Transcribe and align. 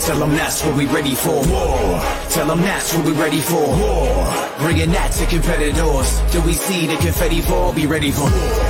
Tell 0.00 0.18
them 0.18 0.32
that's 0.32 0.62
what 0.64 0.76
we 0.76 0.86
ready 0.86 1.14
for. 1.14 1.34
War. 1.48 2.00
Tell 2.30 2.46
them 2.46 2.60
that's 2.60 2.94
what 2.94 3.06
we 3.06 3.12
ready 3.12 3.40
for. 3.40 3.60
War. 3.60 4.26
Bringing 4.58 4.90
that 4.92 5.12
to 5.12 5.26
competitors. 5.26 6.20
Do 6.32 6.40
we 6.42 6.52
see 6.52 6.86
the 6.86 6.96
confetti 6.96 7.40
fall? 7.40 7.72
Be 7.72 7.86
ready 7.86 8.10
for 8.10 8.24
war. 8.24 8.64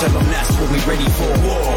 Tell 0.00 0.10
them 0.10 0.26
that's 0.26 0.50
what 0.58 0.70
we 0.70 0.78
ready 0.84 1.08
for. 1.08 1.30
War. 1.46 1.74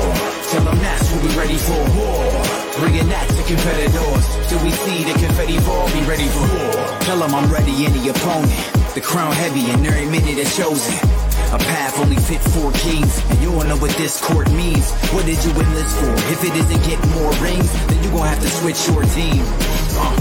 Tell 0.52 0.64
them 0.64 0.78
that's 0.80 1.12
what 1.12 1.24
we 1.24 1.30
ready 1.38 1.58
for. 1.58 1.82
War. 1.96 2.58
Bringing 2.80 3.08
that 3.10 3.28
to 3.30 3.44
competitors. 3.48 4.26
Do 4.50 4.56
we 4.64 4.72
see 4.72 5.04
the 5.04 5.14
confetti 5.20 5.58
fall? 5.60 5.88
Be 5.94 6.02
ready 6.06 6.28
for 6.28 6.46
war. 6.46 7.00
Tell 7.02 7.20
them 7.20 7.34
I'm 7.34 7.52
ready 7.52 7.86
any 7.86 8.10
opponent. 8.10 8.52
The 8.94 9.02
crown 9.02 9.32
heavy 9.32 9.70
and 9.72 9.86
every 9.86 10.06
minute 10.06 10.38
is 10.38 10.56
chosen. 10.56 11.27
A 11.54 11.58
path 11.58 11.98
only 12.00 12.18
fit 12.18 12.42
for 12.42 12.72
kings, 12.74 13.24
and 13.30 13.40
you 13.40 13.52
don't 13.52 13.70
know 13.70 13.78
what 13.78 13.92
this 13.92 14.20
court 14.20 14.52
means. 14.52 14.92
What 15.16 15.26
did 15.26 15.40
you 15.46 15.52
enlist 15.52 15.96
for? 15.96 16.14
If 16.28 16.44
it 16.44 16.54
isn't 16.54 16.84
getting 16.84 17.10
more 17.12 17.32
rings, 17.40 17.72
then 17.88 18.04
you 18.04 18.10
gon' 18.12 18.28
have 18.28 18.42
to 18.42 18.50
switch 18.50 18.86
your 18.90 19.04
team. 19.16 19.40
Uh, 19.96 20.12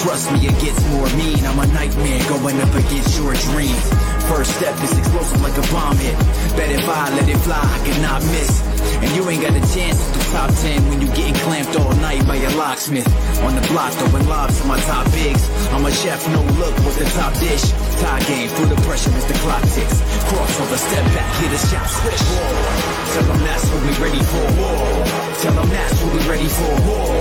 trust 0.00 0.32
me, 0.32 0.48
it 0.48 0.56
gets 0.64 0.80
more 0.88 1.04
mean. 1.20 1.44
I'm 1.44 1.58
a 1.58 1.66
nightmare 1.66 2.28
going 2.30 2.58
up 2.62 2.74
against 2.80 3.18
your 3.20 3.34
dreams. 3.52 3.84
First 4.28 4.56
step 4.56 4.74
is 4.82 4.98
explosive 4.98 5.42
like 5.42 5.56
a 5.56 5.66
bomb 5.72 5.96
hit. 5.98 6.16
Bet 6.56 6.70
if 6.70 6.88
I 6.88 7.10
let 7.14 7.28
it 7.28 7.36
fly, 7.44 7.60
I 7.60 7.78
cannot 7.84 8.22
miss. 8.32 8.64
And 9.04 9.10
you 9.16 9.28
ain't 9.28 9.42
got 9.42 9.52
a 9.52 9.64
chance 9.74 10.00
the 10.16 10.22
top 10.32 10.50
10 10.64 10.88
when 10.88 11.00
you 11.02 11.08
getting 11.12 11.34
clamped 11.44 11.76
all 11.76 11.92
night 12.00 12.26
by 12.26 12.36
your 12.36 12.52
locksmith. 12.52 13.06
On 13.44 13.54
the 13.54 13.60
block, 13.68 13.92
throwing 13.92 14.26
lobs 14.26 14.60
to 14.60 14.66
my 14.66 14.80
top 14.80 15.04
bigs. 15.12 15.44
I'm 15.72 15.84
a 15.84 15.92
chef, 15.92 16.24
no 16.32 16.40
look, 16.56 16.74
with 16.88 16.96
the 16.98 17.08
top 17.12 17.32
dish? 17.36 17.64
Tie 18.00 18.24
game, 18.24 18.48
through 18.56 18.72
the 18.72 18.80
pressure 18.88 19.12
as 19.12 19.26
the 19.26 19.36
clock 19.44 19.62
ticks. 19.76 20.00
Cross 20.32 20.56
Crossover, 20.56 20.78
step 20.78 21.04
back, 21.12 21.30
hit 21.44 21.52
a 21.52 21.60
shot, 21.68 21.84
switch. 21.84 22.22
War. 22.32 22.94
Tell 23.12 23.26
them 23.28 23.40
that's 23.44 23.64
what 23.68 23.80
we 23.84 23.92
ready 24.00 24.22
for. 24.24 24.44
War. 24.56 25.04
Tell 25.44 25.54
them 25.54 25.68
that's 25.68 25.96
what 26.00 26.10
we 26.16 26.20
ready 26.24 26.48
for. 26.48 26.72
War. 26.88 27.12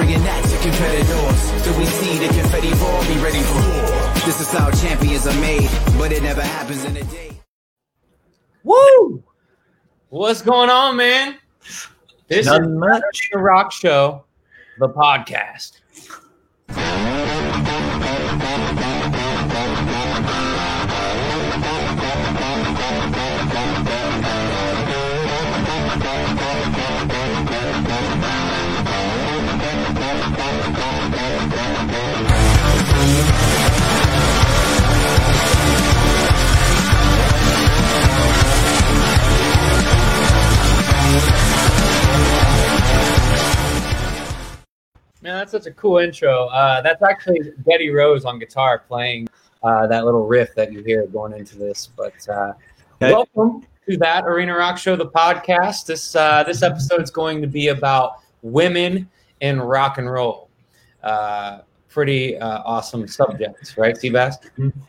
Bringing 0.00 0.22
that 0.24 0.42
to 0.48 0.56
competitors. 0.64 1.40
Do 1.64 1.70
we 1.76 1.84
see 1.84 2.18
the 2.24 2.28
confetti 2.32 2.72
fall? 2.72 3.00
Be 3.04 3.16
ready 3.20 3.42
for 3.42 3.60
war. 3.68 3.97
This 4.24 4.40
is 4.40 4.52
how 4.52 4.70
champions 4.72 5.26
are 5.26 5.40
made, 5.40 5.70
but 5.96 6.12
it 6.12 6.22
never 6.22 6.42
happens 6.42 6.84
in 6.84 6.96
a 6.96 7.04
day. 7.04 7.30
Woo! 8.62 9.22
What's 10.10 10.42
going 10.42 10.68
on, 10.68 10.96
man? 10.96 11.36
This 12.28 12.46
Nothing 12.46 12.72
is 12.74 12.78
much. 12.78 13.28
the 13.32 13.38
Rock 13.38 13.72
Show, 13.72 14.24
the 14.78 14.88
podcast. 14.90 15.80
Man, 45.20 45.36
that's 45.36 45.50
such 45.52 45.66
a 45.66 45.72
cool 45.72 45.98
intro. 45.98 46.46
Uh, 46.46 46.80
that's 46.80 47.02
actually 47.02 47.40
Betty 47.58 47.90
Rose 47.90 48.24
on 48.24 48.38
guitar 48.38 48.78
playing 48.86 49.28
uh, 49.64 49.86
that 49.88 50.04
little 50.04 50.26
riff 50.26 50.54
that 50.54 50.72
you 50.72 50.82
hear 50.84 51.06
going 51.08 51.32
into 51.32 51.58
this. 51.58 51.88
But 51.96 52.14
uh, 52.28 52.52
Okay. 53.00 53.12
welcome 53.12 53.64
to 53.88 53.96
that 53.98 54.24
Arena 54.26 54.56
Rock 54.56 54.76
Show, 54.76 54.96
the 54.96 55.06
podcast. 55.06 55.86
This 55.86 56.14
uh, 56.16 56.42
this 56.44 56.62
episode 56.62 57.00
is 57.02 57.10
going 57.12 57.40
to 57.40 57.46
be 57.46 57.68
about 57.68 58.14
women 58.42 59.08
in 59.40 59.60
rock 59.60 59.98
and 59.98 60.10
roll. 60.10 60.48
Uh, 61.02 61.60
pretty 61.88 62.36
uh, 62.38 62.62
awesome 62.64 63.06
subjects, 63.06 63.78
right, 63.78 63.94
Seabass? 63.96 64.34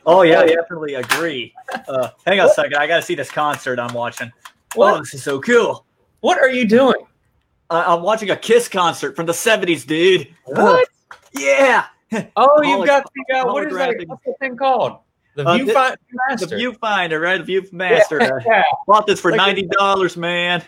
Oh 0.07 0.23
yeah, 0.23 0.41
I 0.41 0.47
definitely 0.47 0.95
agree. 0.95 1.53
Uh, 1.87 2.09
hang 2.25 2.39
on 2.39 2.47
a 2.47 2.53
second, 2.53 2.75
I 2.75 2.87
gotta 2.87 3.03
see 3.03 3.13
this 3.15 3.29
concert 3.29 3.79
I'm 3.79 3.93
watching. 3.93 4.31
Oh, 4.75 4.97
this 4.99 5.13
is 5.13 5.23
so 5.23 5.39
cool. 5.39 5.85
What 6.21 6.39
are 6.39 6.49
you 6.49 6.67
doing? 6.67 6.95
I 7.69 7.93
I'm 7.95 8.01
watching 8.03 8.29
a 8.29 8.35
Kiss 8.35 8.67
concert 8.67 9.15
from 9.15 9.25
the 9.25 9.33
'70s, 9.33 9.85
dude. 9.85 10.27
What? 10.45 10.87
Yeah, 11.33 11.85
Oh, 12.35 12.61
you've 12.63 12.85
got 12.87 13.05
the 13.13 13.35
uh, 13.37 13.45
what 13.53 13.67
is 13.67 13.73
that? 13.77 13.95
What's 14.07 14.23
the 14.25 14.33
thing 14.39 14.57
called? 14.57 14.99
The 15.35 15.47
Uh, 15.47 15.57
Viewfinder 15.57 15.95
the 16.11 16.17
Master. 16.29 16.57
Viewfinder, 16.57 17.21
right? 17.21 17.45
The 17.45 17.61
Viewmaster. 17.61 18.21
Uh, 18.21 18.39
Yeah. 18.45 18.63
Bought 18.87 19.05
this 19.07 19.19
for 19.21 19.31
Look 19.31 19.37
ninety 19.37 19.67
dollars, 19.67 20.17
man. 20.17 20.63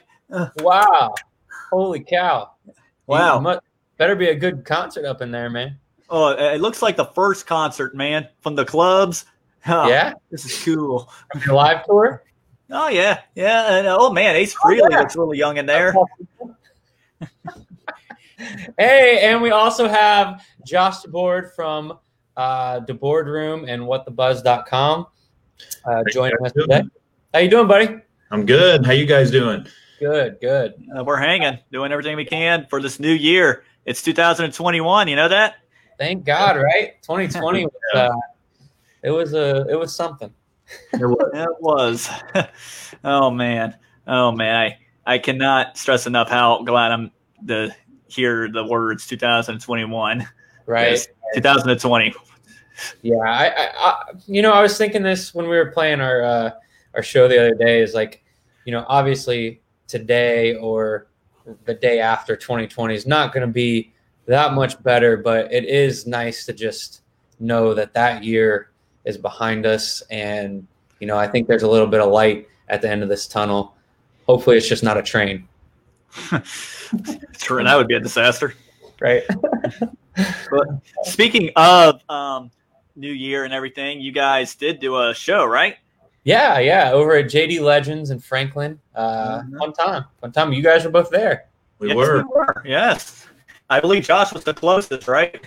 Wow. 0.57 1.15
Holy 1.71 1.99
cow. 2.01 2.51
Wow. 3.07 3.37
You 3.37 3.41
mu- 3.41 3.59
better 3.97 4.15
be 4.15 4.29
a 4.29 4.35
good 4.35 4.63
concert 4.65 5.05
up 5.05 5.21
in 5.21 5.31
there, 5.31 5.49
man. 5.49 5.77
Oh, 6.09 6.29
it 6.29 6.61
looks 6.61 6.81
like 6.81 6.95
the 6.97 7.05
first 7.05 7.47
concert, 7.47 7.95
man, 7.95 8.27
from 8.41 8.55
the 8.55 8.65
clubs. 8.65 9.25
Oh, 9.67 9.87
Yeah? 9.87 10.13
this 10.29 10.45
is 10.45 10.63
cool. 10.63 11.09
Your 11.45 11.55
live 11.55 11.85
tour? 11.85 12.23
Oh 12.73 12.87
yeah, 12.87 13.19
yeah. 13.35 13.75
And, 13.79 13.87
oh 13.87 14.11
man, 14.13 14.37
Ace 14.37 14.55
Frehley 14.55 14.89
yeah. 14.89 14.99
looks 14.99 15.17
really 15.17 15.37
young 15.37 15.57
in 15.57 15.65
there. 15.65 15.93
Hey, 18.77 19.19
and 19.23 19.41
we 19.41 19.51
also 19.51 19.87
have 19.87 20.43
Josh 20.65 21.01
DeBoard 21.01 21.53
from 21.55 21.99
uh, 22.35 22.79
the 22.79 22.93
Boardroom 22.93 23.65
and 23.67 23.83
whatthebuzz.com 23.83 25.05
uh, 25.85 26.03
joining 26.11 26.37
us 26.43 26.51
today. 26.51 26.83
How 27.33 27.39
you 27.39 27.49
doing, 27.49 27.67
buddy? 27.67 27.97
I'm 28.31 28.45
good. 28.45 28.85
How 28.85 28.93
you 28.93 29.05
guys 29.05 29.29
doing? 29.31 29.67
Good, 29.99 30.39
good. 30.41 30.73
Uh, 30.97 31.03
we're 31.03 31.17
hanging, 31.17 31.59
doing 31.71 31.91
everything 31.91 32.15
we 32.15 32.25
can 32.25 32.65
for 32.69 32.81
this 32.81 32.99
new 32.99 33.13
year. 33.13 33.63
It's 33.85 34.01
2021. 34.01 35.07
You 35.07 35.15
know 35.15 35.29
that? 35.29 35.55
Thank 35.99 36.25
God, 36.25 36.57
right? 36.57 37.01
2020 37.03 37.65
was 37.65 37.73
uh, 37.93 38.11
it 39.03 39.11
was 39.11 39.33
a 39.33 39.67
it 39.69 39.75
was 39.77 39.95
something. 39.95 40.33
It 40.93 41.61
was. 41.61 42.09
oh 43.03 43.29
man. 43.29 43.75
Oh 44.07 44.31
man. 44.31 44.55
I 44.55 44.77
I 45.11 45.19
cannot 45.19 45.77
stress 45.77 46.07
enough 46.07 46.29
how 46.29 46.63
glad 46.63 46.93
I'm 46.93 47.11
to 47.47 47.75
hear 48.07 48.49
the 48.49 48.65
words 48.65 49.05
2021. 49.07 50.25
Right. 50.65 50.91
Yes, 50.91 51.07
2020. 51.35 52.13
Yeah, 53.01 53.15
I, 53.17 53.47
I, 53.47 53.71
I, 53.75 54.03
you 54.25 54.41
know, 54.41 54.53
I 54.53 54.61
was 54.61 54.77
thinking 54.77 55.03
this 55.03 55.33
when 55.33 55.49
we 55.49 55.57
were 55.57 55.71
playing 55.71 55.99
our 55.99 56.23
uh, 56.23 56.51
our 56.93 57.03
show 57.03 57.27
the 57.27 57.37
other 57.37 57.55
day. 57.55 57.81
Is 57.81 57.93
like, 57.93 58.23
you 58.63 58.71
know, 58.71 58.85
obviously 58.87 59.61
today 59.87 60.55
or 60.55 61.07
the 61.65 61.73
day 61.73 61.99
after 61.99 62.37
2020 62.37 62.95
is 62.95 63.05
not 63.05 63.33
going 63.33 63.45
to 63.45 63.51
be 63.51 63.91
that 64.27 64.53
much 64.53 64.81
better, 64.81 65.17
but 65.17 65.51
it 65.51 65.65
is 65.65 66.07
nice 66.07 66.45
to 66.45 66.53
just 66.53 67.01
know 67.41 67.73
that 67.73 67.93
that 67.95 68.23
year 68.23 68.71
is 69.03 69.17
behind 69.17 69.65
us, 69.65 70.01
and 70.09 70.65
you 71.01 71.07
know, 71.07 71.17
I 71.17 71.27
think 71.27 71.49
there's 71.49 71.63
a 71.63 71.69
little 71.69 71.87
bit 71.87 71.99
of 71.99 72.09
light 72.09 72.47
at 72.69 72.81
the 72.81 72.89
end 72.89 73.03
of 73.03 73.09
this 73.09 73.27
tunnel. 73.27 73.75
Hopefully, 74.27 74.57
it's 74.57 74.67
just 74.67 74.83
not 74.83 74.97
a 74.97 75.01
train, 75.03 75.47
Sure, 77.39 77.63
that 77.63 77.75
would 77.75 77.87
be 77.87 77.95
a 77.95 77.99
disaster. 77.99 78.53
right? 78.99 79.23
But 80.51 80.67
speaking 81.03 81.51
of 81.55 82.01
um, 82.09 82.51
New 82.97 83.13
Year 83.13 83.45
and 83.45 83.53
everything, 83.53 84.01
you 84.01 84.11
guys 84.11 84.55
did 84.55 84.79
do 84.81 84.97
a 84.99 85.13
show, 85.13 85.45
right? 85.45 85.77
yeah, 86.25 86.59
yeah. 86.59 86.91
Over 86.91 87.15
at 87.15 87.25
JD 87.25 87.61
Legends 87.61 88.11
in 88.11 88.19
Franklin, 88.19 88.77
uh, 88.93 89.39
Mhm. 89.39 89.57
fun 89.57 89.73
time, 89.73 90.05
one 90.19 90.31
time. 90.33 90.51
You 90.53 90.61
guys 90.61 90.83
were 90.83 90.91
both 90.91 91.09
there. 91.09 91.45
We 91.79 91.87
yes, 91.87 91.95
were. 91.97 92.17
we 92.17 92.23
were. 92.25 92.63
Yes. 92.65 93.25
I 93.69 93.79
believe 93.79 94.03
Josh 94.03 94.33
was 94.33 94.43
the 94.43 94.53
closest, 94.53 95.07
right? 95.07 95.41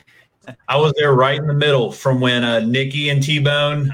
I 0.66 0.76
was 0.78 0.94
there 0.98 1.12
right 1.12 1.38
in 1.38 1.46
the 1.46 1.52
middle 1.54 1.92
from 1.92 2.20
when 2.20 2.42
uh, 2.42 2.60
Nikki 2.60 3.10
and 3.10 3.22
T 3.22 3.38
Bone. 3.38 3.92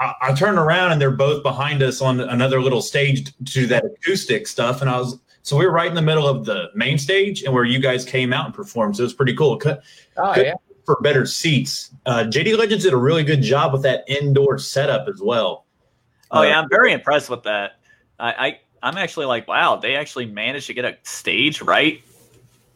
I, 0.00 0.12
I 0.22 0.32
turned 0.34 0.58
around 0.58 0.92
and 0.92 1.00
they're 1.00 1.10
both 1.10 1.42
behind 1.42 1.82
us 1.82 2.00
on 2.00 2.20
another 2.20 2.60
little 2.60 2.82
stage 2.82 3.24
to 3.26 3.32
do 3.44 3.66
that 3.68 3.84
acoustic 3.84 4.46
stuff, 4.46 4.80
and 4.80 4.90
I 4.90 4.98
was 4.98 5.18
so 5.42 5.56
we 5.58 5.66
were 5.66 5.72
right 5.72 5.88
in 5.88 5.94
the 5.94 6.02
middle 6.02 6.26
of 6.26 6.44
the 6.46 6.70
main 6.74 6.96
stage 6.98 7.42
and 7.42 7.52
where 7.52 7.64
you 7.64 7.78
guys 7.78 8.04
came 8.04 8.32
out 8.32 8.46
and 8.46 8.54
performed. 8.54 8.96
So 8.96 9.02
it 9.02 9.04
was 9.06 9.14
pretty 9.14 9.34
cool. 9.34 9.56
Cut 9.58 9.82
Oh 10.16 10.34
Good. 10.34 10.46
yeah. 10.46 10.54
for 10.86 10.96
better 11.02 11.26
seats. 11.26 11.90
Uh, 12.06 12.24
JD 12.24 12.56
Legends 12.58 12.84
did 12.84 12.92
a 12.94 12.96
really 12.96 13.24
good 13.24 13.42
job 13.42 13.72
with 13.72 13.82
that 13.82 14.04
indoor 14.08 14.58
setup 14.58 15.06
as 15.08 15.20
well. 15.22 15.66
Oh 16.30 16.38
Uh, 16.40 16.42
yeah, 16.44 16.58
I'm 16.60 16.68
very 16.70 16.92
impressed 16.92 17.28
with 17.30 17.42
that. 17.42 17.72
I, 18.18 18.32
I 18.32 18.60
I'm 18.82 18.96
actually 18.96 19.26
like, 19.26 19.46
wow, 19.48 19.76
they 19.76 19.96
actually 19.96 20.26
managed 20.26 20.66
to 20.68 20.74
get 20.74 20.84
a 20.86 20.96
stage 21.04 21.60
right 21.62 22.02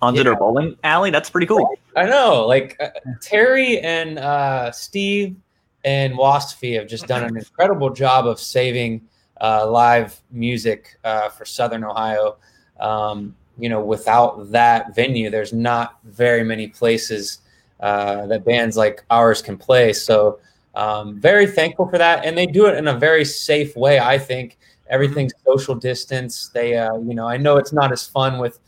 onto 0.02 0.18
Yeah. 0.18 0.24
their 0.24 0.36
bowling 0.36 0.76
alley. 0.84 1.10
That's 1.10 1.30
pretty 1.30 1.46
cool. 1.46 1.74
I 1.96 2.04
know. 2.04 2.46
Like 2.46 2.76
uh, 2.80 2.88
Terry 3.22 3.80
and 3.80 4.18
uh, 4.18 4.72
Steve 4.72 5.36
and 5.84 6.14
Waspy 6.14 6.78
have 6.78 6.88
just 6.88 7.06
done 7.06 7.24
an 7.24 7.36
incredible 7.38 7.90
job 7.90 8.26
of 8.26 8.40
saving 8.40 9.02
uh, 9.40 9.68
live 9.70 10.20
music 10.30 10.98
uh, 11.04 11.28
for 11.28 11.44
Southern 11.44 11.84
Ohio. 11.84 12.36
Um, 12.80 13.34
you 13.58 13.68
know, 13.68 13.82
without 13.82 14.50
that 14.52 14.94
venue, 14.94 15.30
there's 15.30 15.52
not 15.52 15.98
very 16.04 16.44
many 16.44 16.68
places 16.68 17.38
uh, 17.80 18.26
that 18.26 18.44
bands 18.44 18.76
like 18.76 19.04
ours 19.10 19.42
can 19.42 19.56
play. 19.56 19.92
So, 19.92 20.40
um, 20.74 21.18
very 21.18 21.46
thankful 21.46 21.88
for 21.88 21.98
that, 21.98 22.24
and 22.24 22.38
they 22.38 22.46
do 22.46 22.66
it 22.66 22.76
in 22.76 22.86
a 22.88 22.94
very 22.96 23.24
safe 23.24 23.76
way. 23.76 23.98
I 23.98 24.16
think 24.18 24.58
everything's 24.88 25.32
social 25.44 25.74
distance. 25.74 26.48
They, 26.48 26.76
uh, 26.76 26.98
you 26.98 27.14
know, 27.14 27.26
I 27.26 27.36
know 27.36 27.56
it's 27.56 27.72
not 27.72 27.90
as 27.92 28.06
fun 28.06 28.38
with. 28.38 28.60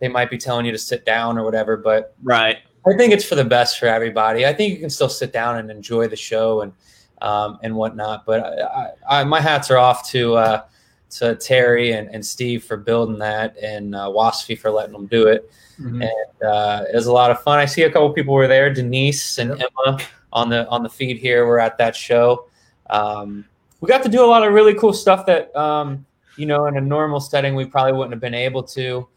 They 0.00 0.08
might 0.08 0.30
be 0.30 0.38
telling 0.38 0.66
you 0.66 0.72
to 0.72 0.78
sit 0.78 1.06
down 1.06 1.38
or 1.38 1.44
whatever, 1.44 1.76
but 1.76 2.16
Right. 2.24 2.58
I 2.86 2.96
think 2.96 3.12
it's 3.12 3.24
for 3.24 3.36
the 3.36 3.44
best 3.44 3.78
for 3.78 3.86
everybody. 3.86 4.46
I 4.46 4.52
think 4.52 4.72
you 4.74 4.80
can 4.80 4.90
still 4.90 5.08
sit 5.08 5.32
down 5.32 5.58
and 5.58 5.70
enjoy 5.70 6.08
the 6.08 6.16
show 6.16 6.62
and 6.62 6.72
um, 7.20 7.58
and 7.62 7.74
whatnot. 7.74 8.26
But 8.26 8.40
I, 8.40 8.90
I, 9.08 9.24
my 9.24 9.40
hats 9.40 9.70
are 9.70 9.78
off 9.78 10.08
to 10.10 10.34
uh, 10.34 10.62
to 11.10 11.36
Terry 11.36 11.92
and, 11.92 12.08
and 12.08 12.24
Steve 12.24 12.64
for 12.64 12.76
building 12.76 13.18
that, 13.18 13.56
and 13.58 13.94
uh, 13.94 14.08
Waspy 14.08 14.58
for 14.58 14.70
letting 14.70 14.92
them 14.92 15.06
do 15.06 15.28
it. 15.28 15.50
Mm-hmm. 15.78 16.02
And 16.02 16.50
uh, 16.50 16.84
it 16.92 16.94
was 16.94 17.06
a 17.06 17.12
lot 17.12 17.30
of 17.30 17.40
fun. 17.42 17.58
I 17.58 17.66
see 17.66 17.82
a 17.82 17.90
couple 17.90 18.10
people 18.12 18.34
were 18.34 18.48
there. 18.48 18.72
Denise 18.72 19.38
and 19.38 19.58
yep. 19.58 19.70
Emma 19.86 19.98
on 20.32 20.48
the 20.48 20.68
on 20.68 20.82
the 20.82 20.88
feed 20.88 21.18
here 21.18 21.46
were 21.46 21.60
at 21.60 21.78
that 21.78 21.94
show. 21.94 22.48
Um, 22.90 23.44
we 23.80 23.88
got 23.88 24.02
to 24.02 24.08
do 24.08 24.24
a 24.24 24.26
lot 24.26 24.46
of 24.46 24.52
really 24.52 24.74
cool 24.74 24.92
stuff 24.92 25.26
that 25.26 25.54
um, 25.56 26.04
you 26.36 26.46
know 26.46 26.66
in 26.66 26.76
a 26.76 26.80
normal 26.80 27.20
setting 27.20 27.54
we 27.54 27.64
probably 27.64 27.92
wouldn't 27.92 28.12
have 28.12 28.20
been 28.20 28.34
able 28.34 28.62
to. 28.64 29.08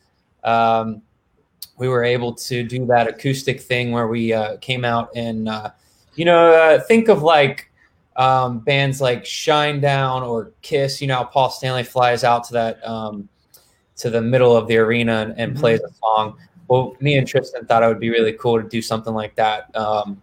Um, 0.44 1.02
we 1.78 1.88
were 1.88 2.04
able 2.04 2.34
to 2.34 2.64
do 2.64 2.86
that 2.86 3.08
acoustic 3.08 3.62
thing 3.62 3.92
where 3.92 4.08
we 4.08 4.34
uh, 4.34 4.58
came 4.58 4.86
out 4.86 5.10
and 5.16 5.50
uh, 5.50 5.72
you 6.16 6.26
know 6.26 6.52
uh, 6.54 6.80
think 6.82 7.10
of 7.10 7.22
like 7.22 7.70
um, 8.16 8.60
bands 8.60 9.02
like 9.02 9.24
Shinedown 9.24 10.28
or 10.28 10.52
Kiss. 10.62 11.02
You 11.02 11.08
know, 11.08 11.26
Paul 11.26 11.50
Stanley 11.50 11.84
flies 11.84 12.24
out 12.24 12.44
to 12.46 12.54
that 12.54 12.88
um, 12.88 13.28
to 13.98 14.10
the 14.10 14.22
middle 14.22 14.56
of 14.56 14.68
the 14.68 14.78
arena 14.78 15.22
and, 15.22 15.40
and 15.40 15.52
mm-hmm. 15.52 15.60
plays 15.60 15.82
a 15.82 15.94
song. 15.94 16.38
Well, 16.68 16.96
me 17.00 17.18
and 17.18 17.28
Tristan 17.28 17.66
thought 17.66 17.84
it 17.84 17.88
would 17.88 18.00
be 18.00 18.10
really 18.10 18.34
cool 18.34 18.62
to 18.62 18.68
do 18.68 18.82
something 18.82 19.14
like 19.14 19.36
that 19.36 19.76
um, 19.76 20.22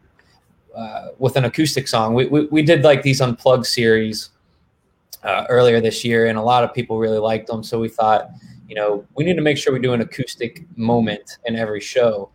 uh, 0.75 1.09
with 1.19 1.37
an 1.37 1.45
acoustic 1.45 1.87
song. 1.87 2.15
We, 2.15 2.27
we, 2.27 2.47
we 2.47 2.63
did 2.63 2.83
like 2.83 3.03
these 3.03 3.21
unplugged 3.21 3.67
series 3.67 4.31
uh, 5.23 5.47
earlier 5.49 5.81
this 5.81 6.05
year, 6.05 6.27
and 6.27 6.37
a 6.37 6.43
lot 6.43 6.65
of 6.65 6.75
people 6.75 6.99
really 6.99 7.19
liked 7.19 7.47
them. 7.47 7.63
So 7.63 7.79
we 7.79 7.89
thought, 7.89 8.31
you 8.69 8.75
know, 8.75 9.05
we 9.15 9.25
need 9.25 9.37
to 9.37 9.43
make 9.43 9.59
sure 9.59 9.73
we 9.73 9.81
do 9.81 9.93
an 9.93 10.01
acoustic 10.01 10.65
moment 10.77 11.39
in 11.45 11.57
every 11.57 11.81
show. 11.81 12.31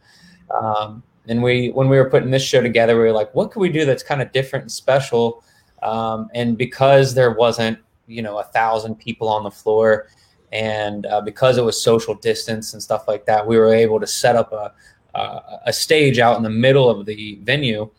Um, 0.51 1.03
and 1.27 1.43
we, 1.43 1.69
when 1.69 1.89
we 1.89 1.97
were 1.97 2.09
putting 2.09 2.31
this 2.31 2.43
show 2.43 2.61
together, 2.61 2.95
we 2.95 3.03
were 3.03 3.11
like, 3.11 3.33
what 3.35 3.51
can 3.51 3.61
we 3.61 3.69
do 3.69 3.85
that's 3.85 4.03
kind 4.03 4.21
of 4.21 4.31
different 4.31 4.63
and 4.63 4.71
special? 4.71 5.43
Um, 5.83 6.29
and 6.33 6.57
because 6.57 7.13
there 7.13 7.31
wasn't, 7.31 7.79
you 8.07 8.21
know, 8.21 8.39
a 8.39 8.43
thousand 8.43 8.95
people 8.95 9.27
on 9.27 9.43
the 9.43 9.51
floor, 9.51 10.07
and 10.53 11.05
uh, 11.07 11.19
because 11.21 11.57
it 11.57 11.63
was 11.63 11.81
social 11.81 12.15
distance 12.15 12.73
and 12.73 12.81
stuff 12.81 13.07
like 13.07 13.25
that, 13.25 13.45
we 13.45 13.57
were 13.57 13.73
able 13.73 13.99
to 13.99 14.07
set 14.07 14.35
up 14.35 14.53
a, 14.53 14.73
a, 15.13 15.59
a 15.67 15.73
stage 15.73 16.19
out 16.19 16.37
in 16.37 16.43
the 16.43 16.49
middle 16.49 16.89
of 16.89 17.05
the 17.05 17.39
venue 17.43 17.89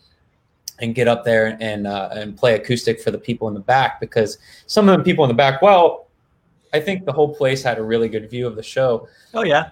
and 0.80 0.94
get 0.94 1.08
up 1.08 1.24
there 1.24 1.56
and 1.60 1.86
uh, 1.86 2.08
and 2.12 2.36
play 2.36 2.54
acoustic 2.54 3.00
for 3.00 3.10
the 3.10 3.18
people 3.18 3.48
in 3.48 3.54
the 3.54 3.60
back 3.60 4.00
because 4.00 4.38
some 4.66 4.88
of 4.88 4.96
the 4.96 5.04
people 5.04 5.24
in 5.24 5.28
the 5.28 5.34
back, 5.34 5.60
well, 5.60 6.07
I 6.72 6.80
think 6.80 7.04
the 7.04 7.12
whole 7.12 7.34
place 7.34 7.62
had 7.62 7.78
a 7.78 7.82
really 7.82 8.08
good 8.08 8.30
view 8.30 8.46
of 8.46 8.56
the 8.56 8.62
show. 8.62 9.08
Oh 9.34 9.44
yeah, 9.44 9.70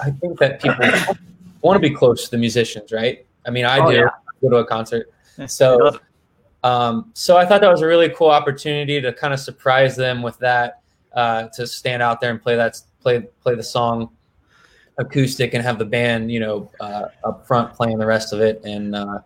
I 0.00 0.10
think 0.10 0.38
that 0.38 0.62
people 0.62 0.86
want 1.62 1.82
to 1.82 1.88
be 1.88 1.94
close 1.94 2.24
to 2.24 2.30
the 2.30 2.38
musicians, 2.38 2.92
right? 2.92 3.26
I 3.46 3.50
mean, 3.50 3.64
I 3.64 3.78
oh, 3.78 3.90
do 3.90 3.96
yeah. 3.96 4.08
go 4.40 4.50
to 4.50 4.56
a 4.56 4.66
concert, 4.66 5.10
so 5.46 5.98
um, 6.64 7.10
so 7.14 7.36
I 7.36 7.46
thought 7.46 7.60
that 7.60 7.70
was 7.70 7.82
a 7.82 7.86
really 7.86 8.10
cool 8.10 8.30
opportunity 8.30 9.00
to 9.00 9.12
kind 9.12 9.32
of 9.32 9.40
surprise 9.40 9.96
them 9.96 10.22
with 10.22 10.38
that, 10.38 10.80
uh, 11.14 11.48
to 11.54 11.66
stand 11.66 12.02
out 12.02 12.20
there 12.20 12.30
and 12.30 12.40
play 12.40 12.56
that 12.56 12.80
play 13.00 13.20
play 13.42 13.54
the 13.54 13.62
song 13.62 14.10
acoustic 14.98 15.54
and 15.54 15.62
have 15.62 15.78
the 15.78 15.84
band, 15.84 16.30
you 16.32 16.40
know, 16.40 16.70
uh, 16.80 17.06
up 17.24 17.46
front 17.46 17.72
playing 17.72 17.98
the 17.98 18.06
rest 18.06 18.32
of 18.32 18.40
it 18.40 18.60
and. 18.64 18.94
Uh, 18.94 19.18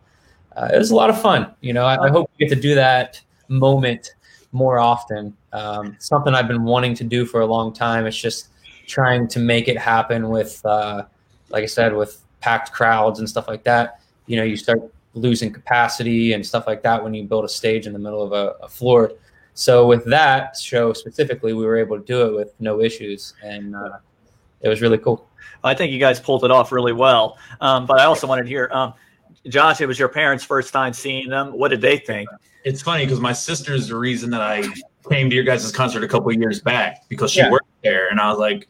uh, 0.56 0.69
it 0.73 0.79
was 0.79 0.91
a 0.91 0.94
lot 0.94 1.11
of 1.11 1.20
fun. 1.20 1.53
You 1.61 1.73
know, 1.73 1.85
I, 1.85 2.06
I, 2.06 2.11
hope 2.11 2.31
we 2.38 2.47
get 2.47 2.55
to 2.55 2.61
do 2.61 2.75
that 2.75 3.20
moment 3.49 4.15
more 4.53 4.79
often. 4.79 5.37
Um, 5.53 5.97
something 5.99 6.35
I've 6.35 6.49
been 6.49 6.65
wanting 6.65 6.95
to 6.97 7.05
do 7.05 7.25
for 7.27 7.41
a 7.41 7.47
long 7.47 7.73
time. 7.73 8.07
It's 8.07 8.17
just 8.17 8.49
trying 8.87 9.29
to 9.29 9.39
make 9.39 9.69
it 9.69 9.79
happen 9.79 10.29
with, 10.29 10.65
uh, 10.65 11.05
like 11.49 11.63
I 11.63 11.67
said, 11.67 11.95
with 11.95 12.21
packed 12.41 12.73
crowds 12.73 13.19
and 13.19 13.29
stuff 13.29 13.49
like 13.49 13.65
that. 13.65 14.01
You 14.27 14.37
know, 14.37 14.45
you 14.45 14.57
start 14.57 14.81
losing 15.15 15.53
capacity 15.53 16.33
and 16.33 16.45
stuff 16.45 16.67
like 16.67 16.83
that 16.83 17.03
when 17.03 17.15
you 17.15 17.25
build 17.25 17.45
a 17.45 17.49
stage 17.49 17.87
in 17.87 17.93
the 17.93 17.99
middle 17.99 18.23
of 18.23 18.33
a, 18.33 18.65
a 18.65 18.69
floor. 18.69 19.13
So 19.55 19.87
with 19.87 20.05
that 20.07 20.57
show 20.57 20.93
specifically, 20.93 21.53
we 21.53 21.67
were 21.67 21.77
able 21.77 21.99
to 21.99 22.05
do 22.05 22.27
it 22.27 22.35
with 22.35 22.55
no 22.59 22.81
issues, 22.81 23.35
and 23.43 23.77
uh, 23.77 23.99
it 24.63 24.69
was 24.69 24.81
really 24.81 24.97
cool. 24.99 25.29
I 25.63 25.75
think 25.75 25.93
you 25.93 25.99
guys 25.99 26.19
pulled 26.19 26.45
it 26.45 26.51
off 26.51 26.73
really 26.73 26.93
well. 26.93 27.37
Um, 27.61 27.87
but 27.87 28.01
I 28.01 28.05
also 28.05 28.27
wanted 28.27 28.45
to 28.45 28.49
hear. 28.49 28.71
Um, 28.73 28.95
Josh, 29.47 29.81
it 29.81 29.87
was 29.87 29.99
your 29.99 30.09
parents' 30.09 30.45
first 30.45 30.73
time 30.73 30.93
seeing 30.93 31.29
them. 31.29 31.53
What 31.53 31.69
did 31.69 31.81
they 31.81 31.99
think? 31.99 32.29
It's 32.64 32.82
funny 32.82 33.05
because 33.05 33.20
my 33.20 33.32
sister's 33.32 33.88
the 33.88 33.97
reason 33.97 34.31
that 34.31 34.41
I 34.41 34.62
came 35.09 35.29
to 35.31 35.35
your 35.35 35.44
guys' 35.44 35.70
concert 35.73 36.05
a 36.05 36.09
couple 36.09 36.32
years 36.32 36.61
back 36.61 37.09
because 37.09 37.32
she 37.32 37.41
yeah. 37.41 37.50
worked 37.50 37.67
there, 37.82 38.09
and 38.09 38.20
I 38.20 38.31
was 38.31 38.38
like, 38.38 38.69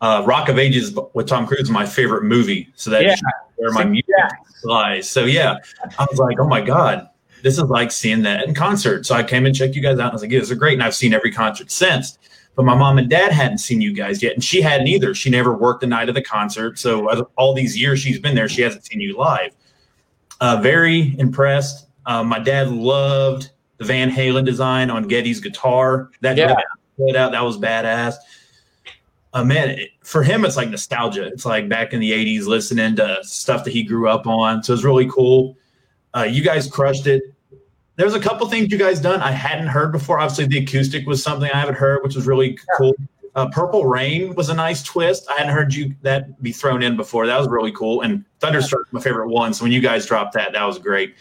uh, 0.00 0.22
"Rock 0.26 0.48
of 0.48 0.58
Ages" 0.58 0.96
with 1.14 1.26
Tom 1.26 1.46
Cruise 1.46 1.62
is 1.62 1.70
my 1.70 1.86
favorite 1.86 2.24
movie, 2.24 2.72
so 2.74 2.90
that's 2.90 3.04
yeah. 3.04 3.30
where 3.56 3.72
my 3.72 3.84
music 3.84 4.08
lies. 4.64 5.08
So 5.08 5.24
yeah, 5.24 5.56
I 5.98 6.06
was 6.10 6.18
like, 6.18 6.38
"Oh 6.40 6.48
my 6.48 6.60
god, 6.60 7.08
this 7.42 7.58
is 7.58 7.64
like 7.64 7.90
seeing 7.90 8.22
that 8.22 8.46
in 8.46 8.54
concert." 8.54 9.06
So 9.06 9.14
I 9.14 9.22
came 9.22 9.46
and 9.46 9.54
checked 9.54 9.74
you 9.74 9.82
guys 9.82 9.98
out, 9.98 10.06
and 10.06 10.10
I 10.10 10.14
was 10.14 10.22
like, 10.22 10.30
"Yeah, 10.30 10.40
this 10.40 10.50
is 10.50 10.58
great," 10.58 10.74
and 10.74 10.82
I've 10.82 10.94
seen 10.94 11.12
every 11.12 11.32
concert 11.32 11.70
since. 11.70 12.18
But 12.54 12.66
my 12.66 12.74
mom 12.74 12.98
and 12.98 13.08
dad 13.08 13.32
hadn't 13.32 13.58
seen 13.58 13.80
you 13.80 13.94
guys 13.94 14.22
yet, 14.22 14.34
and 14.34 14.44
she 14.44 14.60
hadn't 14.60 14.86
either. 14.86 15.14
She 15.14 15.30
never 15.30 15.54
worked 15.54 15.80
the 15.80 15.86
night 15.86 16.08
of 16.08 16.14
the 16.14 16.22
concert, 16.22 16.78
so 16.78 17.26
all 17.36 17.54
these 17.54 17.78
years 17.78 18.00
she's 18.00 18.18
been 18.18 18.34
there, 18.34 18.48
she 18.48 18.62
hasn't 18.62 18.84
seen 18.84 19.00
you 19.00 19.16
live. 19.16 19.52
Uh, 20.40 20.60
very 20.60 21.14
impressed. 21.18 21.86
Uh, 22.06 22.22
my 22.22 22.38
dad 22.38 22.68
loved 22.68 23.50
the 23.78 23.84
Van 23.84 24.10
Halen 24.10 24.44
design 24.44 24.90
on 24.90 25.08
Getty's 25.08 25.40
guitar. 25.40 26.10
That 26.20 26.36
yeah. 26.36 26.54
out 27.16 27.32
that 27.32 27.42
was 27.42 27.58
badass. 27.58 28.14
Uh, 29.34 29.44
man, 29.44 29.70
it, 29.70 29.90
for 30.02 30.22
him, 30.22 30.44
it's 30.44 30.56
like 30.56 30.68
nostalgia. 30.68 31.24
It's 31.26 31.46
like 31.46 31.68
back 31.68 31.92
in 31.92 32.00
the 32.00 32.12
'80s, 32.12 32.46
listening 32.46 32.96
to 32.96 33.18
stuff 33.22 33.64
that 33.64 33.72
he 33.72 33.82
grew 33.82 34.08
up 34.08 34.26
on. 34.26 34.62
So 34.62 34.74
it's 34.74 34.84
really 34.84 35.08
cool. 35.08 35.56
Uh, 36.14 36.24
you 36.24 36.42
guys 36.42 36.68
crushed 36.68 37.06
it. 37.06 37.22
There's 37.96 38.14
a 38.14 38.20
couple 38.20 38.46
things 38.48 38.70
you 38.70 38.78
guys 38.78 39.00
done 39.00 39.20
I 39.20 39.30
hadn't 39.30 39.68
heard 39.68 39.92
before. 39.92 40.18
Obviously, 40.18 40.46
the 40.46 40.58
acoustic 40.58 41.06
was 41.06 41.22
something 41.22 41.50
I 41.50 41.58
haven't 41.58 41.76
heard, 41.76 42.02
which 42.02 42.14
was 42.14 42.26
really 42.26 42.50
yeah. 42.50 42.74
cool. 42.76 42.94
Uh, 43.34 43.48
Purple 43.48 43.86
Rain 43.86 44.34
was 44.34 44.50
a 44.50 44.54
nice 44.54 44.82
twist. 44.82 45.26
I 45.30 45.38
hadn't 45.38 45.54
heard 45.54 45.72
you 45.72 45.94
that 46.02 46.42
be 46.42 46.52
thrown 46.52 46.82
in 46.82 46.96
before. 46.96 47.26
That 47.26 47.38
was 47.38 47.48
really 47.48 47.72
cool. 47.72 48.02
And 48.02 48.24
Thunderstruck, 48.40 48.92
my 48.92 49.00
favorite 49.00 49.28
one. 49.28 49.54
So 49.54 49.64
when 49.64 49.72
you 49.72 49.80
guys 49.80 50.04
dropped 50.04 50.34
that, 50.34 50.52
that 50.52 50.64
was 50.64 50.78
great. 50.78 51.14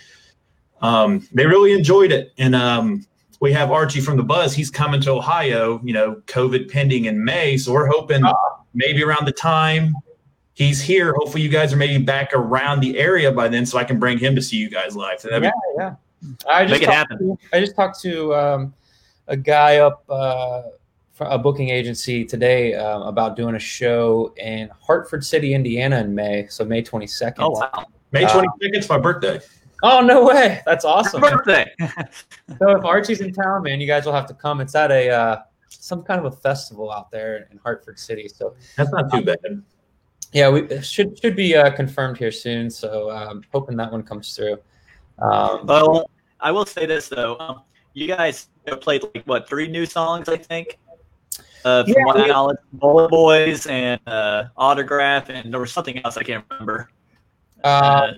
Um, 0.82 1.28
they 1.34 1.46
really 1.46 1.74
enjoyed 1.74 2.12
it. 2.12 2.34
And 2.38 2.56
um, 2.56 3.06
we 3.40 3.54
have 3.54 3.72
Archie 3.72 4.02
from 4.02 4.18
the 4.18 4.24
Buzz. 4.24 4.54
He's 4.54 4.70
coming 4.70 5.02
to 5.02 5.12
Ohio. 5.12 5.82
You 5.84 5.94
know, 5.94 6.16
COVID 6.28 6.72
pending 6.72 7.06
in 7.06 7.24
May, 7.24 7.58
so 7.58 7.74
we're 7.74 7.88
hoping 7.88 8.24
maybe 8.74 9.04
around 9.04 9.26
the 9.26 9.32
time 9.32 9.96
he's 10.54 10.82
here. 10.82 11.14
Hopefully, 11.18 11.44
you 11.44 11.50
guys 11.50 11.74
are 11.74 11.78
maybe 11.78 12.04
back 12.04 12.32
around 12.34 12.82
the 12.82 12.98
area 12.98 13.32
by 13.32 13.48
then, 13.48 13.66
so 13.66 13.78
I 13.78 13.84
can 13.84 14.00
bring 14.00 14.18
him 14.18 14.36
to 14.36 14.42
see 14.42 14.58
you 14.58 14.70
guys 14.70 14.96
live. 14.96 15.26
yeah, 15.30 15.40
be- 15.40 15.52
yeah. 15.78 15.96
I 16.48 16.66
just 16.66 16.80
Make 16.80 16.84
it 16.84 16.94
happen. 16.94 17.18
To, 17.18 17.38
I 17.52 17.60
just 17.60 17.76
talked 17.76 18.00
to 18.02 18.36
um, 18.36 18.74
a 19.28 19.38
guy 19.38 19.78
up. 19.78 20.04
Uh, 20.10 20.64
a 21.20 21.38
booking 21.38 21.70
agency 21.70 22.26
today 22.26 22.74
um, 22.74 23.04
about 23.04 23.36
doing 23.36 23.54
a 23.54 23.60
show 23.60 24.34
in 24.38 24.70
Hartford 24.82 25.24
City, 25.24 25.54
Indiana, 25.54 26.00
in 26.00 26.16
May. 26.16 26.48
So 26.50 26.66
May 26.66 26.82
twenty 26.82 27.06
second. 27.06 27.44
Oh 27.44 27.52
wow! 27.52 27.86
May 28.12 28.26
twenty 28.26 28.48
second 28.60 28.76
is 28.76 28.90
my 28.90 28.98
birthday. 28.98 29.40
Oh 29.84 30.02
no 30.02 30.26
way! 30.26 30.62
That's 30.66 30.86
awesome. 30.86 31.22
Happy 31.22 31.36
birthday. 31.36 31.72
so 32.60 32.78
if 32.78 32.84
Archie's 32.84 33.22
in 33.22 33.34
town, 33.34 33.64
man, 33.64 33.82
you 33.82 33.88
guys 33.88 34.06
will 34.06 34.14
have 34.14 34.28
to 34.28 34.34
come. 34.34 34.62
It's 34.62 34.76
at 34.76 34.92
a 34.92 35.10
uh, 35.10 35.42
some 35.70 36.04
kind 36.04 36.24
of 36.24 36.32
a 36.32 36.36
festival 36.36 36.92
out 36.92 37.10
there 37.12 37.48
in 37.52 37.58
Hartford 37.58 37.98
City. 37.98 38.28
So 38.28 38.56
that's 38.78 38.92
not 38.92 39.12
too 39.12 39.24
bad. 39.24 39.64
Yeah, 40.34 40.50
we 40.50 40.82
should 40.82 41.20
should 41.20 41.36
be 41.36 41.56
uh, 41.56 41.72
confirmed 41.72 42.18
here 42.18 42.32
soon. 42.32 42.70
So 42.70 43.12
um, 43.12 43.44
hoping 43.52 43.76
that 43.78 43.92
one 43.92 44.04
comes 44.04 44.36
through. 44.36 44.58
Um, 45.20 45.66
well, 45.66 46.10
I 46.40 46.52
will 46.52 46.66
say 46.66 46.86
this 46.86 47.10
though, 47.10 47.38
um, 47.40 47.62
you 47.94 48.08
guys 48.08 48.50
played 48.82 49.04
like 49.14 49.24
what 49.26 49.48
three 49.48 49.68
new 49.68 49.86
songs, 49.86 50.30
I 50.30 50.38
think. 50.38 50.78
Uh, 51.64 51.84
from 51.84 51.94
yeah, 51.94 52.04
my 52.06 52.28
knowledge, 52.28 52.58
Bullet 52.74 53.10
Boys 53.10 53.68
and 53.68 54.00
uh, 54.08 54.46
Autograph, 54.58 55.30
and 55.30 55.54
there 55.54 55.60
was 55.60 55.72
something 55.72 56.04
else 56.04 56.18
I 56.18 56.24
can't 56.24 56.44
remember. 56.50 56.90
Uh, 57.64 57.68
uh, 57.68 58.14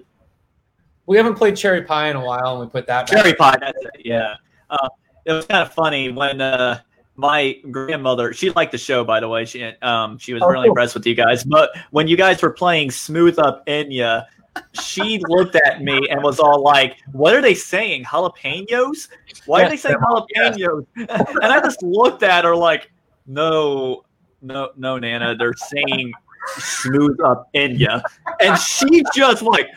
we 1.05 1.17
haven't 1.17 1.35
played 1.35 1.55
Cherry 1.55 1.81
Pie 1.81 2.09
in 2.09 2.15
a 2.15 2.23
while, 2.23 2.53
and 2.53 2.61
we 2.61 2.67
put 2.67 2.87
that. 2.87 3.07
Cherry 3.07 3.33
Pie, 3.33 3.57
that's 3.59 3.77
it. 3.83 4.05
Yeah, 4.05 4.35
uh, 4.69 4.89
it 5.25 5.33
was 5.33 5.45
kind 5.45 5.61
of 5.61 5.73
funny 5.73 6.11
when 6.11 6.41
uh, 6.41 6.79
my 7.15 7.57
grandmother. 7.71 8.33
She 8.33 8.49
liked 8.51 8.71
the 8.71 8.77
show, 8.77 9.03
by 9.03 9.19
the 9.19 9.27
way. 9.27 9.45
She 9.45 9.63
um, 9.81 10.17
she 10.17 10.33
was 10.33 10.43
oh, 10.43 10.47
really 10.47 10.65
cool. 10.65 10.71
impressed 10.71 10.95
with 10.95 11.05
you 11.05 11.15
guys. 11.15 11.43
But 11.43 11.71
when 11.91 12.07
you 12.07 12.17
guys 12.17 12.41
were 12.41 12.51
playing 12.51 12.91
"Smooth 12.91 13.39
Up 13.39 13.65
Enya," 13.67 14.25
she 14.73 15.21
looked 15.27 15.55
at 15.55 15.81
me 15.81 16.07
and 16.09 16.23
was 16.23 16.39
all 16.39 16.61
like, 16.61 16.97
"What 17.11 17.33
are 17.35 17.41
they 17.41 17.55
saying? 17.55 18.05
Jalapenos? 18.05 19.09
Why 19.45 19.63
are 19.63 19.69
they 19.69 19.77
saying 19.77 19.97
jalapenos?" 19.97 20.85
and 20.97 21.45
I 21.45 21.59
just 21.59 21.83
looked 21.83 22.23
at 22.23 22.45
her 22.45 22.55
like, 22.55 22.89
no, 23.25 24.03
no, 24.41 24.71
no, 24.75 24.97
Nana. 24.97 25.35
They're 25.35 25.53
saying 25.53 26.13
smooth 26.57 27.19
up 27.21 27.49
Enya. 27.53 28.01
And 28.41 28.59
she 28.59 29.03
just 29.15 29.41
like, 29.41 29.69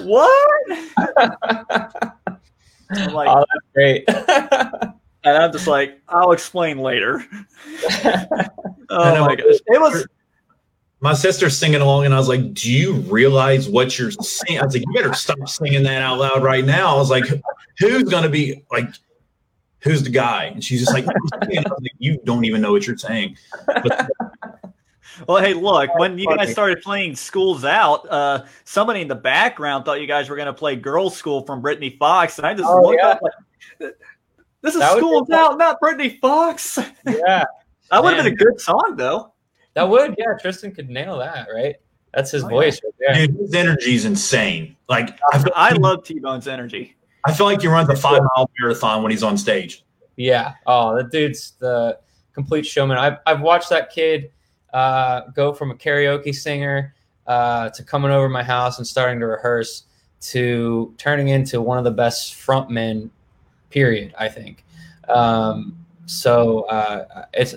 what? 0.00 0.88
I'm 2.90 3.12
like, 3.12 3.28
oh, 3.28 3.44
that's 3.52 3.66
great. 3.74 4.04
and 5.24 5.36
I'm 5.36 5.52
just 5.52 5.66
like, 5.66 6.00
I'll 6.08 6.32
explain 6.32 6.78
later. 6.78 7.24
oh 8.90 9.24
my 9.26 9.36
gosh. 9.36 9.56
It 9.66 9.80
was 9.80 10.06
my 11.00 11.14
sister's 11.14 11.58
singing 11.58 11.80
along, 11.80 12.04
and 12.04 12.14
I 12.14 12.18
was 12.18 12.28
like, 12.28 12.54
"Do 12.54 12.72
you 12.72 12.92
realize 12.92 13.68
what 13.68 13.98
you're 13.98 14.12
singing?" 14.12 14.60
I 14.60 14.64
was 14.64 14.74
like, 14.74 14.84
"You 14.86 14.92
better 14.94 15.12
stop 15.14 15.48
singing 15.48 15.82
that 15.82 16.00
out 16.00 16.20
loud 16.20 16.44
right 16.44 16.64
now." 16.64 16.94
I 16.94 16.96
was 16.96 17.10
like, 17.10 17.24
"Who's 17.78 18.04
gonna 18.04 18.28
be 18.28 18.62
like?" 18.70 18.88
Who's 19.80 20.04
the 20.04 20.10
guy? 20.10 20.44
And 20.44 20.62
she's 20.62 20.78
just 20.78 20.92
like, 20.92 21.04
like 21.06 21.92
"You 21.98 22.20
don't 22.22 22.44
even 22.44 22.60
know 22.60 22.70
what 22.70 22.86
you're 22.86 22.96
saying." 22.96 23.36
But, 23.66 24.11
well, 25.26 25.42
hey, 25.42 25.54
look, 25.54 25.94
when 25.98 26.18
you 26.18 26.26
guys 26.36 26.52
started 26.52 26.82
playing 26.82 27.16
Schools 27.16 27.64
Out, 27.64 28.08
uh, 28.10 28.44
somebody 28.64 29.00
in 29.00 29.08
the 29.08 29.14
background 29.14 29.84
thought 29.84 30.00
you 30.00 30.06
guys 30.06 30.28
were 30.28 30.36
going 30.36 30.46
to 30.46 30.52
play 30.52 30.76
Girls 30.76 31.16
School 31.16 31.44
from 31.46 31.60
Britny 31.60 31.90
Fox. 31.90 32.38
And 32.38 32.46
I 32.46 32.54
just 32.54 32.68
oh, 32.68 32.82
looked 32.82 33.00
yeah. 33.02 33.08
up 33.08 33.20
like, 33.22 33.94
this 34.60 34.74
is 34.74 34.80
that 34.80 34.96
Schools 34.96 35.30
Out, 35.30 35.58
not 35.58 35.80
Britny 35.80 36.18
Fox. 36.20 36.78
Yeah. 37.06 37.44
that 37.90 38.02
would 38.02 38.14
have 38.14 38.24
been 38.24 38.32
a 38.32 38.36
good 38.36 38.60
song, 38.60 38.94
though. 38.96 39.32
That 39.74 39.88
would, 39.88 40.14
yeah. 40.18 40.36
Tristan 40.40 40.72
could 40.72 40.88
nail 40.88 41.18
that, 41.18 41.48
right? 41.52 41.76
That's 42.14 42.30
his 42.30 42.44
oh, 42.44 42.48
voice 42.48 42.80
yeah. 42.82 43.08
right 43.08 43.16
there. 43.16 43.26
Dude, 43.26 43.36
his 43.36 43.54
energy 43.54 43.94
is 43.94 44.04
insane. 44.04 44.76
Like 44.88 45.18
I, 45.32 45.44
I 45.54 45.72
love 45.72 46.04
T 46.04 46.18
Bone's 46.18 46.46
energy. 46.46 46.96
I 47.24 47.32
feel 47.32 47.46
like 47.46 47.62
he 47.62 47.68
runs 47.68 47.88
a 47.88 47.96
five 47.96 48.20
mile 48.22 48.50
marathon 48.60 49.02
when 49.02 49.10
he's 49.10 49.22
on 49.22 49.38
stage. 49.38 49.84
Yeah. 50.16 50.54
Oh, 50.66 50.96
the 50.96 51.04
dude's 51.04 51.52
the 51.58 51.98
complete 52.34 52.66
showman. 52.66 52.98
I've 52.98 53.18
I've 53.26 53.40
watched 53.40 53.70
that 53.70 53.90
kid 53.90 54.30
uh, 54.72 55.22
go 55.34 55.52
from 55.52 55.70
a 55.70 55.74
karaoke 55.74 56.34
singer 56.34 56.94
uh, 57.26 57.70
to 57.70 57.82
coming 57.82 58.10
over 58.10 58.28
my 58.28 58.42
house 58.42 58.78
and 58.78 58.86
starting 58.86 59.20
to 59.20 59.26
rehearse 59.26 59.84
to 60.20 60.94
turning 60.98 61.28
into 61.28 61.60
one 61.60 61.78
of 61.78 61.84
the 61.84 61.90
best 61.90 62.34
frontmen. 62.34 63.10
Period. 63.70 64.14
I 64.18 64.28
think. 64.28 64.64
Um, 65.08 65.76
so 66.06 66.62
uh, 66.62 67.26
it's 67.32 67.54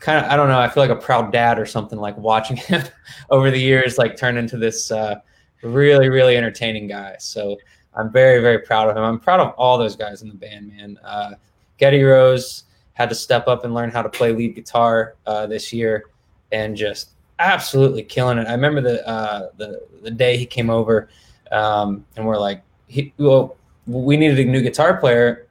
kind 0.00 0.24
of 0.24 0.30
I 0.30 0.36
don't 0.36 0.48
know. 0.48 0.58
I 0.58 0.68
feel 0.68 0.82
like 0.82 0.90
a 0.90 0.96
proud 0.96 1.32
dad 1.32 1.58
or 1.58 1.66
something 1.66 1.98
like 1.98 2.16
watching 2.16 2.56
him 2.68 2.82
over 3.30 3.50
the 3.50 3.60
years 3.60 3.98
like 3.98 4.16
turn 4.16 4.36
into 4.36 4.56
this 4.56 4.90
uh, 4.90 5.16
really 5.62 6.08
really 6.08 6.36
entertaining 6.36 6.88
guy. 6.88 7.16
So 7.18 7.56
I'm 7.94 8.10
very 8.10 8.40
very 8.40 8.58
proud 8.60 8.88
of 8.88 8.96
him. 8.96 9.04
I'm 9.04 9.20
proud 9.20 9.40
of 9.40 9.54
all 9.54 9.78
those 9.78 9.96
guys 9.96 10.22
in 10.22 10.28
the 10.28 10.34
band, 10.34 10.68
man. 10.68 10.98
Uh, 11.04 11.34
Getty 11.78 12.02
Rose 12.02 12.64
had 12.94 13.08
to 13.08 13.14
step 13.14 13.48
up 13.48 13.64
and 13.64 13.72
learn 13.72 13.90
how 13.90 14.02
to 14.02 14.08
play 14.08 14.32
lead 14.32 14.54
guitar 14.54 15.16
uh, 15.26 15.46
this 15.46 15.72
year, 15.72 16.04
and 16.52 16.76
just 16.76 17.10
absolutely 17.38 18.02
killing 18.02 18.38
it. 18.38 18.46
I 18.46 18.52
remember 18.52 18.80
the 18.80 19.06
uh, 19.06 19.50
the 19.56 19.86
the 20.02 20.10
day 20.10 20.36
he 20.36 20.46
came 20.46 20.70
over, 20.70 21.08
um, 21.50 22.04
and 22.16 22.26
we're 22.26 22.38
like, 22.38 22.62
he, 22.86 23.12
well, 23.18 23.56
we 23.86 24.16
needed 24.16 24.38
a 24.38 24.44
new 24.44 24.62
guitar 24.62 24.96
player. 24.96 25.46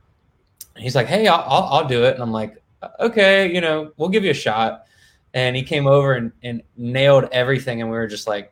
he's 0.78 0.96
like, 0.96 1.08
hey, 1.08 1.28
I'll, 1.28 1.44
I'll, 1.48 1.64
I'll 1.64 1.88
do 1.88 2.04
it, 2.04 2.14
and 2.14 2.24
I'm 2.24 2.32
like, 2.32 2.62
okay, 3.00 3.54
you 3.54 3.62
know, 3.62 3.92
we'll 3.98 4.10
give 4.10 4.24
you 4.24 4.32
a 4.32 4.36
shot. 4.36 4.86
And 5.34 5.56
he 5.56 5.64
came 5.64 5.88
over 5.88 6.14
and, 6.14 6.32
and 6.44 6.64
nailed 6.78 7.26
everything. 7.32 7.82
And 7.82 7.90
we 7.90 7.98
were 7.98 8.08
just 8.08 8.28
like, 8.28 8.52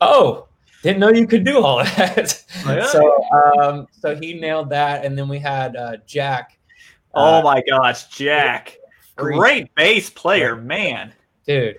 oh, 0.00 0.46
didn't 0.82 1.00
know 1.00 1.08
you 1.08 1.26
could 1.26 1.44
do 1.44 1.62
all 1.62 1.78
that. 1.84 2.44
Oh, 2.66 2.74
yeah. 2.74 2.86
so, 2.86 3.24
um, 3.32 3.86
so 3.92 4.14
he 4.14 4.34
nailed 4.34 4.70
that. 4.70 5.04
And 5.04 5.16
then 5.16 5.28
we 5.28 5.38
had 5.38 5.76
uh, 5.76 5.96
Jack. 6.06 6.58
Oh 7.14 7.38
uh, 7.38 7.42
my 7.42 7.62
gosh, 7.66 8.08
Jack. 8.08 8.76
Great 9.16 9.74
bass 9.74 10.10
player, 10.10 10.54
man. 10.56 11.12
Dude, 11.46 11.76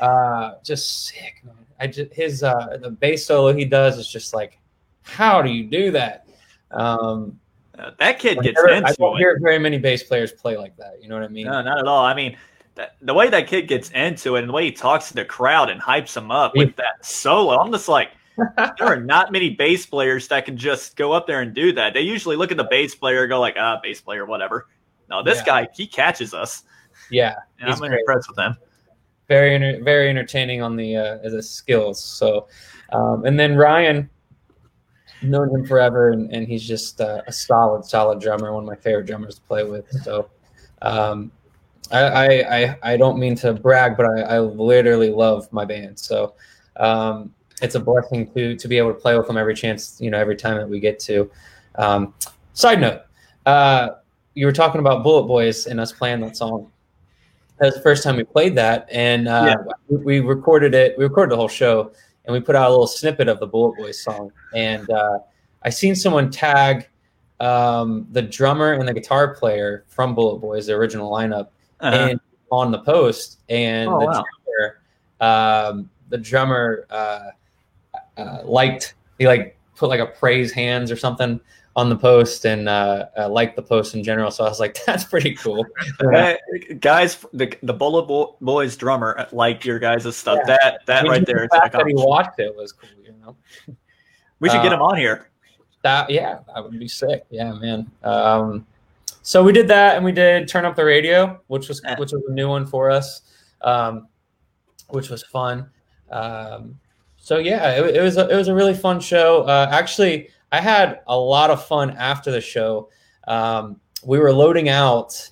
uh, 0.00 0.54
just 0.64 1.06
sick, 1.06 1.42
man. 1.44 1.54
I 1.80 1.86
just, 1.86 2.12
his, 2.12 2.42
uh, 2.42 2.78
the 2.80 2.90
bass 2.90 3.26
solo 3.26 3.52
he 3.52 3.64
does 3.64 3.98
is 3.98 4.08
just 4.08 4.32
like, 4.34 4.58
how 5.02 5.42
do 5.42 5.50
you 5.50 5.64
do 5.64 5.90
that? 5.92 6.26
Um, 6.70 7.38
uh, 7.78 7.90
that 7.98 8.18
kid 8.18 8.38
gets 8.42 8.60
I 8.60 8.76
into 8.76 8.88
I 8.88 8.94
don't 8.94 9.16
it. 9.16 9.18
hear 9.18 9.38
very 9.42 9.58
many 9.58 9.78
bass 9.78 10.02
players 10.02 10.32
play 10.32 10.56
like 10.56 10.76
that. 10.76 11.02
You 11.02 11.08
know 11.08 11.16
what 11.16 11.24
I 11.24 11.28
mean? 11.28 11.46
No, 11.46 11.60
not 11.62 11.78
at 11.78 11.86
all. 11.86 12.04
I 12.04 12.14
mean, 12.14 12.36
that, 12.76 12.96
the 13.02 13.14
way 13.14 13.28
that 13.28 13.46
kid 13.46 13.68
gets 13.68 13.90
into 13.90 14.36
it 14.36 14.40
and 14.40 14.48
the 14.48 14.52
way 14.52 14.64
he 14.64 14.72
talks 14.72 15.08
to 15.08 15.14
the 15.14 15.24
crowd 15.24 15.70
and 15.70 15.80
hypes 15.80 16.14
them 16.14 16.30
up 16.30 16.56
with 16.56 16.74
that 16.76 17.04
solo, 17.04 17.58
I'm 17.58 17.72
just 17.72 17.88
like, 17.88 18.10
there 18.56 18.74
are 18.80 19.00
not 19.00 19.30
many 19.32 19.50
bass 19.50 19.86
players 19.86 20.28
that 20.28 20.44
can 20.44 20.56
just 20.56 20.96
go 20.96 21.12
up 21.12 21.26
there 21.26 21.40
and 21.40 21.54
do 21.54 21.72
that. 21.72 21.94
They 21.94 22.00
usually 22.00 22.36
look 22.36 22.50
at 22.50 22.56
the 22.56 22.64
bass 22.64 22.94
player, 22.94 23.26
go 23.26 23.40
like, 23.40 23.56
ah, 23.58 23.78
bass 23.82 24.00
player, 24.00 24.26
whatever. 24.26 24.68
No, 25.08 25.22
this 25.22 25.38
yeah. 25.38 25.44
guy, 25.44 25.68
he 25.74 25.86
catches 25.86 26.34
us. 26.34 26.64
Yeah, 27.10 27.34
and 27.60 27.70
I'm 27.70 27.78
great. 27.78 28.00
impressed 28.00 28.28
with 28.28 28.38
him. 28.38 28.56
Very, 29.28 29.80
very 29.80 30.10
entertaining 30.10 30.60
on 30.62 30.76
the 30.76 30.96
uh, 30.96 31.18
as 31.22 31.32
a 31.32 31.42
skills. 31.42 32.02
So, 32.02 32.46
um, 32.92 33.24
and 33.24 33.40
then 33.40 33.56
Ryan, 33.56 34.10
known 35.22 35.50
him 35.54 35.66
forever, 35.66 36.10
and, 36.10 36.30
and 36.32 36.46
he's 36.46 36.66
just 36.66 37.00
uh, 37.00 37.22
a 37.26 37.32
solid, 37.32 37.84
solid 37.84 38.20
drummer. 38.20 38.52
One 38.52 38.64
of 38.64 38.68
my 38.68 38.76
favorite 38.76 39.06
drummers 39.06 39.36
to 39.36 39.40
play 39.42 39.64
with. 39.64 39.86
So, 40.02 40.28
um, 40.82 41.32
I, 41.90 42.42
I, 42.42 42.78
I 42.82 42.96
don't 42.96 43.18
mean 43.18 43.34
to 43.36 43.52
brag, 43.52 43.96
but 43.96 44.06
I, 44.06 44.20
I 44.20 44.40
literally 44.40 45.10
love 45.10 45.50
my 45.52 45.64
band. 45.64 45.98
So, 45.98 46.34
um, 46.76 47.32
it's 47.62 47.74
a 47.74 47.80
blessing 47.80 48.30
to 48.34 48.56
to 48.56 48.68
be 48.68 48.78
able 48.78 48.92
to 48.92 49.00
play 49.00 49.16
with 49.16 49.26
them 49.26 49.36
every 49.36 49.54
chance, 49.54 49.98
you 50.00 50.10
know, 50.10 50.18
every 50.18 50.36
time 50.36 50.56
that 50.56 50.68
we 50.68 50.80
get 50.80 50.98
to. 51.00 51.30
Um, 51.76 52.14
side 52.52 52.80
note, 52.80 53.02
uh, 53.46 53.90
you 54.34 54.46
were 54.46 54.52
talking 54.52 54.80
about 54.80 55.02
Bullet 55.02 55.24
Boys 55.24 55.66
and 55.66 55.80
us 55.80 55.92
playing 55.92 56.20
that 56.20 56.36
song. 56.36 56.70
That 57.58 57.66
was 57.66 57.74
the 57.74 57.82
first 57.82 58.02
time 58.02 58.16
we 58.16 58.24
played 58.24 58.56
that, 58.56 58.88
and 58.90 59.28
uh, 59.28 59.56
yeah. 59.88 59.96
we, 59.96 60.20
recorded 60.20 60.74
it. 60.74 60.98
We 60.98 61.04
recorded 61.04 61.32
the 61.32 61.36
whole 61.36 61.48
show 61.48 61.92
and 62.24 62.32
we 62.32 62.40
put 62.40 62.56
out 62.56 62.68
a 62.68 62.70
little 62.70 62.86
snippet 62.86 63.28
of 63.28 63.38
the 63.40 63.46
Bullet 63.46 63.76
Boys 63.76 64.02
song. 64.02 64.32
And 64.54 64.88
uh, 64.90 65.18
I 65.62 65.70
seen 65.70 65.94
someone 65.94 66.30
tag 66.30 66.88
um, 67.40 68.06
the 68.12 68.22
drummer 68.22 68.72
and 68.72 68.88
the 68.88 68.94
guitar 68.94 69.34
player 69.34 69.84
from 69.88 70.14
Bullet 70.14 70.38
Boys, 70.38 70.66
the 70.66 70.74
original 70.74 71.10
lineup, 71.10 71.48
uh-huh. 71.80 72.08
and 72.10 72.20
on 72.50 72.70
the 72.70 72.80
post. 72.80 73.40
And 73.48 73.88
oh, 73.88 74.00
the 74.00 74.06
wow. 74.06 74.24
drummer, 74.46 74.80
um, 75.20 75.90
the 76.08 76.18
drummer 76.18 76.86
uh, 76.90 77.30
uh, 78.16 78.42
liked 78.44 78.94
he 79.18 79.26
like 79.26 79.58
put 79.76 79.88
like 79.88 80.00
a 80.00 80.06
praise 80.06 80.52
hands 80.52 80.90
or 80.90 80.96
something 80.96 81.40
on 81.76 81.88
the 81.88 81.96
post 81.96 82.46
and 82.46 82.68
uh, 82.68 83.06
uh, 83.18 83.28
liked 83.28 83.56
the 83.56 83.62
post 83.62 83.94
in 83.94 84.04
general. 84.04 84.30
So 84.30 84.44
I 84.44 84.48
was 84.48 84.60
like, 84.60 84.82
that's 84.86 85.04
pretty 85.04 85.34
cool. 85.34 85.64
guys, 86.80 87.24
the 87.32 87.56
the 87.62 87.72
Bullet 87.72 88.36
Boys 88.40 88.76
drummer 88.76 89.26
liked 89.32 89.64
your 89.64 89.78
guys' 89.78 90.16
stuff. 90.16 90.38
Yeah. 90.46 90.56
That 90.62 90.86
that 90.86 91.08
right 91.08 91.26
there. 91.26 91.48
The 91.50 91.58
fact 91.58 91.72
that 91.72 91.86
he 91.86 91.94
watched 91.94 92.38
it 92.38 92.54
was 92.54 92.72
cool. 92.72 92.90
You 93.02 93.14
know, 93.20 93.36
we 94.40 94.48
should 94.48 94.62
get 94.62 94.72
him 94.72 94.82
on 94.82 94.96
here. 94.96 95.28
That 95.82 96.08
yeah, 96.10 96.38
that 96.54 96.62
would 96.62 96.78
be 96.78 96.88
sick. 96.88 97.24
Yeah, 97.30 97.52
man. 97.52 97.90
Um, 98.02 98.66
so 99.22 99.42
we 99.42 99.52
did 99.52 99.68
that, 99.68 99.96
and 99.96 100.04
we 100.04 100.12
did 100.12 100.48
turn 100.48 100.64
up 100.64 100.76
the 100.76 100.84
radio, 100.84 101.40
which 101.48 101.68
was 101.68 101.82
which 101.98 102.12
was 102.12 102.22
a 102.28 102.32
new 102.32 102.48
one 102.48 102.66
for 102.66 102.90
us, 102.90 103.22
um, 103.62 104.08
which 104.88 105.10
was 105.10 105.22
fun. 105.24 105.68
Um, 106.10 106.78
so 107.16 107.38
yeah, 107.38 107.70
it, 107.72 107.96
it 107.96 108.02
was 108.02 108.16
a, 108.16 108.28
it 108.28 108.36
was 108.36 108.48
a 108.48 108.54
really 108.54 108.74
fun 108.74 109.00
show. 109.00 109.42
Uh, 109.42 109.68
actually 109.70 110.28
I 110.54 110.60
had 110.60 111.00
a 111.08 111.18
lot 111.18 111.50
of 111.50 111.66
fun 111.66 111.90
after 111.96 112.30
the 112.30 112.40
show. 112.40 112.88
Um, 113.26 113.80
we 114.04 114.20
were 114.20 114.32
loading 114.32 114.68
out, 114.68 115.30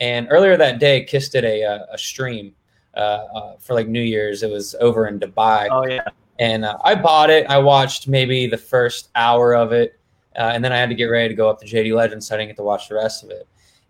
and 0.00 0.26
earlier 0.30 0.56
that 0.56 0.80
day, 0.80 1.04
Kiss 1.04 1.28
did 1.28 1.44
a, 1.44 1.62
uh, 1.62 1.86
a 1.92 1.98
stream 1.98 2.52
uh, 2.96 2.98
uh, 3.00 3.56
for 3.60 3.74
like 3.74 3.86
New 3.86 4.02
Year's. 4.02 4.42
It 4.42 4.50
was 4.50 4.74
over 4.80 5.06
in 5.06 5.20
Dubai. 5.20 5.68
Oh 5.70 5.86
yeah. 5.86 6.08
And 6.40 6.64
uh, 6.64 6.76
I 6.84 6.96
bought 6.96 7.30
it. 7.30 7.46
I 7.46 7.58
watched 7.58 8.08
maybe 8.08 8.48
the 8.48 8.58
first 8.58 9.10
hour 9.14 9.54
of 9.54 9.70
it, 9.70 9.96
uh, 10.34 10.50
and 10.52 10.64
then 10.64 10.72
I 10.72 10.78
had 10.78 10.88
to 10.88 10.96
get 10.96 11.04
ready 11.04 11.28
to 11.28 11.34
go 11.36 11.48
up 11.48 11.60
to 11.60 11.66
JD 11.66 11.94
Legends, 11.94 12.26
so 12.26 12.34
I 12.34 12.38
didn't 12.38 12.48
get 12.48 12.56
to 12.56 12.64
watch 12.64 12.88
the 12.88 12.96
rest 12.96 13.22
of 13.22 13.30
it. 13.30 13.46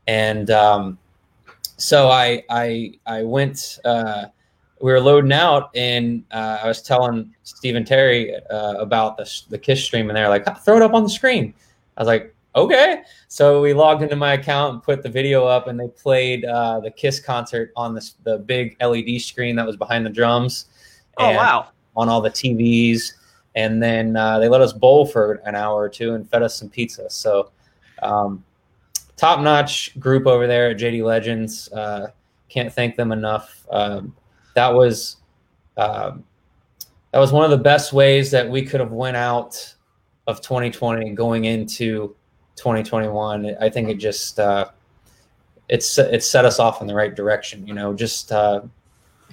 And 0.07 0.50
um, 0.50 0.99
so 1.79 2.09
I 2.09 2.45
I 2.50 2.93
I 3.07 3.23
went 3.23 3.79
uh, 3.87 4.26
we 4.81 4.93
were 4.93 5.00
loading 5.00 5.33
out, 5.33 5.71
and 5.75 6.25
uh, 6.31 6.59
I 6.62 6.69
was 6.69 6.83
telling 6.83 7.35
Steve 7.43 7.76
and 7.76 7.87
Terry 7.87 8.35
uh, 8.50 8.75
about 8.78 9.16
the 9.16 9.43
the 9.49 9.59
Kiss 9.59 9.85
stream, 9.85 10.11
and 10.11 10.16
they're 10.16 10.28
like, 10.28 10.45
"Throw 10.59 10.76
it 10.76 10.83
up 10.83 10.95
on 10.95 11.02
the 11.02 11.09
screen." 11.09 11.54
I 11.97 12.00
was 12.00 12.09
like, 12.09 12.35
"Okay." 12.57 13.02
So 13.28 13.61
we 13.61 13.73
logged 13.73 14.02
into 14.02 14.16
my 14.16 14.35
account 14.35 14.75
and 14.75 14.83
put 14.83 15.02
the 15.02 15.09
video 15.09 15.47
up, 15.47 15.69
and 15.69 15.78
they 15.78 15.88
played 15.88 16.45
uh, 16.45 16.81
the 16.81 16.90
Kiss 16.90 17.21
concert 17.21 17.73
on 17.76 17.95
the 17.95 18.11
the 18.25 18.38
big 18.38 18.76
LED 18.83 19.21
screen 19.21 19.57
that 19.57 19.66
was 19.66 19.76
behind 19.76 20.04
the 20.04 20.11
drums. 20.11 20.66
Oh 21.19 21.31
wow! 21.31 21.69
On 21.97 22.09
all 22.09 22.21
the 22.21 22.31
TVs, 22.31 23.12
and 23.54 23.83
then 23.83 24.16
uh, 24.16 24.38
they 24.38 24.49
let 24.49 24.61
us 24.61 24.73
bowl 24.73 25.07
for 25.07 25.35
an 25.47 25.54
hour 25.54 25.81
or 25.81 25.88
two 25.88 26.14
and 26.14 26.28
fed 26.28 26.43
us 26.43 26.57
some 26.59 26.69
pizza. 26.69 27.09
So. 27.11 27.50
Um, 28.02 28.45
top 29.16 29.40
notch 29.40 29.99
group 29.99 30.26
over 30.26 30.47
there 30.47 30.71
at 30.71 30.76
JD 30.76 31.04
Legends. 31.04 31.71
Uh, 31.73 32.09
can't 32.49 32.73
thank 32.73 32.97
them 32.97 33.12
enough. 33.12 33.64
Um, 33.71 34.14
that 34.54 34.73
was 34.73 35.16
um, 35.76 36.25
that 37.12 37.18
was 37.18 37.32
one 37.32 37.44
of 37.44 37.50
the 37.50 37.62
best 37.62 37.92
ways 37.92 38.30
that 38.30 38.49
we 38.49 38.64
could 38.64 38.80
have 38.80 38.92
went 38.92 39.16
out 39.16 39.75
of 40.26 40.40
2020 40.40 41.11
going 41.11 41.44
into 41.44 42.14
2021. 42.56 43.56
I 43.61 43.68
think 43.68 43.88
it 43.88 43.99
just 43.99 44.40
uh, 44.40 44.68
it's 45.68 45.99
it 45.99 46.25
set 46.25 46.44
us 46.44 46.58
off 46.58 46.80
in 46.80 46.87
the 46.87 46.94
right 46.94 47.14
direction. 47.14 47.66
You 47.66 47.75
know, 47.75 47.94
just 47.94 48.32
uh, 48.32 48.62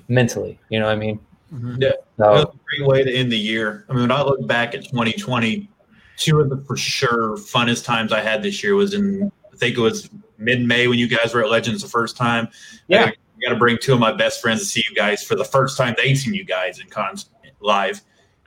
mentally. 0.07 0.59
You 0.69 0.79
know, 0.79 0.87
what 0.87 0.93
I 0.93 0.97
mean. 0.97 1.19
Mm-hmm. 1.53 1.81
Yeah, 1.81 1.91
so, 1.91 1.97
that 2.17 2.29
was 2.29 2.43
a 2.43 2.59
great 2.65 2.87
way 2.87 3.03
to 3.03 3.13
end 3.13 3.31
the 3.31 3.37
year. 3.37 3.85
I 3.89 3.93
mean, 3.93 4.03
when 4.03 4.11
I 4.11 4.21
look 4.21 4.45
back 4.47 4.73
at 4.73 4.85
2020, 4.85 5.69
two 6.17 6.39
of 6.39 6.49
the 6.49 6.57
for 6.65 6.77
sure 6.77 7.35
funnest 7.35 7.83
times 7.83 8.13
I 8.13 8.21
had 8.21 8.41
this 8.41 8.63
year 8.63 8.75
was 8.75 8.93
in 8.93 9.31
I 9.51 9.57
think 9.57 9.77
it 9.77 9.81
was 9.81 10.09
mid 10.37 10.65
May 10.65 10.87
when 10.87 10.97
you 10.97 11.07
guys 11.07 11.33
were 11.33 11.43
at 11.43 11.49
Legends 11.49 11.81
the 11.81 11.89
first 11.89 12.15
time. 12.15 12.47
Yeah 12.87 13.11
I 13.41 13.47
got 13.47 13.53
to 13.53 13.59
bring 13.59 13.77
two 13.81 13.93
of 13.93 13.99
my 13.99 14.11
best 14.11 14.41
friends 14.41 14.59
to 14.59 14.65
see 14.65 14.83
you 14.87 14.95
guys 14.95 15.23
for 15.23 15.35
the 15.35 15.45
first 15.45 15.77
time 15.77 15.95
they've 15.97 16.17
seen 16.17 16.33
you 16.33 16.43
guys 16.43 16.79
in 16.79 16.87
con 16.87 17.15
live, 17.59 18.01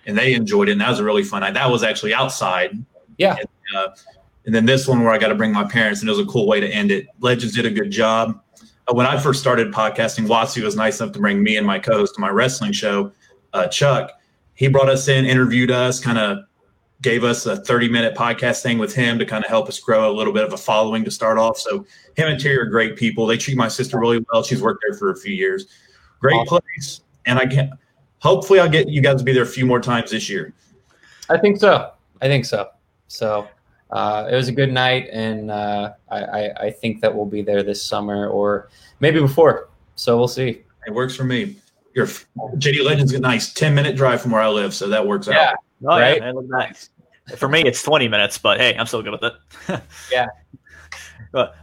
and 0.07 0.17
they 0.17 0.35
enjoyed 0.35 0.69
it. 0.69 0.73
And 0.73 0.81
that 0.81 0.91
was 0.91 1.01
a 1.01 1.05
really 1.05 1.25
fun 1.25 1.41
night. 1.41 1.55
That 1.55 1.71
was 1.71 1.83
actually 1.83 2.15
outside. 2.15 2.77
Yeah. 3.19 3.37
And, 3.37 3.49
uh, 3.77 3.89
and 4.47 4.55
then 4.55 4.67
this 4.67 4.87
one 4.87 5.03
where 5.03 5.13
I 5.13 5.19
got 5.19 5.29
to 5.29 5.35
bring 5.35 5.53
my 5.53 5.65
parents, 5.65 6.01
and 6.01 6.09
it 6.09 6.13
was 6.13 6.21
a 6.21 6.27
cool 6.27 6.47
way 6.47 6.61
to 6.61 6.69
end 6.69 6.91
it. 6.91 7.07
Legends 7.21 7.55
did 7.55 7.67
a 7.67 7.71
good 7.71 7.91
job. 7.91 8.41
Uh, 8.87 8.95
when 8.95 9.07
I 9.07 9.19
first 9.19 9.41
started 9.41 9.73
podcasting, 9.73 10.27
Watsy 10.27 10.63
was 10.63 10.77
nice 10.77 11.01
enough 11.01 11.13
to 11.15 11.19
bring 11.19 11.43
me 11.43 11.57
and 11.57 11.67
my 11.67 11.79
co-host 11.79 12.15
to 12.17 12.21
my 12.21 12.29
wrestling 12.29 12.73
show, 12.73 13.13
uh, 13.53 13.67
Chuck. 13.69 14.11
He 14.55 14.69
brought 14.69 14.89
us 14.89 15.09
in, 15.09 15.25
interviewed 15.25 15.71
us, 15.71 15.99
kind 15.99 16.19
of 16.19 16.45
gave 17.03 17.25
us 17.25 17.47
a 17.47 17.57
30 17.57 17.89
minute 17.89 18.15
podcast 18.15 18.63
thing 18.63 18.79
with 18.79 18.95
him 18.95 19.19
to 19.19 19.27
kind 19.27 19.45
of 19.45 19.51
help 19.51 19.69
us 19.69 19.79
grow 19.79 20.11
a 20.11 20.15
little 20.15 20.33
bit 20.33 20.45
of 20.45 20.53
a 20.53 20.57
following 20.57 21.05
to 21.05 21.11
start 21.11 21.39
off. 21.39 21.59
So 21.59 21.85
him 22.17 22.29
and 22.29 22.41
Terry 22.41 22.59
are 22.59 22.67
great 22.67 22.97
people. 22.97 23.27
They 23.27 23.37
treat 23.37 23.57
my 23.57 23.69
sister 23.69 23.99
really 23.99 24.25
well. 24.33 24.43
She's 24.43 24.63
worked 24.63 24.85
there 24.87 24.97
for 24.97 25.11
a 25.11 25.17
few 25.17 25.35
years. 25.35 25.67
Great 26.21 26.37
awesome. 26.37 26.61
place. 26.77 27.01
And 27.27 27.39
I 27.39 27.47
can 27.47 27.73
hopefully 28.19 28.59
I'll 28.59 28.69
get 28.69 28.89
you 28.89 29.03
guys 29.03 29.19
to 29.19 29.25
be 29.25 29.33
there 29.33 29.43
a 29.43 29.47
few 29.47 29.67
more 29.67 29.81
times 29.81 30.11
this 30.11 30.29
year. 30.29 30.55
I 31.29 31.39
think 31.39 31.59
so. 31.59 31.93
I 32.23 32.27
think 32.27 32.45
so. 32.45 32.71
So 33.09 33.49
uh, 33.91 34.29
it 34.31 34.35
was 34.35 34.49
a 34.49 34.53
good 34.53 34.73
night, 34.73 35.09
and 35.13 35.51
uh, 35.51 35.93
I, 36.11 36.51
I, 36.57 36.71
think 36.71 37.01
that 37.01 37.15
we'll 37.15 37.27
be 37.27 37.43
there 37.43 37.63
this 37.63 37.83
summer 37.83 38.29
or 38.29 38.71
maybe 38.99 39.21
before. 39.21 39.69
So 39.95 40.17
we'll 40.17 40.27
see. 40.27 40.65
It 40.87 40.93
works 40.93 41.15
for 41.15 41.25
me. 41.25 41.57
Your 41.95 42.07
JD 42.07 42.85
Legends 42.85 43.13
a 43.13 43.21
nice 43.21 43.53
ten 43.53 43.75
minute 43.75 43.95
drive 43.95 44.21
from 44.21 44.33
where 44.33 44.43
I 44.43 44.49
live, 44.49 44.75
so 44.75 44.89
that 44.89 45.07
works 45.07 45.29
yeah. 45.29 45.51
out. 45.51 45.57
Oh 45.83 45.99
right? 45.99 46.21
yeah, 46.21 46.33
look 46.33 46.49
nice. 46.49 46.91
For 47.37 47.49
me, 47.49 47.63
it's 47.63 47.83
twenty 47.83 48.09
minutes, 48.09 48.39
but 48.39 48.61
hey, 48.61 48.77
I'm 48.77 48.87
still 48.87 49.03
good 49.03 49.13
with 49.13 49.25
it. 49.25 49.83
yeah. 50.13 50.27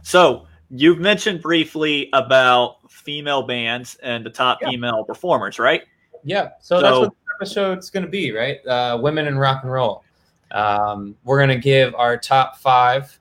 So 0.02 0.46
you've 0.70 0.98
mentioned 0.98 1.42
briefly 1.42 2.08
about 2.12 2.90
female 2.90 3.42
bands 3.42 3.96
and 4.02 4.24
the 4.24 4.30
top 4.30 4.58
yeah. 4.60 4.70
female 4.70 5.04
performers, 5.04 5.58
right? 5.58 5.82
Yeah. 6.24 6.50
So, 6.60 6.76
so 6.76 6.80
that's 6.80 6.98
what 6.98 7.08
the 7.10 7.34
episode's 7.36 7.90
going 7.90 8.04
to 8.04 8.10
be, 8.10 8.32
right? 8.32 8.64
Uh, 8.66 8.98
women 9.00 9.26
in 9.26 9.38
rock 9.38 9.62
and 9.62 9.72
roll. 9.72 10.04
Um, 10.50 11.16
we're 11.24 11.38
going 11.38 11.48
to 11.48 11.62
give 11.62 11.94
our 11.94 12.16
top 12.16 12.58
five 12.58 13.18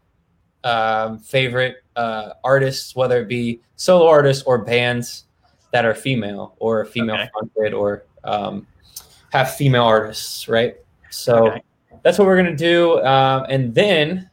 um, 0.63 1.19
favorite 1.19 1.77
uh, 1.95 2.33
artists, 2.43 2.95
whether 2.95 3.21
it 3.21 3.27
be 3.27 3.62
solo 3.75 4.07
artists 4.07 4.43
or 4.43 4.57
bands 4.57 5.25
that 5.71 5.86
are 5.86 5.95
female 5.95 6.55
or 6.60 6.86
female 6.86 7.15
okay. 7.15 7.29
fronted 7.33 7.74
or 7.74 8.03
um, 8.24 8.67
have 9.31 9.55
female 9.55 9.83
artists, 9.83 10.47
right? 10.47 10.75
So 11.09 11.47
okay. 11.47 11.63
that's 12.03 12.17
what 12.17 12.27
we're 12.27 12.41
going 12.41 12.55
to 12.55 12.63
do. 12.63 13.03
Um, 13.03 13.45
and 13.50 13.73
then 13.73 14.29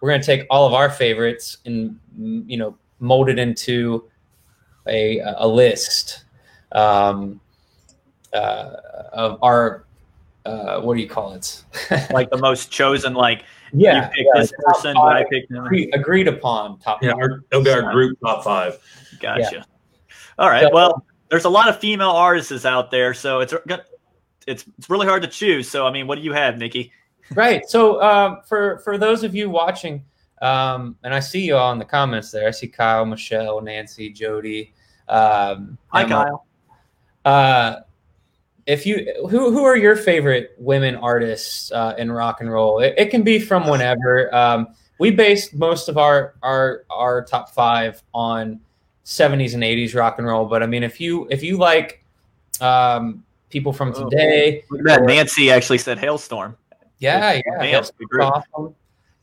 we're 0.00 0.10
going 0.10 0.20
to 0.20 0.26
take 0.26 0.46
all 0.50 0.66
of 0.66 0.74
our 0.74 0.90
favorites 0.90 1.58
and, 1.64 1.98
you 2.16 2.56
know, 2.56 2.76
mold 3.00 3.28
it 3.28 3.38
into 3.38 4.08
a, 4.86 5.20
a 5.20 5.46
list 5.46 6.24
um, 6.72 7.40
uh, 8.32 8.76
of 9.12 9.38
our 9.42 9.84
uh, 10.46 10.80
what 10.80 10.94
do 10.94 11.02
you 11.02 11.08
call 11.08 11.34
it? 11.34 11.62
like 12.10 12.30
the 12.30 12.38
most 12.38 12.70
chosen, 12.70 13.12
like 13.12 13.44
yeah, 13.72 14.10
you 14.16 14.24
yeah, 14.24 14.40
this 14.40 14.52
person, 14.64 14.94
but 14.94 15.16
I 15.16 15.24
picked 15.30 15.50
him. 15.50 15.64
Agreed, 15.64 15.94
agreed 15.94 16.28
upon 16.28 16.78
top. 16.78 17.02
Yeah, 17.02 17.12
our, 17.12 17.44
it'll 17.50 17.62
be 17.62 17.70
our 17.70 17.92
group 17.92 18.18
top 18.24 18.44
five. 18.44 18.78
Gotcha. 19.20 19.48
Yeah. 19.52 19.62
All 20.38 20.48
right. 20.48 20.62
So, 20.62 20.70
well, 20.72 21.04
there's 21.28 21.44
a 21.44 21.50
lot 21.50 21.68
of 21.68 21.78
female 21.78 22.10
artists 22.10 22.64
out 22.64 22.90
there, 22.90 23.12
so 23.12 23.40
it's 23.40 23.52
it's 24.48 24.64
it's 24.78 24.90
really 24.90 25.06
hard 25.06 25.22
to 25.22 25.28
choose. 25.28 25.70
So, 25.70 25.86
I 25.86 25.92
mean, 25.92 26.06
what 26.06 26.16
do 26.16 26.22
you 26.22 26.32
have, 26.32 26.58
Nikki? 26.58 26.92
Right. 27.34 27.68
So, 27.68 28.02
um, 28.02 28.38
for 28.46 28.78
for 28.78 28.96
those 28.96 29.22
of 29.22 29.34
you 29.34 29.50
watching, 29.50 30.04
um, 30.40 30.96
and 31.04 31.14
I 31.14 31.20
see 31.20 31.44
you 31.44 31.56
all 31.56 31.72
in 31.72 31.78
the 31.78 31.84
comments 31.84 32.30
there. 32.30 32.48
I 32.48 32.50
see 32.50 32.68
Kyle, 32.68 33.04
Michelle, 33.04 33.60
Nancy, 33.60 34.10
Jody. 34.10 34.72
Um, 35.08 35.76
Hi, 35.88 36.02
Emma. 36.02 36.08
Kyle. 36.08 36.46
Uh, 37.24 37.76
if 38.66 38.86
you 38.86 39.14
who 39.28 39.50
who 39.50 39.64
are 39.64 39.76
your 39.76 39.96
favorite 39.96 40.54
women 40.58 40.96
artists 40.96 41.70
uh, 41.72 41.94
in 41.98 42.10
rock 42.10 42.40
and 42.40 42.50
roll? 42.50 42.80
It, 42.80 42.94
it 42.96 43.10
can 43.10 43.22
be 43.22 43.38
from 43.38 43.66
whenever. 43.66 44.34
Um, 44.34 44.68
we 44.98 45.10
based 45.10 45.54
most 45.54 45.88
of 45.88 45.98
our 45.98 46.34
our 46.42 46.84
our 46.90 47.24
top 47.24 47.50
five 47.50 48.02
on 48.14 48.60
70s 49.04 49.54
and 49.54 49.62
80s 49.62 49.94
rock 49.94 50.18
and 50.18 50.26
roll, 50.26 50.44
but 50.44 50.62
I 50.62 50.66
mean, 50.66 50.82
if 50.82 51.00
you 51.00 51.26
if 51.30 51.42
you 51.42 51.56
like 51.56 52.04
um, 52.60 53.24
people 53.50 53.72
from 53.72 53.92
oh, 53.96 54.08
today, 54.08 54.64
oh, 54.72 54.78
that 54.84 55.02
Nancy 55.04 55.50
actually 55.50 55.78
said 55.78 55.98
Halestorm. 55.98 56.56
Yeah, 56.98 57.40
yeah, 57.46 57.84
awesome. 58.20 58.74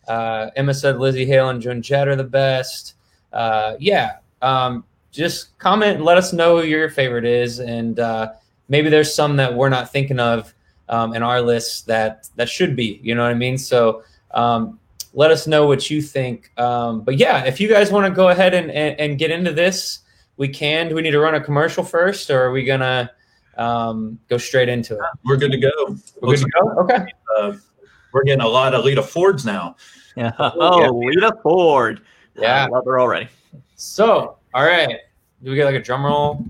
Uh, 0.07 0.49
Emma 0.55 0.73
said 0.73 0.95
Lzzy 0.95 1.25
Hale 1.25 1.49
and 1.49 1.61
Joan 1.61 1.81
Jett 1.81 2.07
are 2.07 2.15
the 2.15 2.23
best. 2.23 2.93
Uh, 3.33 3.75
yeah, 3.79 4.17
um, 4.41 4.85
just 5.11 5.57
comment 5.59 5.95
and 5.97 6.05
let 6.05 6.17
us 6.17 6.31
know 6.31 6.61
who 6.61 6.67
your 6.67 6.89
favorite 6.89 7.25
is, 7.25 7.59
and 7.59 7.99
uh, 7.99 8.31
maybe 8.69 8.89
there's 8.89 9.13
some 9.13 9.35
that 9.38 9.53
we're 9.53 9.69
not 9.69 9.91
thinking 9.91 10.19
of 10.19 10.53
um, 10.89 11.13
in 11.13 11.23
our 11.23 11.41
list 11.41 11.88
that 11.88 12.29
that 12.35 12.49
should 12.49 12.75
be. 12.75 12.99
You 13.03 13.15
know 13.15 13.23
what 13.23 13.31
I 13.31 13.35
mean? 13.35 13.57
So 13.57 14.03
um, 14.31 14.79
let 15.13 15.31
us 15.31 15.47
know 15.47 15.67
what 15.67 15.89
you 15.89 16.01
think. 16.01 16.51
Um, 16.59 17.01
but 17.01 17.17
yeah, 17.17 17.45
if 17.45 17.59
you 17.59 17.67
guys 17.67 17.91
want 17.91 18.05
to 18.05 18.11
go 18.11 18.29
ahead 18.29 18.53
and, 18.53 18.69
and, 18.71 18.99
and, 18.99 19.17
get 19.17 19.31
into 19.31 19.53
this, 19.53 19.99
we 20.38 20.49
can. 20.49 20.89
Do 20.89 20.95
we 20.95 21.01
need 21.01 21.11
to 21.11 21.19
run 21.19 21.35
a 21.35 21.41
commercial 21.41 21.83
first, 21.83 22.29
or 22.29 22.41
are 22.43 22.51
we 22.51 22.63
gonna 22.63 23.09
um, 23.57 24.19
go 24.29 24.37
straight 24.37 24.69
into 24.69 24.95
it? 24.95 25.09
We're 25.23 25.37
good 25.37 25.51
to 25.51 25.57
go. 25.57 25.97
We're 26.21 26.35
good 26.35 26.45
to 26.45 26.49
go. 26.49 26.69
Okay. 26.81 27.05
Uh, 27.37 27.53
we're 28.13 28.23
getting 28.23 28.43
a 28.43 28.47
lot 28.47 28.73
of 28.73 28.85
Lita 28.85 29.03
Fords 29.03 29.45
now. 29.45 29.75
Yeah. 30.15 30.31
Oh, 30.39 30.81
yeah. 30.81 30.89
Lita 30.89 31.37
Ford. 31.43 32.01
Yeah, 32.37 32.65
I 32.65 32.67
love 32.67 32.85
her 32.85 32.99
already. 32.99 33.27
So, 33.75 34.37
all 34.53 34.63
right. 34.63 34.99
Do 35.43 35.51
we 35.51 35.55
get 35.55 35.65
like 35.65 35.75
a 35.75 35.81
drum 35.81 36.05
roll? 36.05 36.45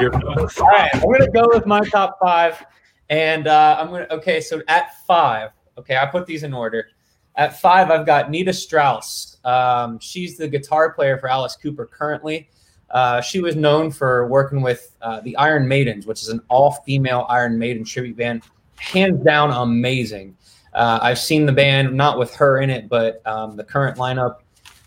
All 0.00 0.68
right, 0.68 0.90
I'm 0.94 1.00
gonna 1.00 1.30
go 1.30 1.48
with 1.48 1.66
my 1.66 1.80
top 1.80 2.18
five, 2.20 2.64
and 3.10 3.46
uh, 3.46 3.76
I'm 3.80 3.88
gonna. 3.88 4.06
Okay, 4.10 4.40
so 4.40 4.62
at 4.68 5.04
five, 5.06 5.50
okay, 5.78 5.96
I 5.96 6.06
put 6.06 6.26
these 6.26 6.42
in 6.42 6.52
order. 6.52 6.88
At 7.36 7.60
five, 7.60 7.90
I've 7.90 8.06
got 8.06 8.30
Nita 8.30 8.52
Strauss. 8.52 9.38
Um, 9.44 9.98
she's 9.98 10.36
the 10.36 10.46
guitar 10.46 10.92
player 10.92 11.18
for 11.18 11.28
Alice 11.28 11.56
Cooper 11.56 11.86
currently. 11.86 12.50
Uh, 12.92 13.20
she 13.20 13.40
was 13.40 13.56
known 13.56 13.90
for 13.90 14.26
working 14.28 14.60
with 14.60 14.94
uh, 15.00 15.20
the 15.20 15.34
Iron 15.36 15.66
Maidens, 15.66 16.06
which 16.06 16.22
is 16.22 16.28
an 16.28 16.40
all-female 16.48 17.26
Iron 17.28 17.58
Maiden 17.58 17.84
tribute 17.84 18.16
band. 18.16 18.42
Hands 18.76 19.18
down, 19.24 19.50
amazing. 19.50 20.36
Uh, 20.74 20.98
I've 21.02 21.18
seen 21.18 21.46
the 21.46 21.52
band 21.52 21.94
not 21.94 22.18
with 22.18 22.34
her 22.34 22.60
in 22.60 22.70
it, 22.70 22.88
but 22.88 23.26
um, 23.26 23.56
the 23.56 23.64
current 23.64 23.96
lineup, 23.98 24.36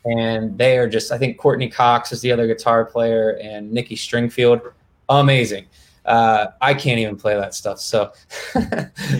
and 0.05 0.57
they 0.57 0.77
are 0.77 0.87
just. 0.87 1.11
I 1.11 1.17
think 1.17 1.37
Courtney 1.37 1.69
Cox 1.69 2.11
is 2.11 2.21
the 2.21 2.31
other 2.31 2.47
guitar 2.47 2.85
player, 2.85 3.39
and 3.41 3.71
Nikki 3.71 3.95
Stringfield 3.95 4.71
amazing. 5.09 5.65
Uh, 6.05 6.47
I 6.61 6.73
can't 6.73 6.99
even 6.99 7.15
play 7.15 7.35
that 7.35 7.55
stuff. 7.55 7.79
So, 7.79 8.11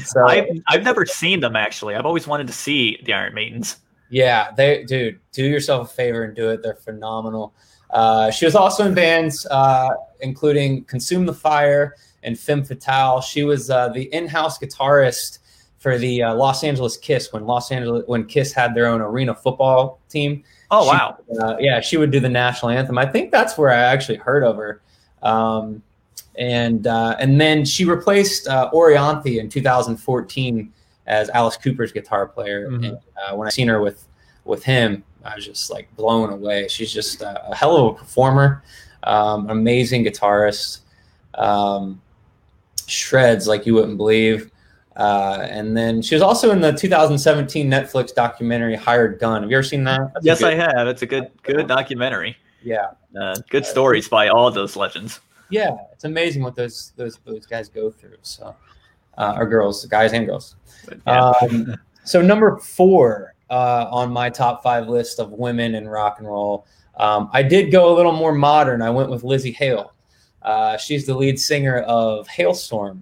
so 0.04 0.26
I've, 0.28 0.46
I've 0.68 0.84
never 0.84 1.06
seen 1.06 1.40
them 1.40 1.56
actually. 1.56 1.96
I've 1.96 2.06
always 2.06 2.28
wanted 2.28 2.48
to 2.48 2.54
see 2.54 3.00
the 3.04 3.14
Iron 3.14 3.34
Maidens. 3.34 3.78
Yeah, 4.10 4.52
they 4.52 4.84
dude, 4.84 5.20
do 5.32 5.44
yourself 5.44 5.92
a 5.92 5.94
favor 5.94 6.24
and 6.24 6.36
do 6.36 6.50
it. 6.52 6.62
They're 6.62 6.76
phenomenal. 6.76 7.56
Uh, 7.96 8.30
she 8.30 8.44
was 8.44 8.56
also 8.56 8.86
in 8.86 8.94
bands 8.94 9.46
uh, 9.46 9.90
including 10.20 10.84
Consume 10.84 11.26
the 11.26 11.34
Fire 11.34 11.96
and 12.24 12.38
Femme 12.38 12.64
Fatale. 12.64 13.22
She 13.22 13.44
was 13.46 13.70
uh, 13.70 13.88
the 13.90 14.14
in-house 14.14 14.60
guitarist 14.60 15.40
for 15.78 15.98
the 15.98 16.24
uh, 16.24 16.36
Los 16.36 16.66
Angeles 16.66 16.98
Kiss 16.98 17.32
when 17.32 17.46
Los 17.46 17.72
Angeles 17.72 18.04
when 18.08 18.26
Kiss 18.26 18.52
had 18.52 18.76
their 18.76 18.88
own 18.88 19.00
arena 19.00 19.34
football 19.34 20.02
team. 20.10 20.44
Oh 20.72 20.86
wow! 20.86 21.18
Uh, 21.40 21.56
yeah, 21.58 21.80
she 21.80 21.96
would 21.96 22.12
do 22.12 22.20
the 22.20 22.28
national 22.28 22.72
anthem. 22.72 22.98
I 22.98 23.06
think 23.06 23.32
that's 23.32 23.58
where 23.58 23.70
I 23.70 23.78
actually 23.78 24.18
heard 24.18 24.44
of 24.44 24.58
her. 24.58 24.82
Um, 25.24 25.82
and 26.38 26.88
uh, 26.88 27.16
and 27.18 27.40
then 27.40 27.64
she 27.64 27.86
replaced 27.86 28.48
uh, 28.50 28.72
Orianthi 28.74 29.40
in 29.40 29.48
2014 29.48 30.74
as 31.08 31.30
Alice 31.30 31.56
Cooper's 31.56 31.94
guitar 31.94 32.28
player. 32.28 32.70
Mm-hmm. 32.70 32.96
And 33.30 33.38
when 33.38 33.48
I 33.48 33.52
seen 33.52 33.70
her 33.70 33.80
with 33.80 34.06
with 34.44 34.64
him, 34.66 35.04
I 35.26 35.36
was 35.36 35.46
just 35.46 35.72
like 35.72 35.94
blown 35.96 36.32
away. 36.32 36.68
She's 36.68 36.94
just 36.94 37.22
a, 37.22 37.50
a 37.50 37.56
hell 37.56 37.76
of 37.76 37.96
a 37.96 37.98
performer, 37.98 38.64
um, 39.04 39.50
amazing 39.50 40.06
guitarist, 40.06 40.80
um, 41.34 42.02
shreds 42.88 43.48
like 43.48 43.66
you 43.66 43.74
wouldn't 43.74 43.98
believe. 43.98 44.52
Uh, 44.96 45.46
and 45.50 45.76
then 45.76 46.02
she 46.02 46.16
was 46.16 46.22
also 46.22 46.52
in 46.52 46.62
the 46.62 46.72
2017 46.72 47.70
Netflix 47.70 48.14
documentary 48.14 48.76
"Hired 48.76 49.20
Gun." 49.20 49.42
Have 49.42 49.52
you 49.52 49.58
ever 49.58 49.64
seen 49.64 49.84
that? 49.84 50.14
That's 50.14 50.26
yes, 50.26 50.40
good, 50.40 50.54
I 50.54 50.56
have. 50.56 50.88
It's 50.88 51.02
a 51.02 51.06
good 51.06 51.32
good 51.44 51.68
documentary. 51.68 52.38
Yeah, 52.64 52.92
uh, 53.20 53.36
good 53.50 53.66
stories 53.66 54.08
by 54.08 54.30
all 54.30 54.50
those 54.52 54.78
legends. 54.78 55.20
Yeah, 55.50 55.76
it's 55.92 56.06
amazing 56.06 56.44
what 56.44 56.56
those 56.56 56.94
those 56.96 57.20
those 57.26 57.46
guys 57.46 57.68
go 57.68 57.92
through. 57.92 58.18
So, 58.22 58.56
uh, 59.18 59.36
or 59.38 59.46
girls, 59.48 59.86
guys 59.86 60.14
and 60.14 60.26
girls. 60.26 60.56
Yeah. 61.06 61.32
Um, 61.42 61.76
so 62.06 62.22
number 62.22 62.58
four 62.58 63.35
uh, 63.50 63.88
on 63.92 64.12
my 64.12 64.30
top 64.30 64.64
five 64.64 64.88
list 64.88 65.20
of 65.20 65.32
women 65.32 65.76
in 65.76 65.88
rock 65.88 66.20
and 66.20 66.28
roll, 66.28 66.66
um, 66.98 67.30
I 67.34 67.44
did 67.44 67.72
go 67.72 67.94
a 67.94 67.96
little 67.96 68.12
more 68.12 68.34
modern. 68.34 68.82
I 68.82 68.90
went 68.90 69.10
with 69.10 69.24
Lzzy 69.24 69.54
Hale. 69.54 69.94
Uh, 70.42 70.78
she's 70.78 71.06
the 71.06 71.14
lead 71.14 71.40
singer 71.40 71.80
of 71.80 72.28
Halestorm. 72.28 73.02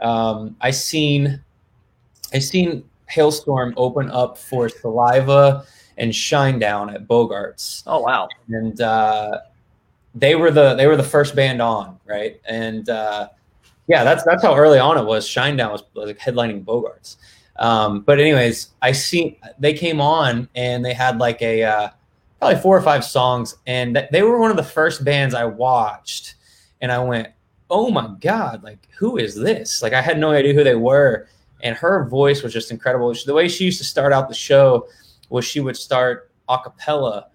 Um, 0.00 0.56
I 0.60 0.70
seen 0.70 1.40
I 2.32 2.38
seen 2.38 2.84
Halestorm 3.10 3.74
open 3.76 4.10
up 4.10 4.36
for 4.36 4.68
Saliva 4.68 5.64
and 5.98 6.12
Shinedown 6.12 6.92
at 6.92 7.06
Bogarts. 7.06 7.82
Oh 7.86 8.00
wow! 8.00 8.28
And 8.48 8.80
uh, 8.80 9.40
they 10.14 10.34
were 10.34 10.50
the 10.50 10.74
they 10.74 10.86
were 10.86 10.96
the 10.96 11.02
first 11.02 11.36
band 11.36 11.62
on, 11.62 11.98
right? 12.06 12.40
And 12.46 12.88
uh, 12.88 13.28
yeah, 13.86 14.04
that's 14.04 14.24
that's 14.24 14.42
how 14.42 14.56
early 14.56 14.78
on 14.78 14.98
it 14.98 15.04
was. 15.04 15.26
Shinedown 15.26 15.72
was, 15.72 15.84
was 15.94 16.06
like 16.06 16.18
headlining 16.18 16.64
Bogarts. 16.64 17.16
Um, 17.56 18.00
but 18.00 18.18
anyways, 18.18 18.70
I 18.82 18.92
see 18.92 19.38
they 19.58 19.74
came 19.74 20.00
on 20.00 20.48
and 20.54 20.84
they 20.84 20.94
had 20.94 21.18
like 21.18 21.40
a 21.40 21.62
uh, 21.62 21.88
probably 22.40 22.60
four 22.60 22.76
or 22.76 22.82
five 22.82 23.04
songs, 23.04 23.56
and 23.66 23.94
th- 23.94 24.10
they 24.10 24.22
were 24.22 24.38
one 24.38 24.50
of 24.50 24.56
the 24.56 24.62
first 24.62 25.04
bands 25.04 25.34
I 25.34 25.44
watched, 25.44 26.34
and 26.80 26.90
I 26.90 26.98
went, 26.98 27.28
"Oh 27.70 27.90
my 27.90 28.14
god! 28.20 28.62
Like 28.64 28.88
who 28.96 29.16
is 29.18 29.34
this?" 29.36 29.82
Like 29.82 29.92
I 29.92 30.00
had 30.00 30.18
no 30.18 30.32
idea 30.32 30.54
who 30.54 30.64
they 30.64 30.74
were, 30.74 31.28
and 31.62 31.76
her 31.76 32.08
voice 32.08 32.42
was 32.42 32.52
just 32.52 32.70
incredible. 32.70 33.14
The 33.24 33.34
way 33.34 33.48
she 33.48 33.64
used 33.64 33.78
to 33.78 33.84
start 33.84 34.12
out 34.12 34.28
the 34.28 34.34
show 34.34 34.88
was 35.30 35.44
she 35.44 35.60
would 35.60 35.76
start 35.76 36.30
a 36.48 36.58
cappella 36.58 37.28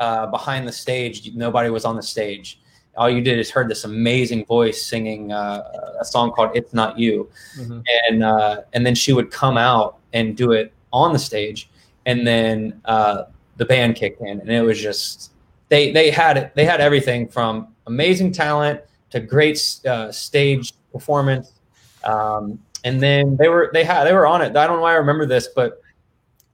uh, 0.00 0.26
behind 0.26 0.66
the 0.66 0.72
stage. 0.72 1.32
Nobody 1.34 1.70
was 1.70 1.84
on 1.84 1.96
the 1.96 2.02
stage. 2.02 2.60
All 2.96 3.08
you 3.08 3.20
did 3.20 3.38
is 3.38 3.50
heard 3.50 3.68
this 3.68 3.84
amazing 3.84 4.44
voice 4.46 4.84
singing 4.84 5.32
uh, 5.32 5.96
a 6.00 6.04
song 6.04 6.32
called 6.32 6.50
"It's 6.54 6.74
Not 6.74 6.98
You," 6.98 7.28
mm-hmm. 7.58 7.80
and 8.08 8.24
uh, 8.24 8.62
and 8.72 8.84
then 8.84 8.94
she 8.94 9.12
would 9.12 9.30
come 9.30 9.56
out 9.56 9.98
and 10.12 10.36
do 10.36 10.52
it 10.52 10.72
on 10.92 11.12
the 11.12 11.18
stage, 11.18 11.70
and 12.06 12.26
then 12.26 12.80
uh, 12.84 13.24
the 13.56 13.64
band 13.64 13.96
kicked 13.96 14.20
in, 14.20 14.40
and 14.40 14.50
it 14.50 14.62
was 14.62 14.80
just 14.80 15.32
they 15.68 15.92
they 15.92 16.10
had 16.10 16.36
it. 16.36 16.52
They 16.54 16.64
had 16.64 16.80
everything 16.80 17.28
from 17.28 17.68
amazing 17.86 18.32
talent 18.32 18.80
to 19.10 19.20
great 19.20 19.80
uh, 19.86 20.10
stage 20.12 20.72
performance. 20.92 21.52
Um, 22.04 22.58
and 22.84 23.00
then 23.00 23.36
they 23.36 23.48
were 23.48 23.70
they 23.72 23.84
had 23.84 24.04
they 24.04 24.12
were 24.12 24.26
on 24.26 24.42
it. 24.42 24.56
I 24.56 24.66
don't 24.66 24.76
know 24.76 24.82
why 24.82 24.92
I 24.92 24.96
remember 24.96 25.26
this, 25.26 25.48
but 25.54 25.80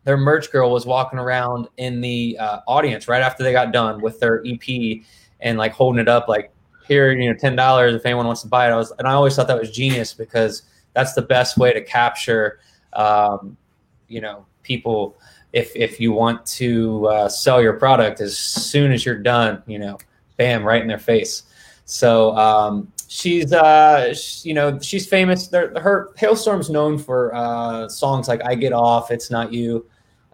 their 0.05 0.17
merch 0.17 0.51
girl 0.53 0.71
was 0.71 0.87
walking 0.87 1.19
around 1.19 1.69
in 1.77 2.01
the 2.01 2.37
uh, 2.39 2.61
audience 2.67 3.09
right 3.09 3.23
after 3.23 3.43
they 3.43 3.53
got 3.53 3.73
done 3.73 4.01
with 4.01 4.21
their 4.21 4.43
EP 4.47 5.03
and 5.41 5.59
like 5.59 5.73
holding 5.73 6.01
it 6.01 6.09
up 6.09 6.29
like 6.29 6.53
here 6.87 7.13
you 7.13 7.29
know 7.29 7.37
ten 7.37 7.57
dollars 7.57 7.95
if 7.95 8.05
anyone 8.07 8.27
wants 8.27 8.43
to 8.43 8.49
buy 8.49 8.69
it. 8.69 8.73
I 8.73 8.77
was 8.77 8.93
and 8.99 9.07
I 9.07 9.13
always 9.13 9.35
thought 9.37 9.49
that 9.49 9.59
was 9.59 9.71
genius 9.71 10.15
because 10.15 10.63
that's 10.93 11.15
the 11.15 11.23
best 11.23 11.59
way 11.59 11.73
to 11.73 11.83
capture 11.83 12.61
um, 12.93 13.57
you 14.09 14.21
know 14.21 14.47
people 14.63 15.17
if 15.53 15.75
if 15.75 16.01
you 16.01 16.13
want 16.13 16.45
to 16.47 17.07
uh, 17.09 17.29
sell 17.29 17.61
your 17.61 17.75
product 17.75 18.21
as 18.21 18.37
soon 18.37 18.93
as 18.93 19.05
you're 19.05 19.19
done 19.19 19.63
you 19.67 19.79
know 19.79 19.99
bam 20.37 20.65
right 20.65 20.83
in 20.83 20.89
their 20.89 20.99
face. 20.99 21.45
So 21.89 22.37
um, 22.37 22.93
she's 23.09 23.53
uh 23.53 24.13
she, 24.15 24.49
you 24.49 24.55
know 24.55 24.79
she's 24.81 25.07
famous. 25.07 25.49
They're, 25.49 25.79
her 25.81 26.11
Halestorm's 26.19 26.71
known 26.71 26.99
for 26.99 27.35
uh, 27.35 27.89
songs 27.89 28.29
like 28.29 28.45
"I 28.45 28.55
Get 28.55 28.73
Off," 28.73 29.11
"It's 29.11 29.31
Not 29.31 29.53
You." 29.53 29.87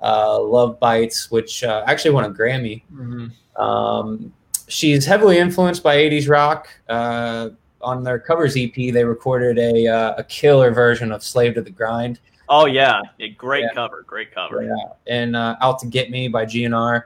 uh, 0.02 0.40
Love 0.40 0.78
Bites, 0.80 1.30
which 1.30 1.64
uh, 1.64 1.84
actually 1.86 2.10
won 2.10 2.24
a 2.24 2.30
Grammy. 2.30 2.82
Mm-hmm. 2.92 3.62
Um, 3.62 4.32
she's 4.72 5.04
heavily 5.04 5.38
influenced 5.38 5.82
by 5.82 5.96
80s 5.96 6.28
rock. 6.28 6.68
Uh, 6.88 7.50
on 7.80 8.02
their 8.02 8.18
covers 8.18 8.56
EP, 8.56 8.74
they 8.74 9.04
recorded 9.04 9.58
a, 9.58 9.87
uh, 9.87 10.14
a 10.16 10.24
killer 10.24 10.70
version 10.70 11.12
of 11.12 11.22
Slave 11.22 11.54
to 11.54 11.62
the 11.62 11.70
Grind. 11.70 12.20
Oh, 12.48 12.66
yeah. 12.66 13.00
A 13.20 13.30
great 13.30 13.62
yeah. 13.62 13.74
cover. 13.74 14.04
Great 14.06 14.32
cover. 14.32 14.62
Yeah. 14.62 14.74
And 15.06 15.37
uh, 15.37 15.56
Out 15.61 15.78
to 15.80 15.87
Get 15.87 16.11
Me 16.11 16.28
by 16.28 16.44
GNR. 16.44 17.04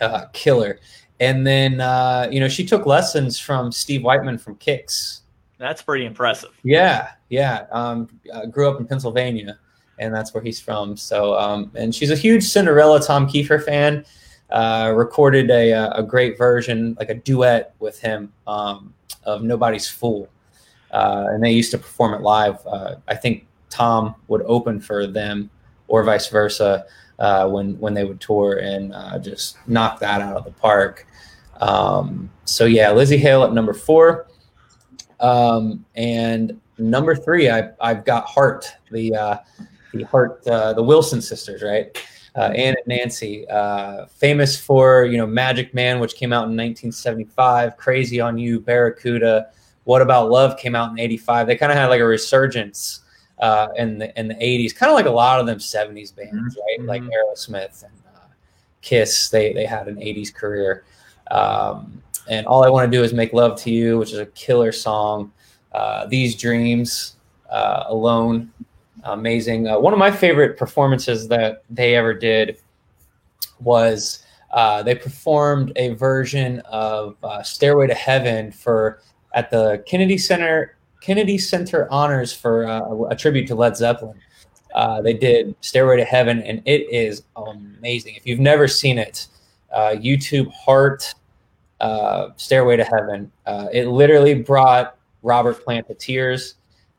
Uh, 0.00 0.26
killer. 0.32 0.78
And 1.20 1.46
then, 1.46 1.72
you 2.32 2.40
know, 2.40 2.48
she 2.48 2.64
took 2.64 2.84
lessons 2.84 3.38
from 3.38 3.72
Steve 3.72 4.02
Whiteman 4.02 4.38
from 4.38 4.56
Kix. 4.56 5.20
That's 5.58 5.80
pretty 5.80 6.04
impressive. 6.04 6.50
Yeah. 6.62 7.10
Yeah. 7.30 7.66
Um, 7.70 8.08
grew 8.50 8.68
up 8.70 8.78
in 8.78 8.86
Pennsylvania 8.86 9.58
and 9.98 10.14
that's 10.14 10.34
where 10.34 10.42
he's 10.42 10.60
from. 10.60 10.96
So, 10.96 11.38
um, 11.38 11.70
and 11.74 11.94
she's 11.94 12.10
a 12.10 12.16
huge 12.16 12.44
Cinderella 12.44 13.00
Tom 13.00 13.26
Kiefer 13.26 13.62
fan. 13.64 14.04
Uh, 14.50 14.92
recorded 14.94 15.50
a, 15.50 15.72
a 15.98 16.02
great 16.02 16.38
version, 16.38 16.96
like 17.00 17.10
a 17.10 17.14
duet 17.14 17.74
with 17.80 17.98
him 18.00 18.32
um, 18.46 18.94
of 19.24 19.42
Nobody's 19.42 19.88
Fool. 19.88 20.28
Uh, 20.92 21.26
and 21.30 21.42
they 21.42 21.50
used 21.50 21.72
to 21.72 21.78
perform 21.78 22.14
it 22.14 22.20
live. 22.20 22.64
Uh, 22.66 22.94
I 23.08 23.16
think 23.16 23.46
Tom 23.70 24.14
would 24.28 24.42
open 24.42 24.80
for 24.80 25.06
them 25.06 25.50
or 25.88 26.04
vice 26.04 26.28
versa 26.28 26.86
uh, 27.18 27.48
when, 27.48 27.78
when 27.80 27.92
they 27.92 28.04
would 28.04 28.20
tour 28.20 28.58
and 28.58 28.94
uh, 28.94 29.18
just 29.18 29.58
knock 29.66 29.98
that 30.00 30.20
out 30.20 30.36
of 30.36 30.44
the 30.44 30.52
park. 30.52 31.06
Um, 31.60 32.30
so, 32.44 32.66
yeah, 32.66 32.90
Lzzy 32.90 33.18
Hale 33.18 33.42
at 33.42 33.52
number 33.52 33.74
four. 33.74 34.28
Um, 35.18 35.84
and 35.96 36.60
number 36.78 37.16
three, 37.16 37.50
I, 37.50 37.70
I've 37.80 38.04
got 38.04 38.26
Heart, 38.26 38.70
the 38.92 39.14
uh, 39.14 39.36
the 39.92 40.04
Hart, 40.04 40.46
uh, 40.46 40.72
the 40.74 40.82
Wilson 40.82 41.22
sisters, 41.22 41.62
right? 41.62 41.96
Uh, 42.36 42.50
Ann 42.50 42.74
and 42.76 42.86
Nancy, 42.86 43.48
uh, 43.48 44.04
famous 44.06 44.60
for 44.60 45.06
you 45.06 45.16
know 45.16 45.26
Magic 45.26 45.72
Man, 45.72 46.00
which 46.00 46.16
came 46.16 46.34
out 46.34 46.44
in 46.44 46.50
1975, 46.50 47.78
Crazy 47.78 48.20
on 48.20 48.36
You, 48.36 48.60
Barracuda, 48.60 49.48
What 49.84 50.02
About 50.02 50.30
Love 50.30 50.58
came 50.58 50.74
out 50.74 50.90
in 50.90 51.00
'85. 51.00 51.46
They 51.46 51.56
kind 51.56 51.72
of 51.72 51.78
had 51.78 51.86
like 51.86 52.00
a 52.00 52.06
resurgence 52.06 53.00
uh, 53.38 53.68
in 53.76 53.96
the 53.96 54.18
in 54.20 54.28
the 54.28 54.34
'80s, 54.34 54.74
kind 54.74 54.90
of 54.90 54.96
like 54.96 55.06
a 55.06 55.10
lot 55.10 55.40
of 55.40 55.46
them 55.46 55.58
'70s 55.58 56.14
bands, 56.14 56.34
mm-hmm. 56.34 56.86
right? 56.86 57.00
Like 57.00 57.02
Aerosmith 57.02 57.84
and 57.84 57.94
uh, 58.14 58.26
Kiss. 58.82 59.30
They 59.30 59.54
they 59.54 59.64
had 59.64 59.88
an 59.88 59.96
'80s 59.96 60.34
career. 60.34 60.84
Um, 61.30 62.02
and 62.28 62.46
all 62.46 62.62
I 62.62 62.68
want 62.68 62.90
to 62.90 62.94
do 62.94 63.02
is 63.02 63.14
make 63.14 63.32
love 63.32 63.58
to 63.62 63.70
you, 63.70 63.96
which 63.96 64.12
is 64.12 64.18
a 64.18 64.26
killer 64.26 64.72
song. 64.72 65.32
Uh, 65.72 66.04
These 66.06 66.36
dreams 66.36 67.16
alone 67.50 68.52
amazing. 69.12 69.68
Uh, 69.68 69.78
one 69.78 69.92
of 69.92 69.98
my 69.98 70.10
favorite 70.10 70.56
performances 70.56 71.28
that 71.28 71.64
they 71.70 71.94
ever 71.94 72.14
did 72.14 72.58
was 73.60 74.22
uh, 74.52 74.82
they 74.82 74.94
performed 74.94 75.72
a 75.76 75.94
version 75.94 76.60
of 76.60 77.16
uh, 77.22 77.42
"Stairway 77.42 77.86
to 77.88 77.94
Heaven" 77.94 78.50
for 78.52 79.00
at 79.34 79.50
the 79.50 79.82
Kennedy 79.86 80.18
Center 80.18 80.76
Kennedy 81.00 81.38
Center 81.38 81.88
Honors 81.90 82.32
for 82.32 82.66
uh, 82.66 83.10
a 83.10 83.16
tribute 83.16 83.46
to 83.48 83.54
Led 83.54 83.76
Zeppelin. 83.76 84.18
Uh, 84.74 85.02
they 85.02 85.14
did 85.14 85.54
"Stairway 85.60 85.96
to 85.96 86.04
Heaven" 86.04 86.42
and 86.42 86.62
it 86.64 86.90
is 86.90 87.22
amazing. 87.36 88.14
If 88.14 88.26
you've 88.26 88.40
never 88.40 88.68
seen 88.68 88.98
it, 88.98 89.28
uh, 89.72 89.94
YouTube 89.96 90.50
Heart 90.52 91.14
"Stairway 92.36 92.76
to 92.76 92.84
Heaven." 92.84 93.30
it 93.72 93.88
literally 93.88 94.34
brought 94.34 94.96
Robert 95.22 95.62
Plant 95.64 95.88
to 95.88 95.94
tears. 95.94 96.54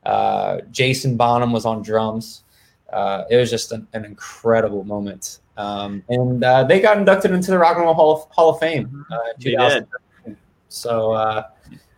Uh, 0.08 0.62
Jason 0.70 1.18
Bonham 1.18 1.52
was 1.52 1.66
on 1.66 1.82
drums. 1.82 2.44
Uh, 2.90 3.24
it 3.30 3.36
was 3.36 3.50
just 3.50 3.72
an, 3.72 3.86
an 3.92 4.06
incredible 4.06 4.82
moment. 4.84 5.40
Um, 5.58 6.02
and 6.08 6.42
uh, 6.42 6.64
they 6.64 6.80
got 6.80 6.96
inducted 6.96 7.30
into 7.32 7.50
the 7.50 7.58
Rock 7.58 7.76
and 7.76 7.84
Roll 7.84 7.92
Hall 7.92 8.16
of, 8.16 8.30
Hall 8.30 8.50
of 8.50 8.58
Fame. 8.58 9.04
Mm-hmm. 9.10 9.60
Uh. 9.60 10.32
So, 10.68 11.12
uh, 11.12 11.48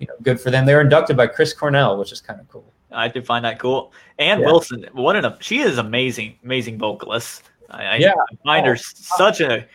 you 0.00 0.08
know, 0.08 0.14
good 0.22 0.40
for 0.40 0.50
them. 0.50 0.66
They 0.66 0.74
were 0.74 0.80
inducted 0.80 1.16
by 1.16 1.28
Chris 1.28 1.52
Cornell, 1.52 1.98
which 1.98 2.10
is 2.10 2.20
kind 2.20 2.40
of 2.40 2.48
cool. 2.48 2.64
I 2.90 3.06
did 3.06 3.24
find 3.24 3.44
that 3.44 3.60
cool. 3.60 3.92
And 4.18 4.40
yeah. 4.40 4.46
Wilson, 4.46 4.86
what 4.92 5.14
an 5.14 5.32
she 5.38 5.60
is 5.60 5.78
amazing, 5.78 6.36
amazing 6.42 6.78
vocalist. 6.78 7.44
I, 7.70 7.96
yeah. 7.96 8.10
I 8.10 8.36
find 8.44 8.66
her 8.66 8.72
oh. 8.72 8.76
such 8.76 9.40
a. 9.40 9.66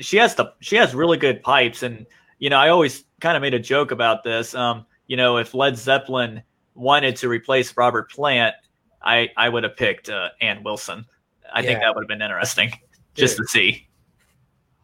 She 0.00 0.16
has 0.16 0.34
the 0.34 0.54
she 0.60 0.74
has 0.76 0.92
really 0.92 1.18
good 1.18 1.42
pipes, 1.42 1.84
and 1.84 2.06
you 2.40 2.50
know 2.50 2.56
I 2.56 2.70
always 2.70 3.04
kind 3.20 3.36
of 3.36 3.42
made 3.42 3.54
a 3.54 3.60
joke 3.60 3.92
about 3.92 4.24
this. 4.24 4.54
Um, 4.54 4.86
you 5.06 5.16
know, 5.16 5.36
if 5.36 5.54
Led 5.54 5.76
Zeppelin 5.76 6.42
wanted 6.74 7.16
to 7.16 7.28
replace 7.28 7.76
Robert 7.76 8.10
Plant, 8.10 8.54
I 9.02 9.30
I 9.36 9.48
would 9.48 9.64
have 9.64 9.76
picked 9.76 10.08
uh, 10.08 10.28
Ann 10.40 10.62
Wilson. 10.62 11.04
I 11.52 11.60
yeah. 11.60 11.66
think 11.66 11.80
that 11.80 11.94
would 11.94 12.02
have 12.02 12.08
been 12.08 12.22
interesting 12.22 12.72
just 13.14 13.36
to 13.36 13.44
see. 13.46 13.86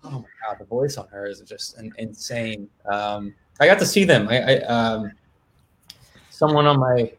Oh 0.05 0.11
my 0.11 0.25
god, 0.47 0.59
the 0.59 0.65
voice 0.65 0.97
on 0.97 1.09
her 1.09 1.27
is 1.27 1.41
just 1.41 1.79
an, 1.79 1.93
insane. 1.99 2.69
Um, 2.91 3.35
I 3.61 3.67
got 3.67 3.79
to 3.81 3.87
see 3.87 4.05
them. 4.05 4.29
I, 4.29 4.41
I 4.41 4.59
um, 4.63 5.13
someone 6.31 6.67
on 6.67 6.79
my 6.79 7.13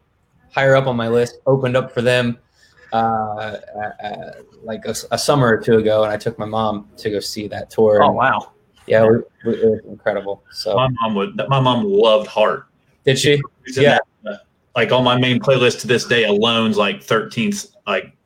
higher 0.52 0.76
up 0.76 0.86
on 0.86 0.96
my 0.96 1.08
list 1.08 1.38
opened 1.46 1.76
up 1.76 1.92
for 1.92 2.02
them 2.02 2.38
uh, 2.92 2.96
uh, 2.96 4.32
like 4.62 4.84
a, 4.86 4.94
a, 5.10 5.18
summer 5.18 5.48
or 5.48 5.58
two 5.58 5.76
ago, 5.78 6.04
and 6.04 6.12
I 6.12 6.16
took 6.16 6.38
my 6.38 6.46
mom 6.46 6.88
to 6.96 7.10
go 7.10 7.20
see 7.20 7.48
that 7.48 7.70
tour. 7.70 8.02
Oh 8.02 8.12
wow! 8.12 8.52
Yeah, 8.86 9.04
it, 9.04 9.30
it 9.44 9.70
was 9.70 9.80
incredible. 9.88 10.42
So 10.50 10.74
my 10.74 10.88
mom 11.00 11.14
would. 11.14 11.36
My 11.48 11.60
mom 11.60 11.84
loved 11.84 12.26
Heart. 12.26 12.66
Did 13.04 13.18
she? 13.18 13.40
Yeah. 13.66 13.94
That, 13.94 14.02
like 14.78 14.92
on 14.92 15.02
my 15.02 15.18
main 15.18 15.40
playlist 15.40 15.80
to 15.80 15.88
this 15.88 16.04
day, 16.04 16.22
Alone's 16.22 16.76
like 16.76 17.04
13th. 17.04 17.74
Like 17.84 18.16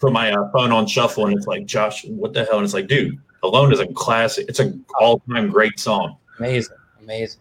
put 0.00 0.12
my 0.12 0.32
uh, 0.32 0.50
phone 0.52 0.70
on 0.70 0.86
shuffle, 0.86 1.24
and 1.24 1.34
it's 1.34 1.46
like 1.46 1.64
Josh, 1.64 2.04
what 2.04 2.34
the 2.34 2.44
hell? 2.44 2.56
And 2.56 2.64
it's 2.64 2.74
like, 2.74 2.88
dude, 2.88 3.18
Alone 3.42 3.72
is 3.72 3.80
a 3.80 3.86
classic. 3.86 4.44
It's 4.46 4.60
an 4.60 4.84
all-time 5.00 5.48
great 5.48 5.80
song. 5.80 6.18
Amazing, 6.38 6.76
amazing. 7.00 7.40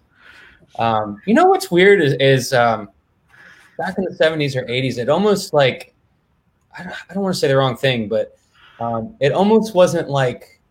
Um, 0.80 1.22
you 1.26 1.34
know 1.34 1.48
what's 1.48 1.70
weird 1.72 2.02
is, 2.02 2.14
is 2.22 2.54
um, 2.54 2.88
back 3.78 3.98
in 3.98 4.06
the 4.06 4.12
70s 4.12 4.56
or 4.56 4.66
80s, 4.66 4.98
it 4.98 5.10
almost 5.10 5.54
like 5.54 5.94
I 6.78 6.84
don't, 6.84 6.96
I 7.10 7.14
don't 7.14 7.24
want 7.24 7.36
to 7.36 7.40
say 7.40 7.50
the 7.50 7.58
wrong 7.58 7.76
thing, 7.76 8.08
but 8.08 8.38
um, 8.80 9.18
it 9.20 9.34
almost 9.34 9.76
wasn't 9.76 10.10
like 10.10 10.62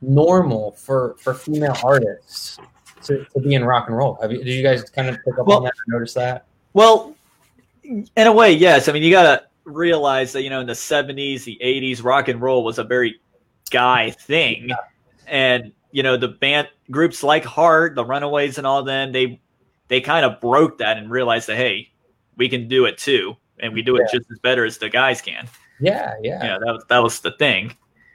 normal 0.00 0.72
for 0.72 1.14
for 1.18 1.34
female 1.34 1.76
artists 1.84 2.58
to, 3.02 3.26
to 3.34 3.40
be 3.40 3.52
in 3.52 3.66
rock 3.66 3.88
and 3.88 3.98
roll. 3.98 4.16
Have 4.22 4.32
you, 4.32 4.38
did 4.38 4.48
you 4.48 4.62
guys 4.62 4.82
kind 4.88 5.10
of 5.10 5.16
pick 5.26 5.38
up 5.38 5.46
well, 5.46 5.58
on 5.58 5.64
that 5.64 5.74
or 5.74 5.92
notice 5.92 6.14
that? 6.14 6.46
Well, 6.72 7.14
in 7.88 8.26
a 8.26 8.32
way, 8.32 8.52
yes. 8.52 8.88
I 8.88 8.92
mean, 8.92 9.02
you 9.02 9.10
got 9.10 9.22
to 9.22 9.44
realize 9.64 10.32
that 10.32 10.42
you 10.42 10.50
know 10.50 10.60
in 10.60 10.66
the 10.66 10.72
'70s, 10.74 11.44
the 11.44 11.58
'80s, 11.62 12.02
rock 12.04 12.28
and 12.28 12.40
roll 12.40 12.64
was 12.64 12.78
a 12.78 12.84
very 12.84 13.20
guy 13.70 14.10
thing, 14.10 14.70
and 15.26 15.72
you 15.90 16.02
know 16.02 16.16
the 16.16 16.28
band 16.28 16.68
groups 16.90 17.22
like 17.22 17.44
Heart, 17.44 17.94
the 17.94 18.04
Runaways, 18.04 18.58
and 18.58 18.66
all 18.66 18.82
them 18.82 19.12
they 19.12 19.40
they 19.88 20.00
kind 20.00 20.24
of 20.26 20.40
broke 20.40 20.78
that 20.78 20.98
and 20.98 21.10
realized 21.10 21.48
that 21.48 21.56
hey, 21.56 21.90
we 22.36 22.48
can 22.48 22.68
do 22.68 22.84
it 22.84 22.98
too, 22.98 23.36
and 23.60 23.72
we 23.72 23.82
do 23.82 23.96
it 23.96 24.02
Yeah. 24.12 24.18
just 24.18 24.30
as 24.30 24.38
better 24.40 24.64
as 24.64 24.78
the 24.78 24.88
guys 24.88 25.20
can. 25.22 25.48
Yeah, 25.80 26.14
yeah, 26.22 26.44
Yeah, 26.44 26.58
that 26.58 26.72
was 26.72 26.84
that 26.88 27.02
was 27.02 27.20
the 27.20 27.32
thing. 27.32 27.74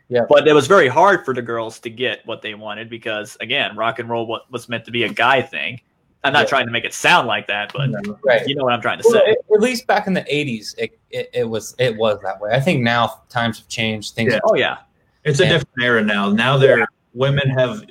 Yeah. 0.10 0.26
but 0.30 0.48
it 0.48 0.54
was 0.54 0.68
very 0.68 0.88
hard 0.90 1.26
for 1.26 1.34
the 1.34 1.42
girls 1.42 1.80
to 1.80 1.90
get 1.90 2.24
what 2.26 2.42
they 2.44 2.54
wanted 2.54 2.90
because 2.90 3.36
again, 3.40 3.76
rock 3.76 3.98
and 4.00 4.08
roll 4.10 4.40
was 4.52 4.70
meant 4.70 4.86
to 4.86 4.92
be 4.92 5.04
a 5.04 5.10
guy 5.10 5.42
thing. 5.42 5.80
I'm 6.24 6.32
not 6.34 6.44
Yeah. 6.44 6.50
trying 6.50 6.66
to 6.68 6.72
make 6.72 6.86
it 6.86 6.94
sound 6.94 7.28
like 7.28 7.48
that, 7.48 7.74
but 7.74 7.90
right. 8.24 8.48
you 8.48 8.56
know 8.56 8.64
what 8.64 8.74
I'm 8.74 8.82
trying 8.82 9.00
to 9.00 9.04
Well, 9.08 9.22
say. 9.26 9.32
at, 9.32 9.38
at 9.56 9.62
least 9.62 9.88
back 9.88 10.08
in 10.08 10.14
the 10.14 10.22
'80s, 10.22 10.74
it, 10.78 10.98
it, 11.10 11.30
it 11.34 11.44
was 11.50 11.76
it 11.80 11.96
was 11.98 12.20
that 12.24 12.40
way. 12.40 12.52
I 12.54 12.60
think 12.60 12.82
now 12.82 13.22
times 13.30 13.60
have 13.60 13.68
changed. 13.68 14.16
Things 14.16 14.34
Yeah. 14.34 14.40
Oh 14.46 14.56
yeah, 14.56 14.78
It's 15.26 15.40
a 15.40 15.46
different 15.46 15.82
era 15.82 16.04
now. 16.04 16.30
Now 16.30 16.58
they're 16.58 16.88
women 17.14 17.50
have 17.50 17.84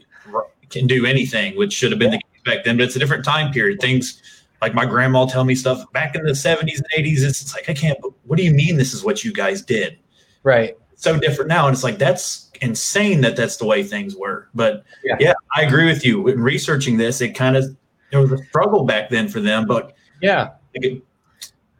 can 0.70 0.86
do 0.86 1.04
anything, 1.04 1.56
which 1.56 1.72
should 1.72 1.92
have 1.92 1.98
been 1.98 2.10
the 2.12 2.16
case 2.16 2.42
back 2.44 2.64
then. 2.64 2.76
But 2.78 2.84
it's 2.84 2.96
a 2.96 2.98
different 2.98 3.24
time 3.24 3.52
period. 3.52 3.80
Things 3.80 4.22
like 4.62 4.72
my 4.74 4.86
grandma 4.86 5.26
tell 5.26 5.44
me 5.44 5.54
stuff 5.54 5.84
back 5.92 6.14
in 6.14 6.22
the 6.24 6.34
seventies 6.34 6.78
and 6.78 6.86
eighties. 6.96 7.22
It's, 7.22 7.42
it's 7.42 7.54
like 7.54 7.68
I 7.68 7.74
can't. 7.74 7.98
What 8.24 8.36
do 8.38 8.44
you 8.44 8.52
mean 8.54 8.76
this 8.76 8.94
is 8.94 9.04
what 9.04 9.24
you 9.24 9.32
guys 9.32 9.62
did? 9.62 9.98
right. 10.42 10.76
So 10.94 11.18
different 11.18 11.48
now, 11.48 11.66
and 11.66 11.74
it's 11.74 11.82
like 11.82 11.98
that's 11.98 12.48
insane 12.60 13.22
that 13.22 13.34
that's 13.34 13.56
the 13.56 13.64
way 13.66 13.82
things 13.82 14.14
were. 14.14 14.48
But 14.54 14.84
Yeah. 15.02 15.16
yeah, 15.18 15.32
I 15.56 15.62
agree 15.62 15.84
with 15.86 16.04
you. 16.04 16.28
In 16.28 16.40
researching 16.40 16.96
this, 16.96 17.20
it 17.20 17.30
kind 17.30 17.56
of 17.56 17.76
there 18.12 18.20
was 18.20 18.32
a 18.32 18.44
struggle 18.44 18.84
back 18.84 19.10
then 19.10 19.28
for 19.28 19.40
them, 19.40 19.66
but 19.66 19.94
Yeah, 20.20 20.50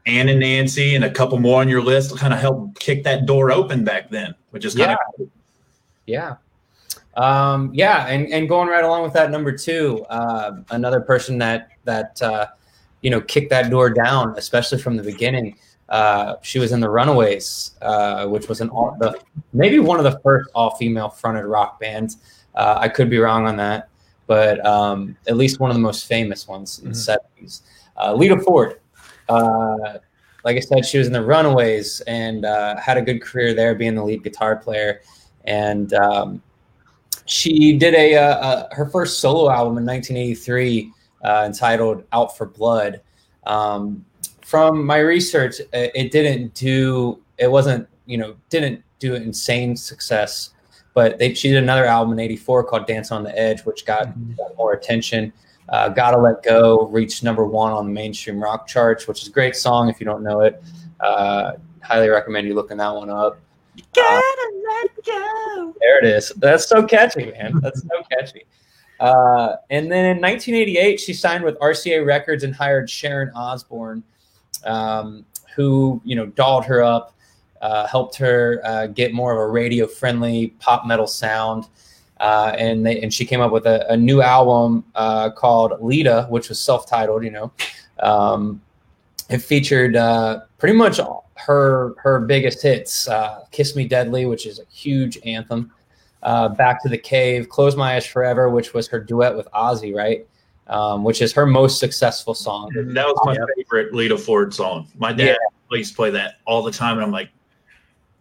Ann 0.05 0.27
and 0.27 0.39
Nancy 0.41 0.95
and 0.95 1.05
a 1.05 1.09
couple 1.09 1.39
more 1.39 1.61
on 1.61 1.69
your 1.69 1.81
list 1.81 2.17
kind 2.17 2.33
of 2.33 2.39
helped 2.39 2.79
kick 2.79 3.03
that 3.05 3.25
door 3.25 3.51
open 3.51 3.85
back 3.85 4.09
then, 4.09 4.35
which 4.49 4.65
is 4.65 4.75
kind 4.75 4.97
of 5.19 5.27
Yeah. 6.05 6.35
Um, 7.15 7.69
yeah, 7.73 8.07
and, 8.07 8.27
and 8.33 8.49
going 8.49 8.67
right 8.67 8.83
along 8.83 9.03
with 9.03 9.13
that, 9.13 9.29
number 9.29 9.55
two, 9.55 10.03
uh, 10.09 10.57
another 10.71 10.99
person 10.99 11.37
that 11.37 11.69
that 11.85 12.21
uh, 12.21 12.47
you 13.01 13.11
know 13.11 13.21
kicked 13.21 13.51
that 13.51 13.69
door 13.69 13.89
down, 13.91 14.33
especially 14.37 14.79
from 14.79 14.97
the 14.97 15.03
beginning. 15.03 15.55
Uh, 15.89 16.35
she 16.41 16.57
was 16.57 16.71
in 16.71 16.79
the 16.79 16.89
Runaways, 16.89 17.71
uh, 17.81 18.25
which 18.27 18.49
was 18.49 18.61
an 18.61 18.69
all, 18.69 18.97
the 18.99 19.19
maybe 19.53 19.77
one 19.77 19.99
of 19.99 20.05
the 20.05 20.19
first 20.21 20.49
all-female 20.55 21.09
fronted 21.09 21.45
rock 21.45 21.79
bands. 21.79 22.17
Uh, 22.55 22.77
I 22.79 22.87
could 22.89 23.09
be 23.09 23.19
wrong 23.19 23.45
on 23.45 23.57
that, 23.57 23.89
but 24.27 24.65
um, 24.65 25.15
at 25.27 25.37
least 25.37 25.59
one 25.59 25.69
of 25.69 25.75
the 25.75 25.81
most 25.81 26.05
famous 26.07 26.47
ones 26.47 26.79
in 26.79 26.89
the 26.89 26.95
seventies. 26.95 27.63
Uh, 27.95 28.13
Lita 28.13 28.39
Ford, 28.39 28.79
uh, 29.29 29.97
like 30.43 30.57
I 30.57 30.59
said, 30.59 30.85
she 30.85 30.97
was 30.97 31.07
in 31.07 31.13
the 31.13 31.23
Runaways 31.23 32.01
and 32.01 32.45
uh, 32.45 32.75
had 32.77 32.97
a 32.97 33.01
good 33.01 33.21
career 33.21 33.53
there, 33.53 33.75
being 33.75 33.95
the 33.95 34.03
lead 34.03 34.23
guitar 34.23 34.55
player 34.55 35.01
and 35.45 35.93
um, 35.93 36.41
she 37.25 37.77
did 37.77 37.93
a, 37.93 38.15
uh, 38.15 38.21
uh, 38.21 38.67
her 38.71 38.89
first 38.89 39.19
solo 39.19 39.49
album 39.49 39.77
in 39.77 39.85
1983 39.85 40.91
uh, 41.23 41.43
entitled 41.45 42.03
"Out 42.11 42.37
for 42.37 42.45
Blood." 42.45 43.01
Um, 43.45 44.05
from 44.41 44.85
my 44.85 44.99
research, 44.99 45.59
it, 45.59 45.91
it 45.95 46.11
didn't 46.11 46.53
do 46.53 47.21
it 47.37 47.49
wasn't 47.49 47.87
you 48.05 48.17
know 48.17 48.35
didn't 48.49 48.83
do 48.99 49.15
insane 49.15 49.75
success, 49.75 50.52
but 50.93 51.17
they, 51.17 51.33
she 51.33 51.49
did 51.49 51.61
another 51.63 51.85
album 51.85 52.13
in 52.13 52.19
'84 52.19 52.63
called 52.65 52.87
"Dance 52.87 53.11
on 53.11 53.23
the 53.23 53.37
Edge," 53.37 53.61
which 53.61 53.85
got, 53.85 54.05
got 54.37 54.55
more 54.57 54.73
attention. 54.73 55.33
Uh, 55.69 55.89
"Gotta 55.89 56.17
Let 56.17 56.43
Go" 56.43 56.87
reached 56.87 57.23
number 57.23 57.45
one 57.45 57.71
on 57.71 57.85
the 57.85 57.91
mainstream 57.91 58.41
rock 58.41 58.67
charts, 58.67 59.07
which 59.07 59.21
is 59.21 59.27
a 59.27 59.31
great 59.31 59.55
song 59.55 59.89
if 59.89 59.99
you 59.99 60.05
don't 60.05 60.23
know 60.23 60.41
it. 60.41 60.63
Uh, 60.99 61.53
highly 61.81 62.09
recommend 62.09 62.47
you 62.47 62.53
looking 62.53 62.77
that 62.77 62.93
one 62.93 63.09
up. 63.09 63.39
gotta 63.93 64.51
let 64.65 65.05
go. 65.05 65.73
There 65.79 65.99
it 65.99 66.05
is. 66.05 66.29
That's 66.37 66.67
so 66.67 66.85
catchy, 66.85 67.31
man. 67.31 67.59
That's 67.61 67.81
so 67.81 68.03
catchy. 68.11 68.45
Uh, 68.99 69.57
and 69.69 69.91
then 69.91 70.05
in 70.05 70.21
1988, 70.21 70.99
she 70.99 71.13
signed 71.13 71.43
with 71.43 71.59
RCA 71.59 72.05
Records 72.05 72.43
and 72.43 72.55
hired 72.55 72.89
Sharon 72.89 73.31
Osbourne, 73.35 74.03
um, 74.63 75.25
who 75.55 76.01
you 76.05 76.15
know 76.15 76.27
dolled 76.27 76.65
her 76.65 76.81
up, 76.81 77.13
uh, 77.63 77.87
helped 77.87 78.15
her 78.17 78.61
uh, 78.65 78.87
get 78.87 79.13
more 79.13 79.31
of 79.31 79.39
a 79.39 79.47
radio-friendly 79.47 80.53
pop 80.59 80.85
metal 80.85 81.07
sound, 81.07 81.65
uh, 82.19 82.53
and 82.57 82.85
they 82.85 83.01
and 83.01 83.11
she 83.13 83.25
came 83.25 83.39
up 83.41 83.51
with 83.51 83.65
a, 83.65 83.89
a 83.89 83.97
new 83.97 84.21
album 84.21 84.83
uh, 84.95 85.29
called 85.31 85.71
Lita, 85.81 86.27
which 86.29 86.49
was 86.49 86.59
self-titled. 86.59 87.23
You 87.23 87.31
know, 87.31 87.51
um, 87.99 88.61
it 89.29 89.39
featured 89.39 89.95
uh, 89.95 90.41
pretty 90.57 90.75
much 90.75 90.99
all- 90.99 91.23
her 91.35 91.95
her 91.97 92.19
biggest 92.19 92.61
hits: 92.61 93.07
uh, 93.07 93.45
"Kiss 93.51 93.75
Me 93.75 93.87
Deadly," 93.87 94.25
which 94.25 94.45
is 94.45 94.59
a 94.59 94.65
huge 94.71 95.17
anthem. 95.25 95.71
Uh, 96.21 96.49
Back 96.49 96.81
to 96.83 96.89
the 96.89 96.97
Cave, 96.97 97.49
Close 97.49 97.75
My 97.75 97.95
Eyes 97.95 98.05
Forever, 98.05 98.49
which 98.49 98.73
was 98.73 98.87
her 98.87 98.99
duet 98.99 99.35
with 99.35 99.47
Ozzy, 99.51 99.93
right? 99.95 100.25
Um, 100.67 101.03
which 101.03 101.21
is 101.21 101.33
her 101.33 101.45
most 101.45 101.79
successful 101.79 102.33
song. 102.33 102.71
That 102.73 103.05
was 103.07 103.19
my 103.25 103.33
Yep. 103.33 103.47
favorite 103.57 103.93
Lita 103.93 104.17
Ford 104.17 104.53
song. 104.53 104.87
My 104.97 105.11
dad 105.11 105.37
used 105.71 105.91
to 105.91 105.95
play 105.97 106.11
that 106.11 106.35
all 106.45 106.61
the 106.61 106.71
time, 106.71 106.95
and 106.97 107.03
I'm 107.03 107.11
like, 107.11 107.29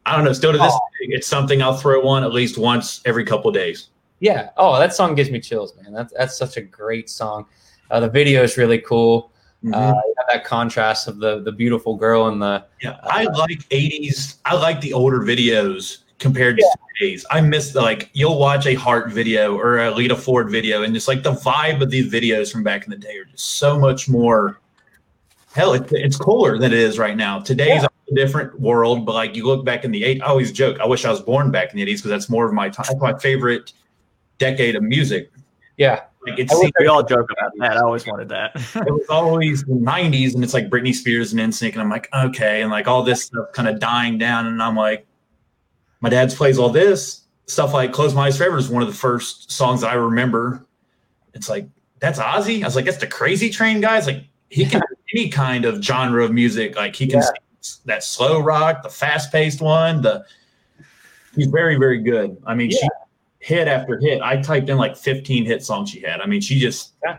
I 0.07 0.17
don't 0.17 0.25
know. 0.25 0.33
Still 0.33 0.53
to 0.53 0.59
this 0.59 0.73
Oh. 0.73 0.81
day, 1.01 1.15
it's 1.15 1.27
something 1.27 1.63
I'll 1.63 1.77
throw 1.77 2.07
on 2.09 2.25
at 2.25 2.33
least 2.33 2.59
once 2.59 3.01
every 3.05 3.25
couple 3.25 3.49
of 3.49 3.55
days. 3.55 3.89
Yeah. 4.21 4.51
Oh, 4.57 4.79
that 4.79 4.95
song 4.95 5.15
gives 5.15 5.31
me 5.31 5.41
chills, 5.41 5.75
man. 5.83 5.93
That's 5.93 6.13
that's 6.17 6.37
such 6.37 6.57
a 6.57 6.61
great 6.63 7.09
song. 7.11 7.47
Uh, 7.91 8.01
the 8.01 8.09
video 8.09 8.43
is 8.43 8.57
really 8.57 8.79
cool. 8.79 9.33
Mm-hmm. 9.65 9.75
Uh, 9.75 9.95
that 10.33 10.45
contrast 10.45 11.07
of 11.09 11.19
the 11.19 11.41
the 11.43 11.53
beautiful 11.53 11.97
girl 11.97 12.29
and 12.29 12.41
the 12.43 12.65
yeah, 12.81 12.99
I 13.05 13.25
like 13.25 13.69
'80s. 13.71 14.37
I 14.45 14.55
like 14.55 14.81
the 14.81 14.93
older 14.93 15.21
videos 15.21 15.99
compared 16.19 16.57
to 16.57 16.77
today's. 16.99 17.25
I 17.31 17.41
miss 17.41 17.73
the 17.73 17.81
like 17.83 18.11
you'll 18.13 18.39
watch 18.39 18.67
a 18.67 18.75
Heart 18.75 19.11
video 19.13 19.57
or 19.57 19.79
a 19.81 19.91
Lita 19.91 20.17
Ford 20.17 20.51
video, 20.51 20.83
and 20.83 20.95
just 20.95 21.07
like 21.09 21.23
the 21.23 21.33
vibe 21.33 21.81
of 21.81 21.91
these 21.91 22.13
videos 22.13 22.51
from 22.53 22.63
back 22.65 22.85
in 22.85 22.91
the 22.91 22.97
day 22.97 23.17
are 23.19 23.25
just 23.25 23.53
so 23.59 23.79
much 23.79 24.09
more. 24.09 24.61
Hell, 25.53 25.75
it, 25.75 25.91
it's 25.93 26.17
cooler 26.17 26.59
than 26.59 26.73
it 26.73 26.79
is 26.79 26.99
right 26.99 27.17
now. 27.17 27.41
Today's 27.41 27.83
a 27.85 28.15
different 28.15 28.59
world, 28.61 29.05
but 29.05 29.15
like 29.15 29.37
you 29.37 29.47
look 29.47 29.65
back 29.65 29.85
in 29.85 29.91
the 29.91 30.05
eight, 30.05 30.23
I 30.23 30.27
always 30.27 30.51
joke. 30.53 30.81
I 30.81 30.87
wish 30.87 31.05
I 31.05 31.11
was 31.11 31.21
born 31.21 31.51
back 31.51 31.73
in 31.73 31.77
the 31.77 31.87
'80s 31.87 31.97
because 31.99 32.11
that's 32.11 32.31
more 32.31 32.47
of 32.47 32.55
my 32.55 32.69
time. 32.69 32.87
That's 32.89 33.01
my 33.01 33.19
favorite 33.19 33.73
decade 34.39 34.77
of 34.77 34.83
music. 34.83 35.31
yeah. 35.77 36.03
Like 36.27 36.39
it's 36.39 36.53
I 36.53 36.71
We 36.79 36.87
all 36.87 37.03
joke 37.03 37.31
about 37.31 37.53
that. 37.59 37.77
I 37.77 37.81
always 37.81 38.07
wanted 38.07 38.29
that. 38.29 38.53
it 38.75 38.93
was 38.93 39.07
always 39.09 39.65
the 39.65 39.73
90s 39.73 40.35
and 40.35 40.45
it's 40.45 40.55
like 40.55 40.71
Britney 40.71 40.95
Spears 40.95 41.33
and 41.33 41.41
NSYNC 41.41 41.73
and 41.73 41.83
I'm 41.83 41.91
like 41.91 42.09
okay 42.15 42.63
and 42.63 42.71
like 42.71 42.87
all 42.87 43.03
this 43.03 43.25
stuff 43.25 43.49
kind 43.53 43.69
of 43.69 43.81
dying 43.81 44.19
down 44.19 44.47
and 44.47 44.63
I'm 44.63 44.77
like 44.77 45.07
my 46.01 46.09
dad's 46.09 46.35
plays 46.35 46.59
all 46.59 46.69
this 46.71 47.23
stuff 47.47 47.75
like 47.75 47.93
Close 47.93 48.15
My 48.15 48.27
Eyes 48.27 48.37
Forever 48.37 48.57
is 48.57 48.69
one 48.69 48.83
of 48.83 48.89
the 48.89 48.95
first 48.95 49.51
songs 49.51 49.81
that 49.81 49.91
I 49.91 49.95
remember 49.95 50.65
it's 51.35 51.49
like 51.49 51.67
that's 51.99 52.21
Ozzy 52.21 52.63
I 52.63 52.67
was 52.67 52.77
like 52.77 52.85
that's 52.85 52.99
the 52.99 53.07
Crazy 53.09 53.51
Train 53.51 53.81
guys 53.81 54.07
like 54.07 54.23
he 54.49 54.65
can 54.65 54.81
do 54.81 54.97
any 55.15 55.29
kind 55.29 55.65
of 55.65 55.83
genre 55.83 56.25
of 56.25 56.33
music 56.33 56.77
like 56.77 56.95
he 56.97 57.07
can 57.07 57.21
Yeah. 57.21 57.27
sing 57.61 57.83
that 57.87 58.03
slow 58.03 58.41
rock 58.41 58.83
the 58.83 58.89
fast 58.89 59.31
paced 59.31 59.61
one 59.61 60.03
the 60.03 60.25
he's 61.37 61.47
very 61.47 61.77
very 61.77 61.99
good 61.99 62.37
I 62.47 62.55
mean 62.55 62.71
she 62.71 62.89
hit 63.39 63.69
after 63.69 63.99
hit 64.01 64.21
I 64.23 64.41
typed 64.43 64.69
in 64.69 64.77
like 64.79 64.97
15 64.97 65.45
hit 65.45 65.65
songs 65.65 65.91
she 65.91 66.01
had 66.01 66.21
I 66.21 66.27
mean 66.27 66.41
she 66.41 66.59
just 66.59 66.95
Yeah, 67.05 67.19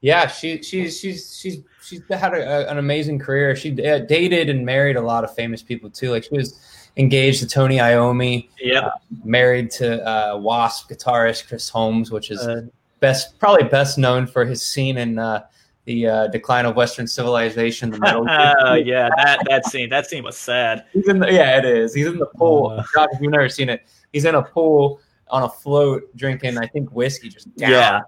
yeah 0.00 0.26
she 0.26 0.62
she's 0.62 0.98
she's 0.98 1.36
she's 1.36 1.58
she's 1.82 2.00
had 2.10 2.34
a, 2.34 2.66
a- 2.66 2.70
an 2.70 2.78
amazing 2.78 3.18
career. 3.18 3.56
She 3.56 3.70
uh, 3.84 3.98
dated 4.00 4.48
and 4.48 4.64
married 4.64 4.96
a 4.96 5.00
lot 5.00 5.24
of 5.24 5.34
famous 5.34 5.62
people 5.62 5.90
too. 5.90 6.10
Like 6.10 6.24
she 6.24 6.36
was 6.36 6.60
engaged 6.96 7.40
to 7.40 7.46
Tony 7.48 7.78
Iommi, 7.78 8.48
yep. 8.60 8.92
married 9.24 9.70
to 9.72 10.06
uh, 10.06 10.36
Wasp 10.38 10.90
guitarist 10.90 11.48
Chris 11.48 11.68
Holmes, 11.68 12.10
which 12.10 12.30
is 12.30 12.38
Uh, 12.40 12.62
best 13.00 13.38
probably 13.38 13.68
best 13.68 13.98
known 13.98 14.26
for 14.26 14.44
his 14.44 14.62
scene 14.64 14.98
in 14.98 15.18
uh, 15.18 15.42
the 15.84 16.06
uh, 16.06 16.26
Decline 16.28 16.66
of 16.66 16.76
Western 16.76 17.06
Civilization. 17.06 17.90
The 17.90 17.98
metal. 17.98 18.26
oh 18.28 18.74
yeah, 18.74 19.08
that 19.16 19.40
that 19.48 19.66
scene 19.66 19.88
that 19.88 20.06
scene 20.06 20.24
was 20.24 20.36
sad. 20.36 20.84
He's 20.92 21.08
in 21.08 21.18
the, 21.18 21.32
yeah, 21.32 21.58
it 21.58 21.64
is. 21.64 21.94
He's 21.94 22.06
in 22.06 22.18
the 22.18 22.26
pool. 22.26 22.76
Uh. 22.78 22.84
Josh, 22.94 23.08
if 23.12 23.20
you've 23.20 23.32
never 23.32 23.48
seen 23.48 23.68
it, 23.68 23.86
he's 24.12 24.24
in 24.24 24.34
a 24.34 24.42
pool 24.42 25.00
on 25.28 25.42
a 25.42 25.48
float 25.48 26.14
drinking, 26.16 26.58
I 26.58 26.66
think, 26.66 26.90
whiskey. 26.90 27.28
Just 27.28 27.54
down. 27.56 27.70
Yeah, 27.70 28.00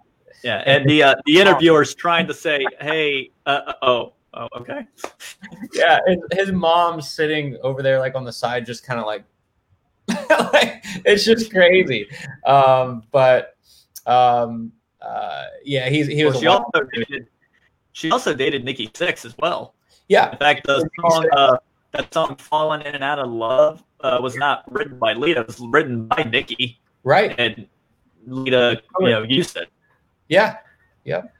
yeah. 0.43 0.63
And 0.67 0.89
the 0.89 1.03
uh, 1.03 1.15
the 1.27 1.41
interviewer's 1.41 1.95
trying 1.95 2.27
to 2.29 2.35
say, 2.35 2.65
"Hey, 2.81 3.31
uh, 3.47 3.73
oh, 3.83 4.13
oh, 4.35 4.49
okay." 4.57 4.87
yeah. 5.73 5.99
And 6.07 6.23
his 6.33 6.53
mom's 6.53 7.11
sitting 7.11 7.57
over 7.63 7.83
there, 7.83 7.99
like 7.99 8.15
on 8.15 8.25
the 8.25 8.33
side, 8.33 8.67
just 8.67 8.85
kind 8.85 9.01
of 9.01 9.07
like, 9.07 9.25
like 10.53 10.85
it's 11.05 11.25
just 11.25 11.51
crazy. 11.51 12.07
Um, 12.47 13.03
but 13.11 13.57
um, 14.07 14.73
uh, 15.01 15.47
yeah, 15.65 15.89
he's 15.89 16.07
he 16.07 16.25
was 16.25 16.35
Well, 16.35 16.41
she 16.41 16.47
also 16.47 16.89
dated, 16.95 17.27
she 17.95 18.11
also 18.11 18.35
dated 18.35 18.65
Nikki 18.65 18.89
Sixx 18.89 19.25
as 19.25 19.35
well. 19.39 19.75
yeah, 20.09 20.33
In 20.33 20.39
fact, 20.39 20.67
the 20.67 20.87
song 21.01 21.29
uh, 21.33 21.57
that 21.93 22.13
song 22.13 22.35
"Falling 22.37 22.83
In 22.83 22.95
and 22.95 23.05
Out 23.05 23.21
of 23.21 23.31
Love" 23.31 23.83
uh, 24.01 24.19
was 24.21 24.37
not 24.37 24.71
written 24.71 24.99
by 24.99 25.15
Lita; 25.15 25.41
it 25.41 25.47
was 25.47 25.61
written 25.61 26.07
by 26.09 26.25
Nikki, 26.25 26.81
right. 27.05 27.35
and 27.39 27.67
Lita, 28.27 28.83
you 28.99 29.11
know, 29.11 29.23
used 29.23 29.57
it. 29.57 29.69
Yeah, 30.29 30.59
yep. 31.05 31.33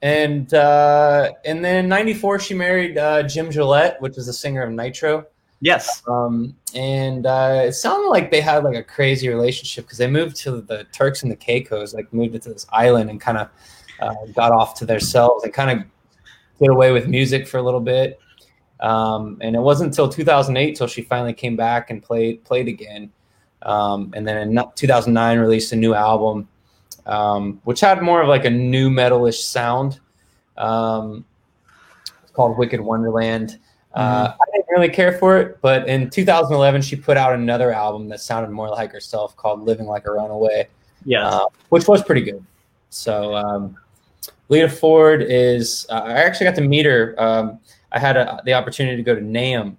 And 0.00 0.52
uh, 0.54 1.32
and 1.44 1.62
then 1.62 1.84
in 1.84 1.88
'94 1.90 2.38
she 2.38 2.54
married 2.54 2.96
uh, 2.96 3.22
Jim 3.24 3.50
Gillette, 3.50 4.00
which 4.00 4.16
is 4.16 4.26
the 4.26 4.32
singer 4.32 4.62
of 4.62 4.72
Nitro. 4.72 5.26
Yes. 5.60 6.02
Um, 6.08 6.56
and 6.74 7.26
uh, 7.26 7.64
it 7.66 7.72
sounded 7.74 8.08
like 8.08 8.30
they 8.30 8.40
had 8.40 8.64
like 8.64 8.76
a 8.76 8.82
crazy 8.82 9.28
relationship 9.28 9.84
because 9.84 9.98
they 9.98 10.08
moved 10.08 10.36
to 10.36 10.62
the 10.62 10.84
Turks 10.84 11.22
and 11.22 11.30
the 11.30 11.36
Caicos, 11.36 11.92
like 11.92 12.10
moved 12.14 12.34
it 12.34 12.42
to 12.42 12.52
this 12.52 12.66
island 12.72 13.10
and 13.10 13.20
kind 13.20 13.36
of 13.36 13.48
uh, 14.02 14.14
got 14.34 14.52
off 14.52 14.74
to 14.78 14.86
themselves 14.86 15.44
and 15.44 15.52
kind 15.52 15.70
of 15.80 15.86
get 16.58 16.70
away 16.70 16.92
with 16.92 17.06
music 17.08 17.46
for 17.46 17.58
a 17.58 17.62
little 17.62 17.80
bit. 17.80 18.18
Um, 18.80 19.38
and 19.40 19.54
it 19.54 19.60
wasn't 19.60 19.90
until 19.90 20.08
2008 20.08 20.74
till 20.76 20.88
she 20.88 21.02
finally 21.02 21.32
came 21.32 21.56
back 21.56 21.90
and 21.90 22.02
played 22.02 22.44
played 22.44 22.68
again. 22.68 23.12
Um, 23.62 24.12
and 24.16 24.26
then 24.26 24.36
in 24.38 24.64
2009 24.74 25.38
released 25.38 25.72
a 25.72 25.76
new 25.76 25.94
album, 25.94 26.48
um, 27.06 27.60
which 27.64 27.80
had 27.80 28.02
more 28.02 28.20
of 28.20 28.28
like 28.28 28.44
a 28.44 28.50
new 28.50 28.90
metalish 28.90 29.42
sound. 29.42 30.00
Um, 30.56 31.24
it's 32.22 32.32
called 32.32 32.58
Wicked 32.58 32.80
Wonderland. 32.80 33.58
Uh, 33.94 34.32
I 34.32 34.44
didn't 34.52 34.68
really 34.70 34.88
care 34.88 35.18
for 35.18 35.36
it, 35.38 35.60
but 35.60 35.86
in 35.86 36.08
2011 36.10 36.82
she 36.82 36.96
put 36.96 37.16
out 37.16 37.34
another 37.34 37.72
album 37.72 38.08
that 38.08 38.20
sounded 38.20 38.50
more 38.50 38.68
like 38.68 38.90
herself 38.90 39.36
called 39.36 39.60
"Living 39.62 39.86
Like 39.86 40.06
a 40.06 40.10
Runaway," 40.10 40.66
Yeah. 41.04 41.28
uh, 41.28 41.46
which 41.68 41.86
was 41.86 42.02
pretty 42.02 42.22
good. 42.22 42.44
So 42.88 43.34
um, 43.34 43.76
Lita 44.52 44.68
Ford 44.68 45.22
is. 45.22 45.86
Uh, 45.88 46.02
I 46.04 46.12
actually 46.12 46.44
got 46.44 46.54
to 46.56 46.60
meet 46.60 46.84
her. 46.84 47.14
Um, 47.16 47.58
I 47.92 47.98
had 47.98 48.18
a, 48.18 48.38
the 48.44 48.52
opportunity 48.52 48.98
to 48.98 49.02
go 49.02 49.14
to 49.14 49.20
NAMM, 49.22 49.76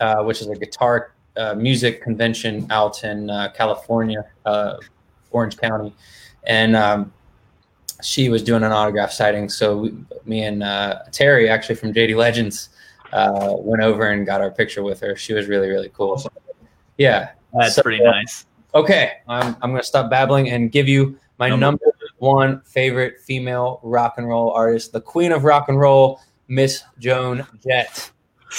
uh, 0.00 0.22
which 0.22 0.42
is 0.42 0.48
a 0.48 0.54
guitar 0.54 1.12
uh, 1.38 1.54
music 1.54 2.02
convention 2.02 2.66
out 2.70 3.02
in 3.04 3.30
uh, 3.30 3.50
California, 3.54 4.22
uh, 4.44 4.76
Orange 5.30 5.56
County, 5.56 5.94
and 6.46 6.76
um, 6.76 7.10
she 8.02 8.28
was 8.28 8.42
doing 8.42 8.62
an 8.64 8.70
autograph 8.70 9.12
signing. 9.12 9.48
So 9.48 9.78
we, 9.78 9.94
me 10.26 10.42
and 10.44 10.62
uh, 10.62 10.98
Terry, 11.10 11.48
actually 11.48 11.76
from 11.76 11.94
JD 11.94 12.16
Legends, 12.16 12.68
uh, 13.14 13.54
went 13.56 13.82
over 13.82 14.08
and 14.10 14.26
got 14.26 14.42
our 14.42 14.50
picture 14.50 14.82
with 14.82 15.00
her. 15.00 15.16
She 15.16 15.32
was 15.32 15.48
really 15.48 15.70
really 15.70 15.90
cool. 15.94 16.22
Yeah. 16.98 17.30
That's 17.54 17.76
So- 17.76 17.82
pretty 17.82 18.04
nice. 18.04 18.44
Okay, 18.74 19.12
I'm 19.26 19.56
I'm 19.62 19.70
gonna 19.70 19.82
stop 19.82 20.10
babbling 20.10 20.50
and 20.50 20.70
give 20.70 20.86
you 20.86 21.18
my 21.38 21.48
Number- 21.48 21.60
number 21.64 21.84
one 22.18 22.60
favorite 22.62 23.20
female 23.20 23.80
rock 23.82 24.14
and 24.18 24.28
roll 24.28 24.50
artist, 24.50 24.92
the 24.92 25.00
queen 25.00 25.32
of 25.32 25.44
rock 25.44 25.68
and 25.68 25.78
roll, 25.78 26.20
Miss 26.48 26.82
Joan 26.98 27.46
Jett. 27.66 28.10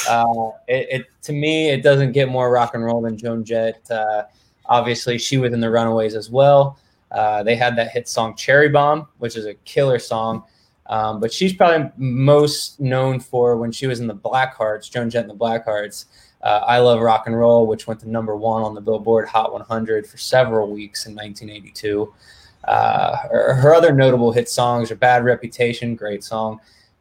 Uh, 0.10 0.50
it, 0.67 0.88
it 0.91 1.06
to 1.24 1.34
me, 1.34 1.70
it 1.70 1.82
doesn't 1.82 2.12
get 2.12 2.30
more 2.30 2.52
rock 2.52 2.74
and 2.76 2.84
roll 2.84 3.02
than 3.02 3.17
Joan 3.17 3.43
Jett. 3.43 3.89
Uh, 3.89 4.24
obviously, 4.65 5.17
she 5.17 5.38
was 5.38 5.54
in 5.54 5.60
the 5.60 5.70
Runaways 5.70 6.15
as 6.15 6.30
well. 6.30 6.78
Uh, 7.12 7.41
they 7.43 7.56
had 7.56 7.76
that 7.78 7.91
hit 7.91 8.08
song 8.08 8.36
"Cherry 8.36 8.70
Bomb," 8.70 9.08
which 9.17 9.36
is 9.38 9.46
a 9.46 9.54
killer 9.65 10.00
song. 10.00 10.43
Um, 10.88 11.20
but 11.20 11.34
she's 11.34 11.54
probably 11.54 11.91
most 11.98 12.80
known 12.80 13.20
for 13.20 13.58
when 13.58 13.72
she 13.72 13.88
was 13.88 14.00
in 14.00 14.08
the 14.08 14.15
Blackhearts, 14.15 14.89
Joan 14.89 15.10
Jett 15.10 15.24
and 15.24 15.30
the 15.30 15.36
Blackhearts. 15.36 16.06
Uh, 16.41 16.62
I 16.65 16.80
Love 16.80 17.02
Rock 17.02 17.28
and 17.28 17.38
Roll, 17.38 17.67
which 17.67 17.88
went 17.88 18.00
to 18.02 18.10
number 18.10 18.36
one 18.36 18.62
on 18.62 18.74
the 18.74 18.82
Billboard 18.82 19.28
Hot 19.28 19.52
100 19.52 20.08
for 20.08 20.17
several 20.17 20.72
weeks 20.72 21.06
in 21.06 21.15
1982. 21.15 22.13
Uh, 22.67 23.15
her, 23.30 23.53
her 23.56 23.73
other 23.73 23.93
notable 23.93 24.32
hit 24.32 24.49
songs 24.49 24.91
are 24.91 24.95
Bad 24.95 25.23
Reputation, 25.23 25.95
great 25.95 26.23
song, 26.23 26.60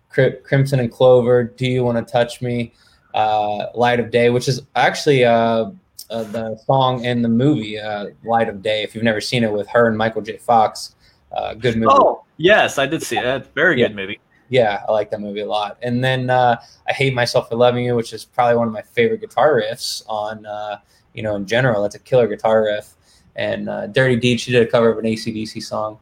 Cri- 0.09 0.37
Crimson 0.45 0.81
and 0.81 0.91
Clover, 0.91 1.43
Do 1.45 1.67
You 1.67 1.83
Want 1.85 1.99
to 2.07 2.11
Touch 2.13 2.41
Me, 2.41 2.73
uh, 3.15 3.67
Light 3.75 3.99
of 3.99 4.11
Day, 4.11 4.31
which 4.31 4.47
is 4.49 4.63
actually 4.77 5.25
uh, 5.25 5.71
uh, 6.11 6.23
the 6.25 6.57
song 6.67 7.05
in 7.05 7.23
the 7.23 7.29
movie 7.29 7.79
uh, 7.79 8.07
Light 8.25 8.49
of 8.49 8.63
Day. 8.63 8.83
If 8.83 8.95
you've 8.95 9.05
never 9.05 9.21
seen 9.21 9.43
it 9.43 9.53
with 9.53 9.67
her 9.69 9.89
and 9.89 9.99
Michael 9.99 10.23
J. 10.23 10.37
Fox, 10.37 10.95
uh, 11.33 11.55
good 11.55 11.75
movie. 11.77 11.89
Oh, 11.91 12.25
yes, 12.37 12.79
I 12.79 12.87
did 12.87 13.03
see 13.03 13.17
that. 13.17 13.53
Very 13.55 13.81
Yeah. 13.81 13.89
good 13.89 13.97
movie. 13.97 14.21
Yeah, 14.49 14.85
I 14.89 14.93
like 14.93 15.11
that 15.11 15.21
movie 15.21 15.41
a 15.41 15.47
lot. 15.47 15.77
And 15.83 16.05
then 16.05 16.31
uh, 16.31 16.61
I 16.89 16.93
Hate 16.93 17.13
Myself 17.13 17.49
for 17.49 17.57
Loving 17.57 17.85
You, 17.85 17.97
which 17.97 18.13
is 18.13 18.25
probably 18.25 18.57
one 18.57 18.69
of 18.69 18.73
my 18.73 18.83
favorite 18.83 19.21
guitar 19.21 19.61
riffs 19.61 20.05
on, 20.09 20.47
uh, 20.47 20.79
you 21.15 21.25
know, 21.25 21.35
in 21.35 21.47
general. 21.47 21.83
That's 21.83 21.97
a 21.97 21.99
killer 21.99 22.29
guitar 22.29 22.63
riff. 22.63 22.95
And 23.37 23.69
uh, 23.69 23.87
Dirty 23.89 24.17
Deed, 24.17 24.41
she 24.41 24.51
did 24.51 24.67
a 24.67 24.71
cover 24.71 24.91
of 24.91 24.99
an 24.99 25.05
ACDC 25.05 25.63
song. 25.63 25.99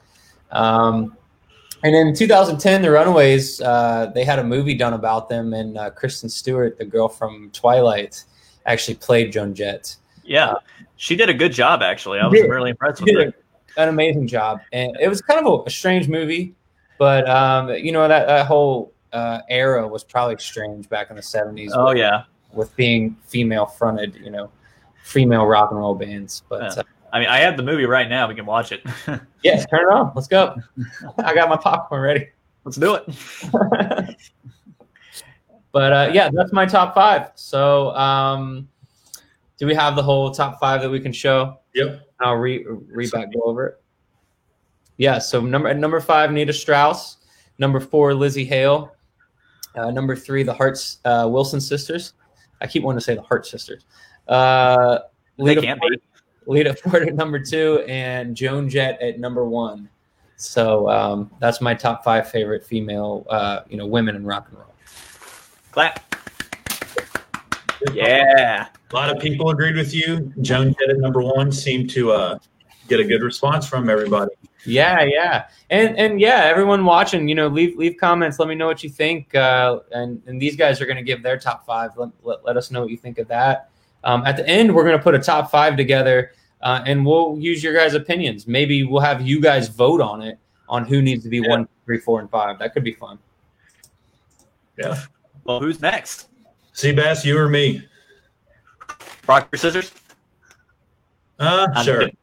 Um, 0.50 1.16
and 1.82 1.94
in 1.94 2.14
2010, 2.14 2.80
The 2.80 2.90
Runaways, 2.90 3.60
uh, 3.60 4.10
they 4.14 4.24
had 4.24 4.38
a 4.38 4.44
movie 4.44 4.74
done 4.74 4.94
about 4.94 5.28
them, 5.28 5.52
and 5.52 5.76
uh, 5.76 5.90
Kristen 5.90 6.30
Stewart, 6.30 6.78
the 6.78 6.84
girl 6.84 7.08
from 7.08 7.50
Twilight, 7.52 8.24
actually 8.64 8.94
played 8.94 9.32
Joan 9.32 9.54
Jett. 9.54 9.96
Yeah. 10.24 10.54
She 10.96 11.14
did 11.14 11.28
a 11.28 11.34
good 11.34 11.52
job, 11.52 11.82
actually. 11.82 12.20
I 12.20 12.26
was 12.26 12.40
did. 12.40 12.48
really 12.48 12.70
impressed 12.70 13.02
with 13.02 13.14
her. 13.14 13.34
an 13.76 13.88
amazing 13.88 14.26
job, 14.28 14.60
and 14.72 14.96
it 14.98 15.08
was 15.08 15.20
kind 15.20 15.44
of 15.44 15.60
a, 15.60 15.64
a 15.64 15.70
strange 15.70 16.08
movie, 16.08 16.54
but 16.98 17.28
um, 17.28 17.68
you 17.70 17.92
know 17.92 18.06
that 18.06 18.26
that 18.28 18.46
whole 18.46 18.92
uh, 19.12 19.40
era 19.50 19.86
was 19.86 20.04
probably 20.04 20.36
strange 20.38 20.88
back 20.88 21.10
in 21.10 21.16
the 21.16 21.22
seventies. 21.22 21.72
Oh, 21.74 21.90
yeah. 21.90 22.22
with 22.52 22.74
being 22.76 23.16
female 23.26 23.66
fronted, 23.66 24.14
you 24.22 24.30
know, 24.30 24.50
female 25.02 25.44
rock 25.44 25.70
and 25.70 25.80
roll 25.80 25.94
bands. 25.94 26.42
But 26.48 26.76
Yeah. 26.76 26.82
I 27.14 27.20
mean, 27.20 27.28
I 27.28 27.38
have 27.38 27.56
the 27.56 27.62
movie 27.62 27.86
right 27.86 28.08
now. 28.08 28.26
We 28.26 28.34
can 28.34 28.44
watch 28.44 28.72
it. 28.72 28.82
yes, 29.44 29.64
turn 29.66 29.82
it 29.82 29.92
on. 29.94 30.10
Let's 30.16 30.26
go. 30.26 30.56
I 31.18 31.32
got 31.32 31.48
my 31.48 31.56
popcorn 31.56 32.02
ready. 32.02 32.28
Let's 32.64 32.76
do 32.76 32.96
it. 32.96 33.06
but 35.70 35.92
uh, 35.92 36.10
yeah, 36.12 36.28
that's 36.32 36.52
my 36.52 36.66
top 36.66 36.92
five. 36.92 37.30
So 37.36 37.94
um, 37.94 38.68
do 39.58 39.66
we 39.66 39.76
have 39.76 39.94
the 39.94 40.02
whole 40.02 40.32
top 40.32 40.58
five 40.58 40.82
that 40.82 40.90
we 40.90 40.98
can 40.98 41.12
show? 41.12 41.60
Yep. 41.76 42.00
I'll 42.18 42.34
re 42.34 42.66
read 42.66 43.12
back 43.12 43.32
go 43.32 43.42
over 43.42 43.66
it. 43.68 43.80
Yeah, 44.96 45.20
so 45.20 45.40
number 45.40 45.68
at 45.68 45.76
number 45.76 46.00
five, 46.00 46.32
Nita 46.32 46.52
Strauss. 46.52 47.18
Number 47.58 47.78
four, 47.78 48.10
Lzzy 48.10 48.44
Hale. 48.44 48.92
Uh, 49.76 49.92
number 49.92 50.16
three, 50.16 50.42
the 50.42 50.54
Hearts 50.54 50.98
uh, 51.04 51.28
Wilson 51.30 51.60
sisters. 51.60 52.14
I 52.60 52.66
keep 52.66 52.82
wanting 52.82 52.98
to 52.98 53.04
say 53.04 53.14
the 53.14 53.22
Hart 53.22 53.46
sisters. 53.46 53.84
Uh, 54.26 54.98
They 55.36 55.44
Lita 55.44 55.60
can't 55.60 55.78
Ford, 55.78 55.92
be. 55.92 56.13
Lita 56.46 56.74
Ford 56.82 57.08
at 57.08 57.14
number 57.14 57.38
two, 57.38 57.84
and 57.88 58.36
Joan 58.36 58.68
Jett 58.68 59.00
at 59.00 59.18
number 59.18 59.44
one. 59.44 59.88
So 60.36 60.88
um, 60.90 61.30
that's 61.38 61.60
my 61.60 61.74
top 61.74 62.04
five 62.04 62.30
favorite 62.30 62.66
female, 62.66 63.26
uh, 63.30 63.60
you 63.68 63.76
know, 63.76 63.86
women 63.86 64.16
in 64.16 64.24
rock 64.24 64.48
and 64.48 64.58
roll. 64.58 64.74
Clap. 65.70 66.14
Yeah. 67.92 68.68
A 68.90 68.94
lot 68.94 69.14
of 69.14 69.20
people 69.20 69.50
agreed 69.50 69.76
with 69.76 69.94
you. 69.94 70.32
Joan 70.40 70.74
Jett 70.78 70.90
at 70.90 70.98
number 70.98 71.22
one 71.22 71.52
seemed 71.52 71.90
to 71.90 72.12
uh, 72.12 72.38
get 72.88 73.00
a 73.00 73.04
good 73.04 73.22
response 73.22 73.68
from 73.68 73.88
everybody. 73.88 74.32
Yeah, 74.66 75.02
yeah, 75.02 75.48
and 75.68 75.98
and 75.98 76.20
yeah, 76.20 76.44
everyone 76.44 76.84
watching, 76.84 77.28
you 77.28 77.34
know, 77.34 77.48
leave 77.48 77.76
leave 77.76 77.96
comments. 77.98 78.38
Let 78.38 78.48
me 78.48 78.54
know 78.54 78.66
what 78.66 78.82
you 78.82 78.88
think. 78.88 79.34
Uh, 79.34 79.80
and 79.92 80.22
and 80.26 80.40
these 80.40 80.56
guys 80.56 80.80
are 80.80 80.86
going 80.86 80.96
to 80.96 81.02
give 81.02 81.22
their 81.22 81.38
top 81.38 81.66
five. 81.66 81.90
Let, 81.96 82.10
let, 82.22 82.44
let 82.44 82.56
us 82.56 82.70
know 82.70 82.80
what 82.80 82.90
you 82.90 82.96
think 82.96 83.18
of 83.18 83.28
that. 83.28 83.70
Um, 84.04 84.24
at 84.26 84.36
the 84.36 84.46
end, 84.48 84.74
we're 84.74 84.84
going 84.84 84.96
to 84.96 85.02
put 85.02 85.14
a 85.14 85.18
top 85.18 85.50
five 85.50 85.76
together, 85.76 86.32
uh, 86.62 86.82
and 86.86 87.04
we'll 87.04 87.38
use 87.38 87.62
your 87.64 87.74
guys' 87.74 87.94
opinions. 87.94 88.46
Maybe 88.46 88.84
we'll 88.84 89.00
have 89.00 89.26
you 89.26 89.40
guys 89.40 89.68
vote 89.68 90.00
on 90.00 90.22
it 90.22 90.38
on 90.68 90.84
who 90.84 91.02
needs 91.02 91.22
to 91.24 91.30
be 91.30 91.38
Yeah. 91.38 91.48
one, 91.48 91.68
three, 91.86 91.98
four, 91.98 92.20
and 92.20 92.30
five. 92.30 92.58
That 92.58 92.74
could 92.74 92.84
be 92.84 92.92
fun. 92.92 93.18
Yeah. 94.78 95.00
Well, 95.44 95.60
who's 95.60 95.80
next? 95.80 96.28
Seabass, 96.74 97.24
you 97.24 97.38
or 97.38 97.48
me? 97.48 97.86
Rock, 99.26 99.44
paper, 99.44 99.56
scissors? 99.56 99.92
Uh, 101.38 101.68
I'm 101.74 101.84
sure. 101.84 101.98
good. 102.00 102.16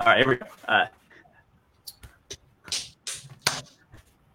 All 0.00 0.06
right, 0.06 0.18
here 0.18 0.28
we 0.28 0.36
go. 0.36 0.46
Uh, 0.66 0.86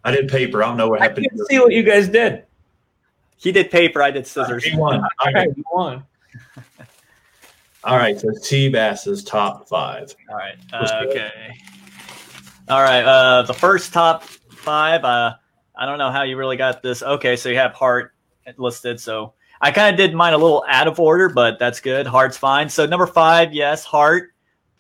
I 0.04 0.12
did 0.12 0.28
paper. 0.30 0.63
I 0.63 0.67
don't 0.67 0.78
know 0.78 0.89
what 0.89 1.02
I 1.02 1.06
happened. 1.06 1.28
can 1.30 1.45
see 1.45 1.58
what 1.60 1.71
you 1.74 1.82
guys 1.84 2.08
did. 2.08 2.43
he 3.38 3.52
did 3.52 3.71
paper. 3.71 4.04
I 4.04 4.12
did 4.12 4.28
scissors. 4.28 4.63
He 4.63 4.76
won. 4.78 4.95
All 5.00 5.02
All 5.04 5.26
right. 5.26 5.36
right, 5.48 5.58
you 5.58 5.63
won. 5.71 6.04
All 7.86 7.98
right. 7.98 8.19
So 8.19 8.30
Seabass's 8.30 9.24
top 9.24 9.69
five. 9.69 10.15
All 10.30 10.36
right, 10.36 10.56
uh, 10.74 11.04
okay. 11.08 11.56
All 12.67 12.82
right, 12.82 13.04
Uh, 13.04 13.43
the 13.43 13.54
first 13.54 13.93
top 13.93 14.24
five. 14.24 15.06
Uh, 15.06 15.36
I 15.78 15.86
don't 15.86 16.00
know 16.00 16.10
how 16.10 16.24
you 16.24 16.36
really 16.36 16.58
got 16.58 16.82
this. 16.82 17.04
Okay, 17.04 17.36
so 17.36 17.50
you 17.50 17.58
have 17.58 17.74
Heart 17.74 18.13
listed. 18.58 19.00
So 19.00 19.34
I 19.62 19.71
kind 19.71 19.93
of 19.93 19.98
did 19.98 20.15
mine 20.15 20.34
a 20.34 20.38
little 20.38 20.65
out 20.67 20.88
of 20.88 21.00
order, 21.00 21.30
but 21.30 21.60
that's 21.60 21.80
good. 21.80 22.08
Heart's 22.08 22.38
fine. 22.38 22.69
So 22.69 22.86
number 22.88 23.06
five, 23.06 23.54
yes, 23.54 23.84
Heart. 23.84 24.32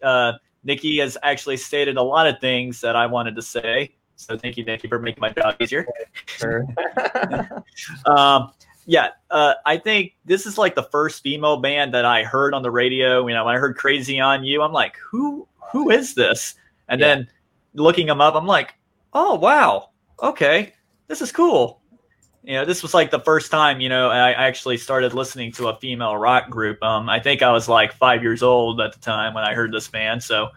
Uh, 0.01 0.33
Nikki 0.63 0.97
has 0.97 1.15
actually 1.21 1.57
stated 1.57 1.97
a 1.97 2.01
lot 2.01 2.25
of 2.25 2.39
things 2.39 2.81
that 2.81 2.95
I 2.95 3.05
wanted 3.05 3.35
to 3.35 3.41
say. 3.43 3.95
So 4.15 4.35
thank 4.37 4.57
you, 4.57 4.65
Nikki, 4.65 4.87
for 4.87 4.97
making 4.97 5.21
my 5.21 5.29
job 5.29 5.55
easier. 5.59 5.85
Sure. 6.25 6.65
Um, 8.05 8.51
yeah, 8.85 9.09
uh, 9.31 9.55
I 9.65 9.77
think 9.77 10.15
this 10.25 10.45
is 10.45 10.57
like 10.57 10.75
the 10.75 10.83
first 10.83 11.23
female 11.23 11.57
band 11.57 11.93
that 11.93 12.05
I 12.05 12.23
heard 12.23 12.53
on 12.53 12.61
the 12.61 12.71
radio. 12.71 13.25
You 13.27 13.33
know, 13.33 13.45
when 13.45 13.55
I 13.55 13.59
heard 13.59 13.75
"Crazy 13.77 14.19
on 14.19 14.43
You," 14.43 14.61
I'm 14.61 14.73
like, 14.73 14.95
"Who? 15.11 15.47
Who 15.71 15.89
is 15.89 16.13
this?" 16.13 16.55
And 16.87 17.01
Yeah. 17.01 17.15
then 17.15 17.27
looking 17.73 18.07
them 18.07 18.21
up, 18.21 18.35
I'm 18.35 18.45
like, 18.45 18.75
"Oh 19.13 19.35
wow, 19.35 19.89
okay, 20.21 20.73
this 21.07 21.21
is 21.21 21.31
cool." 21.31 21.81
You 22.43 22.53
know, 22.53 22.65
this 22.65 22.83
was 22.83 22.93
like 22.93 23.09
the 23.09 23.19
first 23.19 23.49
time 23.49 23.81
you 23.81 23.89
know 23.89 24.09
I 24.11 24.31
actually 24.31 24.77
started 24.77 25.13
listening 25.15 25.51
to 25.53 25.69
a 25.69 25.77
female 25.77 26.15
rock 26.15 26.49
group. 26.51 26.81
Um, 26.83 27.09
I 27.09 27.19
think 27.19 27.41
I 27.41 27.51
was 27.51 27.67
like 27.67 27.91
five 27.93 28.21
years 28.21 28.43
old 28.43 28.79
at 28.81 28.93
the 28.93 28.99
time 28.99 29.33
when 29.33 29.43
I 29.43 29.55
heard 29.55 29.71
this 29.71 29.87
band, 29.87 30.21
so 30.21 30.49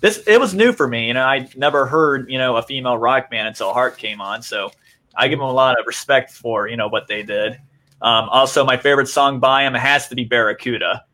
this 0.00 0.22
it 0.28 0.38
was 0.38 0.54
new 0.54 0.72
for 0.72 0.86
me. 0.86 1.08
You 1.08 1.14
know, 1.14 1.24
I 1.24 1.48
never 1.56 1.84
heard 1.86 2.30
you 2.30 2.38
know 2.38 2.56
a 2.56 2.62
female 2.62 2.96
rock 2.96 3.28
band 3.28 3.48
until 3.48 3.72
Heart 3.72 3.98
came 3.98 4.20
on, 4.20 4.40
so 4.40 4.70
I 5.16 5.26
give 5.26 5.40
them 5.40 5.48
a 5.48 5.52
lot 5.52 5.80
of 5.80 5.86
respect 5.86 6.30
for 6.30 6.68
you 6.68 6.76
know 6.76 6.86
what 6.86 7.08
they 7.08 7.24
did. 7.24 7.58
Um, 8.02 8.28
also, 8.28 8.64
my 8.64 8.76
favorite 8.76 9.08
song 9.08 9.38
by 9.38 9.62
him 9.62 9.74
has 9.74 10.08
to 10.08 10.16
be 10.16 10.24
Barracuda. 10.24 11.04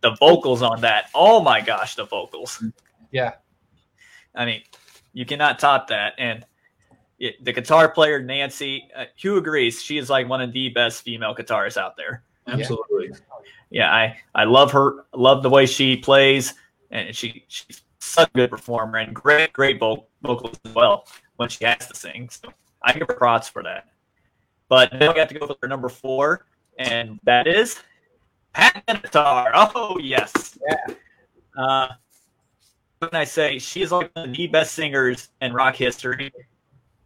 The 0.00 0.14
vocals 0.20 0.62
on 0.62 0.80
that, 0.82 1.10
oh 1.14 1.40
my 1.40 1.60
gosh, 1.60 1.94
the 1.94 2.04
vocals. 2.04 2.62
Yeah. 3.10 3.34
I 4.34 4.44
mean, 4.44 4.62
you 5.12 5.24
cannot 5.24 5.58
top 5.58 5.88
that. 5.88 6.14
And 6.18 6.44
it, 7.18 7.42
the 7.42 7.52
guitar 7.52 7.88
player, 7.88 8.22
Nancy, 8.22 8.88
uh, 8.94 9.04
who 9.22 9.36
agrees? 9.36 9.82
She 9.82 9.98
is 9.98 10.10
like 10.10 10.28
one 10.28 10.42
of 10.42 10.52
the 10.52 10.68
best 10.70 11.02
female 11.02 11.34
guitarists 11.34 11.76
out 11.76 11.96
there. 11.96 12.24
Absolutely. 12.46 13.10
Yeah, 13.70 13.90
I, 13.92 14.18
I 14.34 14.44
love 14.44 14.70
her, 14.72 15.06
love 15.14 15.42
the 15.42 15.50
way 15.50 15.64
she 15.66 15.96
plays, 15.96 16.54
and 16.90 17.14
she 17.16 17.44
she's 17.48 17.82
such 17.98 18.28
a 18.28 18.32
good 18.32 18.50
performer 18.50 18.98
and 18.98 19.14
great, 19.14 19.52
great 19.52 19.80
vo- 19.80 20.06
vocals 20.22 20.58
as 20.64 20.74
well 20.74 21.06
when 21.36 21.48
she 21.48 21.64
has 21.64 21.86
to 21.88 21.94
sing. 21.94 22.28
So 22.28 22.50
I 22.82 22.92
give 22.92 23.08
her 23.08 23.14
props 23.14 23.48
for 23.48 23.62
that. 23.62 23.88
But 24.74 24.92
now 24.98 25.12
we 25.12 25.20
have 25.20 25.28
to 25.28 25.38
go 25.38 25.56
for 25.60 25.68
number 25.68 25.88
four, 25.88 26.46
and 26.78 27.20
that 27.22 27.46
is 27.46 27.80
Pat 28.52 28.82
Benatar. 28.88 29.50
Oh 29.54 29.98
yes. 30.00 30.58
Yeah. 30.68 30.94
Uh, 31.56 31.88
what 32.98 33.12
can 33.12 33.20
I 33.20 33.24
say? 33.24 33.60
She's 33.60 33.92
like 33.92 34.10
one 34.16 34.30
of 34.30 34.36
the 34.36 34.48
best 34.48 34.74
singers 34.74 35.28
in 35.40 35.52
rock 35.52 35.76
history. 35.76 36.32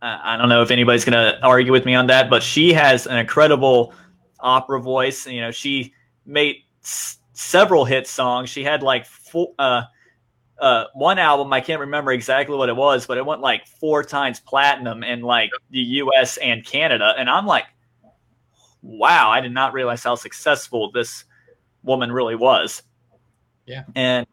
Uh, 0.00 0.18
I 0.22 0.36
don't 0.38 0.48
know 0.48 0.62
if 0.62 0.70
anybody's 0.70 1.04
going 1.04 1.12
to 1.12 1.38
argue 1.44 1.72
with 1.72 1.84
me 1.84 1.94
on 1.94 2.06
that, 2.06 2.30
but 2.30 2.42
she 2.42 2.72
has 2.72 3.06
an 3.06 3.18
incredible 3.18 3.92
opera 4.40 4.80
voice. 4.80 5.26
You 5.26 5.42
know, 5.42 5.50
she 5.50 5.92
made 6.24 6.62
s- 6.82 7.18
several 7.34 7.84
hit 7.84 8.06
songs. 8.06 8.48
She 8.48 8.64
had 8.64 8.82
like 8.82 9.04
four, 9.04 9.52
uh, 9.58 9.82
uh, 10.60 10.84
one 10.94 11.18
album. 11.18 11.52
I 11.52 11.60
can't 11.60 11.80
remember 11.80 12.12
exactly 12.12 12.56
what 12.56 12.68
it 12.68 12.76
was, 12.76 13.06
but 13.06 13.18
it 13.18 13.24
went 13.24 13.40
like 13.40 13.66
four 13.66 14.02
times 14.02 14.40
platinum 14.40 15.02
in 15.02 15.22
like 15.22 15.50
the 15.70 15.78
U.S. 15.78 16.36
and 16.38 16.64
Canada. 16.64 17.14
And 17.16 17.30
I'm 17.30 17.46
like, 17.46 17.64
wow, 18.82 19.30
I 19.30 19.40
did 19.40 19.52
not 19.52 19.72
realize 19.72 20.02
how 20.02 20.14
successful 20.14 20.90
this 20.92 21.24
woman 21.82 22.10
really 22.10 22.34
was. 22.34 22.82
Yeah. 23.66 23.84
And 23.94 24.26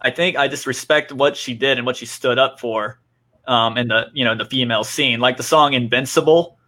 I 0.00 0.10
think 0.10 0.36
I 0.36 0.48
just 0.48 0.66
respect 0.66 1.12
what 1.12 1.36
she 1.36 1.54
did 1.54 1.78
and 1.78 1.86
what 1.86 1.96
she 1.96 2.06
stood 2.06 2.38
up 2.38 2.58
for 2.60 3.00
um, 3.46 3.76
in 3.76 3.88
the 3.88 4.08
you 4.12 4.24
know 4.24 4.34
the 4.34 4.44
female 4.44 4.84
scene. 4.84 5.20
Like 5.20 5.36
the 5.36 5.42
song 5.42 5.74
"Invincible." 5.74 6.58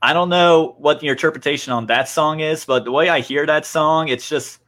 I 0.00 0.12
don't 0.12 0.28
know 0.28 0.76
what 0.78 1.02
your 1.02 1.14
interpretation 1.14 1.72
on 1.72 1.86
that 1.86 2.08
song 2.08 2.38
is, 2.38 2.64
but 2.64 2.84
the 2.84 2.92
way 2.92 3.08
I 3.08 3.18
hear 3.20 3.44
that 3.46 3.66
song, 3.66 4.08
it's 4.08 4.28
just 4.28 4.60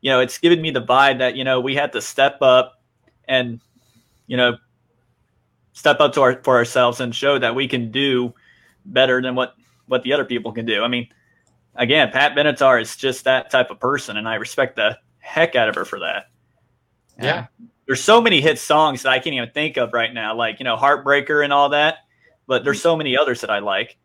you 0.00 0.10
know 0.10 0.20
it's 0.20 0.38
giving 0.38 0.62
me 0.62 0.70
the 0.70 0.82
vibe 0.82 1.18
that 1.18 1.36
you 1.36 1.44
know 1.44 1.60
we 1.60 1.74
had 1.74 1.92
to 1.92 2.00
step 2.00 2.38
up 2.40 2.77
and 3.28 3.60
you 4.26 4.36
know 4.36 4.56
step 5.72 6.00
up 6.00 6.12
to 6.14 6.22
our 6.22 6.42
for 6.42 6.56
ourselves 6.56 7.00
and 7.00 7.14
show 7.14 7.38
that 7.38 7.54
we 7.54 7.68
can 7.68 7.90
do 7.90 8.34
better 8.84 9.22
than 9.22 9.34
what 9.34 9.54
what 9.86 10.02
the 10.02 10.12
other 10.12 10.24
people 10.24 10.52
can 10.52 10.66
do. 10.66 10.82
I 10.82 10.88
mean, 10.88 11.08
again, 11.74 12.10
Pat 12.10 12.34
Benatar 12.34 12.80
is 12.80 12.96
just 12.96 13.24
that 13.24 13.50
type 13.50 13.70
of 13.70 13.78
person, 13.80 14.16
and 14.16 14.28
I 14.28 14.34
respect 14.34 14.76
the 14.76 14.98
heck 15.18 15.54
out 15.54 15.68
of 15.68 15.74
her 15.74 15.84
for 15.84 16.00
that. 16.00 16.26
Yeah. 17.20 17.46
There's 17.86 18.02
so 18.02 18.20
many 18.20 18.40
hit 18.40 18.58
songs 18.58 19.02
that 19.02 19.10
I 19.10 19.18
can't 19.18 19.34
even 19.34 19.50
think 19.50 19.78
of 19.78 19.92
right 19.92 20.12
now, 20.12 20.34
like 20.34 20.60
you 20.60 20.64
know, 20.64 20.76
Heartbreaker 20.76 21.42
and 21.42 21.52
all 21.52 21.70
that. 21.70 21.98
But 22.46 22.64
there's 22.64 22.80
so 22.80 22.96
many 22.96 23.16
others 23.16 23.40
that 23.42 23.50
I 23.50 23.58
like. 23.60 23.96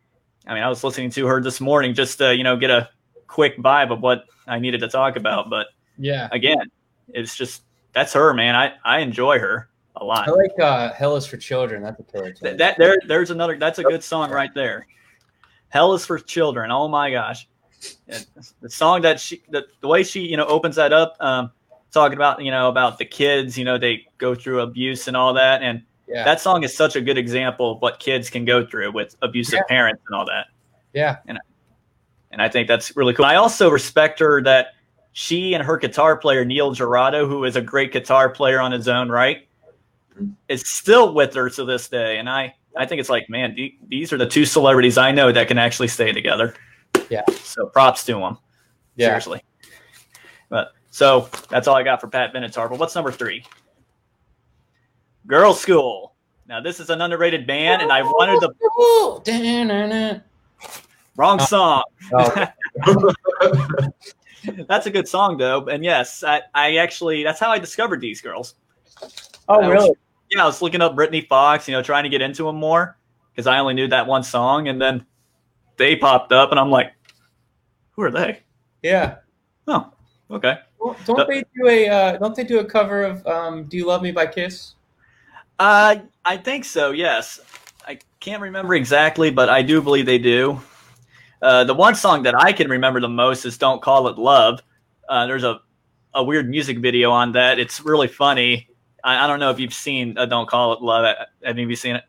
I 0.46 0.54
mean, 0.54 0.64
I 0.64 0.70
was 0.70 0.84
listening 0.84 1.10
to 1.12 1.26
her 1.28 1.42
this 1.42 1.60
morning 1.62 1.94
just 1.94 2.18
to 2.20 2.36
you 2.36 2.44
know 2.44 2.56
get 2.56 2.70
a 2.70 2.90
quick 3.28 3.58
vibe 3.58 3.92
of 3.92 4.02
what 4.02 4.26
I 4.48 4.60
needed 4.60 4.82
to 4.82 4.88
talk 4.88 5.16
about. 5.16 5.50
But 5.50 5.68
Yeah. 5.98 6.30
again, 6.32 6.70
it's 7.10 7.36
just 7.36 7.64
that's 7.94 8.14
her, 8.14 8.34
man. 8.34 8.56
I 8.56 8.74
I 8.84 9.00
enjoy 9.00 9.40
her 9.40 9.70
a 9.96 10.04
lot. 10.04 10.28
I 10.28 10.32
like 10.32 10.60
uh, 10.60 10.92
Hell 10.94 11.16
is 11.16 11.26
for 11.26 11.38
Children. 11.38 11.84
That's 11.84 12.00
a 12.00 12.04
killer 12.04 12.32
tune. 12.32 12.58
That 12.58 12.78
there 12.78 12.98
there's 13.08 13.32
another 13.32 13.58
that's 13.58 13.80
a 13.80 13.84
good 13.84 14.04
song 14.04 14.32
right 14.32 14.54
there 14.54 14.88
hell 15.74 15.94
is 15.94 16.06
for 16.06 16.20
children 16.20 16.72
oh 16.72 16.88
my 16.88 17.12
gosh 17.12 17.48
And 18.08 18.26
the 18.62 18.70
song 18.70 19.02
that 19.02 19.20
she 19.20 19.42
the, 19.50 19.66
the 19.82 19.88
way 19.88 20.04
she 20.04 20.22
you 20.22 20.38
know 20.38 20.46
opens 20.46 20.76
that 20.76 20.94
up 20.94 21.18
um 21.20 21.52
talking 21.92 22.16
about 22.16 22.44
you 22.44 22.52
know 22.52 22.70
about 22.70 23.00
the 23.00 23.06
kids 23.06 23.58
you 23.58 23.66
know 23.66 23.78
they 23.78 24.06
go 24.20 24.36
through 24.36 24.62
abuse 24.62 25.08
and 25.08 25.18
all 25.18 25.34
that 25.34 25.64
and 25.64 25.82
yeah. 26.08 26.24
that 26.24 26.40
song 26.40 26.64
is 26.64 26.76
such 26.76 26.96
a 26.96 27.02
good 27.02 27.18
example 27.18 27.72
of 27.72 27.82
what 27.82 28.00
kids 28.00 28.30
can 28.30 28.46
go 28.46 28.66
through 28.66 28.92
with 28.92 29.16
abusive 29.24 29.60
Yeah. 29.62 29.76
parents 29.76 30.04
and 30.08 30.16
all 30.16 30.26
that 30.26 30.46
yeah. 30.94 31.18
and 31.28 31.40
and 32.32 32.42
i 32.42 32.48
think 32.48 32.68
that's 32.68 32.96
really 32.96 33.14
cool 33.14 33.26
i 33.26 33.36
also 33.36 33.70
respect 33.70 34.20
her 34.20 34.42
that 34.44 34.76
she 35.14 35.54
and 35.54 35.64
her 35.64 35.78
guitar 35.78 36.18
player 36.18 36.44
neil 36.44 36.72
giraldo 36.74 37.28
who 37.28 37.44
is 37.46 37.56
a 37.56 37.62
great 37.62 37.92
guitar 37.94 38.30
player 38.30 38.60
on 38.60 38.72
his 38.72 38.88
own 38.88 39.10
right 39.10 39.48
is 40.50 40.68
still 40.68 41.14
with 41.14 41.34
her 41.34 41.50
to 41.50 41.64
this 41.66 41.88
day. 41.88 42.18
And 42.18 42.30
i 42.30 42.54
i 42.76 42.86
think 42.86 43.00
it's 43.00 43.10
like 43.10 43.30
man 43.30 43.54
the- 43.56 43.76
these 43.88 44.12
are 44.12 44.18
the 44.18 44.26
two 44.28 44.46
celebrities 44.46 44.98
i 44.98 45.12
know 45.12 45.32
that 45.32 45.48
can 45.48 45.58
actually 45.58 45.88
stay 45.88 46.12
together. 46.12 46.56
Yeah. 47.10 47.24
so 47.44 47.68
props 47.68 48.04
to 48.06 48.14
them 48.14 48.38
Yeah. 48.96 49.08
seriously. 49.08 49.44
But 50.50 50.74
so 50.92 51.30
that's 51.50 51.68
all 51.68 51.76
i 51.76 51.84
got 51.84 52.02
for 52.02 52.08
pat 52.08 52.34
benatar. 52.34 52.70
But 52.70 52.80
what's 52.80 52.96
number 52.96 53.12
three? 53.12 53.46
Girlschool. 55.28 56.10
Now 56.48 56.60
this 56.60 56.80
is 56.80 56.90
an 56.90 57.02
underrated 57.02 57.46
band 57.48 57.82
and 57.82 57.92
i 57.92 58.02
wanted 58.02 58.40
the 58.42 60.22
wrong 61.16 61.40
uh, 61.40 61.46
song. 61.46 61.84
Oh, 62.14 62.48
That's 64.68 64.86
a 64.86 64.92
good 64.92 65.08
song 65.08 65.38
though, 65.38 65.66
and 65.68 65.84
yes, 65.84 66.24
I, 66.24 66.42
I 66.54 66.76
actually 66.78 67.24
that's 67.24 67.40
how 67.40 67.50
I 67.52 67.60
discovered 67.60 68.02
these 68.02 68.22
girls. 68.22 68.56
oh, 69.48 69.56
I 69.62 69.68
was- 69.68 69.70
really? 69.70 69.96
Yeah, 70.32 70.44
I 70.44 70.46
was 70.46 70.62
looking 70.64 70.82
up 70.82 70.96
Britny 70.96 71.22
Fox, 71.22 71.68
you 71.68 71.74
know, 71.74 71.84
trying 71.84 72.04
to 72.04 72.10
get 72.10 72.22
into 72.22 72.46
them 72.46 72.56
more 72.56 72.98
because 73.32 73.46
I 73.46 73.60
only 73.60 73.76
knew 73.76 73.88
that 73.90 74.08
one 74.08 74.24
song, 74.24 74.68
and 74.68 74.82
then 74.82 75.06
they 75.78 75.96
popped 75.96 76.32
up, 76.32 76.50
and 76.52 76.60
I'm 76.60 76.72
like, 76.72 76.94
who 77.92 78.02
are 78.04 78.12
they? 78.12 78.40
Yeah. 78.82 79.18
Oh, 79.68 79.92
okay. 80.32 80.58
Well, 80.80 80.96
don't 81.06 81.28
they 81.28 81.44
do 81.56 81.68
a 81.68 81.88
uh, 81.88 82.18
don't 82.18 82.36
they 82.36 82.44
do 82.44 82.60
a 82.60 82.66
cover 82.66 83.04
of 83.04 83.26
um, 83.28 83.66
"Do 83.66 83.78
You 83.78 83.86
Love 83.86 84.02
Me" 84.02 84.12
by 84.12 84.26
Kiss? 84.26 84.74
Uh, 85.60 85.98
I 86.26 86.38
think 86.38 86.66
so. 86.66 86.92
Yes, 86.92 87.40
I 87.88 88.00
can't 88.20 88.42
remember 88.42 88.74
exactly, 88.76 89.30
but 89.30 89.50
I 89.50 89.62
do 89.62 89.82
believe 89.82 90.06
they 90.06 90.18
do. 90.18 90.60
Uh, 91.44 91.64
the 91.66 91.74
one 91.74 91.94
song 91.94 92.24
that 92.24 92.34
I 92.36 92.54
can 92.54 92.70
remember 92.70 93.00
the 93.02 93.10
most 93.10 93.46
is 93.46 93.58
"Don't 93.58 93.82
Call 93.82 94.08
It 94.08 94.18
Love." 94.18 94.62
Uh, 95.10 95.28
there's 95.28 95.44
a 95.44 95.60
a 96.16 96.24
weird 96.24 96.50
music 96.50 96.80
video 96.80 97.12
on 97.12 97.34
that. 97.34 97.60
It's 97.60 97.82
really 97.82 98.08
funny. 98.08 98.70
I, 99.04 99.26
I 99.26 99.28
don't 99.28 99.40
know 99.40 99.50
if 99.52 99.60
you've 99.60 99.74
seen 99.74 100.18
uh, 100.18 100.26
"Don't 100.26 100.48
Call 100.48 100.74
It 100.74 100.82
Love." 100.82 101.04
Have 101.44 101.58
any 101.58 101.64
you 101.64 101.76
seen 101.76 101.98
it? 101.98 102.04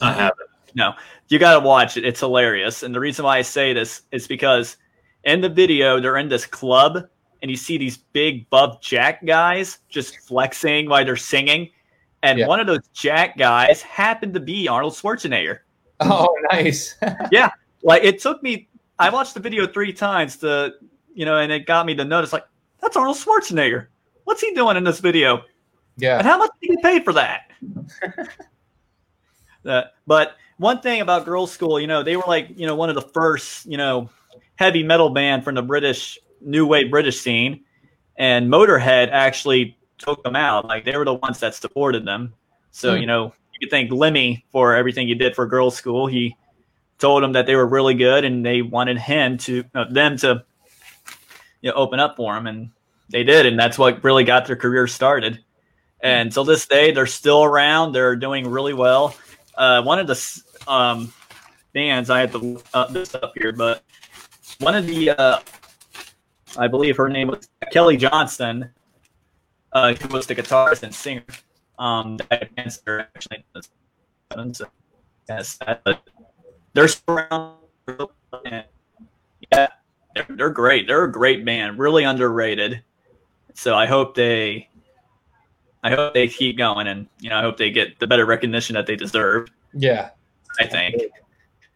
I 0.00 0.12
haven't. 0.12 0.48
No, 0.74 0.92
you 1.28 1.38
got 1.40 1.54
to 1.54 1.60
watch 1.60 1.96
it. 1.96 2.04
It's 2.04 2.20
hilarious. 2.20 2.84
And 2.84 2.94
the 2.94 3.00
reason 3.00 3.24
why 3.24 3.38
I 3.38 3.42
say 3.42 3.72
this 3.72 4.02
is 4.12 4.28
because 4.28 4.76
in 5.24 5.40
the 5.40 5.48
video, 5.48 5.98
they're 5.98 6.18
in 6.18 6.28
this 6.28 6.46
club 6.46 7.08
and 7.42 7.50
you 7.50 7.56
see 7.56 7.78
these 7.78 7.96
big 7.96 8.48
buff 8.50 8.80
jack 8.80 9.24
guys 9.24 9.78
just 9.88 10.16
flexing 10.20 10.88
while 10.88 11.04
they're 11.04 11.16
singing. 11.16 11.70
And 12.22 12.38
Yeah. 12.38 12.46
one 12.46 12.60
of 12.60 12.66
those 12.66 12.86
jack 12.92 13.36
guys 13.36 13.80
happened 13.82 14.34
to 14.34 14.40
be 14.40 14.68
Arnold 14.68 14.92
Schwarzenegger. 14.92 15.60
Oh, 16.00 16.32
nice. 16.52 16.94
Like 17.82 18.02
it 18.04 18.20
took 18.20 18.42
me, 18.42 18.68
I 18.98 19.10
watched 19.10 19.34
the 19.34 19.40
video 19.40 19.66
three 19.66 19.92
times 19.92 20.36
to, 20.38 20.74
you 21.14 21.24
know, 21.24 21.38
and 21.38 21.50
it 21.52 21.66
got 21.66 21.86
me 21.86 21.94
to 21.94 22.04
notice, 22.04 22.32
like, 22.32 22.44
that's 22.80 22.96
Arnold 22.96 23.16
Schwarzenegger. 23.16 23.86
What's 24.24 24.40
he 24.40 24.52
doing 24.54 24.76
in 24.76 24.84
this 24.84 25.00
video? 25.00 25.42
Yeah. 25.96 26.18
And 26.18 26.26
how 26.26 26.38
much 26.38 26.50
did 26.60 26.68
he 26.70 26.76
get 26.76 26.84
paid 26.84 27.04
for 27.04 27.12
that? 27.14 27.50
Uh, 29.66 29.82
but 30.06 30.36
one 30.58 30.80
thing 30.80 31.00
about 31.00 31.24
Girls 31.24 31.50
School, 31.52 31.78
you 31.78 31.86
know, 31.86 32.02
they 32.02 32.16
were 32.16 32.24
like, 32.26 32.48
you 32.56 32.66
know, 32.66 32.74
one 32.74 32.88
of 32.88 32.94
the 32.94 33.02
first, 33.02 33.66
you 33.66 33.76
know, 33.76 34.08
heavy 34.56 34.82
metal 34.82 35.10
band 35.10 35.44
from 35.44 35.56
the 35.56 35.62
British 35.62 36.18
new 36.40 36.66
wave 36.66 36.90
British 36.90 37.20
scene, 37.20 37.64
and 38.16 38.50
Motorhead 38.50 39.10
actually 39.10 39.76
took 39.98 40.22
them 40.22 40.36
out. 40.36 40.64
Like 40.66 40.84
they 40.84 40.96
were 40.96 41.04
the 41.04 41.14
ones 41.14 41.40
that 41.40 41.54
supported 41.54 42.06
them. 42.06 42.32
So 42.70 42.94
Hmm. 42.94 43.00
you 43.00 43.06
know, 43.06 43.24
you 43.52 43.58
could 43.60 43.70
thank 43.70 43.90
Lemmy 43.92 44.44
for 44.50 44.74
everything 44.74 45.08
he 45.08 45.14
did 45.14 45.34
for 45.34 45.44
Girls 45.44 45.76
School. 45.76 46.06
He 46.06 46.34
told 46.98 47.22
them 47.22 47.32
that 47.32 47.46
they 47.46 47.54
were 47.56 47.66
really 47.66 47.94
good, 47.94 48.24
and 48.24 48.44
they 48.44 48.62
wanted 48.62 48.98
him 48.98 49.38
to 49.38 49.64
uh, 49.74 49.84
them 49.90 50.16
to 50.18 50.44
you 51.60 51.70
know 51.70 51.76
open 51.76 52.00
up 52.00 52.16
for 52.16 52.36
him, 52.36 52.46
and 52.46 52.70
they 53.10 53.24
did, 53.24 53.46
and 53.46 53.58
that's 53.58 53.78
what 53.78 54.02
really 54.04 54.24
got 54.24 54.46
their 54.46 54.56
career 54.56 54.86
started. 54.86 55.42
And 56.00 56.30
till 56.30 56.44
this 56.44 56.66
day, 56.66 56.92
they're 56.92 57.06
still 57.06 57.42
around. 57.42 57.92
They're 57.92 58.16
doing 58.16 58.48
really 58.48 58.74
well. 58.74 59.16
Uh, 59.56 59.82
one 59.82 59.98
of 59.98 60.06
the 60.06 60.42
um, 60.68 61.12
bands 61.72 62.10
I 62.10 62.20
have 62.20 62.32
to 62.32 62.62
up 62.74 62.92
this 62.92 63.14
up 63.14 63.32
here, 63.36 63.52
but 63.52 63.82
one 64.60 64.74
of 64.74 64.86
the 64.86 65.10
uh, 65.10 65.40
I 66.56 66.68
believe 66.68 66.96
her 66.96 67.08
name 67.08 67.28
was 67.28 67.48
Kelly 67.72 67.96
Johnson, 67.96 68.70
uh, 69.72 69.94
who 69.94 70.08
was 70.08 70.26
the 70.26 70.34
guitarist 70.34 70.82
and 70.82 70.94
singer. 70.94 71.24
Um, 71.78 72.18
that 72.30 72.54
cancer 72.56 73.08
actually. 73.14 73.44
So, 74.52 74.66
yes, 75.28 75.58
but 75.84 76.02
they're 76.78 76.86
still 76.88 77.18
around. 77.18 77.56
And 78.44 78.64
yeah, 79.52 79.66
they're, 80.14 80.26
they're 80.30 80.50
great. 80.50 80.86
They're 80.86 81.04
a 81.04 81.10
great 81.12 81.44
band, 81.44 81.78
really 81.78 82.04
underrated. 82.04 82.82
So 83.54 83.74
I 83.74 83.86
hope 83.86 84.14
they, 84.14 84.68
I 85.82 85.90
hope 85.90 86.14
they 86.14 86.28
keep 86.28 86.56
going, 86.56 86.86
and 86.86 87.08
you 87.18 87.30
know, 87.30 87.36
I 87.38 87.42
hope 87.42 87.56
they 87.56 87.70
get 87.72 87.98
the 87.98 88.06
better 88.06 88.26
recognition 88.26 88.74
that 88.74 88.86
they 88.86 88.94
deserve. 88.94 89.48
Yeah. 89.74 90.10
I 90.60 90.66
think. 90.66 91.02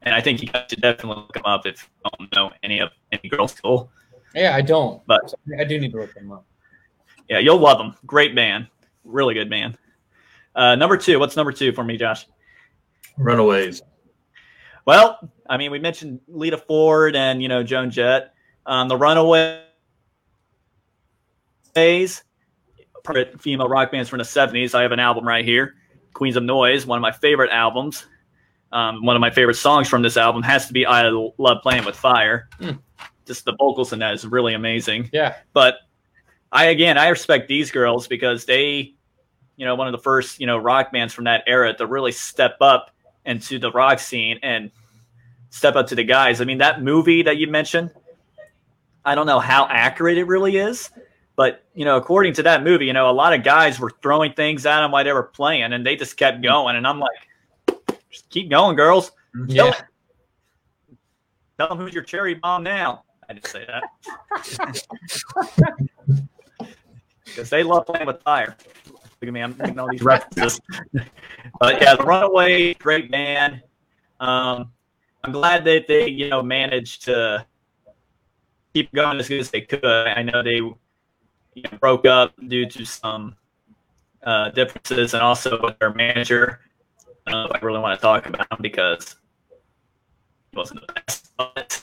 and 0.02 0.14
I 0.14 0.20
think 0.20 0.40
you 0.40 0.48
guys 0.48 0.66
should 0.70 0.80
definitely 0.80 1.16
look 1.22 1.32
them 1.32 1.44
up 1.46 1.66
if 1.66 1.88
you 2.04 2.10
don't 2.18 2.36
know 2.36 2.52
any 2.62 2.78
of 2.78 2.90
any 3.10 3.28
girls 3.28 3.54
school. 3.54 3.90
Yeah, 4.34 4.54
I 4.54 4.60
don't, 4.60 5.04
But- 5.06 5.34
I 5.58 5.64
do 5.64 5.78
need 5.80 5.92
to 5.92 5.98
look 5.98 6.14
them 6.14 6.30
up. 6.32 6.44
Yeah, 7.28 7.38
you'll 7.38 7.58
love 7.58 7.78
them. 7.78 7.94
Great 8.06 8.34
band, 8.34 8.68
really 9.04 9.34
good 9.34 9.50
band. 9.50 9.78
Uh, 10.54 10.74
number 10.76 10.96
two, 10.96 11.18
what's 11.18 11.36
number 11.36 11.52
two 11.52 11.72
for 11.72 11.82
me, 11.82 11.96
Josh? 11.96 12.26
Runaways. 13.16 13.82
Well, 14.84 15.30
I 15.48 15.56
mean, 15.56 15.70
we 15.70 15.78
mentioned 15.78 16.20
Lita 16.28 16.58
Ford 16.58 17.14
and 17.16 17.42
you 17.42 17.48
know 17.48 17.62
Joan 17.62 17.90
Jett. 17.90 18.34
Um, 18.66 18.88
the 18.88 18.96
Runaways, 18.96 19.60
female 21.74 23.68
rock 23.68 23.92
bands 23.92 24.08
from 24.08 24.18
the 24.18 24.24
'70s. 24.24 24.74
I 24.74 24.82
have 24.82 24.92
an 24.92 25.00
album 25.00 25.26
right 25.26 25.44
here, 25.44 25.74
Queens 26.14 26.36
of 26.36 26.42
Noise, 26.42 26.86
one 26.86 26.98
of 26.98 27.02
my 27.02 27.12
favorite 27.12 27.50
albums. 27.50 28.06
Um, 28.72 29.04
one 29.04 29.16
of 29.16 29.20
my 29.20 29.30
favorite 29.30 29.56
songs 29.56 29.88
from 29.88 30.02
this 30.02 30.16
album 30.16 30.42
has 30.42 30.66
to 30.66 30.72
be 30.72 30.86
"I 30.86 31.08
Love 31.08 31.62
Playing 31.62 31.84
with 31.84 31.96
Fire." 31.96 32.48
Hmm. 32.58 32.72
Just 33.26 33.44
the 33.44 33.54
vocals 33.56 33.92
in 33.92 33.98
that 34.00 34.14
is 34.14 34.26
really 34.26 34.54
amazing. 34.54 35.08
Yeah, 35.12 35.36
But 35.52 35.76
I 36.50 36.66
again, 36.66 36.98
I 36.98 37.08
respect 37.08 37.48
these 37.48 37.70
girls 37.70 38.06
because 38.06 38.44
they, 38.44 38.94
you 39.56 39.64
know, 39.64 39.74
one 39.74 39.86
of 39.86 39.92
the 39.92 39.98
first 39.98 40.40
you 40.40 40.46
know 40.46 40.58
rock 40.58 40.92
bands 40.92 41.14
from 41.14 41.24
that 41.24 41.44
era 41.46 41.74
to 41.74 41.86
really 41.86 42.12
step 42.12 42.56
up 42.60 42.90
into 43.24 43.58
the 43.58 43.70
rock 43.72 43.98
scene 43.98 44.38
and 44.42 44.70
step 45.50 45.76
up 45.76 45.86
to 45.88 45.94
the 45.94 46.04
guys. 46.04 46.40
I 46.40 46.44
mean, 46.44 46.58
that 46.58 46.82
movie 46.82 47.22
that 47.22 47.36
you 47.36 47.46
mentioned, 47.46 47.90
I 49.04 49.14
don't 49.14 49.26
know 49.26 49.40
how 49.40 49.66
accurate 49.68 50.18
it 50.18 50.24
really 50.24 50.56
is, 50.56 50.90
but 51.36 51.64
you 51.74 51.84
know, 51.84 51.96
according 51.96 52.34
to 52.34 52.42
that 52.44 52.62
movie, 52.62 52.86
you 52.86 52.92
know, 52.92 53.10
a 53.10 53.12
lot 53.12 53.32
of 53.32 53.42
guys 53.42 53.78
were 53.78 53.92
throwing 54.02 54.32
things 54.32 54.66
at 54.66 54.80
them 54.80 54.90
while 54.90 55.04
they 55.04 55.12
were 55.12 55.22
playing, 55.22 55.72
and 55.72 55.84
they 55.86 55.96
just 55.96 56.16
kept 56.16 56.36
mm-hmm. 56.36 56.44
going. 56.44 56.76
And 56.76 56.86
I'm 56.86 57.00
like, 57.00 57.98
just 58.10 58.28
keep 58.30 58.50
going, 58.50 58.76
girls. 58.76 59.10
Mm-hmm. 59.36 59.54
Tell, 59.54 59.66
yeah. 59.66 59.80
tell 61.58 61.68
them 61.68 61.78
who's 61.78 61.94
your 61.94 62.02
cherry 62.02 62.34
bomb 62.34 62.62
now. 62.62 63.04
I 63.28 63.34
didn't 63.34 63.46
say 63.46 63.66
that. 63.66 64.84
Because 67.24 67.48
they 67.48 67.62
love 67.62 67.86
playing 67.86 68.06
with 68.06 68.20
fire. 68.22 68.56
Look 68.86 69.28
at 69.28 69.32
me, 69.32 69.40
I'm 69.40 69.56
making 69.56 69.78
all 69.78 69.88
these 69.90 70.02
references. 70.02 70.60
But 71.62 71.80
yeah, 71.80 71.94
the 71.94 72.02
Runaway, 72.02 72.74
great 72.74 73.08
band. 73.08 73.62
Um, 74.18 74.72
I'm 75.22 75.30
glad 75.30 75.64
that 75.66 75.86
they, 75.86 76.08
you 76.08 76.28
know, 76.28 76.42
managed 76.42 77.04
to 77.04 77.46
keep 78.74 78.92
going 78.92 79.20
as 79.20 79.28
good 79.28 79.38
as 79.38 79.50
they 79.50 79.60
could. 79.60 79.84
I 79.84 80.22
know 80.22 80.42
they 80.42 80.56
you 80.56 80.74
know, 81.56 81.78
broke 81.78 82.04
up 82.04 82.34
due 82.48 82.66
to 82.66 82.84
some 82.84 83.36
uh, 84.24 84.50
differences 84.50 85.14
and 85.14 85.22
also 85.22 85.60
with 85.62 85.78
their 85.78 85.94
manager. 85.94 86.62
I 87.28 87.44
if 87.44 87.52
I 87.52 87.58
really 87.62 87.78
want 87.78 87.96
to 87.96 88.02
talk 88.02 88.26
about 88.26 88.50
him 88.50 88.58
because 88.60 89.14
he 90.50 90.56
wasn't 90.56 90.80
the 90.84 90.92
best. 90.94 91.30
But 91.36 91.80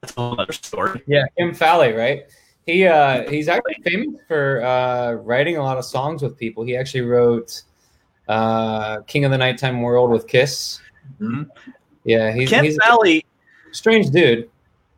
that's 0.00 0.16
a 0.16 0.20
whole 0.20 0.40
other 0.40 0.52
story. 0.54 1.02
Yeah, 1.06 1.24
Kim 1.36 1.52
Fowley, 1.52 1.92
right? 1.92 2.22
He 2.64 2.86
uh 2.86 3.28
he's 3.28 3.48
actually 3.48 3.82
famous 3.84 4.18
for 4.26 4.62
uh 4.62 5.12
writing 5.12 5.58
a 5.58 5.62
lot 5.62 5.76
of 5.76 5.84
songs 5.84 6.22
with 6.22 6.38
people. 6.38 6.64
He 6.64 6.74
actually 6.74 7.02
wrote 7.02 7.62
uh 8.30 9.00
King 9.02 9.24
of 9.24 9.30
the 9.32 9.38
Nighttime 9.38 9.82
World 9.82 10.10
with 10.10 10.26
Kiss. 10.28 10.80
Mhm. 11.20 11.50
Yeah, 12.04 12.32
he's, 12.32 12.48
Ken 12.48 12.64
he's 12.64 12.78
Valley, 12.86 13.26
a 13.70 13.74
strange 13.74 14.10
dude. 14.10 14.48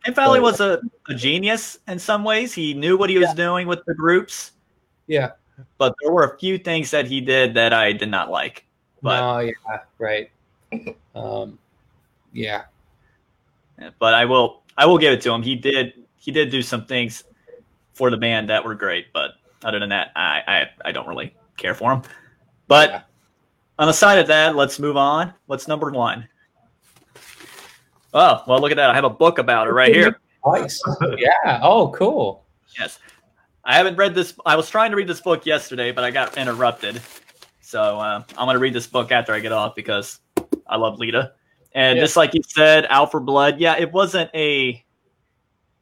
Kim 0.04 0.14
Fowley 0.14 0.40
was 0.40 0.60
a, 0.60 0.80
a 1.08 1.14
genius 1.14 1.78
in 1.88 1.98
some 1.98 2.24
ways. 2.24 2.52
He 2.52 2.74
knew 2.74 2.96
what 2.98 3.08
he 3.08 3.18
was 3.18 3.32
doing 3.34 3.66
with 3.68 3.84
the 3.86 3.94
groups, 3.94 4.52
Yeah. 5.06 5.32
but 5.78 5.94
there 6.02 6.12
were 6.12 6.24
a 6.24 6.38
few 6.38 6.58
things 6.58 6.90
that 6.90 7.06
he 7.06 7.20
did 7.20 7.54
that 7.54 7.72
I 7.72 7.92
did 7.92 8.10
not 8.10 8.30
like. 8.30 8.66
But 9.00 9.20
no, 9.20 9.38
yeah, 9.38 9.78
right. 9.98 10.30
Um 11.14 11.58
yeah. 12.32 12.64
but 13.98 14.14
I 14.14 14.24
will 14.24 14.62
I 14.76 14.86
will 14.86 14.98
give 14.98 15.12
it 15.12 15.20
to 15.22 15.32
him. 15.32 15.42
He 15.42 15.54
did 15.56 15.94
he 16.18 16.30
did 16.30 16.50
do 16.50 16.62
some 16.62 16.84
things 16.86 17.24
for 17.94 18.10
the 18.10 18.16
band 18.16 18.48
that 18.50 18.64
were 18.64 18.74
great, 18.74 19.12
but 19.12 19.32
other 19.64 19.78
than 19.78 19.88
that, 19.90 20.12
I 20.16 20.42
I, 20.46 20.88
I 20.88 20.92
don't 20.92 21.06
really 21.08 21.34
care 21.56 21.74
for 21.74 21.92
him. 21.92 22.02
But 22.68 22.90
Yeah. 22.90 23.02
On 23.82 23.88
the 23.88 23.92
side 23.92 24.20
of 24.20 24.28
that, 24.28 24.54
let's 24.54 24.78
move 24.78 24.96
on. 24.96 25.34
What's 25.46 25.66
number 25.66 25.90
one? 25.90 26.28
Oh, 28.14 28.40
well, 28.46 28.60
look 28.60 28.70
at 28.70 28.76
that. 28.76 28.90
I 28.90 28.94
have 28.94 29.02
a 29.02 29.10
book 29.10 29.38
about 29.38 29.66
it 29.66 29.72
right 29.72 29.92
here. 29.92 30.20
Twice. 30.44 30.80
yeah. 31.18 31.58
Oh, 31.64 31.88
cool. 31.90 32.44
Yes. 32.78 33.00
I 33.64 33.74
haven't 33.74 33.96
read 33.96 34.14
this. 34.14 34.34
I 34.46 34.54
was 34.54 34.70
trying 34.70 34.92
to 34.92 34.96
read 34.96 35.08
this 35.08 35.20
book 35.20 35.44
yesterday, 35.46 35.90
but 35.90 36.04
I 36.04 36.12
got 36.12 36.36
interrupted. 36.36 37.02
So 37.60 37.98
uh, 37.98 38.22
I'm 38.38 38.46
going 38.46 38.54
to 38.54 38.60
read 38.60 38.72
this 38.72 38.86
book 38.86 39.10
after 39.10 39.32
I 39.34 39.40
get 39.40 39.50
off 39.50 39.74
because 39.74 40.20
I 40.68 40.76
love 40.76 41.00
Lita. 41.00 41.32
And 41.74 41.96
Yeah. 41.96 42.04
just 42.04 42.16
like 42.16 42.34
you 42.34 42.42
said, 42.46 42.86
Out 42.88 43.10
for 43.10 43.18
Blood, 43.18 43.58
yeah, 43.58 43.76
it 43.76 43.90
wasn't 43.90 44.30
a 44.32 44.84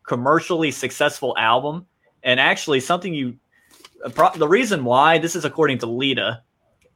commercially 0.04 0.70
successful 0.70 1.34
album. 1.36 1.84
And 2.22 2.40
actually, 2.40 2.80
something 2.80 3.12
you, 3.12 3.36
the 4.36 4.48
reason 4.48 4.84
why, 4.84 5.18
this 5.18 5.36
is 5.36 5.44
according 5.44 5.80
to 5.80 5.86
Lita, 5.86 6.42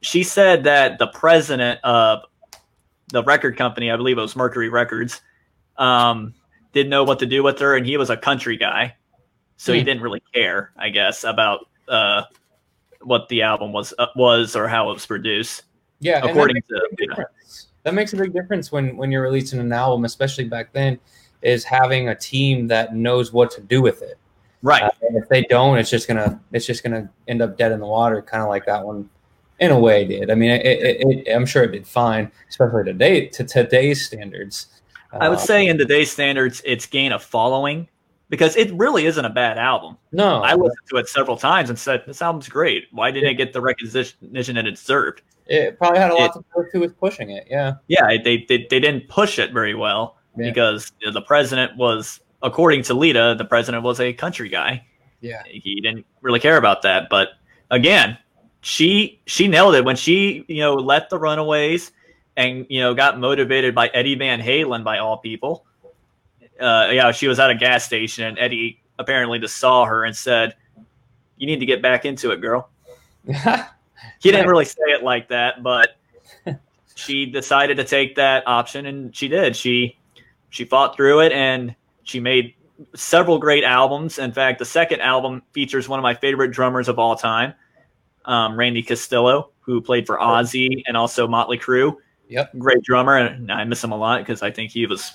she 0.05 0.23
said 0.23 0.63
that 0.65 0.99
the 0.99 1.07
president 1.07 1.79
of 1.83 2.21
the 3.09 3.23
record 3.23 3.57
company, 3.57 3.91
I 3.91 3.97
believe 3.97 4.17
it 4.17 4.21
was 4.21 4.35
Mercury 4.35 4.69
Records, 4.69 5.21
um, 5.77 6.33
didn't 6.73 6.89
know 6.89 7.03
what 7.03 7.19
to 7.19 7.25
do 7.25 7.41
with 7.43 7.59
her, 7.59 7.75
and 7.75 7.85
he 7.85 7.97
was 7.97 8.09
a 8.09 8.17
country 8.17 8.57
guy 8.57 8.95
so 9.57 9.73
he 9.73 9.79
Hmm. 9.79 9.85
didn't 9.85 10.03
really 10.03 10.23
care, 10.33 10.71
I 10.77 10.89
guess, 10.89 11.23
about 11.23 11.67
uh, 11.87 12.23
what 13.01 13.29
the 13.29 13.41
album 13.43 13.71
was 13.71 13.93
uh, 13.97 14.07
was 14.15 14.55
or 14.55 14.67
how 14.67 14.89
it 14.89 14.93
was 14.95 15.05
produced. 15.05 15.63
Yeah. 15.99 16.25
According 16.25 16.61
to- 16.67 16.89
big 16.97 17.09
difference. 17.09 17.67
That 17.83 17.93
makes 17.93 18.13
a 18.13 18.17
big 18.17 18.33
difference 18.33 18.71
when 18.71 18.97
when 18.97 19.11
you're 19.11 19.21
releasing 19.21 19.59
an 19.59 19.71
album, 19.71 20.05
especially 20.05 20.45
back 20.45 20.73
then, 20.73 20.99
is 21.41 21.63
having 21.63 22.09
a 22.09 22.15
team 22.15 22.67
that 22.67 22.95
knows 22.95 23.31
what 23.31 23.51
to 23.51 23.61
do 23.61 23.81
with 23.81 24.01
it. 24.01 24.17
Right. 24.61 24.83
Uh, 24.83 24.89
if 25.11 25.29
they 25.29 25.43
don't, 25.43 25.77
it's 25.77 25.89
just 25.89 26.07
gonna 26.07 26.39
it's 26.51 26.65
just 26.65 26.83
gonna 26.83 27.09
end 27.27 27.41
up 27.41 27.57
dead 27.57 27.71
in 27.71 27.79
the 27.79 27.85
water, 27.85 28.21
kind 28.21 28.41
of 28.43 28.49
like 28.49 28.65
that 28.65 28.83
one, 28.83 29.09
in 29.59 29.71
a 29.71 29.79
way 29.79 30.05
did. 30.05 30.29
I 30.31 30.35
mean, 30.35 30.51
it, 30.51 30.65
it, 30.65 30.97
it, 31.27 31.33
I'm 31.33 31.45
sure 31.45 31.63
it 31.63 31.71
did 31.71 31.87
fine, 31.87 32.31
especially 32.49 32.83
today 32.83 33.27
to 33.27 33.43
today's 33.43 34.05
standards. 34.05 34.67
I 35.11 35.29
would 35.29 35.37
Uh, 35.37 35.41
say 35.41 35.67
in 35.67 35.77
today's 35.77 36.11
standards, 36.11 36.61
it's 36.65 36.85
gained 36.85 37.13
a 37.13 37.19
following 37.19 37.87
because 38.29 38.55
it 38.57 38.73
really 38.73 39.05
isn't 39.05 39.23
a 39.23 39.29
bad 39.29 39.57
album. 39.57 39.97
no. 40.11 40.41
I 40.41 40.55
listened 40.55 40.87
to 40.89 40.97
it 40.97 41.07
several 41.07 41.37
times 41.37 41.69
and 41.69 41.77
said, 41.79 42.03
"This 42.05 42.21
album's 42.21 42.49
great. 42.49 42.85
Why 42.91 43.11
didn't 43.11 43.29
it 43.29 43.35
get 43.35 43.53
the 43.53 43.61
recognition 43.61 44.55
that 44.55 44.65
it 44.67 44.71
deserved?" 44.71 45.21
it 45.47 45.77
probably 45.77 45.99
had 45.99 46.09
a 46.09 46.15
lot 46.15 46.31
it- 46.31 46.33
to 46.33 46.39
do 46.39 46.45
with 46.55 46.71
who 46.73 46.79
was 46.79 46.91
pushing 46.93 47.29
it. 47.29 47.45
Yeah, 47.49 47.75
Yeah, 47.87 48.07
they 48.23 48.39
they, 48.49 48.65
they 48.69 48.79
didn't 48.79 49.07
push 49.07 49.37
it 49.39 49.53
very 49.53 49.75
well 49.75 50.17
Yeah. 50.35 50.49
because 50.49 50.91
the 51.13 51.21
president 51.21 51.77
was, 51.77 52.19
according 52.41 52.81
to 52.83 52.93
Lita, 52.95 53.35
the 53.37 53.45
president 53.45 53.83
was 53.83 53.99
a 53.99 54.11
country 54.11 54.49
guy. 54.49 54.83
yeah, 55.21 55.43
he 55.45 55.79
didn't 55.81 56.05
really 56.21 56.39
care 56.39 56.57
about 56.57 56.81
that. 56.81 57.09
But 57.09 57.29
again, 57.69 58.17
she 58.65 59.21
she 59.27 59.47
nailed 59.47 59.75
it 59.75 59.85
when 59.85 59.95
she 59.95 60.43
you 60.47 60.59
know 60.59 60.73
left 60.73 61.11
the 61.11 61.19
Runaways 61.19 61.91
and 62.35 62.65
you 62.67 62.79
know 62.81 62.95
got 62.95 63.19
motivated 63.19 63.75
by 63.75 63.89
Eddie 63.89 64.15
Van 64.15 64.41
Halen 64.41 64.83
by 64.83 64.97
all 64.97 65.17
people. 65.17 65.67
Uh, 66.59 66.89
yeah, 66.91 67.11
she 67.11 67.27
was 67.27 67.39
at 67.39 67.51
a 67.51 67.55
gas 67.55 67.85
station 67.85 68.23
and 68.23 68.39
Eddie 68.39 68.81
apparently 68.97 69.37
just 69.37 69.57
saw 69.57 69.85
her 69.85 70.03
and 70.03 70.17
said, 70.17 70.55
"You 71.37 71.45
need 71.45 71.59
to 71.59 71.67
get 71.67 71.83
back 71.83 72.05
into 72.05 72.31
it, 72.31 72.41
girl." 72.41 72.69
He 74.19 74.29
didn't 74.29 74.47
really 74.47 74.65
say 74.65 74.83
it 74.87 75.03
like 75.03 75.29
that, 75.29 75.63
but 75.63 75.97
she 76.95 77.25
decided 77.25 77.77
to 77.77 77.83
take 77.83 78.15
that 78.15 78.43
option 78.47 78.85
and 78.85 79.15
she 79.15 79.27
did. 79.27 79.55
She 79.55 79.97
she 80.49 80.65
fought 80.65 80.95
through 80.95 81.21
it 81.21 81.31
and 81.31 81.75
she 82.03 82.19
made 82.19 82.53
several 82.95 83.39
great 83.39 83.63
albums. 83.63 84.19
In 84.19 84.31
fact, 84.31 84.59
the 84.59 84.65
second 84.65 85.01
album 85.01 85.43
features 85.53 85.87
one 85.87 85.97
of 85.97 86.03
my 86.03 86.13
favorite 86.13 86.51
drummers 86.51 86.87
of 86.87 86.99
all 86.99 87.15
time, 87.15 87.53
um, 88.25 88.57
Randy 88.57 88.83
Castillo, 88.83 89.51
who 89.61 89.81
played 89.81 90.05
for 90.05 90.17
Ozzy 90.17 90.83
and 90.87 90.95
also 90.97 91.27
Motley 91.27 91.57
Crue. 91.57 91.95
Yep. 92.27 92.57
Great 92.57 92.83
drummer, 92.83 93.17
and 93.17 93.51
I 93.51 93.63
miss 93.65 93.83
him 93.83 93.91
a 93.91 93.97
lot 93.97 94.19
because 94.21 94.41
I 94.41 94.51
think 94.51 94.71
he 94.71 94.85
was 94.85 95.13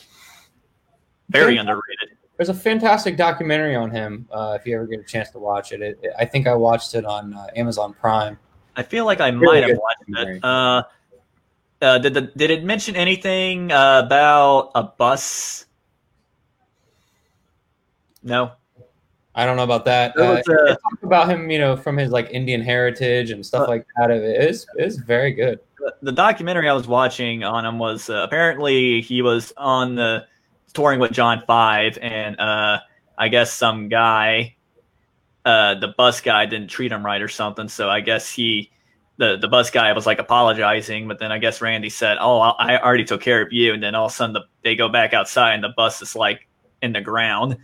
very 1.28 1.54
Yeah. 1.54 1.60
underrated. 1.60 2.16
There's 2.36 2.48
a 2.48 2.54
fantastic 2.54 3.16
documentary 3.16 3.74
on 3.76 3.90
him. 3.90 4.26
Uh, 4.30 4.56
if 4.58 4.66
you 4.66 4.74
ever 4.76 4.86
get 4.86 5.00
a 5.00 5.04
chance 5.04 5.28
to 5.30 5.38
watch 5.38 5.72
it, 5.72 5.82
it, 5.82 5.98
it- 6.02 6.12
I 6.18 6.24
think 6.24 6.46
I 6.46 6.54
watched 6.54 6.94
it 6.94 7.04
on 7.04 7.34
uh, 7.34 7.46
Amazon 7.54 7.92
Prime. 7.94 8.38
I 8.76 8.82
feel 8.82 9.04
like 9.04 9.20
I 9.20 9.28
Really 9.28 9.60
might 9.60 9.68
have 9.68 9.78
watched 9.78 10.04
it. 10.08 10.44
Uh, 10.44 10.82
uh, 11.82 11.98
did 11.98 12.14
the, 12.14 12.20
did 12.36 12.50
it 12.50 12.64
mention 12.64 12.96
anything 12.96 13.72
uh, 13.72 14.02
about 14.06 14.70
a 14.74 14.84
bus? 14.84 15.66
No. 18.22 18.52
I 19.40 19.46
don't 19.46 19.56
know 19.56 19.64
about 19.64 19.86
that. 19.86 20.12
There 20.16 20.24
Uh, 20.26 20.34
was 20.36 20.48
a- 20.48 20.72
it 20.72 20.78
talked 20.82 21.02
about 21.02 21.28
him, 21.30 21.50
you 21.50 21.58
know, 21.58 21.74
from 21.74 21.96
his 21.96 22.10
like 22.10 22.28
Indian 22.30 22.60
heritage 22.60 23.30
and 23.30 23.44
stuff 23.44 23.66
Uh, 23.68 23.70
like 23.70 23.86
that. 23.96 24.10
It 24.10 24.22
is 24.22 24.66
is 24.76 24.98
very 24.98 25.32
good. 25.32 25.60
the- 26.02 26.12
documentary 26.12 26.68
I 26.68 26.74
was 26.74 26.86
watching 26.86 27.42
on 27.42 27.64
him 27.64 27.78
was 27.78 28.10
uh, 28.10 28.16
apparently 28.16 29.00
he 29.00 29.22
was 29.22 29.50
on 29.56 29.94
the 29.94 30.26
touring 30.74 31.00
with 31.00 31.12
John 31.12 31.42
Five, 31.46 31.96
and 32.02 32.38
uh, 32.38 32.80
I 33.16 33.28
guess 33.28 33.50
some 33.50 33.88
guy, 33.88 34.56
uh, 35.46 35.76
the 35.76 35.88
bus 35.88 36.20
guy, 36.20 36.44
didn't 36.44 36.68
treat 36.68 36.92
him 36.92 37.04
right 37.04 37.22
or 37.22 37.28
something. 37.28 37.68
So 37.68 37.88
I 37.88 38.00
guess 38.00 38.30
he 38.30 38.70
the 39.16 39.38
the 39.38 39.48
bus 39.48 39.70
guy 39.70 39.90
was 39.94 40.04
like 40.06 40.18
apologizing, 40.18 41.08
but 41.08 41.18
then 41.18 41.32
I 41.32 41.38
guess 41.38 41.62
Randy 41.62 41.88
said, 41.88 42.18
"Oh, 42.20 42.40
I, 42.40 42.74
I 42.74 42.82
already 42.82 43.04
took 43.04 43.22
care 43.22 43.40
of 43.40 43.50
you," 43.50 43.72
and 43.72 43.82
then 43.82 43.94
all 43.94 44.06
of 44.06 44.12
a 44.12 44.14
sudden 44.14 44.34
the, 44.34 44.42
they 44.62 44.76
go 44.76 44.90
back 44.90 45.14
outside 45.14 45.54
and 45.54 45.64
the 45.64 45.72
bus 45.74 46.02
is 46.02 46.14
like 46.14 46.46
in 46.82 46.92
the 46.92 47.00
ground. 47.00 47.56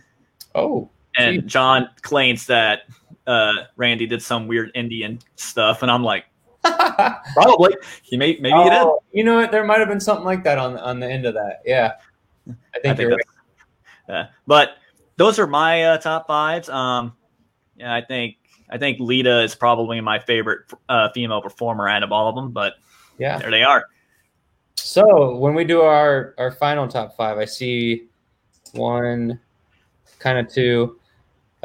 Oh, 0.55 0.89
And 1.17 1.41
Gee. 1.43 1.47
John 1.47 1.89
claims 2.01 2.45
that 2.47 2.81
uh, 3.25 3.53
Randy 3.75 4.05
did 4.05 4.21
some 4.21 4.47
weird 4.47 4.71
Indian 4.75 5.19
stuff, 5.35 5.81
and 5.81 5.91
I'm 5.91 6.03
like, 6.03 6.25
probably 7.33 7.75
he 8.03 8.17
may 8.17 8.37
maybe 8.39 8.57
he 8.57 8.69
did. 8.69 8.73
Oh, 8.73 8.99
you 9.11 9.23
know 9.23 9.35
what? 9.35 9.51
There 9.51 9.63
might 9.63 9.79
have 9.79 9.87
been 9.87 9.99
something 9.99 10.25
like 10.25 10.43
that 10.43 10.57
on 10.57 10.77
on 10.77 10.99
the 10.99 11.09
end 11.09 11.25
of 11.25 11.33
that. 11.33 11.61
Yeah, 11.65 11.93
I 12.47 12.51
I 12.51 12.79
think, 12.79 12.83
think 12.83 12.99
you're 12.99 13.09
right. 13.11 13.19
that's, 14.07 14.29
uh, 14.29 14.33
but 14.47 14.77
those 15.17 15.39
are 15.39 15.47
my 15.47 15.83
uh, 15.83 15.97
top 15.97 16.27
fives. 16.27 16.69
Um, 16.69 17.13
yeah, 17.77 17.93
I 17.93 18.01
think 18.01 18.37
I 18.69 18.77
think 18.77 18.99
Lita 18.99 19.41
is 19.43 19.55
probably 19.55 20.01
my 20.01 20.19
favorite 20.19 20.71
uh, 20.89 21.09
female 21.13 21.41
performer 21.41 21.87
out 21.87 22.03
of 22.03 22.11
all 22.11 22.27
of 22.29 22.35
them. 22.35 22.51
But 22.51 22.73
Yeah. 23.17 23.37
there 23.37 23.51
they 23.51 23.63
are. 23.63 23.85
So 24.75 25.35
when 25.37 25.53
we 25.55 25.63
do 25.63 25.81
our 25.81 26.33
our 26.37 26.51
final 26.51 26.87
top 26.87 27.15
five, 27.15 27.37
I 27.37 27.45
see 27.45 28.07
one, 28.73 29.39
kind 30.19 30.37
of 30.37 30.51
two, 30.51 30.96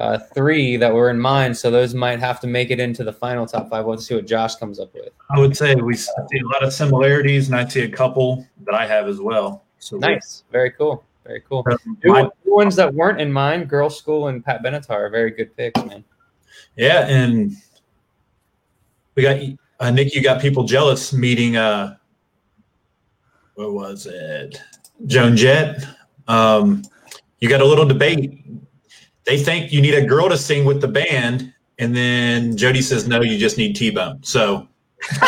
uh, 0.03 0.19
three 0.35 0.77
that 0.77 0.93
were 0.93 1.11
in 1.11 1.19
mind. 1.19 1.57
So 1.57 1.71
those 1.71 1.95
might 1.95 2.19
have 2.19 2.41
to 2.41 2.49
make 2.49 2.73
it 2.73 2.81
into 2.81 3.05
the 3.05 3.13
final 3.13 3.47
top 3.47 3.71
five. 3.71 3.85
We'll 3.85 3.99
see 3.99 4.17
what 4.17 4.27
Josh 4.27 4.57
comes 4.57 4.81
up 4.81 4.93
with. 4.95 5.11
I 5.31 5.39
would 5.39 5.57
say 5.57 5.77
we 5.77 5.95
see 5.95 6.11
a 6.19 6.47
lot 6.53 6.65
of 6.65 6.73
similarities, 6.73 7.47
and 7.47 7.57
I 7.57 7.67
see 7.69 7.83
a 7.83 7.89
couple 7.89 8.45
that 8.65 8.75
I 8.75 8.85
have 8.85 9.07
as 9.07 9.21
well. 9.21 9.63
So 9.79 9.99
Nice, 9.99 10.43
very 10.51 10.73
cool, 10.73 11.05
very 11.25 11.41
cool. 11.49 11.65
Um, 11.71 11.97
Two 12.03 12.09
my- 12.09 12.23
two 12.45 12.53
ones 12.53 12.75
that 12.77 12.93
weren't 12.93 13.21
in 13.21 13.33
mine, 13.33 13.69
Girlschool 13.69 14.29
and 14.29 14.45
Pat 14.45 14.63
Benatar, 14.65 14.91
are 14.91 15.09
very 15.09 15.31
good 15.31 15.57
picks, 15.57 15.83
man. 15.85 16.03
Yeah, 16.77 17.07
and 17.07 17.53
we 19.15 19.23
got 19.23 19.39
uh, 19.79 19.91
Nick. 19.93 20.15
You 20.17 20.23
got 20.23 20.41
people 20.43 20.65
jealous 20.65 21.13
meeting. 21.13 21.57
Uh, 21.57 21.97
what 23.55 23.73
was 23.73 24.07
it? 24.07 24.61
Joan 25.07 25.37
Jett. 25.37 25.85
Um, 26.27 26.83
you 27.39 27.49
got 27.49 27.61
a 27.61 27.65
little 27.65 27.87
debate. 27.87 28.41
They 29.25 29.39
think 29.39 29.73
you 29.73 29.81
need 29.81 29.95
a 29.95 30.05
girl 30.05 30.29
to 30.29 30.37
sing 30.37 30.65
with 30.65 30.81
the 30.81 30.89
band, 30.89 31.53
and 31.79 31.95
then 31.97 32.57
Jody 32.57 32.83
says 32.83 33.07
no. 33.07 33.23
You 33.23 33.39
just 33.39 33.57
need 33.59 33.75
T 33.77 33.91
Bone. 33.91 34.19
So 34.23 34.67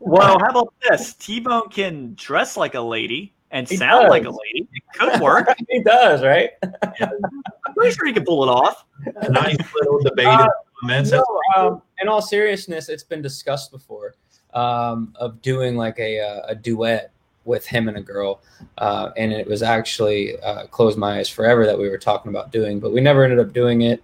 Well, 0.00 0.38
how 0.38 0.50
about 0.50 0.74
this? 0.88 1.14
T 1.14 1.40
Bone 1.40 1.68
can 1.70 2.14
dress 2.14 2.56
like 2.56 2.74
a 2.74 2.80
lady 2.80 3.34
and 3.50 3.68
He 3.68 3.76
sound 3.76 4.02
does. 4.04 4.10
like 4.10 4.24
a 4.24 4.30
lady. 4.30 4.68
It 4.72 4.82
could 4.98 5.20
work. 5.20 5.48
he 5.68 5.82
does, 5.82 6.22
right? 6.22 6.50
I'm 6.62 7.74
pretty 7.74 7.94
sure 7.94 8.06
he 8.06 8.12
can 8.12 8.24
pull 8.24 8.42
it 8.44 8.48
off. 8.48 8.84
a 9.16 9.28
nice 9.30 9.56
little 9.74 10.00
debate. 10.02 10.26
Uh, 10.26 10.48
in. 10.88 11.08
No, 11.10 11.24
um, 11.56 11.82
in 12.00 12.08
all 12.08 12.22
seriousness, 12.22 12.88
it's 12.88 13.02
been 13.02 13.20
discussed 13.22 13.70
before 13.70 14.14
um, 14.54 15.12
of 15.16 15.40
doing 15.42 15.76
like 15.76 15.98
a, 15.98 16.20
uh, 16.20 16.42
a 16.48 16.54
duet 16.54 17.12
with 17.44 17.66
him 17.66 17.88
and 17.88 17.96
a 17.96 18.00
girl, 18.00 18.40
uh, 18.78 19.10
and 19.16 19.32
it 19.32 19.46
was 19.46 19.62
actually 19.62 20.38
uh, 20.40 20.66
"Close 20.66 20.96
My 20.96 21.18
Eyes 21.18 21.28
Forever" 21.28 21.66
that 21.66 21.78
we 21.78 21.88
were 21.88 21.98
talking 21.98 22.30
about 22.30 22.52
doing, 22.52 22.80
but 22.80 22.92
we 22.92 23.00
never 23.00 23.24
ended 23.24 23.38
up 23.38 23.52
doing 23.52 23.82
it. 23.82 24.02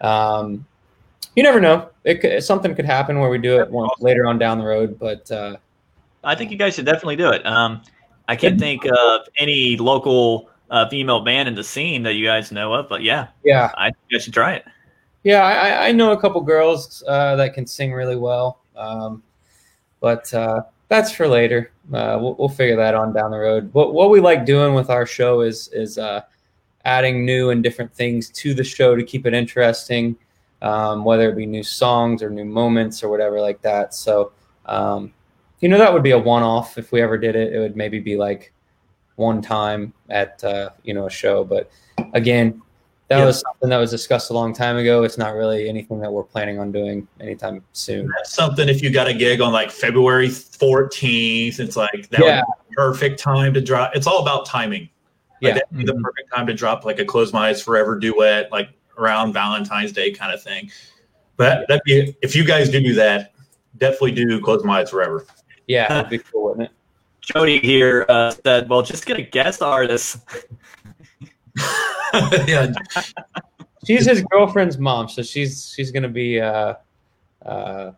Um, 0.00 0.66
you 1.36 1.42
never 1.42 1.60
know; 1.60 1.90
it 2.04 2.20
could, 2.20 2.42
something 2.42 2.74
could 2.74 2.84
happen 2.86 3.18
where 3.20 3.30
we 3.30 3.38
do 3.38 3.60
it 3.60 3.70
one, 3.70 3.88
later 4.00 4.26
on 4.26 4.38
down 4.38 4.58
the 4.58 4.64
road. 4.64 4.98
But 4.98 5.30
uh, 5.30 5.56
I 6.24 6.34
think 6.34 6.50
you 6.50 6.56
guys 6.56 6.74
should 6.74 6.86
definitely 6.86 7.16
do 7.16 7.30
it. 7.30 7.44
Um, 7.46 7.82
I 8.28 8.36
can't 8.36 8.58
think 8.58 8.84
of 8.84 9.20
any 9.38 9.76
local 9.76 10.50
uh, 10.70 10.88
female 10.88 11.20
band 11.20 11.48
in 11.48 11.54
the 11.54 11.64
scene 11.64 12.02
that 12.02 12.14
you 12.14 12.26
guys 12.26 12.52
know 12.52 12.72
of, 12.74 12.88
but 12.88 13.02
yeah, 13.02 13.28
yeah, 13.44 13.70
I 13.76 13.86
think 13.86 13.96
you 14.08 14.20
should 14.20 14.34
try 14.34 14.54
it. 14.54 14.64
Yeah, 15.24 15.42
I, 15.42 15.52
I- 15.52 15.88
I 15.88 15.92
know 15.92 16.12
a 16.12 16.20
couple 16.20 16.40
girls 16.40 17.02
uh, 17.06 17.36
that 17.36 17.54
can 17.54 17.66
sing 17.66 17.92
really 17.92 18.16
well, 18.16 18.60
um, 18.76 19.22
but 20.00 20.32
uh, 20.34 20.62
that's 20.88 21.12
for 21.12 21.28
later. 21.28 21.72
Uh, 21.92 22.18
we'll, 22.20 22.34
we'll 22.34 22.48
figure 22.48 22.76
that 22.76 22.94
on 22.94 23.12
down 23.12 23.30
the 23.30 23.38
road. 23.38 23.72
What 23.72 23.94
what 23.94 24.10
we 24.10 24.20
like 24.20 24.44
doing 24.44 24.74
with 24.74 24.90
our 24.90 25.06
show 25.06 25.42
is 25.42 25.68
is 25.68 25.98
uh, 25.98 26.22
adding 26.84 27.24
new 27.24 27.50
and 27.50 27.62
different 27.62 27.92
things 27.92 28.30
to 28.30 28.54
the 28.54 28.64
show 28.64 28.96
to 28.96 29.02
keep 29.02 29.26
it 29.26 29.34
interesting, 29.34 30.16
um, 30.62 31.04
whether 31.04 31.30
it 31.30 31.36
be 31.36 31.46
new 31.46 31.62
songs 31.62 32.22
or 32.22 32.30
new 32.30 32.44
moments 32.44 33.02
or 33.02 33.08
whatever 33.08 33.40
like 33.40 33.60
that. 33.62 33.94
So, 33.94 34.32
um, 34.66 35.12
you 35.60 35.68
know, 35.68 35.78
that 35.78 35.92
would 35.92 36.02
be 36.02 36.12
a 36.12 36.18
one 36.18 36.42
off 36.42 36.78
if 36.78 36.92
we 36.92 37.02
ever 37.02 37.18
did 37.18 37.36
it. 37.36 37.52
It 37.52 37.58
would 37.58 37.76
maybe 37.76 38.00
be 38.00 38.16
like 38.16 38.52
one 39.16 39.42
time 39.42 39.92
at 40.08 40.42
uh, 40.44 40.70
you 40.84 40.94
know 40.94 41.06
a 41.06 41.10
show, 41.10 41.44
but 41.44 41.70
again, 42.14 42.62
that 43.08 43.18
Yeah. 43.18 43.24
was 43.24 43.40
something 43.40 43.70
that 43.70 43.78
was 43.78 43.90
discussed 43.90 44.30
a 44.30 44.34
long 44.34 44.52
time 44.54 44.76
ago. 44.76 45.02
It's 45.02 45.16
not 45.18 45.34
really 45.34 45.68
anything 45.68 45.98
that 46.00 46.12
we're 46.12 46.24
planning 46.24 46.58
on 46.58 46.70
doing 46.72 47.08
anytime 47.20 47.62
soon. 47.72 48.08
that's 48.16 48.32
something. 48.34 48.68
If 48.68 48.82
you 48.82 48.90
got 48.90 49.06
a 49.08 49.14
gig 49.14 49.40
on 49.40 49.52
like 49.52 49.70
February 49.70 50.28
14th, 50.28 51.58
it's 51.58 51.76
like 51.76 52.08
that 52.10 52.20
Yeah. 52.20 52.42
would 52.46 52.68
be 52.68 52.74
the 52.74 52.74
perfect 52.76 53.18
time 53.20 53.54
to 53.54 53.60
drop. 53.60 53.94
It's 53.96 54.06
all 54.06 54.20
about 54.20 54.46
timing. 54.46 54.88
Yeah. 55.40 55.50
Like, 55.50 55.62
that'd 55.70 55.78
be 55.78 55.84
the 55.84 55.94
perfect 56.00 56.32
time 56.34 56.46
to 56.48 56.54
drop 56.54 56.84
like 56.84 56.98
a 56.98 57.04
"Close 57.04 57.32
My 57.32 57.48
Eyes 57.48 57.62
Forever" 57.62 57.98
duet, 57.98 58.50
like 58.52 58.70
around 58.98 59.32
Valentine's 59.32 59.92
Day 59.92 60.10
kind 60.10 60.32
of 60.34 60.42
thing. 60.42 60.70
But 61.36 61.66
that'd 61.68 61.82
be 61.84 62.16
if 62.22 62.34
you 62.34 62.44
guys 62.44 62.68
do 62.68 62.80
do 62.80 62.94
that, 62.94 63.32
definitely 63.78 64.12
do 64.12 64.40
"Close 64.40 64.64
My 64.64 64.80
Eyes 64.80 64.90
Forever." 64.90 65.24
Yeah, 65.68 65.86
it'd 66.00 66.10
be 66.10 66.18
cool, 66.18 66.48
wouldn't 66.50 66.64
it? 66.64 66.70
Jody 67.20 67.58
here 67.60 68.04
uh, 68.08 68.32
said, 68.44 68.68
"Well, 68.68 68.82
just 68.82 69.06
get 69.06 69.16
a 69.18 69.22
guest 69.22 69.62
artist." 69.62 70.16
Yeah, 72.46 72.72
She's 73.86 74.06
his 74.06 74.22
girlfriend's 74.30 74.78
mom, 74.78 75.08
so 75.08 75.22
she's 75.22 75.72
she's 75.74 75.90
gonna 75.90 76.08
be 76.08 76.40
uh, 76.40 76.74
uh, 77.44 77.92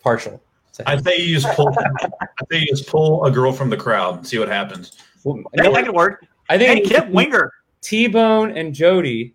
partial. 0.00 0.42
I 0.86 0.96
think 0.96 1.20
you 1.20 1.38
just 1.38 1.54
pull. 1.54 1.68
I 1.78 2.08
say 2.50 2.60
you 2.60 2.66
just 2.66 2.86
pull 2.88 3.24
a 3.24 3.30
girl 3.30 3.52
from 3.52 3.68
the 3.70 3.76
crowd 3.76 4.16
and 4.18 4.26
see 4.26 4.38
what 4.38 4.48
happens. 4.48 4.92
Well, 5.22 5.42
Hey, 5.54 5.70
that 5.70 5.84
could 5.84 5.94
work. 5.94 6.26
I 6.48 6.56
Hey, 6.56 6.76
think 6.80 6.86
Kip 6.88 7.08
Winger. 7.10 7.52
T 7.82 8.06
Bone 8.08 8.56
and 8.56 8.74
Jody 8.74 9.34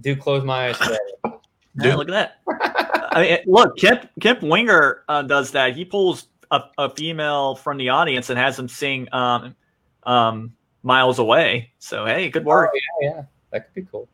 do 0.00 0.14
close 0.14 0.44
my 0.44 0.68
eyes 0.68 0.78
today. 0.78 0.98
Yeah, 1.76 1.96
look 1.96 2.08
at 2.08 2.12
that. 2.46 3.08
I 3.16 3.20
mean, 3.22 3.38
look, 3.46 3.76
Kip 3.76 4.08
Kip 4.20 4.40
Winger 4.42 5.02
uh, 5.08 5.22
does 5.22 5.50
that. 5.50 5.74
He 5.74 5.84
pulls 5.84 6.28
a, 6.52 6.62
a 6.78 6.88
female 6.90 7.56
from 7.56 7.78
the 7.78 7.88
audience 7.88 8.30
and 8.30 8.38
has 8.38 8.56
them 8.56 8.68
sing 8.68 9.08
um, 9.10 9.56
um, 10.04 10.52
"Miles 10.84 11.18
Away." 11.18 11.72
So 11.80 12.06
hey, 12.06 12.28
good 12.30 12.44
work. 12.44 12.70
yeah, 13.00 13.10
yeah, 13.10 13.22
that 13.50 13.64
could 13.66 13.74
be 13.74 13.88
cool. 13.90 14.08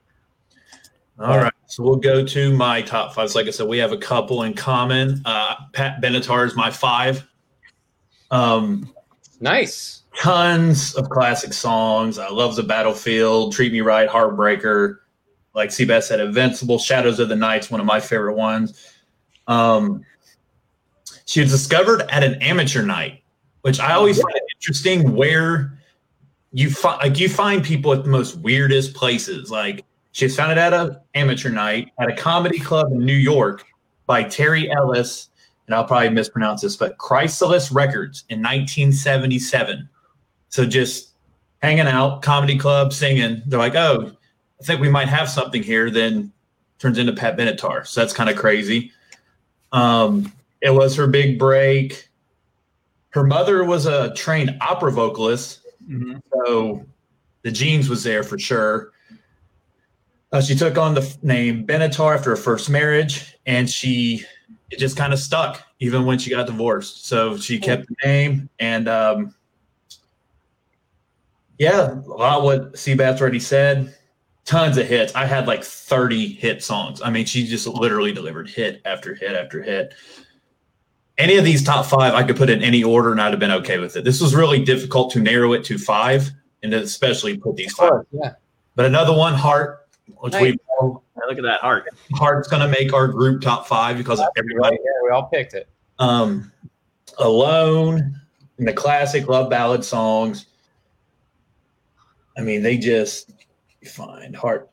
All 1.18 1.36
right, 1.36 1.52
so 1.66 1.82
we'll 1.82 1.96
go 1.96 2.24
to 2.24 2.56
my 2.56 2.80
top 2.80 3.14
five. 3.14 3.34
Like 3.34 3.46
I 3.46 3.50
said, 3.50 3.68
we 3.68 3.76
have 3.76 3.92
a 3.92 3.98
couple 3.98 4.44
in 4.44 4.54
common. 4.54 5.20
Uh, 5.26 5.54
Pat 5.74 6.00
Benatar 6.00 6.46
is 6.46 6.56
my 6.56 6.70
five. 6.70 7.28
Um, 8.30 8.90
Nice. 9.38 10.02
tons 10.16 10.94
of 10.94 11.10
classic 11.10 11.52
songs. 11.52 12.18
I 12.18 12.30
love 12.30 12.56
the 12.56 12.62
battlefield, 12.62 13.52
treat 13.52 13.70
me 13.70 13.82
right, 13.82 14.08
heartbreaker. 14.08 14.96
Like 15.54 15.68
Seabass 15.70 16.04
said, 16.04 16.20
Invincible, 16.20 16.78
Shadows 16.78 17.18
of 17.18 17.28
the 17.28 17.36
Nights, 17.36 17.70
one 17.70 17.80
of 17.80 17.86
my 17.86 18.00
favorite 18.00 18.36
ones. 18.36 18.94
Um, 19.46 20.04
she 21.26 21.40
was 21.40 21.50
discovered 21.50 22.02
at 22.08 22.22
an 22.22 22.34
amateur 22.36 22.82
night, 22.82 23.22
which 23.60 23.78
I 23.78 23.92
always 23.92 24.20
find 24.20 24.34
interesting 24.56 25.14
where 25.14 25.78
you 26.53 26.70
find 26.70 26.98
like 27.03 27.18
you 27.18 27.28
find 27.28 27.64
people 27.64 27.92
at 27.92 28.05
the 28.05 28.11
most 28.11 28.36
weirdest 28.36 28.94
places. 28.94 29.51
Like 29.51 29.84
she 30.12 30.24
was 30.24 30.36
founded 30.36 30.59
at 30.59 30.72
an 30.72 30.96
amateur 31.14 31.51
night 31.51 31.92
at 31.98 32.11
a 32.11 32.16
comedy 32.16 32.59
club 32.59 32.92
in 32.92 32.98
New 32.98 33.12
York 33.12 33.64
by 34.07 34.24
Terry 34.24 34.70
Ellis, 34.70 35.28
and 35.66 35.74
I'll 35.74 35.84
probably 35.84 36.11
mispronounce 36.11 36.62
this, 36.62 36.76
but 36.76 36.98
Chrysalis 36.98 37.70
Records 37.70 38.24
in 38.28 38.40
1977. 38.40 39.88
So 40.48 40.66
just 40.66 41.14
hanging 41.62 41.86
out, 41.86 42.22
comedy 42.22 42.59
club, 42.59 42.92
singing. 42.92 43.42
They're 43.46 43.59
like, 43.59 43.76
oh, 43.76 44.11
I 44.61 44.64
think 44.64 44.80
we 44.80 44.88
might 44.88 45.09
have 45.09 45.28
something 45.28 45.62
here. 45.62 45.90
Then 45.90 46.32
turns 46.80 46.98
into 46.98 47.12
Pat 47.12 47.36
Benatar. 47.36 47.86
So 47.86 48.01
that's 48.01 48.12
kind 48.12 48.28
of 48.28 48.36
crazy. 48.36 48.90
Um, 49.70 50.32
it 50.61 50.70
was 50.70 50.96
her 50.96 51.07
big 51.07 51.38
break. 51.38 52.09
Her 53.11 53.24
mother 53.24 53.64
was 53.64 53.86
a 53.86 54.12
trained 54.14 54.57
opera 54.61 54.90
vocalist, 54.90 55.59
so 56.33 56.85
the 57.43 57.51
genes 57.51 57.89
was 57.89 58.03
there 58.03 58.22
for 58.22 58.39
sure. 58.39 58.93
Uh, 60.33 60.41
she 60.41 60.55
took 60.55 60.78
on 60.78 60.95
the 60.95 61.01
f- 61.01 61.22
name 61.22 61.66
Benatar 61.66 62.14
after 62.14 62.31
her 62.31 62.37
first 62.37 62.70
marriage, 62.70 63.37
and 63.47 63.68
she 63.68 64.24
it 64.70 64.78
just 64.78 64.97
kind 64.97 65.12
of 65.12 65.18
stuck 65.18 65.62
even 65.81 66.05
when 66.07 66.18
she 66.18 66.31
got 66.31 66.47
divorced. 66.47 67.07
So 67.07 67.37
she 67.37 67.59
kept 67.59 67.89
the 67.89 67.97
name, 68.05 68.49
and 68.61 68.89
um, 68.89 69.35
yeah, 71.59 71.93
a 71.93 72.09
lot 72.09 72.39
of 72.39 72.45
what 72.45 72.74
Seabass 72.74 73.20
already 73.20 73.41
said. 73.41 73.97
Tons 74.45 74.78
of 74.78 74.87
hits. 74.87 75.14
I 75.14 75.26
had 75.26 75.47
like 75.47 75.62
30 75.62 76.26
hit 76.28 76.62
songs. 76.62 77.03
I 77.03 77.11
mean, 77.11 77.26
she 77.26 77.47
just 77.47 77.66
literally 77.66 78.12
delivered 78.12 78.49
hit 78.49 78.81
after 78.85 79.14
hit 79.14 79.33
after 79.33 79.62
hit. 79.62 79.95
Any 81.20 81.36
of 81.36 81.44
these 81.44 81.62
top 81.62 81.84
five, 81.84 82.14
I 82.14 82.22
could 82.22 82.36
put 82.36 82.48
in 82.48 82.62
any 82.62 82.82
order, 82.82 83.12
and 83.12 83.20
I'd 83.20 83.30
have 83.30 83.38
been 83.38 83.50
okay 83.50 83.78
with 83.78 83.94
it. 83.96 84.04
This 84.04 84.20
was 84.20 84.34
really 84.34 84.64
difficult 84.64 85.12
to 85.12 85.20
narrow 85.20 85.52
it 85.52 85.64
to 85.64 85.76
five, 85.76 86.30
and 86.62 86.72
especially 86.72 87.36
put 87.36 87.56
these 87.56 87.74
five 87.74 87.90
course, 87.90 88.06
yeah. 88.10 88.32
but 88.74 88.86
another 88.86 89.14
one, 89.14 89.34
Heart, 89.34 89.86
which 90.06 90.32
Nice. 90.32 90.42
we've 90.42 90.56
know, 90.80 91.02
Look 91.28 91.38
at 91.38 91.44
that 91.44 91.60
heart. 91.60 91.86
Heart's 92.14 92.48
gonna 92.48 92.66
make 92.66 92.92
our 92.92 93.06
group 93.06 93.40
top 93.40 93.68
five 93.68 93.96
because 93.96 94.18
of 94.18 94.28
everybody. 94.36 94.76
Yeah, 94.82 94.90
we 95.04 95.10
all 95.10 95.28
picked 95.28 95.54
it. 95.54 95.68
Um, 95.98 96.50
Alone 97.18 98.18
and 98.58 98.66
the 98.66 98.72
classic 98.72 99.28
love 99.28 99.48
ballad 99.48 99.84
songs. 99.84 100.46
I 102.36 102.40
mean, 102.40 102.62
they 102.62 102.78
just 102.78 103.30
find 103.86 104.34
heart. 104.34 104.70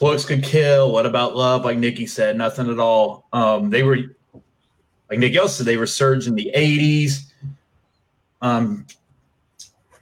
Looks 0.00 0.24
could 0.24 0.42
kill. 0.42 0.90
What 0.90 1.06
about 1.06 1.36
love? 1.36 1.64
Like 1.64 1.78
Nikki 1.78 2.06
said, 2.06 2.36
nothing 2.36 2.70
at 2.70 2.78
all. 2.78 3.28
Um, 3.32 3.68
they 3.68 3.82
were 3.82 3.98
like 5.10 5.18
Nick 5.18 5.34
else 5.34 5.56
said, 5.56 5.66
they 5.66 5.76
were 5.76 5.86
surged 5.86 6.28
in 6.28 6.34
the 6.34 6.50
'80s. 6.54 7.32
Um, 8.40 8.86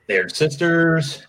they're 0.07 0.29
sisters. 0.29 1.23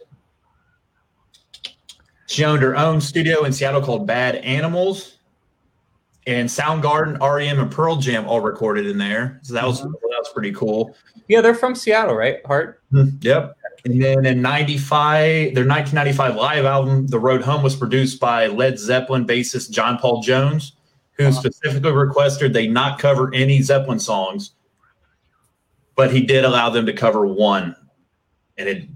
She 2.27 2.45
owned 2.45 2.61
her 2.61 2.75
own 2.77 3.01
studio 3.01 3.43
in 3.43 3.51
Seattle 3.51 3.81
called 3.81 4.05
Bad 4.05 4.35
Animals. 4.35 5.15
And 6.27 6.47
Soundgarden, 6.47 7.19
REM, 7.19 7.59
and 7.59 7.71
Pearl 7.71 7.95
Jam 7.95 8.27
all 8.27 8.39
recorded 8.41 8.85
in 8.85 8.99
there. 8.99 9.39
So 9.41 9.55
that 9.55 9.65
was 9.65 9.81
Mhm. 9.81 9.91
that 9.93 10.19
was 10.19 10.29
pretty 10.31 10.51
cool. 10.51 10.95
Yeah, 11.27 11.41
they're 11.41 11.55
from 11.55 11.73
Seattle, 11.73 12.13
right? 12.13 12.45
Heart. 12.45 12.81
Yep. 12.91 13.55
And 13.85 14.03
then 14.03 14.25
in 14.25 14.41
95, 14.41 15.55
their 15.55 15.65
1995 15.65 16.35
live 16.35 16.65
album, 16.65 17.07
The 17.07 17.17
Road 17.17 17.41
Home, 17.41 17.63
was 17.63 17.75
produced 17.75 18.19
by 18.19 18.45
Led 18.47 18.77
Zeppelin 18.77 19.25
bassist 19.25 19.71
John 19.71 19.97
Paul 19.97 20.21
Jones, 20.21 20.73
who 21.19 21.31
specifically 21.33 21.91
requested 21.91 22.53
they 22.53 22.67
not 22.67 22.97
cover 22.97 23.33
any 23.33 23.61
Zeppelin 23.61 23.99
songs, 23.99 24.51
but 25.95 26.11
he 26.13 26.21
did 26.21 26.45
allow 26.45 26.69
them 26.69 26.85
to 26.85 26.93
cover 26.93 27.27
one. 27.27 27.75
And 28.57 28.69
it 28.69 28.87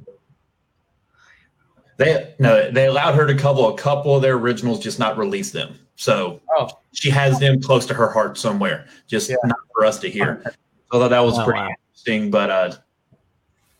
they 1.97 2.33
no, 2.39 2.71
they 2.71 2.87
allowed 2.87 3.15
her 3.15 3.27
to 3.27 3.35
cover 3.35 3.69
a 3.69 3.73
couple 3.73 4.15
of 4.15 4.21
their 4.21 4.35
originals, 4.35 4.79
just 4.79 4.99
not 4.99 5.17
release 5.17 5.51
them. 5.51 5.77
So 5.95 6.41
Oh, 6.57 6.69
she 6.93 7.09
has 7.09 7.39
them 7.39 7.61
close 7.61 7.85
to 7.87 7.93
her 7.93 8.09
heart 8.09 8.37
somewhere, 8.37 8.87
just 9.07 9.29
Yeah. 9.29 9.35
not 9.43 9.57
for 9.75 9.85
us 9.85 9.99
to 9.99 10.09
hear. 10.09 10.43
Thought 10.91 11.09
that 11.09 11.19
was 11.19 11.37
Oh, 11.37 11.43
pretty 11.43 11.59
wow. 11.59 11.69
interesting, 11.89 12.31
but 12.31 12.49
uh, 12.49 12.71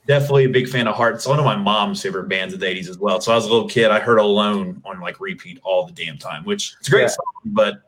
definitely 0.06 0.46
a 0.46 0.50
big 0.50 0.68
fan 0.68 0.88
of 0.88 0.96
Heart. 0.96 1.16
It's 1.16 1.28
one 1.28 1.40
of 1.40 1.46
my 1.46 1.56
mom's 1.56 2.02
favorite 2.02 2.28
bands 2.28 2.54
of 2.54 2.60
the 2.60 2.66
80s 2.66 2.90
as 2.90 2.98
well. 2.98 3.22
So 3.22 3.32
I 3.32 3.36
was 3.36 3.46
a 3.46 3.50
little 3.52 3.70
kid, 3.70 3.90
I 3.90 4.00
heard 4.00 4.18
Alone 4.20 4.82
on 4.84 5.00
like 5.00 5.20
repeat 5.20 5.60
all 5.64 5.86
the 5.86 5.94
damn 5.94 6.18
time, 6.18 6.44
which 6.44 6.76
it's 6.80 6.88
a 6.88 6.92
great 6.92 7.02
Yeah. 7.04 7.08
song, 7.08 7.26
but 7.46 7.84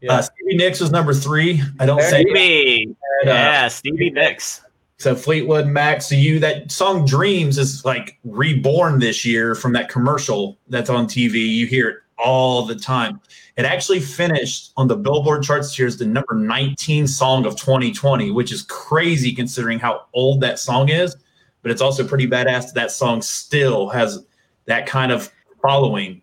yeah. 0.00 0.14
uh, 0.14 0.22
Stevie 0.22 0.56
Nicks 0.56 0.80
was 0.80 0.90
number 0.90 1.14
three. 1.14 1.62
I 1.78 1.86
don't 1.86 1.98
There 1.98 2.20
Stevie. 2.22 2.96
that, 3.22 3.30
uh, 3.30 3.34
Yeah, 3.34 3.68
Stevie 3.68 4.10
Nicks. 4.10 4.62
so 4.98 5.14
Fleetwood 5.14 5.66
Mac. 5.66 6.02
So 6.02 6.14
you 6.14 6.38
that 6.40 6.70
song 6.70 7.04
Dreams 7.04 7.58
is 7.58 7.84
like 7.84 8.18
reborn 8.24 8.98
this 9.00 9.24
year 9.24 9.54
from 9.54 9.72
that 9.72 9.88
commercial 9.88 10.58
that's 10.68 10.90
on 10.90 11.06
TV. 11.06 11.46
You 11.48 11.66
hear 11.66 11.88
it 11.88 11.96
all 12.18 12.64
the 12.66 12.74
time. 12.74 13.20
It 13.56 13.64
actually 13.64 14.00
finished 14.00 14.72
on 14.76 14.86
the 14.86 14.96
Billboard 14.96 15.42
charts 15.42 15.76
year 15.78 15.88
as 15.88 15.96
the 15.96 16.06
number 16.06 16.34
19 16.34 17.08
song 17.08 17.44
of 17.44 17.56
2020, 17.56 18.30
which 18.30 18.52
is 18.52 18.62
crazy 18.62 19.32
considering 19.32 19.80
how 19.80 20.06
old 20.14 20.40
that 20.42 20.58
song 20.60 20.88
is. 20.90 21.16
But 21.62 21.72
it's 21.72 21.82
also 21.82 22.06
pretty 22.06 22.28
badass 22.28 22.66
that 22.66 22.74
that 22.74 22.90
song 22.92 23.20
still 23.20 23.88
has 23.88 24.24
that 24.66 24.86
kind 24.86 25.10
of 25.10 25.32
following 25.60 26.22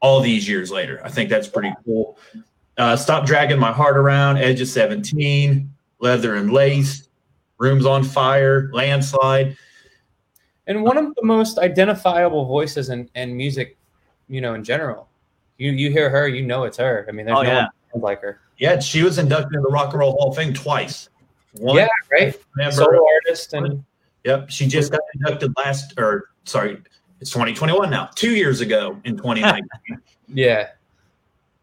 all 0.00 0.20
these 0.20 0.48
years 0.48 0.70
later. 0.70 1.00
I 1.04 1.10
think 1.10 1.28
that's 1.28 1.48
pretty 1.48 1.72
cool. 1.84 2.18
Uh, 2.78 2.96
Stop 2.96 3.26
Dragging 3.26 3.58
My 3.58 3.72
Heart 3.72 3.96
Around, 3.96 4.38
Edge 4.38 4.60
of 4.60 4.68
17, 4.68 5.70
Leather 5.98 6.36
and 6.36 6.52
Lace, 6.52 7.08
Rooms 7.58 7.84
on 7.84 8.02
Fire, 8.02 8.70
Landslide. 8.72 9.56
and 10.66 10.82
one 10.82 10.96
of 10.96 11.14
the 11.14 11.24
most 11.24 11.58
identifiable 11.58 12.46
voices 12.46 12.88
in, 12.88 13.08
in 13.14 13.36
music, 13.36 13.76
you 14.28 14.40
know, 14.40 14.54
in 14.54 14.64
general. 14.64 15.08
You 15.58 15.72
you 15.72 15.90
hear 15.90 16.08
her, 16.08 16.26
you 16.26 16.42
know 16.42 16.64
it's 16.64 16.78
her. 16.78 17.04
I 17.06 17.12
mean, 17.12 17.26
there's 17.26 17.36
Oh, 17.38 17.42
no 17.42 17.48
yeah. 17.48 17.56
one 17.64 17.68
sounds 17.92 18.02
like 18.02 18.22
her. 18.22 18.40
Yeah, 18.56 18.78
she 18.78 19.02
was 19.02 19.18
inducted 19.18 19.56
in 19.56 19.62
the 19.62 19.68
Rock 19.68 19.90
and 19.92 20.00
Roll 20.00 20.12
Hall 20.12 20.30
of 20.30 20.36
Fame 20.36 20.54
twice. 20.54 21.10
One 21.58 21.76
yeah, 21.76 21.88
right. 22.12 22.34
member- 22.56 22.72
Solo 22.72 23.04
artist 23.26 23.52
and 23.52 23.84
Yep, 24.24 24.50
she 24.50 24.66
just 24.66 24.92
got 24.92 25.00
inducted 25.14 25.52
last, 25.56 25.94
or 25.98 26.30
sorry, 26.44 26.78
it's 27.20 27.30
2021 27.30 27.88
now. 27.90 28.08
Two 28.14 28.30
years 28.36 28.60
ago 28.60 28.98
in 29.04 29.16
2019, 29.16 29.64
yeah, 30.28 30.68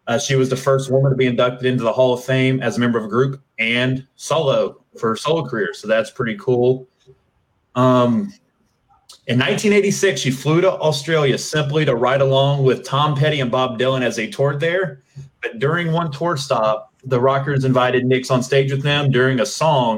uh, 0.07 0.17
she 0.17 0.35
was 0.35 0.49
the 0.49 0.55
first 0.55 0.89
woman 0.89 1.11
to 1.11 1.17
be 1.17 1.27
inducted 1.27 1.65
into 1.65 1.83
the 1.83 1.91
Hall 1.91 2.13
of 2.13 2.23
Fame 2.23 2.61
as 2.61 2.77
a 2.77 2.79
member 2.79 2.97
of 2.97 3.05
a 3.05 3.09
group 3.09 3.41
and 3.59 4.07
solo 4.15 4.81
for 4.97 5.09
her 5.09 5.15
solo 5.15 5.45
career. 5.45 5.73
So 5.73 5.87
that's 5.87 6.09
pretty 6.09 6.37
cool. 6.37 6.87
Um, 7.75 8.33
in 9.27 9.37
1986, 9.37 10.21
she 10.21 10.31
flew 10.31 10.61
to 10.61 10.71
Australia 10.71 11.37
simply 11.37 11.83
to 11.83 11.95
ride 11.95 12.21
along 12.21 12.63
with 12.63 12.85
Tom 12.85 13.15
Petty 13.15 13.41
and 13.41 13.51
Bob 13.51 13.77
Dylan 13.77 14.01
as 14.01 14.15
they 14.15 14.27
toured 14.27 14.61
there. 14.61 15.03
But 15.41 15.59
during 15.59 15.91
one 15.91 16.11
tour 16.11 16.37
stop, 16.37 16.93
the 17.03 17.19
Rockers 17.19 17.65
invited 17.65 18.05
Nicks 18.05 18.31
on 18.31 18.41
stage 18.41 18.71
with 18.71 18.83
them 18.83 19.11
during 19.11 19.41
a 19.41 19.45
song, 19.45 19.97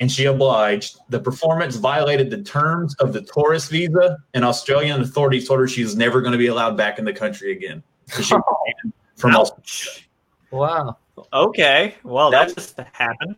and 0.00 0.10
she 0.10 0.24
obliged. 0.24 0.98
The 1.10 1.20
performance 1.20 1.76
violated 1.76 2.30
the 2.30 2.42
terms 2.42 2.94
of 2.96 3.12
the 3.12 3.20
tourist 3.22 3.70
visa, 3.70 4.16
and 4.32 4.44
Australian 4.44 5.02
authorities 5.02 5.46
told 5.46 5.60
her 5.60 5.68
she 5.68 5.82
was 5.82 5.94
never 5.94 6.22
going 6.22 6.32
to 6.32 6.38
be 6.38 6.46
allowed 6.46 6.76
back 6.76 6.98
in 6.98 7.04
the 7.04 7.12
country 7.12 7.52
again. 7.52 7.82
So 8.08 8.22
she 8.22 8.34
from 9.18 9.34
Australia. 9.34 9.58
Ouch. 9.58 10.08
wow. 10.50 10.96
Okay. 11.32 11.94
Well, 12.04 12.30
that 12.30 12.54
just 12.54 12.78
happened. 12.92 13.36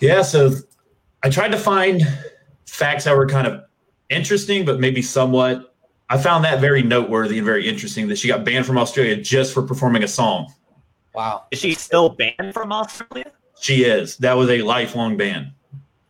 Yeah, 0.00 0.22
so 0.22 0.52
I 1.22 1.30
tried 1.30 1.52
to 1.52 1.58
find 1.58 2.02
facts 2.66 3.04
that 3.04 3.16
were 3.16 3.28
kind 3.28 3.46
of 3.46 3.64
interesting, 4.08 4.64
but 4.64 4.80
maybe 4.80 5.02
somewhat. 5.02 5.74
I 6.08 6.18
found 6.18 6.44
that 6.44 6.60
very 6.60 6.82
noteworthy 6.82 7.38
and 7.38 7.46
very 7.46 7.66
interesting 7.68 8.08
that 8.08 8.18
she 8.18 8.28
got 8.28 8.44
banned 8.44 8.66
from 8.66 8.78
Australia 8.78 9.16
just 9.16 9.54
for 9.54 9.62
performing 9.62 10.02
a 10.02 10.08
song. 10.08 10.52
Wow. 11.14 11.44
Is 11.50 11.60
she 11.60 11.74
still 11.74 12.10
banned 12.10 12.52
from 12.52 12.72
Australia? 12.72 13.32
She 13.60 13.84
is. 13.84 14.16
That 14.18 14.34
was 14.34 14.50
a 14.50 14.62
lifelong 14.62 15.16
ban. 15.16 15.52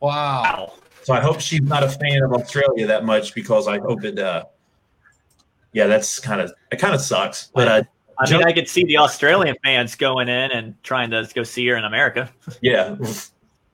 Wow. 0.01 0.43
Wow. 0.43 0.73
So 1.03 1.13
I 1.13 1.21
hope 1.21 1.41
she's 1.41 1.61
not 1.61 1.83
a 1.83 1.89
fan 1.89 2.23
of 2.23 2.33
Australia 2.33 2.87
that 2.87 3.05
much 3.05 3.35
because 3.35 3.69
I 3.69 3.79
hope 3.79 4.05
it. 4.05 4.19
uh 4.19 4.45
Yeah, 5.73 5.87
that's 5.87 6.19
kind 6.19 6.41
of 6.41 6.53
it. 6.73 6.79
Kind 6.79 6.95
of 6.95 7.01
sucks, 7.01 7.51
but 7.55 7.69
uh, 7.69 7.83
I 8.19 8.31
mean, 8.31 8.45
I 8.45 8.53
could 8.53 8.69
see 8.69 8.85
the 8.85 8.99
Australian 8.99 9.57
fans 9.63 9.95
going 9.95 10.29
in 10.29 10.51
and 10.53 10.81
trying 10.83 11.11
to 11.11 11.29
go 11.35 11.43
see 11.43 11.67
her 11.69 11.77
in 11.77 11.85
America. 11.85 12.31
yeah, 12.63 12.97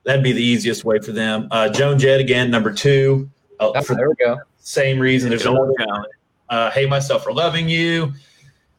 that'd 0.03 0.23
be 0.23 0.31
the 0.31 0.43
easiest 0.43 0.83
way 0.85 0.99
for 0.99 1.11
them. 1.11 1.47
Uh 1.51 1.69
Joan 1.69 1.99
Jett 1.99 2.19
again, 2.19 2.49
number 2.51 2.71
two. 2.73 3.29
Uh, 3.59 3.71
Oh, 3.75 3.81
there 3.95 4.09
we 4.09 4.15
go. 4.15 4.37
same 4.57 4.99
reason. 4.99 5.29
There's 5.29 5.43
Good 5.43 5.55
old 5.55 5.75
another 5.77 6.05
uh, 6.49 6.69
Hate 6.71 6.89
Myself 6.89 7.23
for 7.23 7.31
Loving 7.33 7.69
You. 7.69 8.11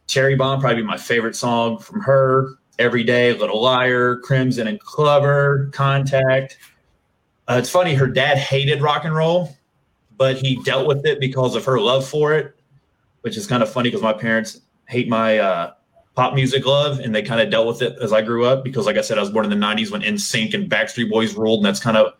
Cherry 0.06 0.34
Bomb, 0.34 0.60
probably 0.60 0.82
my 0.82 0.96
favorite 0.98 1.34
song 1.36 1.78
from 1.78 2.00
her. 2.02 2.50
Every 2.78 3.04
Day, 3.04 3.32
Little 3.32 3.62
Liar, 3.62 4.16
Crimson 4.16 4.66
and 4.66 4.80
Clover, 4.80 5.70
Contact. 5.72 6.58
Uh, 7.48 7.56
it's 7.58 7.70
funny, 7.70 7.94
her 7.94 8.06
dad 8.06 8.38
hated 8.38 8.82
rock 8.82 9.04
and 9.04 9.14
roll, 9.14 9.56
but 10.16 10.36
he 10.36 10.56
dealt 10.64 10.86
with 10.86 11.06
it 11.06 11.20
because 11.20 11.54
of 11.54 11.64
her 11.64 11.78
love 11.78 12.06
for 12.06 12.34
it, 12.34 12.56
which 13.20 13.36
is 13.36 13.46
kind 13.46 13.62
of 13.62 13.70
funny 13.70 13.88
because 13.88 14.02
my 14.02 14.12
parents 14.12 14.60
hate 14.92 15.08
my 15.08 15.38
uh, 15.38 15.72
pop 16.14 16.34
music 16.34 16.66
love 16.66 17.00
and 17.00 17.14
they 17.14 17.22
kind 17.22 17.40
of 17.40 17.50
dealt 17.50 17.66
with 17.66 17.82
it 17.82 17.96
as 18.00 18.12
I 18.12 18.20
grew 18.22 18.44
up 18.44 18.62
because, 18.62 18.86
like 18.86 18.96
I 18.96 19.00
said, 19.00 19.18
I 19.18 19.20
was 19.22 19.30
born 19.30 19.50
in 19.50 19.50
the 19.50 19.66
90s 19.66 19.90
when 19.90 20.02
NSYNC 20.02 20.54
and 20.54 20.70
Backstreet 20.70 21.10
Boys 21.10 21.34
ruled, 21.34 21.60
and 21.60 21.66
that's 21.66 21.80
kind 21.80 21.96
of 21.96 22.12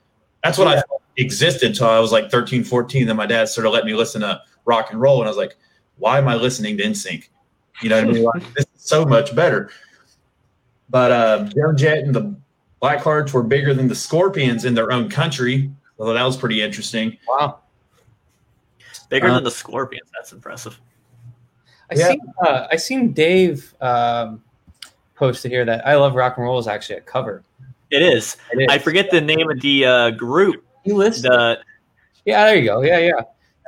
that's 0.43 0.59
what 0.59 0.67
I 0.67 0.83
existed 1.19 1.69
until 1.69 1.89
I 1.89 2.01
was 2.01 2.11
like 2.11 2.31
13, 2.31 2.65
14. 2.65 3.07
Then 3.07 3.17
my 3.17 3.27
dad 3.27 3.49
started 3.49 3.71
letting 3.71 3.87
me 3.87 3.95
listen 3.95 4.23
to 4.23 4.41
rock 4.65 4.91
and 4.91 5.01
roll, 5.01 5.19
and 5.21 5.27
I 5.27 5.31
was 5.31 5.37
like, 5.37 5.57
why 5.99 6.19
am 6.19 6.27
I 6.27 6.35
listening 6.35 6.77
to 6.79 6.85
NSYNC? 6.85 7.29
You 7.83 7.91
know 7.91 7.97
what 7.97 8.09
I 8.09 8.13
mean? 8.13 8.23
Like, 8.25 8.55
this 8.55 8.67
is 8.75 8.83
so 8.83 9.05
much 9.05 9.35
better. 9.37 9.71
But 10.89 11.13
uh, 11.13 11.45
Joan 11.55 11.77
Jett 11.77 11.99
and 11.99 12.15
the 12.15 12.35
Blackhearts 12.83 13.33
were 13.33 13.43
bigger 13.43 13.73
than 13.75 13.89
the 13.89 13.95
Scorpions 13.95 14.65
in 14.65 14.75
their 14.75 14.91
own 14.91 15.09
country. 15.09 15.71
Although 15.99 16.15
that 16.15 16.25
was 16.25 16.37
pretty 16.37 16.61
interesting. 16.61 17.17
Wow. 17.29 17.61
Bigger 19.09 19.29
Uh, 19.29 19.35
than 19.35 19.45
the 19.45 19.51
Scorpions. 19.51 20.11
That's 20.15 20.33
impressive. 20.33 20.81
I 21.93 21.99
Yeah. 22.01 22.09
seen 22.09 22.21
uh, 22.45 22.67
I 22.71 22.77
seen 22.77 23.13
Dave 23.13 23.75
um, 23.81 24.43
post 25.15 25.43
to 25.43 25.49
here 25.49 25.65
that 25.65 25.87
I 25.87 25.97
love 25.97 26.15
rock 26.15 26.37
and 26.37 26.45
roll 26.45 26.59
is 26.59 26.67
actually 26.67 26.97
a 26.97 27.03
cover. 27.03 27.43
It 27.91 28.03
is. 28.03 28.37
It 28.53 28.63
is. 28.63 28.67
I 28.71 28.79
forget 28.79 29.11
the 29.11 29.21
name 29.21 29.51
of 29.51 29.61
the 29.61 29.85
uh, 29.85 30.11
group. 30.11 30.65
You 30.85 30.97
listed. 30.97 31.31
The 31.31 31.59
yeah, 32.25 32.45
there 32.47 32.57
you 32.57 32.65
go. 32.65 32.81
Yeah, 32.83 32.99
yeah. 32.99 33.13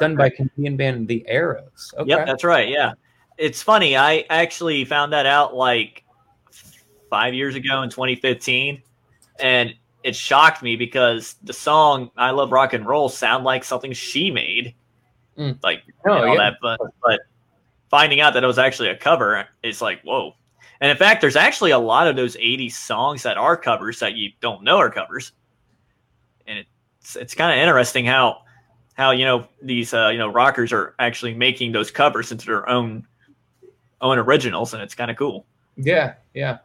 Done 0.01 0.17
by 0.17 0.31
Canadian 0.31 0.77
band 0.77 1.07
The 1.09 1.25
Arrows. 1.29 1.93
Okay. 1.99 2.09
Yep, 2.11 2.27
that's 2.27 2.45
right. 2.45 2.69
Yeah. 2.69 2.93
It's 3.37 3.63
funny. 3.63 3.97
I 3.97 4.25
actually 4.31 4.85
found 4.85 5.13
that 5.13 5.27
out 5.27 5.55
like 5.55 6.05
five 7.11 7.35
years 7.35 7.55
ago 7.55 7.83
in 7.83 7.91
2015. 7.91 8.83
And 9.41 9.75
it 10.05 10.15
shocked 10.17 10.63
me 10.63 10.77
because 10.77 11.35
the 11.43 11.53
song 11.53 12.11
I 12.17 12.31
Love 12.31 12.53
Rock 12.53 12.73
and 12.73 12.87
Roll 12.87 13.09
sound 13.09 13.45
like 13.45 13.65
something 13.65 13.93
she 13.93 14.31
made. 14.31 14.75
Mm. 15.39 15.59
Like 15.63 15.83
Oh, 16.07 16.13
all 16.13 16.35
yeah. 16.35 16.51
that. 16.51 16.55
But, 16.63 16.81
but 17.03 17.21
finding 17.95 18.21
out 18.21 18.35
that 18.35 18.43
it 18.43 18.47
was 18.49 18.59
actually 18.59 18.89
a 18.89 18.97
cover, 18.97 19.47
it's 19.63 19.81
like, 19.81 20.03
whoa. 20.03 20.35
And 20.81 20.91
in 20.91 20.97
fact, 20.97 21.21
there's 21.21 21.37
actually 21.37 21.71
a 21.71 21.79
lot 21.79 22.09
of 22.09 22.17
those 22.17 22.37
80s 22.39 22.73
songs 22.73 23.23
that 23.23 23.37
are 23.37 23.57
covers 23.57 24.01
that 24.01 24.17
you 24.17 24.33
don't 24.41 24.65
know 24.65 24.79
are 24.79 24.91
covers. 24.91 25.31
And 26.49 26.59
it's, 26.59 27.15
it's 27.15 27.37
kind 27.37 27.53
of 27.53 27.63
interesting 27.63 28.05
how 28.05 28.43
how 28.95 29.13
you 29.13 29.25
know 29.25 29.47
these 29.63 29.95
uh, 29.95 30.09
you 30.09 30.19
know 30.19 30.27
rockers 30.27 30.73
are 30.73 30.97
actually 30.99 31.35
making 31.35 31.71
those 31.71 31.93
covers 31.93 32.33
into 32.33 32.47
their 32.47 32.69
own 32.69 33.07
own 34.01 34.19
originals, 34.19 34.75
and 34.75 34.83
it's 34.83 34.97
kind 34.97 35.11
of 35.11 35.17
cool. 35.17 35.47
Yeah, 35.77 36.15
yeah. 36.35 36.59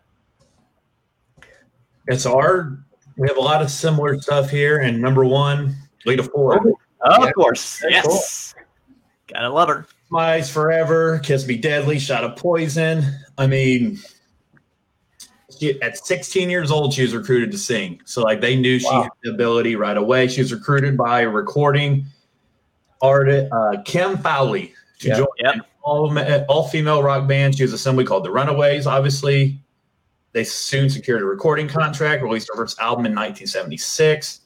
It's 2.08 2.26
our. 2.26 2.80
We 3.18 3.28
have 3.28 3.38
a 3.38 3.42
lot 3.42 3.62
of 3.62 3.70
similar 3.70 4.20
stuff 4.20 4.50
here, 4.50 4.80
and 4.80 5.00
number 5.00 5.26
one, 5.26 5.76
Lita 6.08 6.24
Ford. 6.24 6.60
Oh, 6.66 7.22
Yeah, 7.22 7.28
of 7.28 7.36
course, 7.36 7.84
yes, 7.88 8.56
gotta 9.32 9.50
love 9.50 9.70
her. 9.70 9.86
My 10.10 10.34
Eyes 10.34 10.50
Forever, 10.50 11.20
Kiss 11.20 11.46
Me 11.48 11.56
Deadly, 11.56 12.00
Shot 12.00 12.24
of 12.24 12.36
Poison. 12.36 13.04
I 13.38 13.46
mean, 13.48 14.00
she, 15.60 15.80
at 15.82 15.98
16 16.04 16.50
years 16.50 16.72
old, 16.72 16.94
she 16.94 17.04
was 17.04 17.14
recruited 17.16 17.52
to 17.52 17.58
sing. 17.58 18.02
So, 18.06 18.22
like, 18.24 18.42
they 18.42 18.56
knew 18.56 18.80
she 18.80 18.88
had 18.88 19.10
the 19.24 19.32
ability 19.32 19.76
right 19.76 19.98
away. 19.98 20.28
She 20.28 20.42
was 20.42 20.52
recruited 20.52 20.98
by 20.98 21.22
a 21.22 21.30
recording 21.30 22.06
artist, 23.02 23.52
uh, 23.52 23.82
Kim 23.86 24.18
Fowley, 24.18 24.74
to 25.00 25.08
Yeah. 25.10 25.16
join 25.18 25.28
Yep. 25.40 25.56
an 25.56 25.62
all, 25.84 26.20
all 26.50 26.68
female 26.68 27.04
rock 27.04 27.28
band. 27.28 27.56
She 27.56 27.64
was 27.64 27.72
a 27.72 27.76
assembly 27.76 28.04
called 28.04 28.26
The 28.26 28.32
Runaways, 28.32 28.88
obviously. 28.88 29.60
They 30.34 30.44
soon 30.44 30.90
secured 30.90 31.22
a 31.22 31.26
recording 31.26 31.68
contract, 31.68 32.24
released 32.24 32.50
her 32.52 32.56
first 32.58 32.80
album 32.80 33.06
in 33.06 33.14
1976. 33.14 34.42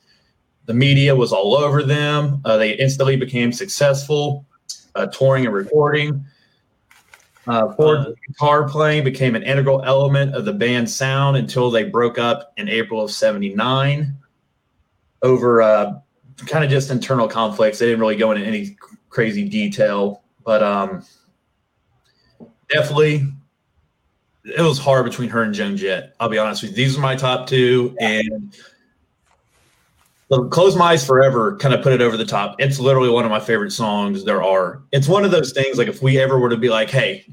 The 0.66 0.74
media 0.74 1.16
was 1.16 1.32
all 1.34 1.56
over 1.56 1.84
them. 1.84 2.42
Uh, 2.46 2.58
they 2.58 2.72
instantly 2.72 3.16
became 3.18 3.52
successful, 3.52 4.46
uh, 4.96 5.08
touring 5.08 5.46
and 5.46 5.54
recording. 5.54 6.26
Uh, 7.46 7.74
Ford's 7.74 8.08
Uh, 8.08 8.14
guitar 8.28 8.70
playing 8.70 9.04
became 9.04 9.36
an 9.36 9.44
integral 9.44 9.82
element 9.84 10.34
of 10.34 10.46
the 10.46 10.54
band's 10.54 10.96
sound 10.96 11.36
until 11.36 11.70
they 11.70 11.84
broke 11.84 12.18
up 12.18 12.54
in 12.56 12.70
April 12.70 13.04
of 13.04 13.12
79 13.12 14.16
over 15.22 15.62
uh, 15.62 15.94
kind 16.48 16.64
of 16.64 16.70
just 16.70 16.90
internal 16.90 17.28
conflicts. 17.28 17.80
They 17.80 17.88
didn't 17.88 18.00
really 18.00 18.16
go 18.16 18.32
into 18.32 18.46
any 18.46 18.78
crazy 19.10 19.48
detail, 19.50 20.24
but 20.46 20.64
um, 20.64 21.04
definitely 22.70 23.28
it 24.46 24.62
was 24.62 24.78
hard 24.78 25.06
between 25.06 25.30
her 25.30 25.44
and 25.44 25.54
Joan 25.54 25.78
Jett. 25.78 26.16
I'll 26.20 26.30
be 26.30 26.38
honest 26.38 26.62
with 26.64 26.72
you. 26.72 26.78
These 26.78 26.98
are 26.98 27.02
my 27.02 27.16
top 27.16 27.48
two, 27.48 27.96
and 28.00 28.56
the 30.36 30.48
Close 30.50 30.76
My 30.76 30.92
Eyes 30.92 31.06
Forever 31.06 31.56
kind 31.58 31.74
of 31.74 31.82
put 31.82 31.94
it 31.94 32.02
over 32.02 32.18
the 32.18 32.26
top. 32.26 32.56
It's 32.60 32.80
literally 32.80 33.10
one 33.10 33.26
of 33.26 33.32
my 33.32 33.40
favorite 33.40 33.72
songs 33.72 34.24
there 34.24 34.42
are. 34.42 34.82
It's 34.92 35.08
one 35.08 35.24
of 35.24 35.32
those 35.32 35.52
things 35.54 35.78
like 35.78 35.88
if 35.88 36.02
we 36.02 36.20
ever 36.20 36.40
were 36.40 36.50
to 36.50 36.58
be 36.58 36.70
like, 36.70 36.90
hey, 36.90 37.26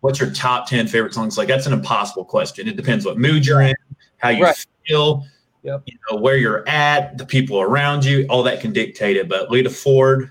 what's 0.00 0.18
your 0.20 0.30
top 0.30 0.66
10 0.68 0.86
favorite 0.86 1.12
songs? 1.14 1.36
Like 1.36 1.48
that's 1.48 1.66
an 1.66 1.72
impossible 1.72 2.24
question. 2.24 2.66
It 2.68 2.76
depends 2.76 3.04
what 3.04 3.18
mood 3.18 3.44
you're 3.46 3.60
in, 3.62 3.74
how 4.18 4.30
you 4.30 4.44
Right. 4.44 4.66
feel, 4.86 5.24
Yep. 5.62 5.82
you 5.86 5.98
know, 6.10 6.18
where 6.18 6.36
you're 6.36 6.66
at, 6.68 7.18
the 7.18 7.26
people 7.26 7.60
around 7.60 8.04
you, 8.04 8.26
all 8.30 8.42
that 8.44 8.60
can 8.60 8.72
dictate 8.72 9.16
it. 9.16 9.28
But 9.28 9.50
Lita 9.50 9.70
Ford 9.70 10.30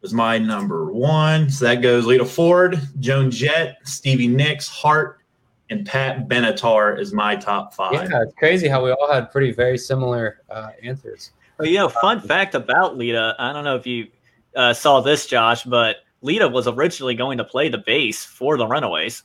was 0.00 0.12
my 0.12 0.38
number 0.38 0.92
one. 0.92 1.48
So 1.50 1.64
that 1.66 1.76
goes 1.82 2.04
Lita 2.04 2.24
Ford, 2.24 2.80
Joan 2.98 3.30
Jett, 3.30 3.76
Stevie 3.84 4.26
Nicks, 4.28 4.68
Heart, 4.68 5.20
and 5.72 5.86
Pat 5.86 6.28
Benatar 6.28 7.00
is 7.00 7.12
my 7.12 7.34
top 7.34 7.74
five. 7.74 7.94
Yeah, 7.94 8.22
it's 8.22 8.34
crazy 8.34 8.68
how 8.68 8.84
we 8.84 8.90
all 8.90 9.10
had 9.10 9.32
pretty 9.32 9.52
very 9.52 9.78
similar 9.78 10.42
uh, 10.50 10.70
answers. 10.82 11.32
But 11.56 11.68
you 11.68 11.78
know, 11.78 11.88
fun 11.88 12.20
fact 12.20 12.54
about 12.54 12.96
Lita, 12.96 13.34
I 13.38 13.52
don't 13.52 13.64
know 13.64 13.76
if 13.76 13.86
you 13.86 14.08
uh, 14.54 14.74
saw 14.74 15.00
this, 15.00 15.26
Josh, 15.26 15.64
but 15.64 15.96
Lita 16.20 16.46
was 16.46 16.68
originally 16.68 17.14
going 17.14 17.38
to 17.38 17.44
play 17.44 17.68
the 17.68 17.78
bass 17.78 18.24
for 18.24 18.56
the 18.56 18.66
Runaways. 18.66 19.22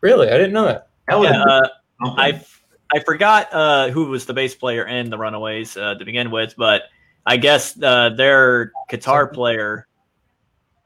Really, 0.00 0.28
I 0.28 0.36
didn't 0.38 0.52
know 0.52 0.64
that. 0.64 0.88
That 1.08 1.18
was 1.18 1.30
Yeah, 1.30 1.42
uh. 1.42 1.68
I 2.16 2.42
I 2.94 3.00
forgot 3.00 3.48
uh, 3.52 3.90
who 3.90 4.06
was 4.06 4.26
the 4.26 4.34
bass 4.34 4.54
player 4.54 4.86
in 4.86 5.10
the 5.10 5.18
Runaways 5.18 5.76
uh, 5.76 5.94
to 5.94 6.04
begin 6.04 6.30
with, 6.30 6.54
but 6.56 6.82
I 7.26 7.36
guess 7.36 7.80
uh, 7.82 8.10
their 8.10 8.72
guitar 8.88 9.26
player. 9.26 9.86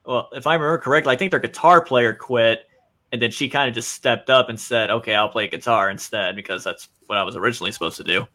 Well, 0.04 0.28
if 0.32 0.46
I 0.46 0.54
remember 0.54 0.78
correctly, 0.78 1.12
I 1.12 1.16
think 1.16 1.32
their 1.32 1.40
guitar 1.40 1.82
player 1.84 2.14
quit, 2.14 2.65
and 3.12 3.22
then 3.22 3.30
she 3.30 3.48
kind 3.48 3.68
of 3.68 3.74
just 3.74 3.92
stepped 3.92 4.30
up 4.30 4.48
and 4.48 4.58
said, 4.58 4.90
"Okay, 4.90 5.14
I'll 5.14 5.28
play 5.28 5.48
guitar 5.48 5.90
instead," 5.90 6.36
because 6.36 6.64
that's 6.64 6.88
what 7.06 7.18
I 7.18 7.22
was 7.22 7.36
originally 7.36 7.72
supposed 7.72 7.96
to 7.98 8.04
do. 8.04 8.26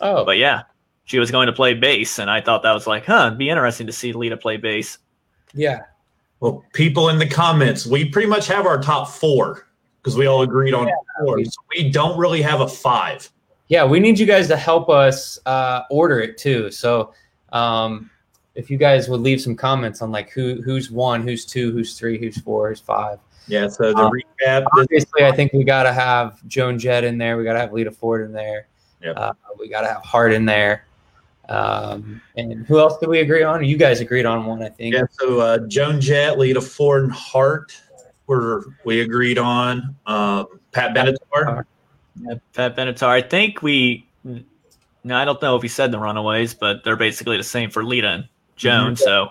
Oh, 0.00 0.24
But 0.24 0.36
yeah, 0.38 0.62
she 1.04 1.18
was 1.18 1.30
going 1.30 1.46
to 1.46 1.52
play 1.52 1.74
bass, 1.74 2.18
and 2.18 2.30
I 2.30 2.40
thought 2.40 2.62
that 2.62 2.72
was 2.72 2.86
like, 2.86 3.04
huh, 3.06 3.26
it'd 3.28 3.38
be 3.38 3.48
interesting 3.48 3.86
to 3.86 3.92
see 3.92 4.12
Lita 4.12 4.36
play 4.36 4.56
bass. 4.58 4.98
yeah, 5.54 5.80
Well, 6.40 6.64
people 6.72 7.08
in 7.08 7.18
the 7.18 7.26
comments, 7.28 7.86
we 7.86 8.04
pretty 8.04 8.28
much 8.28 8.46
have 8.48 8.66
our 8.66 8.80
top 8.80 9.08
four 9.08 9.66
because 10.00 10.16
we 10.16 10.26
all 10.26 10.42
agreed 10.42 10.74
on 10.74 10.88
four. 11.20 11.42
So 11.44 11.60
we 11.74 11.90
don't 11.90 12.16
really 12.18 12.42
have 12.42 12.60
a 12.60 12.68
five. 12.68 13.28
yeah. 13.68 13.84
We 13.84 13.98
need 13.98 14.18
you 14.18 14.26
guys 14.26 14.46
to 14.48 14.56
help 14.56 14.88
us 14.88 15.38
uh, 15.46 15.82
order 15.90 16.20
it 16.20 16.38
too. 16.38 16.70
So, 16.70 17.12
um, 17.52 18.10
if 18.54 18.70
you 18.70 18.76
guys 18.76 19.08
would 19.08 19.20
leave 19.20 19.40
some 19.40 19.56
comments 19.56 20.02
on 20.02 20.10
like 20.12 20.30
who 20.30 20.60
who's 20.62 20.90
one, 20.90 21.22
who's 21.22 21.44
two, 21.46 21.72
who's 21.72 21.98
three, 21.98 22.18
who's 22.18 22.38
four, 22.40 22.68
who's 22.68 22.80
five. 22.80 23.18
Yeah. 23.48 23.68
So 23.68 23.92
the 23.92 23.98
Um, 23.98 24.12
recap. 24.12 24.66
Obviously, 24.76 25.24
I 25.24 25.32
think 25.32 25.52
we 25.52 25.64
got 25.64 25.84
to 25.84 25.92
have 25.92 26.46
Joan 26.46 26.78
Jett 26.78 27.02
in 27.04 27.18
there. 27.18 27.36
We 27.36 27.44
got 27.44 27.54
to 27.54 27.60
have 27.60 27.72
Lita 27.72 27.90
Ford 27.90 28.24
in 28.24 28.32
there. 28.32 28.68
Yep. 29.02 29.16
Uh, 29.16 29.32
we 29.58 29.68
got 29.68 29.82
to 29.82 29.88
have 29.88 30.02
Heart 30.02 30.32
in 30.32 30.44
there. 30.44 30.84
Um, 31.48 32.20
and 32.36 32.66
who 32.66 32.78
else 32.78 32.98
did 32.98 33.08
we 33.08 33.20
agree 33.20 33.42
on? 33.42 33.64
You 33.64 33.78
guys 33.78 34.00
agreed 34.00 34.26
on 34.26 34.44
one, 34.44 34.62
I 34.62 34.68
think. 34.68 34.94
yeah. 34.94 35.04
So 35.18 35.40
uh, 35.40 35.58
Joan 35.66 36.00
Jett, 36.00 36.38
Lita 36.38 36.60
Ford, 36.60 37.04
and 37.04 37.12
Heart 37.12 37.80
were 38.26 38.64
we 38.84 39.00
agreed 39.00 39.38
on. 39.38 39.94
Um, 40.06 40.46
Pat 40.72 40.94
Benatar. 40.94 41.64
Yeah, 42.20 42.34
Pat 42.52 42.76
Benatar. 42.76 43.08
I 43.08 43.22
think 43.22 43.62
we. 43.62 44.06
No, 45.04 45.16
I 45.16 45.24
don't 45.24 45.40
know 45.40 45.56
if 45.56 45.62
he 45.62 45.68
said 45.68 45.90
the 45.90 45.98
Runaways, 45.98 46.52
but 46.52 46.84
they're 46.84 46.96
basically 46.96 47.38
the 47.38 47.44
same 47.44 47.70
for 47.70 47.82
Lita 47.82 48.08
and 48.08 48.28
Joan. 48.56 48.94
So 48.96 49.24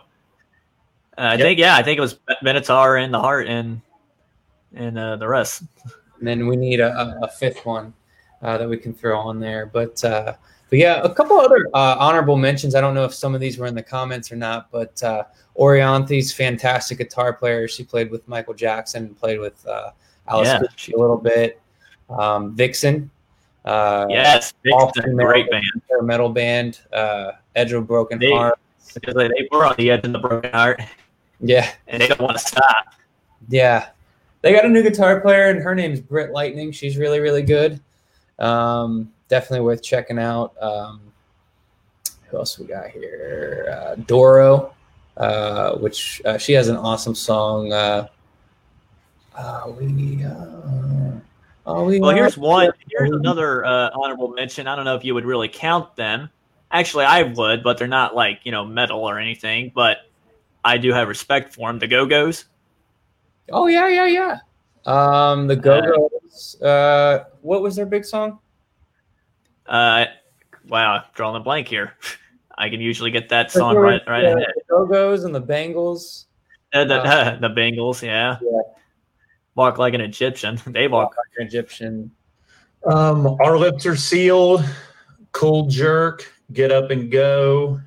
uh, 1.17 1.21
I 1.21 1.31
Yep. 1.33 1.39
think, 1.41 1.59
yeah, 1.59 1.75
I 1.75 1.83
think 1.83 1.97
it 1.99 2.01
was 2.01 2.17
Benatar 2.43 3.03
and 3.03 3.13
the 3.13 3.19
Heart 3.19 3.47
and 3.47 3.81
and 4.73 4.97
uh, 4.97 5.15
the 5.15 5.27
rest. 5.27 5.63
And 6.19 6.27
then 6.27 6.47
we 6.47 6.55
need 6.55 6.79
a, 6.79 7.19
a, 7.21 7.27
fifth 7.27 7.65
one 7.65 7.93
uh, 8.41 8.57
that 8.57 8.67
we 8.67 8.77
can 8.77 8.93
throw 8.93 9.19
on 9.19 9.39
there. 9.39 9.65
But 9.65 10.03
uh, 10.03 10.33
but 10.69 10.79
yeah, 10.79 11.01
a 11.01 11.13
couple 11.13 11.39
other 11.39 11.67
uh, 11.73 11.95
honorable 11.99 12.37
mentions. 12.37 12.75
I 12.75 12.81
don't 12.81 12.93
know 12.93 13.05
if 13.05 13.13
some 13.13 13.33
of 13.33 13.41
these 13.41 13.57
were 13.57 13.67
in 13.67 13.75
the 13.75 13.83
comments 13.83 14.31
or 14.31 14.35
not, 14.35 14.69
but 14.71 15.01
uh, 15.03 15.23
Orianthi's 15.57 16.33
fantastic 16.33 16.97
guitar 16.97 17.33
player. 17.33 17.67
She 17.67 17.83
played 17.83 18.11
with 18.11 18.27
Michael 18.27 18.53
Jackson, 18.53 19.13
played 19.15 19.39
with 19.39 19.65
uh, 19.67 19.91
Alice 20.27 20.47
Yeah, 20.47 20.59
Cooper 20.59 20.97
a 20.97 20.99
little 20.99 21.17
bit. 21.17 21.61
Um, 22.09 22.55
Vixen, 22.55 23.09
uh, 23.65 24.07
Yes, 24.09 24.53
it's 24.63 24.99
great 24.99 25.49
band. 25.51 25.63
metal 26.01 26.29
band. 26.29 26.79
Uh, 26.91 27.33
Edge 27.55 27.73
of 27.73 27.87
Broken 27.87 28.19
They- 28.19 28.31
Heart. 28.31 28.59
Because 28.93 29.15
they, 29.15 29.27
they 29.27 29.47
were 29.51 29.65
on 29.65 29.75
the 29.77 29.91
edge 29.91 30.05
of 30.05 30.13
the 30.13 30.17
broken 30.17 30.51
heart, 30.51 30.81
Yeah, 31.39 31.69
and 31.87 32.01
they 32.01 32.07
don't 32.07 32.21
want 32.21 32.37
to 32.37 32.43
stop. 32.43 32.95
Yeah, 33.49 33.89
they 34.41 34.53
got 34.53 34.65
a 34.65 34.69
new 34.69 34.83
guitar 34.83 35.19
player, 35.21 35.49
and 35.49 35.61
her 35.61 35.73
name's 35.75 35.99
Britt 35.99 36.31
Lightning. 36.31 36.71
She's 36.71 36.97
really, 36.97 37.19
really 37.19 37.43
good. 37.43 37.79
Um, 38.39 39.11
definitely 39.29 39.65
worth 39.65 39.83
checking 39.83 40.19
out. 40.19 40.53
Um, 40.61 41.01
who 42.29 42.37
else 42.37 42.59
we 42.59 42.65
got 42.65 42.89
here? 42.89 43.75
Uh, 43.77 43.95
Doro, 43.95 44.73
uh, 45.15 45.77
which 45.77 46.21
uh, 46.25 46.37
she 46.37 46.53
has 46.53 46.67
an 46.67 46.77
awesome 46.77 47.15
song. 47.15 47.71
Uh, 47.71 48.07
uh, 49.35 49.71
we, 49.79 50.23
uh, 50.23 51.19
oh, 51.65 51.83
we 51.85 51.99
Well, 51.99 52.15
here's 52.15 52.37
one. 52.37 52.71
Here's 52.89 53.11
another 53.11 53.65
uh, 53.65 53.91
honorable 53.93 54.29
mention. 54.29 54.67
I 54.67 54.75
don't 54.75 54.85
know 54.85 54.95
if 54.95 55.05
you 55.05 55.13
would 55.13 55.25
really 55.25 55.47
count 55.47 55.95
them. 55.95 56.29
Actually, 56.71 57.05
I 57.05 57.23
would, 57.23 57.63
but 57.63 57.77
they're 57.77 57.87
not 57.87 58.15
like 58.15 58.41
you 58.43 58.51
know 58.51 58.65
metal 58.65 59.01
or 59.01 59.19
anything. 59.19 59.71
But 59.73 59.99
I 60.65 60.77
do 60.77 60.91
have 60.91 61.07
respect 61.07 61.53
for 61.53 61.69
them. 61.69 61.79
The 61.79 61.87
Go 61.87 62.05
Go's. 62.05 62.45
Oh 63.51 63.67
yeah, 63.67 63.87
yeah, 63.87 64.05
yeah. 64.05 64.39
Um, 64.85 65.47
the 65.47 65.55
Go 65.55 65.81
Go's. 65.81 66.61
Uh, 66.61 67.25
what 67.41 67.61
was 67.61 67.75
their 67.75 67.85
big 67.85 68.05
song? 68.05 68.39
Uh, 69.65 70.05
wow, 70.67 71.03
drawing 71.13 71.35
a 71.35 71.43
blank 71.43 71.67
here. 71.67 71.93
I 72.57 72.69
can 72.69 72.81
usually 72.81 73.11
get 73.11 73.29
that 73.29 73.51
song 73.51 73.75
right 73.75 74.01
right 74.07 74.23
Yeah, 74.23 74.29
ahead. 74.35 74.53
The 74.55 74.63
Go 74.69 74.85
Go's 74.87 75.23
and 75.23 75.35
the 75.35 75.39
Bangles. 75.39 76.25
Uh, 76.73 76.85
the, 76.85 77.37
the 77.41 77.49
Bangles, 77.49 78.01
yeah. 78.01 78.37
Yeah. 78.41 78.61
Walk 79.55 79.77
like 79.77 79.93
an 79.93 80.01
Egyptian. 80.01 80.59
They 80.67 80.87
walk. 80.87 81.09
Walk 81.09 81.17
like 81.17 81.41
an 81.41 81.47
Egyptian. 81.47 82.11
Um, 82.85 83.37
our 83.41 83.57
lips 83.57 83.85
are 83.85 83.95
sealed. 83.95 84.63
Cool 85.31 85.67
jerk. 85.67 86.31
Get 86.53 86.71
up 86.71 86.91
and 86.91 87.11
go. 87.11 87.81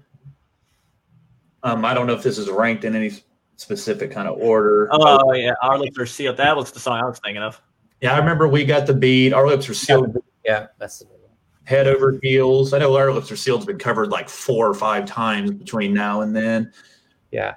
Um, 1.63 1.85
I 1.85 1.95
don't 1.95 2.07
know 2.07 2.15
if 2.15 2.23
this 2.23 2.39
is 2.39 2.49
ranked 2.49 2.85
in 2.85 2.95
any 2.95 3.13
specific 3.61 4.11
kind 4.11 4.27
of 4.27 4.39
order. 4.39 4.89
Oh 4.91 5.33
yeah, 5.35 5.53
our 5.63 5.79
lips 5.79 5.99
are 5.99 6.07
sealed. 6.07 6.39
That 6.39 6.57
was 6.57 6.73
the 6.73 6.81
song 6.81 6.99
I 6.99 7.05
was 7.05 7.19
thinking 7.19 7.43
of. 7.43 7.61
Yeah, 8.01 8.15
I 8.15 8.19
remember 8.19 8.49
we 8.49 8.65
got 8.65 8.87
the 8.87 8.95
beat. 8.95 9.33
Our 9.35 9.47
lips 9.47 9.69
are 9.69 9.75
sealed. 9.75 10.17
Yeah, 10.45 10.69
that's 10.79 11.01
the 11.01 11.05
one. 11.07 11.17
Head 11.65 11.87
over 11.87 12.19
heels. 12.23 12.73
I 12.73 12.79
know 12.79 12.97
our 12.97 13.13
lips 13.13 13.31
are 13.31 13.37
sealed 13.37 13.61
has 13.61 13.67
been 13.67 13.79
covered 13.79 14.09
like 14.11 14.29
four 14.31 14.67
or 14.67 14.75
five 14.75 15.05
times 15.05 15.51
between 15.51 15.93
now 15.93 16.23
and 16.23 16.35
then. 16.35 16.73
Yeah. 17.31 17.57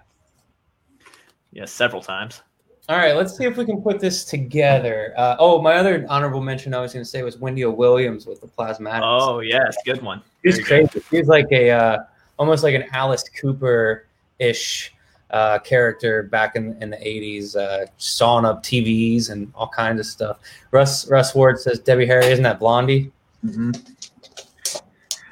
Yeah, 1.54 1.66
several 1.66 2.01
times. 2.01 2.41
All 2.89 2.97
right, 2.97 3.16
let's 3.16 3.38
see 3.38 3.45
if 3.45 3.56
we 3.56 3.64
can 3.64 3.82
put 3.82 4.01
this 4.01 4.26
together. 4.26 5.14
Uh, 5.16 5.38
oh, 5.39 5.62
my 5.62 5.76
other 5.76 6.06
honorable 6.10 6.41
mention 6.41 6.74
I 6.74 6.82
was 6.82 6.91
going 6.91 7.06
to 7.06 7.10
say 7.10 7.24
was 7.24 7.38
Wendy 7.38 7.64
O. 7.64 7.72
Williams 7.72 8.26
with 8.28 8.41
the 8.41 8.47
Plasmatics. 8.47 9.01
Oh 9.04 9.39
yes, 9.39 9.78
good 9.86 10.01
one. 10.01 10.22
she's 10.43 10.60
Very 10.60 10.82
good. 10.82 10.91
crazy. 10.91 11.06
She's 11.10 11.28
like 11.28 11.47
a 11.51 11.72
uh, 11.72 11.99
almost 12.38 12.62
like 12.62 12.76
an 12.76 12.84
Alice 12.91 13.24
Cooper 13.39 14.08
ish 14.39 14.93
uh, 15.34 15.57
character 15.59 16.23
back 16.23 16.55
in, 16.55 16.81
in 16.81 16.91
the 16.91 16.97
80s, 16.97 17.55
uh, 17.55 17.88
sawing 17.97 18.45
up 18.45 18.63
TVs 18.63 19.31
and 19.31 19.51
all 19.55 19.67
kinds 19.67 19.99
of 19.99 20.05
stuff. 20.05 20.39
Russ 20.71 21.09
Russ 21.09 21.34
Ward 21.36 21.59
says, 21.59 21.79
Debbie 21.79 22.05
Harry, 22.05 22.27
isn't 22.27 22.43
that 22.43 22.59
Blondie? 22.59 23.11
Mhm. 23.43 23.75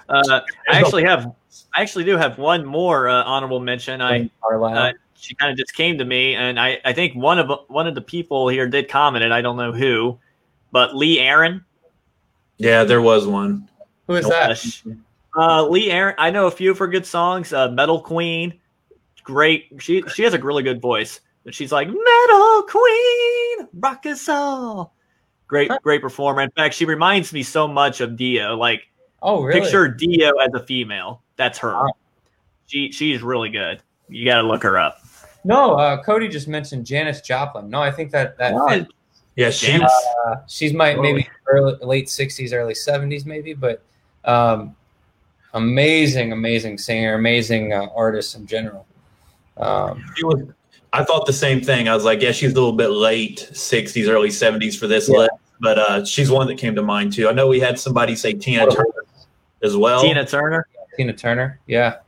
Uh, 0.10 0.42
I 0.70 0.80
actually 0.80 1.04
have, 1.04 1.32
I 1.74 1.82
actually 1.82 2.04
do 2.04 2.18
have 2.18 2.38
one 2.38 2.66
more 2.66 3.08
uh, 3.08 3.24
honorable 3.24 3.62
mention. 3.62 4.02
I 4.02 4.30
uh, 4.52 4.92
she 5.16 5.36
kind 5.36 5.52
of 5.52 5.58
just 5.58 5.74
came 5.74 6.00
to 6.00 6.04
me, 6.04 6.36
and 6.36 6.60
I, 6.60 6.80
I 6.84 6.94
think 6.94 7.16
one 7.16 7.38
of 7.38 7.50
one 7.68 7.88
of 7.88 7.96
the 7.96 8.02
people 8.02 8.48
here 8.50 8.68
did 8.68 8.90
comment 8.90 9.24
it. 9.24 9.32
I 9.32 9.42
don't 9.42 9.56
know 9.56 9.72
who, 9.72 10.20
but 10.72 10.96
Lee 10.96 11.20
Aaron. 11.20 11.64
Yeah, 12.58 12.84
there 12.84 13.02
was 13.02 13.28
one. 13.28 13.70
Who 14.08 14.16
is 14.16 14.28
that? 14.28 14.98
uh, 15.38 15.66
Lee 15.68 15.92
Aaron. 15.92 16.16
I 16.18 16.32
know 16.32 16.48
a 16.48 16.52
few 16.52 16.72
of 16.72 16.80
her 16.80 16.88
good 16.88 17.06
songs. 17.06 17.54
Uh, 17.54 17.70
Metal 17.70 18.02
Queen, 18.02 18.60
great. 19.24 19.68
She 19.80 20.04
she 20.14 20.24
has 20.24 20.34
a 20.34 20.40
really 20.40 20.64
good 20.64 20.82
voice. 20.82 21.20
But 21.44 21.56
she's 21.56 21.72
like 21.72 21.88
Metal 21.88 22.64
Queen, 22.70 23.68
rock 23.74 24.06
us 24.06 24.30
all. 24.30 24.94
Great, 25.48 25.72
great 25.82 26.02
performer. 26.02 26.42
In 26.44 26.52
fact, 26.52 26.76
she 26.76 26.86
reminds 26.86 27.34
me 27.34 27.42
so 27.44 27.68
much 27.68 28.00
of 28.00 28.16
Dio. 28.16 28.56
Like 28.56 28.84
Oh, 29.24 29.42
really? 29.44 29.60
picture 29.62 29.88
Dio 29.88 30.32
as 30.38 30.54
a 30.54 30.64
female. 30.66 31.22
That's 31.38 31.58
her. 31.60 31.74
Wow. 31.74 31.92
She 32.68 32.92
she's 32.92 33.22
really 33.24 33.50
good. 33.50 33.82
You 34.08 34.26
got 34.26 34.42
to 34.42 34.48
look 34.48 34.62
her 34.64 34.78
up. 34.78 35.00
No, 35.44 35.74
uh, 35.74 36.02
Cody 36.04 36.28
just 36.28 36.48
mentioned 36.48 36.86
Janis 36.86 37.22
Joplin. 37.22 37.70
No, 37.70 37.82
I 37.82 37.90
think 37.92 38.12
that 38.12 38.38
that 38.38 38.54
Oh, 38.56 38.86
Yeah, 39.36 39.50
she 39.50 39.80
was. 39.80 39.92
uh, 40.28 40.36
she's 40.48 40.74
might 40.74 41.00
maybe 41.00 41.28
early 41.48 41.76
late 41.82 42.08
sixties, 42.10 42.54
early 42.54 42.76
seventies, 42.76 43.26
maybe, 43.26 43.54
but 43.56 43.82
um, 44.26 44.76
amazing, 45.56 46.32
amazing 46.32 46.78
singer, 46.78 47.16
amazing 47.16 47.74
uh, 47.74 47.88
artist 47.96 48.36
in 48.36 48.46
general. 48.46 48.86
Um, 49.62 50.04
She 50.16 50.26
was. 50.26 50.42
I 50.94 51.04
thought 51.06 51.26
the 51.26 51.32
same 51.34 51.62
thing. 51.62 51.88
I 51.88 51.96
was 51.96 52.04
like, 52.04 52.22
yeah, 52.22 52.34
she's 52.34 52.52
a 52.52 52.56
little 52.56 52.74
bit 52.74 52.90
late 52.90 53.50
'60s, 53.54 54.10
early 54.10 54.30
'70s 54.30 54.78
for 54.78 54.88
this 54.88 55.08
Yeah. 55.08 55.20
list, 55.20 55.32
but 55.62 55.78
uh, 55.80 56.04
she's 56.04 56.30
one 56.30 56.48
that 56.48 56.58
came 56.58 56.76
to 56.76 56.82
mind 56.82 57.14
too. 57.14 57.30
I 57.30 57.32
know 57.32 57.48
we 57.48 57.60
had 57.62 57.80
somebody 57.80 58.16
say 58.16 58.34
Tina 58.34 58.66
Turner 58.70 59.06
as 59.64 59.78
well, 59.78 60.02
Tina 60.02 60.26
Turner. 60.26 60.68
Tina 60.98 61.14
Turner, 61.14 61.60
yeah, 61.68 62.00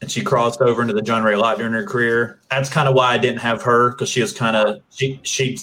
and 0.00 0.10
she 0.10 0.22
crossed 0.22 0.62
over 0.62 0.80
into 0.80 0.94
the 0.94 1.04
genre 1.04 1.36
a 1.36 1.38
lot 1.38 1.58
during 1.58 1.74
her 1.74 1.84
career. 1.84 2.40
That's 2.50 2.70
kind 2.70 2.88
of 2.88 2.94
why 2.94 3.12
I 3.12 3.18
didn't 3.18 3.40
have 3.40 3.60
her 3.62 3.90
because 3.90 4.08
she 4.08 4.22
was 4.22 4.32
kind 4.32 4.56
of 4.56 4.80
she 4.90 5.20
she 5.22 5.58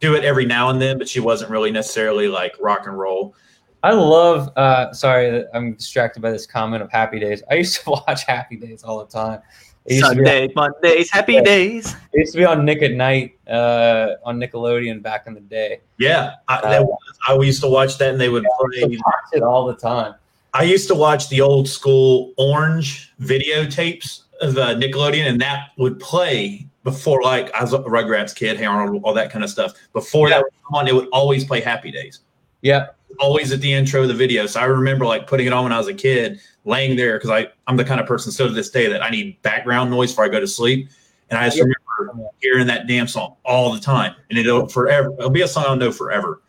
do 0.00 0.14
it 0.14 0.24
every 0.24 0.44
now 0.44 0.68
and 0.68 0.82
then, 0.82 0.98
but 0.98 1.08
she 1.08 1.20
wasn't 1.20 1.50
really 1.50 1.70
necessarily 1.70 2.28
like 2.28 2.54
rock 2.60 2.86
and 2.86 2.98
roll. 2.98 3.34
I 3.82 3.92
love. 3.92 4.50
Uh, 4.56 4.92
sorry, 4.92 5.44
I'm 5.54 5.74
distracted 5.74 6.20
by 6.20 6.30
this 6.30 6.46
comment 6.46 6.82
of 6.82 6.90
Happy 6.90 7.18
Days. 7.18 7.42
I 7.50 7.54
used 7.54 7.82
to 7.84 7.90
watch 8.06 8.24
Happy 8.24 8.56
Days 8.56 8.82
all 8.84 8.98
the 8.98 9.06
time. 9.10 9.40
It 9.86 9.94
used, 9.94 10.04
to 10.04 10.10
be, 10.10 10.16
Sunday, 10.18 10.52
Mondays, 10.54 11.10
happy 11.10 11.32
Yeah. 11.34 11.40
days. 11.42 11.96
it 12.12 12.18
used 12.18 12.32
to 12.32 12.38
be 12.38 12.44
on 12.44 12.66
Nick 12.66 12.82
at 12.82 12.92
Night 12.92 13.38
uh, 13.48 14.10
on 14.24 14.38
Nickelodeon 14.38 15.02
back 15.02 15.26
in 15.26 15.32
the 15.32 15.40
day. 15.40 15.80
Yeah, 15.98 16.34
I, 16.48 16.56
Uh, 16.58 16.70
that 16.70 16.84
was, 16.84 16.98
I 17.26 17.34
used 17.36 17.62
to 17.62 17.68
watch 17.68 17.96
that, 17.96 18.10
and 18.10 18.20
they 18.20 18.28
would 18.28 18.44
I 18.44 18.48
play. 18.58 18.82
watch 18.82 19.14
it 19.32 19.42
all 19.42 19.66
the 19.66 19.74
time. 19.74 20.14
I 20.52 20.64
used 20.64 20.86
to 20.88 20.94
watch 20.94 21.30
the 21.30 21.40
old 21.40 21.66
school 21.66 22.34
orange 22.36 23.14
videotapes 23.22 24.22
of 24.42 24.58
uh, 24.58 24.74
Nickelodeon, 24.74 25.26
and 25.26 25.40
that 25.40 25.70
would 25.78 25.98
play 25.98 26.66
before, 26.84 27.22
like, 27.22 27.50
I 27.54 27.62
was 27.62 27.72
a 27.72 27.78
Rugrats 27.78 28.34
kid, 28.34 28.58
Hey 28.58 28.66
Arnold, 28.66 29.02
all 29.02 29.14
that 29.14 29.30
kind 29.30 29.42
of 29.44 29.50
stuff. 29.50 29.72
Before 29.94 30.28
Yeah. 30.28 30.36
that 30.36 30.42
would 30.44 30.52
come 30.66 30.74
on, 30.76 30.88
it 30.88 30.94
would 30.94 31.08
always 31.10 31.44
play 31.44 31.60
Happy 31.62 31.90
Days, 31.90 32.20
Yeah, 32.60 32.88
always 33.18 33.52
at 33.52 33.60
the 33.60 33.72
intro 33.72 34.02
of 34.02 34.08
the 34.08 34.14
video. 34.14 34.46
So 34.46 34.60
I 34.60 34.64
remember, 34.64 35.04
like, 35.04 35.26
putting 35.26 35.46
it 35.46 35.52
on 35.52 35.64
when 35.64 35.72
I 35.72 35.78
was 35.78 35.88
a 35.88 35.94
kid, 35.94 36.40
laying 36.64 36.96
there, 36.96 37.18
because 37.18 37.30
I 37.30 37.48
I'm 37.66 37.76
the 37.76 37.84
kind 37.84 38.00
of 38.00 38.06
person 38.06 38.32
still 38.32 38.48
to 38.48 38.52
this 38.52 38.70
day 38.70 38.86
that 38.88 39.02
I 39.02 39.10
need 39.10 39.40
background 39.42 39.90
noise 39.90 40.12
before 40.12 40.24
I 40.24 40.28
go 40.28 40.40
to 40.40 40.46
sleep. 40.46 40.88
And 41.30 41.38
I 41.38 41.46
just 41.46 41.58
Yeah. 41.58 41.64
remember 41.64 42.28
hearing 42.40 42.66
that 42.66 42.86
damn 42.86 43.06
song 43.06 43.36
all 43.44 43.72
the 43.72 43.80
time. 43.80 44.14
And 44.30 44.38
it'll 44.38 44.66
forever, 44.68 45.12
it'll 45.18 45.30
be 45.30 45.42
a 45.42 45.48
song 45.48 45.64
I'll 45.66 45.76
know 45.76 45.92
forever. 45.92 46.42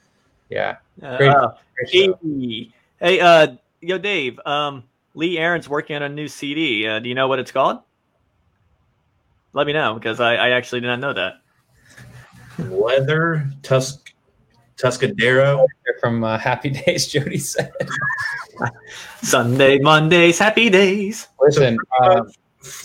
yeah. 0.49 0.77
Uh, 1.01 1.17
Great. 1.17 1.35
Great 1.75 1.89
hey, 1.89 2.73
hey, 2.99 3.19
uh, 3.19 3.55
yo, 3.79 3.97
Dave. 3.97 4.39
Um, 4.45 4.83
Lee 5.13 5.37
Aaron's 5.37 5.67
working 5.67 5.95
on 5.95 6.03
a 6.03 6.09
new 6.09 6.27
CD. 6.27 6.87
Uh, 6.87 6.99
do 6.99 7.09
you 7.09 7.15
know 7.15 7.27
what 7.27 7.39
it's 7.39 7.51
called? 7.51 7.79
Let 9.53 9.67
me 9.67 9.73
know 9.73 9.95
because 9.95 10.19
I, 10.19 10.35
I 10.35 10.49
actually 10.51 10.81
did 10.81 10.87
not 10.87 10.99
know 10.99 11.13
that. 11.13 11.41
Leather, 12.69 13.49
Tusk, 13.63 14.10
Tuscadero. 14.81 15.65
They're 15.85 15.99
From 15.99 16.23
uh, 16.23 16.37
Happy 16.37 16.69
Days, 16.85 17.07
Jody 17.07 17.37
said. 17.37 17.71
Sunday, 19.21 19.79
Mondays, 19.79 20.39
happy 20.39 20.69
days. 20.69 21.27
Listen, 21.39 21.77
uh, 22.01 22.21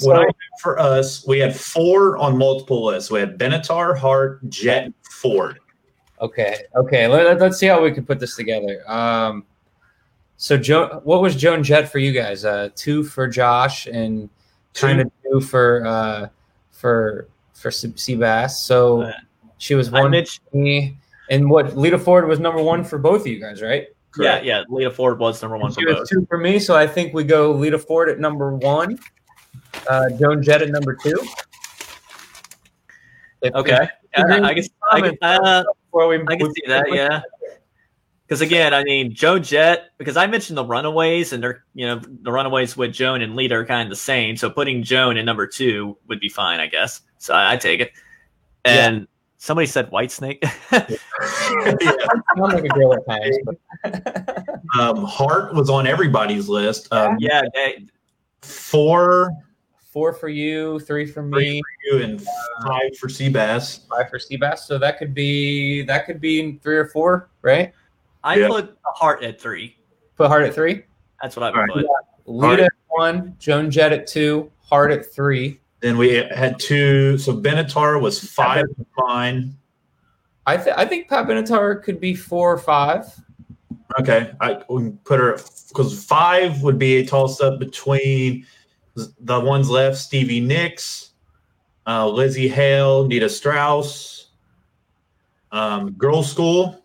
What 0.00 0.20
I 0.20 0.24
So- 0.24 0.30
for 0.62 0.78
us, 0.78 1.26
we 1.26 1.38
had 1.38 1.54
four 1.54 2.16
on 2.18 2.36
multiple 2.38 2.84
lists. 2.86 3.10
We 3.10 3.20
had 3.20 3.38
Benatar, 3.38 3.96
Heart, 3.96 4.48
Jett, 4.48 4.92
Ford. 5.10 5.58
Okay. 6.20 6.56
Okay. 6.74 7.06
Let, 7.06 7.42
us 7.42 7.58
see 7.58 7.66
how 7.66 7.82
we 7.82 7.92
can 7.92 8.04
put 8.06 8.18
this 8.18 8.36
together. 8.36 8.82
Um, 8.90 9.44
so, 10.38 10.56
Joe, 10.56 11.00
what 11.04 11.20
was 11.20 11.36
Joan 11.36 11.62
Jett 11.62 11.90
for 11.90 11.98
you 11.98 12.12
guys? 12.12 12.44
Uh, 12.44 12.70
two 12.74 13.04
for 13.04 13.28
Josh 13.28 13.86
and 13.86 14.30
kind 14.72 15.00
of 15.00 15.10
two 15.22 15.40
for 15.42 15.84
uh, 15.86 16.28
for 16.70 17.28
for 17.54 17.70
Se- 17.70 17.88
Seabass. 17.88 18.52
So 18.52 19.02
Uh, 19.02 19.12
she 19.58 19.74
was 19.74 19.92
I 19.92 20.00
one 20.02 20.10
mentioned, 20.12 20.44
for 20.50 20.56
me, 20.58 20.96
and 21.30 21.48
what 21.50 21.76
Lita 21.76 21.98
Ford 21.98 22.26
was 22.28 22.38
number 22.38 22.62
one 22.62 22.84
for 22.84 22.98
both 22.98 23.22
of 23.22 23.26
you 23.26 23.40
guys, 23.40 23.62
right? 23.62 23.86
yeah, 24.18 24.40
yeah. 24.40 24.62
Lita 24.68 24.90
Ford 24.90 25.18
was 25.18 25.42
number 25.42 25.58
one 25.58 25.70
for 25.72 25.80
She 25.80 25.86
was 25.86 25.96
both. 25.96 26.08
two 26.08 26.26
for 26.26 26.38
me, 26.38 26.58
so 26.58 26.74
I 26.74 26.86
think 26.86 27.12
we 27.12 27.22
go 27.24 27.52
Lita 27.52 27.78
Ford 27.78 28.08
at 28.08 28.18
number 28.18 28.54
one, 28.54 28.98
uh, 29.90 30.08
Joan 30.18 30.42
Jett 30.42 30.62
at 30.62 30.70
number 30.70 30.94
two. 30.94 31.20
If- 33.42 33.54
Okay, 33.54 33.88
if- 34.14 34.24
I, 34.24 34.40
I 34.48 34.54
guess 34.54 34.68
I, 34.90 35.00
can- 35.02 35.18
uh, 35.20 35.64
before 35.84 36.08
we, 36.08 36.16
I 36.26 36.36
can 36.36 36.52
see 36.54 36.62
that. 36.68 36.86
Yeah. 36.92 37.20
Because 38.26 38.40
again, 38.40 38.74
I 38.74 38.82
mean, 38.82 39.14
Joan 39.14 39.42
Jett, 39.44 39.90
because 39.98 40.16
I 40.16 40.26
mentioned 40.26 40.56
the 40.58 40.64
Runaways, 40.64 41.32
and 41.32 41.40
they're, 41.40 41.62
you 41.74 41.86
know, 41.86 42.00
the 42.22 42.32
Runaways 42.32 42.76
with 42.76 42.92
Joan 42.92 43.22
and 43.22 43.36
Lita 43.36 43.54
are 43.54 43.64
kind 43.64 43.86
of 43.86 43.90
the 43.90 43.94
same. 44.02 44.36
So 44.36 44.50
putting 44.50 44.82
Joan 44.82 45.16
in 45.16 45.24
number 45.24 45.46
two 45.46 45.96
would 46.08 46.18
be 46.18 46.28
fine, 46.28 46.58
I 46.58 46.66
guess. 46.66 47.02
So 47.18 47.34
I, 47.34 47.52
I 47.52 47.56
take 47.56 47.78
it. 47.80 47.92
And 48.64 49.06
somebody 49.38 49.66
said 49.66 49.90
Whitesnake. 49.90 50.38
Yeah. 51.80 51.92
Sounds 52.36 52.54
like 52.54 52.64
a 52.64 52.68
girl 52.68 52.92
at 52.94 53.06
times. 53.06 53.38
But 53.44 54.54
um, 54.78 55.04
Heart 55.04 55.54
was 55.54 55.70
on 55.70 55.86
everybody's 55.86 56.48
list. 56.48 56.92
Um, 56.92 57.16
yeah, 57.18 57.42
they, 57.54 57.86
Four 58.42 59.30
Four 59.92 60.12
for 60.12 60.28
you, 60.28 60.78
three 60.80 61.06
for 61.06 61.22
Three 61.30 61.52
me, 61.54 61.62
for 61.62 61.96
you 61.98 62.02
and 62.04 62.20
five 62.66 62.96
for 62.98 63.08
Seabass. 63.08 63.86
five 63.88 64.10
for 64.10 64.18
Seabass. 64.18 64.58
So 64.60 64.76
that 64.78 64.98
could 64.98 65.14
be 65.14 65.82
that 65.82 66.04
could 66.06 66.20
be 66.20 66.58
three 66.62 66.76
or 66.76 66.86
four, 66.88 67.30
right? 67.42 67.72
I 68.24 68.36
Yeah. 68.36 68.48
put 68.48 68.76
a 68.86 68.92
heart 68.98 69.22
at 69.22 69.40
three. 69.40 69.76
Put 70.16 70.28
Heart 70.28 70.44
at 70.44 70.54
three. 70.54 70.84
That's 71.22 71.36
what 71.36 71.44
I 71.44 71.50
would 71.50 71.70
All 71.70 71.76
right. 71.76 71.86
put. 71.86 72.32
Lita 72.32 72.64
at 72.64 72.72
one, 72.88 73.36
Joan 73.38 73.70
Jett 73.70 73.92
at 73.92 74.06
two, 74.06 74.50
Heart 74.62 74.90
at 74.90 75.12
three. 75.14 75.60
Then 75.80 75.98
we 75.98 76.14
had 76.14 76.58
two. 76.58 77.18
So 77.18 77.34
Benatar 77.34 78.00
was 78.00 78.18
five 78.18 78.64
of 78.78 78.86
mine. 78.96 79.56
I 80.46 80.56
th- 80.56 80.74
I 80.76 80.86
think 80.86 81.08
Pat 81.08 81.26
Benatar 81.26 81.82
could 81.82 82.00
be 82.00 82.14
four 82.14 82.52
or 82.52 82.58
five. 82.58 83.06
Okay, 84.00 84.32
I 84.40 84.62
we 84.68 84.82
can 84.82 84.98
put 84.98 85.20
her 85.20 85.38
because 85.68 86.04
five 86.04 86.62
would 86.62 86.78
be 86.78 86.96
a 86.96 87.06
toss 87.06 87.40
up 87.40 87.58
between 87.58 88.46
the 88.94 89.40
ones 89.40 89.68
left: 89.68 89.96
Stevie 89.96 90.40
Nicks, 90.40 91.10
uh, 91.86 92.04
Lzzy 92.04 92.50
Hale, 92.50 93.06
Nita 93.06 93.28
Strauss, 93.28 94.28
um, 95.52 95.92
Girlschool. 95.94 96.80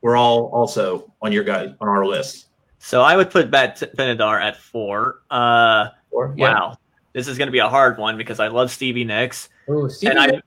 We're 0.00 0.16
all 0.16 0.46
also 0.46 1.12
on 1.20 1.32
your 1.32 1.44
guys 1.44 1.70
on 1.80 1.88
our 1.88 2.06
list. 2.06 2.46
So 2.78 3.02
I 3.02 3.16
would 3.16 3.30
put 3.30 3.50
Pat 3.50 3.78
Benatar 3.96 4.40
at 4.40 4.56
four. 4.56 5.20
Uh, 5.30 5.88
Four. 6.10 6.34
Yeah. 6.36 6.54
wow. 6.54 6.76
This 7.12 7.26
is 7.28 7.36
going 7.38 7.48
to 7.48 7.52
be 7.52 7.58
a 7.58 7.68
hard 7.68 7.98
one 7.98 8.16
because 8.16 8.38
I 8.40 8.48
love 8.48 8.70
Stevie 8.70 9.04
Nicks. 9.04 9.48
Ooh, 9.68 9.88
Stevie 9.88 10.10
And 10.16 10.20
I- 10.20 10.42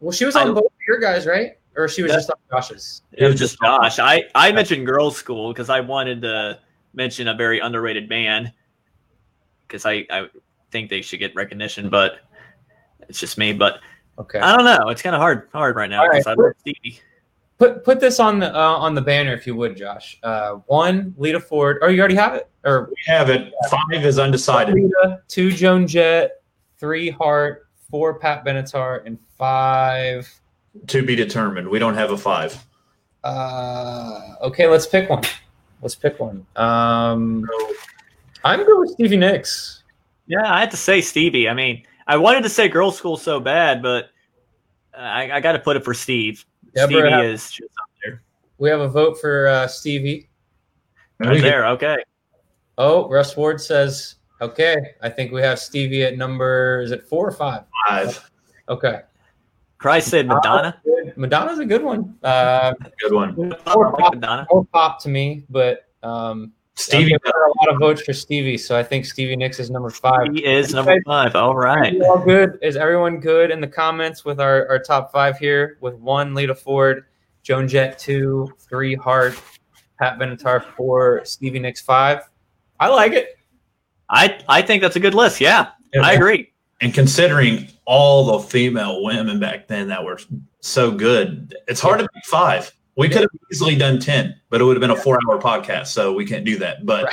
well, 0.00 0.12
she 0.12 0.24
was 0.24 0.36
on 0.36 0.50
I- 0.50 0.52
both 0.52 0.64
of 0.66 0.72
your 0.86 0.98
guys, 0.98 1.26
right? 1.26 1.58
Or 1.76 1.88
she 1.88 2.02
was 2.02 2.10
Yeah. 2.10 2.16
just 2.16 2.30
on 2.30 2.36
Josh's. 2.50 3.02
It 3.12 3.26
was 3.26 3.38
just 3.38 3.58
Josh. 3.60 3.98
I, 3.98 4.24
I 4.34 4.52
mentioned 4.52 4.86
Girlschool 4.86 5.50
because 5.52 5.68
I 5.70 5.80
wanted 5.80 6.22
to 6.22 6.58
mention 6.94 7.28
a 7.28 7.34
very 7.34 7.58
underrated 7.60 8.08
band 8.08 8.52
because 9.66 9.84
I, 9.84 10.06
I 10.10 10.28
think 10.70 10.88
they 10.90 11.02
should 11.02 11.18
get 11.18 11.34
recognition, 11.34 11.88
but 11.90 12.18
it's 13.08 13.20
just 13.20 13.36
me. 13.38 13.52
But 13.52 13.80
Okay. 14.18 14.38
I 14.38 14.56
don't 14.56 14.64
know. 14.64 14.88
It's 14.88 15.02
kind 15.02 15.14
of 15.14 15.20
hard 15.20 15.48
hard 15.52 15.76
right 15.76 15.90
now 15.90 16.00
All 16.00 16.08
right. 16.08 16.24
because 16.24 16.26
I 16.26 16.32
love 16.42 16.52
Stevie. 16.60 17.00
Put 17.58 17.84
put 17.84 18.00
this 18.00 18.18
on 18.18 18.38
the 18.38 18.54
uh, 18.54 18.58
on 18.58 18.94
the 18.94 19.02
banner 19.02 19.34
if 19.34 19.46
you 19.46 19.54
would, 19.56 19.76
Josh. 19.76 20.18
Uh, 20.22 20.52
one, 20.66 21.14
Lita 21.18 21.38
Ford. 21.40 21.78
Oh, 21.82 21.88
you 21.88 21.98
already 22.00 22.14
have 22.14 22.32
it. 22.34 22.48
Or 22.66 22.90
We 22.90 22.96
have 23.06 23.30
it. 23.30 23.52
Five 23.70 24.04
is 24.04 24.18
undecided. 24.18 24.74
Lita, 24.74 25.22
two 25.28 25.52
Joan 25.52 25.86
Jett, 25.86 26.42
three 26.78 27.08
Heart, 27.08 27.68
four 27.88 28.18
Pat 28.18 28.44
Benatar, 28.44 29.06
and 29.06 29.18
five. 29.38 30.28
To 30.88 31.02
be 31.02 31.14
determined. 31.14 31.68
We 31.68 31.78
don't 31.78 31.94
have 31.94 32.10
a 32.10 32.18
five. 32.18 32.62
Uh, 33.22 34.34
okay, 34.42 34.66
let's 34.66 34.86
pick 34.86 35.08
one. 35.08 35.22
Let's 35.80 35.94
pick 35.94 36.18
one. 36.18 36.44
Um, 36.56 37.44
I'm 38.44 38.64
good 38.64 38.80
with 38.80 38.90
Stevie 38.90 39.16
Nicks. 39.16 39.84
Yeah, 40.26 40.52
I 40.52 40.60
had 40.60 40.70
to 40.72 40.76
say 40.76 41.00
Stevie. 41.00 41.48
I 41.48 41.54
mean, 41.54 41.84
I 42.06 42.16
wanted 42.16 42.42
to 42.42 42.48
say 42.48 42.68
Girlschool 42.68 43.18
so 43.18 43.40
bad, 43.40 43.82
but 43.82 44.10
I, 44.96 45.30
I 45.30 45.40
got 45.40 45.52
to 45.52 45.58
put 45.58 45.76
it 45.76 45.84
for 45.84 45.94
Steve. 45.94 46.44
Deborah, 46.74 47.10
Stevie 47.10 47.26
is 47.26 47.50
just 47.50 47.70
up 47.80 47.90
there. 48.02 48.22
We 48.58 48.68
have 48.70 48.80
a 48.80 48.88
vote 48.88 49.20
for 49.20 49.46
uh, 49.46 49.68
Stevie. 49.68 50.28
Right 51.18 51.40
there. 51.40 51.66
Okay. 51.68 51.98
Oh, 52.78 53.08
Russ 53.08 53.36
Ward 53.36 53.60
says, 53.60 54.16
okay, 54.40 54.76
I 55.02 55.08
think 55.08 55.32
we 55.32 55.40
have 55.42 55.58
Stevie 55.58 56.04
at 56.04 56.16
number, 56.16 56.80
is 56.82 56.90
it 56.90 57.08
four 57.08 57.26
or 57.26 57.32
five? 57.32 57.62
Five. 57.88 58.30
Okay. 58.68 59.00
Christ 59.78 60.08
said 60.08 60.26
Madonna. 60.26 60.80
Madonna's 61.16 61.58
a 61.58 61.64
good 61.64 61.82
one. 61.82 62.16
Uh, 62.22 62.74
Good 63.00 63.12
one. 63.12 63.34
more, 63.36 63.48
like 63.48 63.94
pop, 63.98 64.14
Madonna. 64.14 64.46
more 64.50 64.64
pop 64.66 65.00
to 65.02 65.08
me, 65.08 65.44
but 65.50 65.88
um, 66.02 66.52
Stevie. 66.74 67.14
I've 67.14 67.22
got 67.22 67.34
a 67.34 67.52
lot 67.60 67.74
of 67.74 67.78
votes 67.78 68.02
for 68.02 68.12
Stevie, 68.12 68.58
so 68.58 68.76
I 68.76 68.82
think 68.82 69.04
Stevie 69.06 69.36
Nicks 69.36 69.60
is 69.60 69.70
number 69.70 69.90
five. 69.90 70.32
He 70.34 70.44
is 70.44 70.74
number 70.74 70.98
five. 71.06 71.34
All 71.36 71.54
right. 71.54 71.92
Are 71.92 71.96
you 71.96 72.04
all 72.04 72.18
good? 72.18 72.58
Is 72.62 72.76
everyone 72.76 73.20
good 73.20 73.50
in 73.50 73.60
the 73.60 73.66
comments 73.68 74.24
with 74.24 74.40
our, 74.40 74.68
our 74.68 74.78
top 74.78 75.12
five 75.12 75.38
here? 75.38 75.78
With 75.80 75.94
one, 75.94 76.34
Lita 76.34 76.54
Ford, 76.54 77.04
Joan 77.42 77.68
Jett 77.68 77.98
two, 77.98 78.50
three, 78.58 78.94
Heart, 78.94 79.40
Pat 79.98 80.18
Benatar 80.18 80.64
four, 80.74 81.22
Stevie 81.24 81.58
Nicks 81.60 81.80
five. 81.80 82.20
I 82.80 82.88
like 82.88 83.12
it. 83.12 83.38
I 84.08 84.38
I 84.48 84.62
think 84.62 84.82
that's 84.82 84.96
a 84.96 85.00
good 85.00 85.14
list. 85.14 85.40
Yeah, 85.40 85.68
I 86.02 86.12
agree. 86.14 86.52
And 86.80 86.92
considering 86.92 87.68
all 87.86 88.38
the 88.38 88.46
female 88.46 89.02
women 89.02 89.40
back 89.40 89.66
then 89.66 89.88
that 89.88 90.04
were 90.04 90.20
so 90.60 90.90
good, 90.90 91.54
it's 91.68 91.80
hard 91.80 92.00
to 92.00 92.08
pick 92.08 92.24
five. 92.26 92.70
We 92.96 93.08
could 93.08 93.22
have 93.22 93.30
easily 93.52 93.76
done 93.76 93.98
10, 93.98 94.34
but 94.50 94.60
it 94.60 94.64
would 94.64 94.76
have 94.76 94.80
been 94.80 94.90
a 94.90 94.96
four 94.96 95.18
hour 95.28 95.38
podcast. 95.40 95.88
So 95.88 96.12
we 96.14 96.24
can't 96.26 96.44
do 96.44 96.58
that. 96.58 96.84
But 96.86 97.08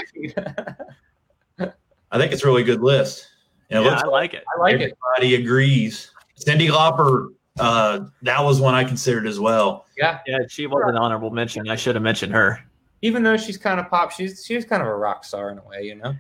I 1.60 2.18
think 2.18 2.32
it's 2.32 2.44
a 2.44 2.46
really 2.46 2.64
good 2.64 2.82
list. 2.82 3.28
And 3.70 3.84
Yeah, 3.84 3.92
looks 3.92 4.04
I 4.04 4.08
like 4.08 4.34
it. 4.34 4.44
I 4.56 4.60
like 4.60 4.76
it. 4.76 4.98
everybody 5.18 5.36
agrees. 5.36 6.12
Cyndi 6.40 6.70
Lauper, 6.70 7.30
uh, 7.60 8.06
that 8.22 8.44
was 8.44 8.60
one 8.60 8.76
I 8.76 8.84
considered 8.84 9.28
as 9.28 9.40
well. 9.40 9.86
Yeah. 9.98 10.20
Yeah, 10.28 10.40
she 10.50 10.68
was 10.68 10.84
an 10.88 10.96
honorable 10.98 11.32
mention. 11.32 11.70
I 11.70 11.76
should 11.76 11.96
have 11.96 12.04
mentioned 12.04 12.34
her. 12.34 12.64
Even 13.04 13.22
though 13.22 13.36
she's 13.36 13.58
kind 13.58 13.82
of 13.82 13.90
pop, 13.90 14.12
she's 14.12 14.46
she's 14.46 14.64
kind 14.64 14.82
of 14.82 14.88
a 14.88 14.96
rock 14.96 15.26
star 15.26 15.50
in 15.52 15.58
a 15.58 15.64
way, 15.64 15.84
you 15.84 15.96
know. 15.96 16.16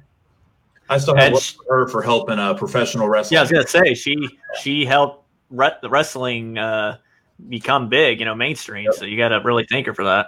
I 0.89 0.97
still 0.97 1.15
have 1.15 1.23
And 1.23 1.33
love 1.35 1.43
she- 1.43 1.55
for 1.65 1.79
her 1.79 1.87
for 1.87 2.01
helping 2.01 2.37
uh, 2.37 2.53
professional 2.55 3.07
wrestling. 3.07 3.35
Yeah, 3.37 3.39
I 3.39 3.43
was 3.43 3.51
gonna 3.51 3.67
say 3.67 3.93
she 3.93 4.17
she 4.61 4.85
helped 4.85 5.25
re- 5.49 5.71
the 5.81 5.89
wrestling 5.89 6.57
uh, 6.57 6.97
become 7.47 7.87
big, 7.87 8.19
you 8.19 8.25
know, 8.25 8.35
mainstream. 8.35 8.91
So 8.91 9.05
you 9.05 9.15
got 9.15 9.29
to 9.29 9.39
really 9.45 9.65
thank 9.69 9.87
her 9.87 9.93
for 9.93 10.03
that. 10.03 10.27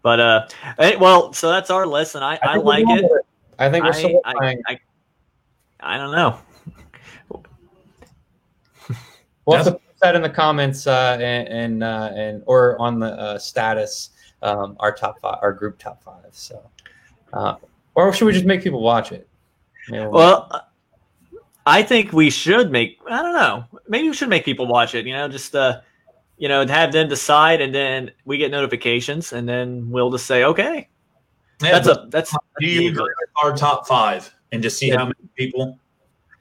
But 0.00 0.18
uh, 0.18 0.48
eh, 0.78 0.96
well, 0.96 1.34
so 1.34 1.50
that's 1.50 1.70
our 1.70 1.86
list, 1.86 2.14
and 2.14 2.24
I, 2.24 2.38
I, 2.42 2.56
like 2.56 2.84
going 2.86 3.04
it. 3.04 3.10
I 3.58 3.70
think 3.70 3.84
we're 3.84 3.92
I, 4.24 4.32
I. 4.38 4.56
I, 4.66 4.78
I 5.80 5.98
don't 5.98 6.12
know. 6.12 6.38
We'll 9.44 9.56
have 9.58 9.66
to 9.66 9.72
put 9.72 9.81
that 10.02 10.14
in 10.16 10.22
the 10.22 10.28
comments 10.30 10.86
uh, 10.86 11.16
and 11.20 11.48
and, 11.48 11.84
uh, 11.84 12.10
and 12.14 12.42
or 12.46 12.78
on 12.80 12.98
the 12.98 13.06
uh, 13.12 13.38
status 13.38 14.10
um, 14.42 14.76
our 14.80 14.92
top 14.92 15.20
five, 15.20 15.38
our 15.40 15.52
group 15.52 15.78
top 15.78 16.02
five. 16.02 16.26
So, 16.32 16.68
uh, 17.32 17.54
or 17.94 18.12
should 18.12 18.26
we 18.26 18.32
just 18.32 18.44
make 18.44 18.62
people 18.62 18.82
watch 18.82 19.12
it? 19.12 19.28
Maybe 19.88 20.02
we'll- 20.02 20.12
Well, 20.12 20.66
I 21.64 21.82
think 21.84 22.12
we 22.12 22.28
should 22.28 22.72
make. 22.72 22.98
I 23.08 23.22
don't 23.22 23.34
know. 23.34 23.64
Maybe 23.88 24.08
we 24.08 24.14
should 24.14 24.28
make 24.28 24.44
people 24.44 24.66
watch 24.66 24.96
it. 24.96 25.06
You 25.06 25.12
know, 25.12 25.28
just 25.28 25.54
uh, 25.54 25.80
you 26.36 26.48
know, 26.48 26.66
have 26.66 26.90
them 26.92 27.08
decide, 27.08 27.60
and 27.60 27.72
then 27.72 28.10
we 28.24 28.36
get 28.36 28.50
notifications, 28.50 29.32
and 29.32 29.48
then 29.48 29.88
we'll 29.88 30.10
just 30.10 30.26
say, 30.26 30.42
okay, 30.42 30.88
Yeah, 31.62 31.78
that's 31.78 31.86
a 31.86 32.06
that's. 32.10 32.32
do 32.58 32.66
you 32.66 32.88
agree 32.90 33.02
with 33.04 33.30
our 33.44 33.56
top 33.56 33.86
five 33.86 34.34
and 34.50 34.60
just 34.60 34.76
see 34.76 34.88
Yeah. 34.88 34.98
how 34.98 35.04
many 35.04 35.14
people? 35.36 35.78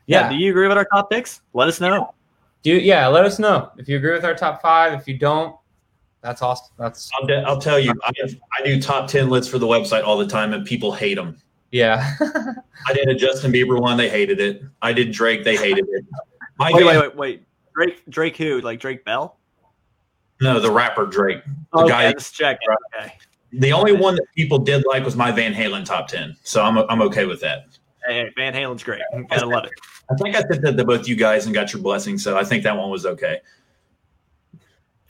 yeah. 0.08 0.22
Yeah. 0.22 0.30
Do 0.30 0.36
you 0.38 0.50
agree 0.50 0.68
with 0.68 0.78
our 0.78 0.86
top 0.92 1.12
picks? 1.12 1.42
Let 1.54 1.68
us 1.68 1.80
know. 1.80 2.16
Do 2.64 2.72
you, 2.72 2.78
yeah, 2.78 3.08
let 3.08 3.26
us 3.26 3.40
know 3.40 3.72
if 3.78 3.88
you 3.90 3.98
agree 3.98 4.14
with 4.14 4.26
our 4.26 4.36
top 4.36 4.62
five. 4.62 4.94
If 5.00 5.08
you 5.08 5.18
don't, 5.18 5.56
that's 6.22 6.42
awesome. 6.42 6.68
That's 6.78 7.10
I'll, 7.20 7.46
I'll 7.48 7.60
tell 7.62 7.80
you, 7.80 7.94
I, 8.04 8.12
I 8.60 8.64
do 8.64 8.80
top 8.80 9.08
10 9.10 9.30
lists 9.30 9.52
for 9.52 9.58
the 9.58 9.66
website 9.66 10.04
all 10.04 10.18
the 10.18 10.28
time 10.28 10.54
and 10.54 10.66
people 10.66 10.92
hate 10.92 11.16
them. 11.16 11.38
yeah. 11.72 12.16
I 12.88 12.94
did 12.94 13.08
a 13.10 13.16
Justin 13.16 13.52
Bieber 13.52 13.80
one, 13.80 13.98
they 13.98 14.10
hated 14.10 14.40
it. 14.40 14.64
I 14.82 14.94
did 14.94 15.12
Drake, 15.12 15.44
they 15.44 15.56
hated 15.56 15.86
it. 15.90 16.06
My 16.58 16.72
Wait, 16.72 16.84
band- 16.86 17.00
wait, 17.00 17.00
wait, 17.00 17.16
wait. 17.16 17.44
Drake, 17.74 18.04
Drake, 18.10 18.38
who? 18.38 18.62
Like 18.62 18.80
Drake 18.80 19.04
Bell? 19.06 19.38
No, 20.42 20.60
the 20.60 20.72
rapper 20.72 21.06
Drake. 21.06 21.42
The 21.74 21.80
okay, 21.80 21.90
guy, 21.90 22.06
let's 22.08 22.32
check. 22.32 22.60
it. 22.62 22.78
Okay. 23.00 23.14
the 23.54 23.72
only 23.74 23.94
one 23.94 24.16
that 24.16 24.26
people 24.36 24.60
did 24.60 24.84
like 24.86 25.04
was 25.06 25.16
my 25.16 25.32
Van 25.32 25.54
Halen 25.54 25.86
top 25.86 26.08
10. 26.08 26.36
So 26.44 26.64
I'm, 26.64 26.78
I'm 26.78 27.02
okay 27.04 27.26
with 27.26 27.40
that. 27.42 27.66
Hey, 28.06 28.26
hey, 28.26 28.32
Van 28.36 28.54
Halen's 28.54 28.84
great. 28.84 29.02
Gotta 29.30 29.46
love 29.46 29.66
it. 29.66 29.72
I 30.12 30.16
think 30.16 30.36
I 30.36 30.42
said 30.42 30.62
that 30.64 30.78
to 30.78 30.86
both 30.86 31.08
you 31.08 31.16
guys 31.16 31.46
and 31.46 31.54
got 31.56 31.72
your 31.74 31.82
blessing. 31.82 32.18
So 32.18 32.38
I 32.38 32.44
think 32.44 32.64
that 32.64 32.76
one 32.76 32.90
was 32.90 33.06
okay. 33.06 33.40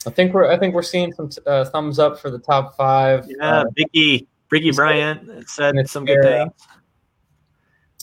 I 0.06 0.10
think 0.10 0.34
we're 0.34 0.50
I 0.50 0.58
think 0.58 0.74
we're 0.74 0.82
seeing 0.82 1.12
some 1.12 1.30
uh, 1.46 1.64
thumbs 1.66 1.98
up 1.98 2.18
for 2.18 2.30
the 2.30 2.38
top 2.38 2.76
five. 2.76 3.26
Yeah, 3.28 3.60
Uh, 3.60 3.64
Vicky, 3.76 4.26
Ricky 4.50 4.70
Bryant 4.72 5.48
said 5.48 5.76
it's 5.76 5.92
some 5.92 6.04
good 6.04 6.22
fair. 6.22 6.38
things. 6.46 6.52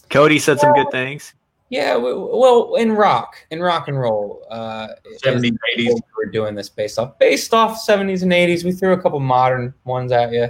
Cody 0.10 0.40
said 0.40 0.60
some 0.60 0.74
good 0.74 0.90
things. 0.92 1.34
yeah. 1.70 1.96
Well, 1.96 2.76
in 2.76 2.94
rock, 2.94 3.36
in 3.52 3.60
rock 3.62 3.88
and 3.90 4.00
roll, 4.00 4.44
uh, 4.50 4.88
70s, 5.24 5.56
80s. 5.78 5.92
what 5.94 6.04
we're 6.18 6.32
doing 6.32 6.56
this 6.56 6.68
based 6.70 6.98
off 6.98 7.20
based 7.20 7.54
off 7.54 7.86
70s 7.86 8.24
and 8.24 8.32
80s 8.32 8.64
we 8.64 8.72
threw 8.72 8.94
a 8.94 9.02
couple 9.02 9.20
modern 9.20 9.74
ones 9.86 10.12
at 10.12 10.32
you 10.32 10.48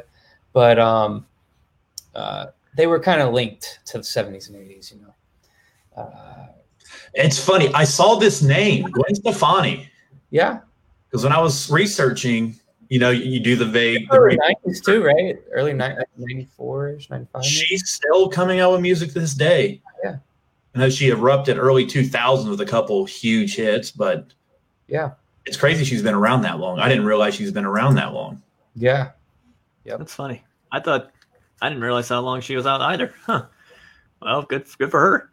but 0.53 0.79
um 0.79 1.25
uh 2.15 2.47
they 2.77 2.87
were 2.87 2.99
kind 2.99 3.21
of 3.21 3.33
linked 3.33 3.79
to 3.85 3.97
the 3.97 4.03
70s 4.03 4.47
and 4.49 4.55
80s 4.57 4.93
you 4.93 5.01
know 5.01 5.08
uh 5.99 6.47
It's 7.13 7.43
funny. 7.43 7.71
I 7.73 7.83
saw 7.83 8.15
this 8.15 8.41
name, 8.41 8.83
Gwen 8.89 9.15
Stefani, 9.15 9.89
yeah 10.31 10.59
because 11.09 11.23
when 11.23 11.33
I 11.33 11.41
was 11.41 11.71
researching, 11.71 12.55
you 12.89 12.99
know, 12.99 13.09
you, 13.09 13.23
you 13.23 13.39
do 13.39 13.55
the 13.55 13.65
vague. 13.65 14.07
early 14.11 14.37
vague- 14.47 14.57
90s 14.63 14.83
too 14.85 15.03
right 15.03 15.37
early 15.51 15.73
ni- 15.73 15.97
94ish 16.19 17.09
95? 17.09 17.43
She's 17.43 17.89
still 17.89 18.29
coming 18.29 18.59
out 18.59 18.71
with 18.73 18.81
music 18.81 19.11
to 19.13 19.19
this 19.19 19.33
day. 19.33 19.81
Yeah. 20.03 20.17
I 20.75 20.79
know 20.79 20.89
she 20.89 21.09
erupted 21.09 21.57
early 21.57 21.85
2000s 21.85 22.47
with 22.47 22.61
a 22.61 22.65
couple 22.65 23.05
huge 23.05 23.55
hits, 23.55 23.91
but 23.91 24.25
yeah 24.87 25.11
it's 25.45 25.57
crazy 25.57 25.83
she's 25.83 26.03
been 26.03 26.13
around 26.13 26.43
that 26.43 26.59
long. 26.59 26.79
I 26.79 26.87
didn't 26.87 27.05
realize 27.05 27.33
she's 27.33 27.51
been 27.51 27.65
around 27.65 27.95
that 27.95 28.13
long. 28.13 28.41
Yeah. 28.75 29.11
Yeah 29.83 29.97
That's 29.97 30.13
funny. 30.13 30.43
I 30.71 30.79
thought 30.79 31.09
I 31.61 31.69
didn't 31.69 31.83
realize 31.83 32.07
how 32.09 32.19
long 32.21 32.41
she 32.41 32.55
was 32.55 32.67
out 32.67 32.81
either. 32.81 33.13
Huh. 33.25 33.45
Well, 34.21 34.43
good 34.43 34.67
good 34.77 34.91
for 34.91 34.99
her. 34.99 35.29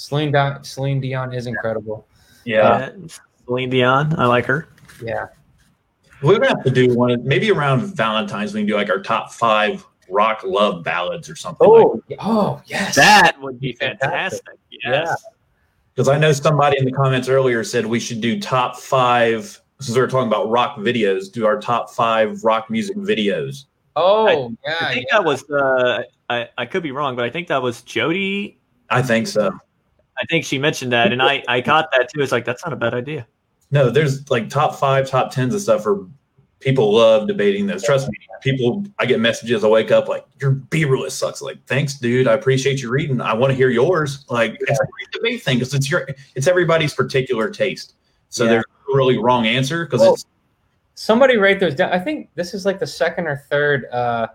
Celine, 0.00 0.32
Dion, 0.32 0.64
Celine 0.64 0.98
Dion 0.98 1.34
is 1.34 1.46
incredible 1.46 2.06
Yeah. 2.44 2.88
Celine 3.44 3.68
Dion. 3.68 4.18
I 4.18 4.24
like 4.26 4.46
her. 4.46 4.68
yeah 5.02 5.26
We're 6.22 6.38
gonna 6.38 6.48
have 6.48 6.64
to 6.64 6.70
do 6.70 6.94
one 6.94 7.22
maybe 7.22 7.50
around 7.50 7.80
Valentine's. 7.96 8.54
We 8.54 8.60
can 8.60 8.66
do 8.66 8.76
like 8.76 8.88
our 8.88 9.02
top 9.02 9.30
five 9.30 9.84
rock 10.08 10.40
love 10.42 10.82
ballads 10.82 11.28
or 11.28 11.36
something. 11.36 11.66
oh 11.70 12.02
oh 12.18 12.62
yes 12.64 12.96
That 12.96 13.36
would 13.42 13.60
be 13.60 13.74
Fantastic. 13.74 14.42
fantastic. 14.46 14.58
Yes. 14.82 15.22
Because 15.94 16.08
I 16.08 16.16
know 16.16 16.32
somebody 16.32 16.78
in 16.78 16.86
the 16.86 16.92
comments 16.92 17.28
earlier 17.28 17.62
said 17.62 17.84
we 17.84 18.00
should 18.00 18.22
do 18.22 18.40
top 18.40 18.76
five. 18.78 19.60
Since 19.80 19.94
we 19.96 20.00
were 20.00 20.08
talking 20.08 20.28
about 20.28 20.48
rock 20.48 20.76
videos, 20.78 21.30
do 21.30 21.44
our 21.46 21.60
top 21.60 21.90
five 21.90 22.42
rock 22.42 22.70
music 22.70 22.96
videos. 22.96 23.66
oh 23.96 24.54
yeah 24.64 24.76
I 24.80 24.94
think 24.94 25.06
yeah. 25.10 25.18
that 25.18 25.24
was 25.24 25.44
uh 25.50 26.02
I, 26.30 26.48
I 26.56 26.64
could 26.64 26.82
be 26.82 26.90
wrong, 26.92 27.16
but 27.16 27.26
I 27.26 27.30
think 27.30 27.48
that 27.48 27.60
was 27.60 27.82
Jody. 27.82 28.58
I 28.88 29.02
think 29.02 29.26
so. 29.26 29.50
I 30.20 30.26
think 30.26 30.44
she 30.44 30.58
mentioned 30.58 30.92
that 30.92 31.12
and 31.12 31.22
I, 31.22 31.42
I 31.48 31.60
caught 31.60 31.90
that 31.92 32.10
too. 32.12 32.20
It's 32.20 32.32
like 32.32 32.44
that's 32.44 32.64
not 32.64 32.72
a 32.72 32.76
bad 32.76 32.94
idea. 32.94 33.26
No, 33.70 33.88
there's 33.90 34.28
like 34.30 34.48
top 34.48 34.74
five, 34.74 35.08
top 35.08 35.32
tens 35.32 35.54
and 35.54 35.62
stuff. 35.62 35.82
For 35.82 36.06
people 36.58 36.92
love 36.92 37.26
debating 37.26 37.66
those. 37.66 37.82
Trust 37.82 38.08
me, 38.08 38.18
people. 38.42 38.84
I 38.98 39.06
get 39.06 39.20
messages. 39.20 39.64
I 39.64 39.68
wake 39.68 39.90
up 39.90 40.08
like 40.08 40.26
your 40.40 40.52
Bieber 40.52 40.98
list 40.98 41.18
sucks. 41.18 41.40
Like 41.40 41.64
thanks, 41.66 41.94
dude. 41.94 42.26
I 42.28 42.34
appreciate 42.34 42.82
you 42.82 42.90
reading. 42.90 43.20
I 43.20 43.32
want 43.32 43.50
to 43.50 43.56
hear 43.56 43.70
yours. 43.70 44.24
Like 44.28 44.56
it's 44.60 44.80
a 44.80 44.84
great 44.84 45.10
debate 45.12 45.42
thing 45.42 45.58
because 45.58 45.72
it's 45.72 45.90
your 45.90 46.06
it's 46.34 46.46
everybody's 46.46 46.92
particular 46.94 47.48
taste. 47.48 47.94
So 48.28 48.44
Yeah. 48.44 48.50
there's 48.50 48.64
no 48.88 48.94
really 48.94 49.18
wrong 49.18 49.46
answer 49.46 49.84
because 49.86 50.00
Well, 50.00 50.14
it's 50.14 50.26
Somebody 50.94 51.38
write 51.38 51.60
those 51.60 51.74
down. 51.74 51.90
I 51.92 51.98
think 51.98 52.28
this 52.34 52.52
is 52.52 52.66
like 52.66 52.78
the 52.78 52.86
second 52.86 53.26
or 53.26 53.42
third. 53.48 53.86
Uh, 53.86 54.26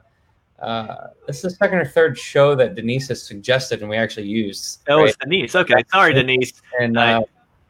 uh, 0.66 1.08
this 1.28 1.38
is 1.38 1.42
the 1.44 1.50
second 1.52 1.78
or 1.78 1.86
third 1.86 2.18
show 2.18 2.56
that 2.56 2.74
Denise 2.76 3.08
has 3.10 3.22
suggested, 3.22 3.82
and 3.82 3.90
we 3.90 3.98
actually 3.98 4.28
used. 4.28 4.84
That 4.86 4.96
right? 4.96 5.04
was 5.04 5.16
Denise. 5.18 5.56
Okay. 5.56 5.84
Sorry, 5.92 6.14
Denise. 6.14 6.54
and 6.80 7.00
I- 7.00 7.14
uh, 7.14 7.22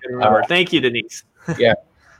Good 0.02 0.14
remember. 0.14 0.44
Thank 0.48 0.72
you, 0.74 0.80
Denise. 0.82 1.24
Yeah. 1.60 1.74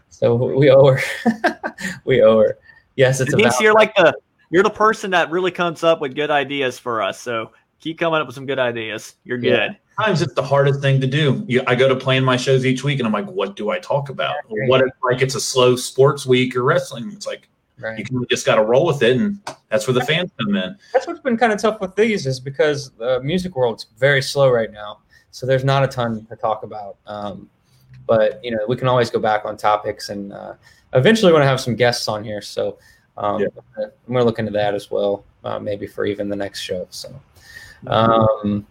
So 0.10 0.36
we 0.36 0.70
owe 0.70 0.94
her. 0.94 1.02
we 2.06 2.22
owe 2.22 2.40
her. 2.40 2.60
Yes, 2.96 3.20
it's 3.20 3.32
Denise, 3.32 3.48
about. 3.48 3.62
you're 3.62 3.74
like 3.74 3.96
the 3.96 4.14
you're 4.52 4.64
the 4.64 4.70
person 4.70 5.12
that 5.12 5.32
really 5.32 5.50
comes 5.52 5.84
up 5.84 6.00
with 6.00 6.14
good 6.14 6.30
ideas 6.30 6.78
for 6.78 7.02
us. 7.02 7.20
So 7.20 7.52
keep 7.80 7.98
coming 7.98 8.22
up 8.22 8.28
with 8.28 8.36
some 8.36 8.46
good 8.46 8.60
ideas. 8.60 9.16
You're 9.24 9.40
good. 9.40 9.50
Yeah. 9.72 9.76
sometimes 9.98 10.22
it's 10.22 10.34
the 10.36 10.44
hardest 10.44 10.80
thing 10.82 11.02
to 11.02 11.08
do. 11.08 11.44
You, 11.48 11.64
I 11.68 11.74
go 11.76 11.88
to 11.90 11.96
plan 11.96 12.24
my 12.24 12.38
shows 12.38 12.66
each 12.66 12.84
week, 12.84 13.00
and 13.00 13.08
I'm 13.08 13.14
like, 13.14 13.26
what 13.26 13.56
do 13.56 13.72
I 13.72 13.80
talk 13.80 14.10
about? 14.10 14.36
What 14.48 14.82
if 14.82 14.90
like 15.04 15.22
it's 15.22 15.36
a 15.36 15.42
slow 15.42 15.76
sports 15.76 16.26
week 16.26 16.56
or 16.56 16.64
wrestling? 16.64 17.12
It's 17.12 17.26
like 17.26 17.50
Right. 17.78 18.00
You 18.00 18.06
can 18.06 18.26
just 18.30 18.46
got 18.46 18.56
to 18.56 18.64
roll 18.64 18.86
with 18.86 19.04
it, 19.04 19.18
and 19.18 19.40
that's 19.70 19.86
where 19.88 19.94
the 19.94 20.06
fans 20.06 20.32
come 20.40 20.56
in. 20.56 20.78
That's 20.94 21.08
what's 21.08 21.20
been 21.20 21.38
kind 21.38 21.52
of 21.52 21.60
tough 21.60 21.82
with 21.82 21.94
these 21.96 22.26
is 22.26 22.40
because 22.40 22.92
the 22.92 23.20
music 23.22 23.56
world's 23.56 23.88
very 23.98 24.22
slow 24.22 24.50
right 24.50 24.72
now, 24.72 25.00
so 25.32 25.46
there's 25.46 25.66
not 25.66 25.84
a 25.84 25.88
ton 25.88 26.26
to 26.28 26.36
talk 26.38 26.64
about. 26.64 26.96
Um, 27.06 27.50
but 28.08 28.40
you 28.44 28.52
know, 28.52 28.60
we 28.68 28.78
can 28.78 28.88
always 28.88 29.10
go 29.10 29.20
back 29.20 29.44
on 29.46 29.58
topics, 29.58 30.10
and 30.10 30.32
uh, 30.32 30.54
eventually 30.94 31.34
want 31.34 31.44
to 31.44 31.48
have 31.48 31.60
some 31.60 31.76
guests 31.76 32.08
on 32.08 32.24
here. 32.24 32.42
So 32.42 32.78
um, 33.18 33.42
Yeah. 33.42 33.48
I'm 33.78 33.92
going 34.08 34.20
to 34.20 34.24
look 34.24 34.40
into 34.40 34.52
that 34.52 34.74
as 34.74 34.90
well, 34.92 35.26
uh, 35.44 35.60
maybe 35.60 35.88
for 35.88 36.06
even 36.06 36.30
the 36.30 36.36
next 36.36 36.62
show. 36.62 36.88
So, 36.90 37.14
um, 37.88 38.66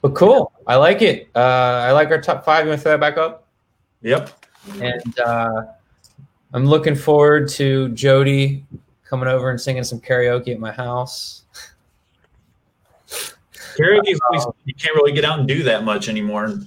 but 0.00 0.14
cool, 0.14 0.52
I 0.66 0.76
like 0.76 1.02
it. 1.02 1.28
Uh, 1.34 1.38
I 1.86 1.92
like 1.92 2.08
our 2.10 2.20
top 2.20 2.44
five. 2.44 2.64
You 2.64 2.70
want 2.70 2.80
to 2.80 2.82
throw 2.82 2.92
that 2.92 3.00
back 3.00 3.18
up? 3.18 3.46
Yep. 4.02 4.30
and 4.80 5.18
uh, 5.20 5.62
I'm 6.54 6.66
looking 6.66 6.94
forward 6.94 7.48
to 7.50 7.88
Jody 7.90 8.64
coming 9.04 9.28
over 9.28 9.50
and 9.50 9.60
singing 9.60 9.84
some 9.84 10.00
karaoke 10.00 10.48
at 10.48 10.58
my 10.58 10.72
house. 10.72 11.42
Karaoke, 13.76 14.12
is 14.12 14.46
you 14.66 14.74
can't 14.74 14.94
really 14.94 15.12
get 15.12 15.24
out 15.24 15.38
and 15.38 15.48
do 15.48 15.62
that 15.62 15.84
much 15.84 16.10
anymore. 16.10 16.60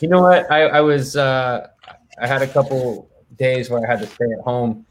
You 0.00 0.08
know 0.08 0.20
what? 0.20 0.50
I, 0.50 0.62
I 0.62 0.80
was 0.80 1.16
uh, 1.16 1.68
I 2.20 2.26
had 2.26 2.42
a 2.42 2.48
couple 2.48 3.08
days 3.36 3.70
where 3.70 3.84
I 3.86 3.90
had 3.90 4.00
to 4.00 4.06
stay 4.06 4.26
at 4.36 4.40
home. 4.40 4.84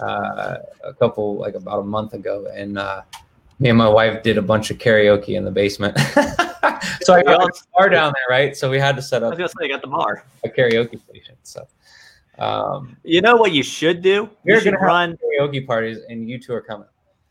Uh, 0.00 0.58
a 0.84 0.94
couple 0.94 1.36
like 1.36 1.54
about 1.54 1.80
a 1.80 1.84
month 1.84 2.14
ago, 2.14 2.46
and 2.54 2.78
uh, 2.78 3.02
me 3.58 3.68
and 3.68 3.78
my 3.78 3.88
wife 3.88 4.22
did 4.22 4.38
a 4.38 4.42
bunch 4.42 4.70
of 4.70 4.78
karaoke 4.78 5.36
in 5.36 5.44
the 5.44 5.50
basement. 5.50 5.98
so 7.02 7.14
I 7.14 7.22
got 7.22 7.42
a 7.42 7.50
bar 7.76 7.88
down 7.88 8.12
there, 8.14 8.36
right? 8.36 8.56
So 8.56 8.70
we 8.70 8.78
had 8.78 8.96
to 8.96 9.02
set 9.02 9.22
up. 9.22 9.32
I 9.32 9.34
up 9.34 9.38
was 9.38 9.38
gonna 9.38 9.48
say, 9.48 9.66
you 9.66 9.74
got 9.74 9.82
the 9.82 9.88
bar. 9.88 10.24
a 10.44 10.48
karaoke 10.48 11.00
station. 11.02 11.36
So 11.42 11.66
um, 12.38 12.96
You 13.04 13.20
know 13.20 13.36
what 13.36 13.52
you 13.52 13.62
should 13.62 14.02
do? 14.02 14.28
You're 14.44 14.60
should 14.60 14.74
gonna 14.74 14.84
run, 14.86 15.16
karaoke 15.16 15.66
parties, 15.66 15.98
and 16.08 16.28
you 16.28 16.38
two 16.38 16.52
are 16.54 16.60
coming. 16.60 16.86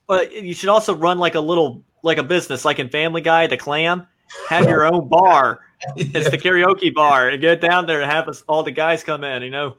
but 0.07 0.31
you 0.31 0.53
should 0.53 0.69
also 0.69 0.95
run 0.95 1.17
like 1.19 1.35
a 1.35 1.39
little, 1.39 1.83
like 2.03 2.17
a 2.17 2.23
business, 2.23 2.65
like 2.65 2.79
in 2.79 2.89
Family 2.89 3.21
Guy, 3.21 3.47
the 3.47 3.57
Clam. 3.57 4.07
Have 4.49 4.67
your 4.67 4.85
own 4.85 5.07
bar. 5.07 5.61
It's 5.95 6.31
the 6.31 6.39
karaoke 6.39 6.91
bar, 6.91 7.29
and 7.29 7.39
get 7.39 7.61
down 7.61 7.85
there 7.85 8.01
and 8.01 8.11
have 8.11 8.27
us 8.27 8.41
all 8.47 8.63
the 8.63 8.71
guys 8.71 9.03
come 9.03 9.23
in. 9.23 9.43
You 9.43 9.51
know, 9.51 9.77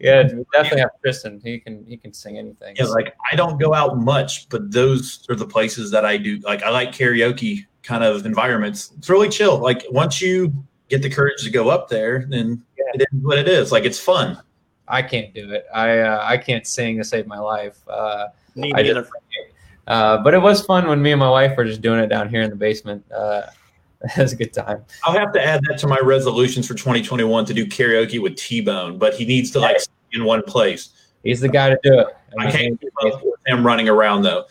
Yeah, 0.00 0.24
we 0.34 0.44
definitely 0.52 0.80
have 0.80 0.90
Kristen. 1.00 1.40
He 1.44 1.60
can 1.60 1.86
he 1.86 1.96
can 1.96 2.12
sing 2.12 2.36
anything. 2.36 2.74
Yeah, 2.76 2.86
like 2.86 3.14
I 3.30 3.36
don't 3.36 3.60
go 3.60 3.72
out 3.74 3.96
much, 3.96 4.48
but 4.48 4.72
those 4.72 5.24
are 5.30 5.36
the 5.36 5.46
places 5.46 5.92
that 5.92 6.04
I 6.04 6.16
do. 6.16 6.38
Like 6.38 6.64
I 6.64 6.70
like 6.70 6.90
karaoke 6.90 7.64
kind 7.84 8.02
of 8.02 8.26
environments. 8.26 8.90
It's 8.98 9.08
really 9.08 9.28
chill. 9.28 9.58
Like 9.58 9.84
once 9.90 10.20
you 10.20 10.52
get 10.88 11.00
the 11.02 11.10
courage 11.10 11.44
to 11.44 11.50
go 11.50 11.68
up 11.68 11.88
there, 11.88 12.26
then 12.28 12.64
it 12.94 13.00
is 13.00 13.22
what 13.22 13.38
it 13.38 13.48
is. 13.48 13.72
Like 13.72 13.84
it's 13.84 13.98
fun. 13.98 14.40
I 14.86 15.02
can't 15.02 15.32
do 15.34 15.50
it. 15.50 15.66
I 15.74 15.98
uh, 15.98 16.20
I 16.22 16.38
can't 16.38 16.66
sing 16.66 16.98
to 16.98 17.04
save 17.04 17.26
my 17.26 17.38
life. 17.38 17.78
Uh, 17.88 18.28
me 18.54 18.72
I 18.74 18.82
neither. 18.82 19.02
just, 19.02 19.12
uh, 19.86 20.18
but 20.18 20.34
it 20.34 20.38
was 20.38 20.64
fun 20.64 20.88
when 20.88 21.00
me 21.02 21.12
and 21.12 21.20
my 21.20 21.30
wife 21.30 21.56
were 21.56 21.64
just 21.64 21.82
doing 21.82 22.00
it 22.00 22.08
down 22.08 22.28
here 22.28 22.42
in 22.42 22.50
the 22.50 22.56
basement. 22.56 23.04
Uh, 23.12 23.42
it 24.02 24.16
was 24.16 24.32
a 24.32 24.36
good 24.36 24.52
time. 24.52 24.84
I'll 25.04 25.18
have 25.18 25.32
to 25.32 25.44
add 25.44 25.62
that 25.68 25.78
to 25.80 25.86
my 25.86 25.98
resolutions 26.02 26.66
for 26.66 26.74
2021 26.74 27.44
to 27.46 27.54
do 27.54 27.66
karaoke 27.66 28.20
with 28.20 28.36
T 28.36 28.60
Bone, 28.60 28.98
but 28.98 29.14
he 29.14 29.24
needs 29.24 29.50
to 29.52 29.60
like 29.60 29.80
stay 29.80 29.92
in 30.12 30.24
one 30.24 30.42
place. 30.42 30.90
He's 31.24 31.40
the 31.40 31.48
guy 31.48 31.70
to 31.70 31.78
do 31.82 32.00
it. 32.00 32.06
I 32.38 32.50
can't 32.50 32.80
keep 32.80 32.92
up 33.04 33.22
with 33.22 33.40
him 33.46 33.66
running 33.66 33.88
around 33.88 34.22
though. 34.22 34.44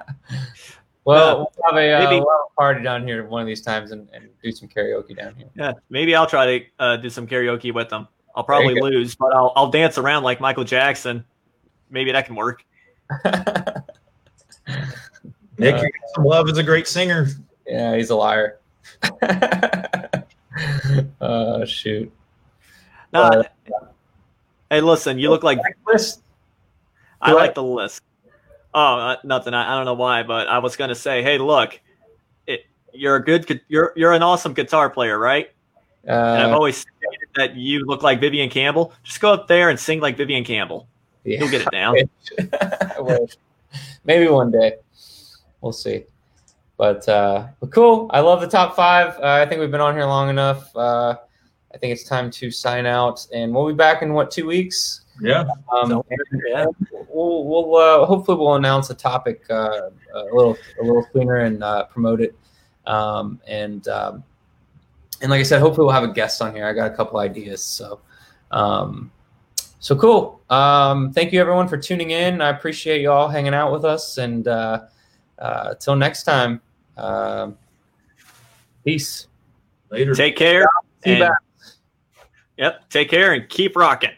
well, 1.06 1.38
we'll 1.38 1.52
have 1.64 1.76
a, 1.76 1.92
uh, 1.92 1.98
Maybe- 2.10 2.20
we'll 2.20 2.30
have 2.30 2.46
a 2.50 2.54
party 2.56 2.82
down 2.82 3.06
here 3.06 3.24
one 3.26 3.40
of 3.40 3.46
these 3.46 3.62
times 3.62 3.92
and, 3.92 4.08
and 4.12 4.28
do 4.42 4.52
some 4.52 4.68
karaoke 4.68 5.16
down 5.16 5.34
here. 5.36 5.46
Yeah, 5.54 5.72
maybe 5.88 6.14
I'll 6.14 6.26
try 6.26 6.58
to 6.58 6.64
uh, 6.78 6.96
do 6.98 7.08
some 7.08 7.26
karaoke 7.26 7.72
with 7.72 7.88
them. 7.88 8.08
I'll 8.34 8.44
probably 8.44 8.78
lose, 8.80 9.14
but 9.14 9.34
I'll 9.34 9.52
I'll 9.56 9.70
dance 9.70 9.96
around 9.96 10.22
like 10.24 10.40
Michael 10.40 10.64
Jackson. 10.64 11.24
Maybe 11.88 12.12
that 12.12 12.26
can 12.26 12.34
work. 12.34 12.64
Nick, 15.58 15.74
Uh, 15.74 15.78
you 15.78 15.82
get 15.82 15.92
some 16.14 16.24
love 16.24 16.48
is 16.50 16.58
a 16.58 16.62
great 16.62 16.86
singer. 16.86 17.28
yeah, 17.66 17.96
he's 17.96 18.10
a 18.10 18.16
liar. 18.16 18.58
oh 21.20 21.64
shoot! 21.64 22.12
No, 23.12 23.22
Uh, 23.22 23.42
hey, 24.70 24.80
listen, 24.80 25.18
you 25.18 25.30
look 25.30 25.42
like 25.42 25.58
List. 25.86 26.22
I 27.20 27.32
like 27.32 27.54
the 27.54 27.62
list. 27.62 28.02
Oh, 28.78 28.96
uh, 28.98 29.16
nothing. 29.24 29.54
I, 29.54 29.72
I 29.72 29.76
don't 29.76 29.86
know 29.86 29.94
why, 29.94 30.22
but 30.22 30.48
I 30.48 30.58
was 30.58 30.76
going 30.76 30.88
to 30.90 30.94
say, 30.94 31.22
hey, 31.22 31.38
look, 31.38 31.80
it, 32.46 32.66
you're 32.92 33.16
a 33.16 33.24
good, 33.24 33.60
you're 33.68 33.92
you're 33.96 34.12
an 34.12 34.22
awesome 34.22 34.52
guitar 34.52 34.90
player, 34.90 35.18
right? 35.18 35.50
And 36.04 36.12
I've 36.42 36.52
Uh, 36.52 36.54
always 36.56 36.76
stated 36.76 37.28
that 37.36 37.56
you 37.56 37.84
look 37.86 38.02
like 38.02 38.20
Vivian 38.20 38.50
Campbell. 38.50 38.92
Just 39.02 39.20
go 39.20 39.32
up 39.32 39.48
there 39.48 39.70
and 39.70 39.80
sing 39.80 40.00
like 40.00 40.16
Vivian 40.18 40.44
Campbell. 40.44 40.86
yeah. 41.24 41.38
You'll 41.40 41.48
get 41.50 41.62
it 41.62 41.70
down. 41.72 41.96
Maybe 44.04 44.28
one 44.28 44.50
day. 44.50 44.74
We'll 45.62 45.72
see. 45.72 46.04
But 46.76 47.08
uh, 47.08 47.46
but 47.60 47.70
cool. 47.72 48.08
I 48.10 48.20
love 48.20 48.40
the 48.42 48.46
top 48.46 48.76
five. 48.76 49.18
Uh, 49.18 49.42
I 49.42 49.46
think 49.46 49.60
we've 49.60 49.70
been 49.70 49.80
on 49.80 49.94
here 49.94 50.04
long 50.04 50.28
enough. 50.28 50.70
Uh, 50.76 51.16
I 51.74 51.78
think 51.78 51.92
it's 51.92 52.04
time 52.04 52.30
to 52.32 52.50
sign 52.50 52.84
out, 52.86 53.26
and 53.32 53.54
we'll 53.54 53.66
be 53.66 53.72
back 53.74 54.02
in 54.02 54.12
what 54.12 54.30
two 54.30 54.46
weeks. 54.46 55.00
Yeah. 55.20 55.44
Um, 55.72 55.90
So, 55.90 56.06
yeah. 56.48 56.66
we'll, 57.08 57.44
we'll 57.44 57.76
uh, 57.76 58.06
hopefully 58.06 58.38
we'll 58.38 58.56
announce 58.56 58.90
a 58.90 58.94
topic 58.94 59.44
uh, 59.50 59.90
a 60.14 60.24
little 60.32 60.56
a 60.80 60.84
little 60.84 61.06
sooner 61.12 61.36
and 61.36 61.62
uh, 61.62 61.84
promote 61.84 62.20
it. 62.20 62.36
Um, 62.86 63.40
and 63.46 63.86
um, 63.88 64.22
and 65.22 65.30
like 65.30 65.40
I 65.40 65.44
said, 65.44 65.60
hopefully 65.60 65.86
we'll 65.86 65.94
have 65.94 66.04
a 66.04 66.12
guest 66.12 66.42
on 66.42 66.54
here. 66.54 66.66
I 66.66 66.72
got 66.72 66.90
a 66.92 66.94
couple 66.94 67.18
ideas, 67.18 67.62
so 67.64 68.00
um, 68.50 69.10
so 69.80 69.96
cool. 69.96 70.40
Um, 70.50 71.12
thank 71.12 71.32
you 71.32 71.40
everyone 71.40 71.68
for 71.68 71.78
tuning 71.78 72.10
in. 72.10 72.40
I 72.40 72.50
appreciate 72.50 73.00
you 73.00 73.10
all 73.10 73.28
hanging 73.28 73.54
out 73.54 73.72
with 73.72 73.84
us, 73.84 74.18
and 74.18 74.46
uh, 74.46 74.82
uh, 75.38 75.74
till 75.76 75.96
next 75.96 76.24
time, 76.24 76.60
um, 76.96 77.56
peace. 78.84 79.28
Later. 79.90 80.14
Take 80.14 80.36
care. 80.36 80.66
See 81.04 81.10
you 81.10 81.16
and- 81.16 81.30
back. 81.30 81.38
Yep. 82.58 82.88
Take 82.90 83.10
care 83.10 83.34
and 83.34 83.48
keep 83.50 83.76
rocking. 83.76 84.10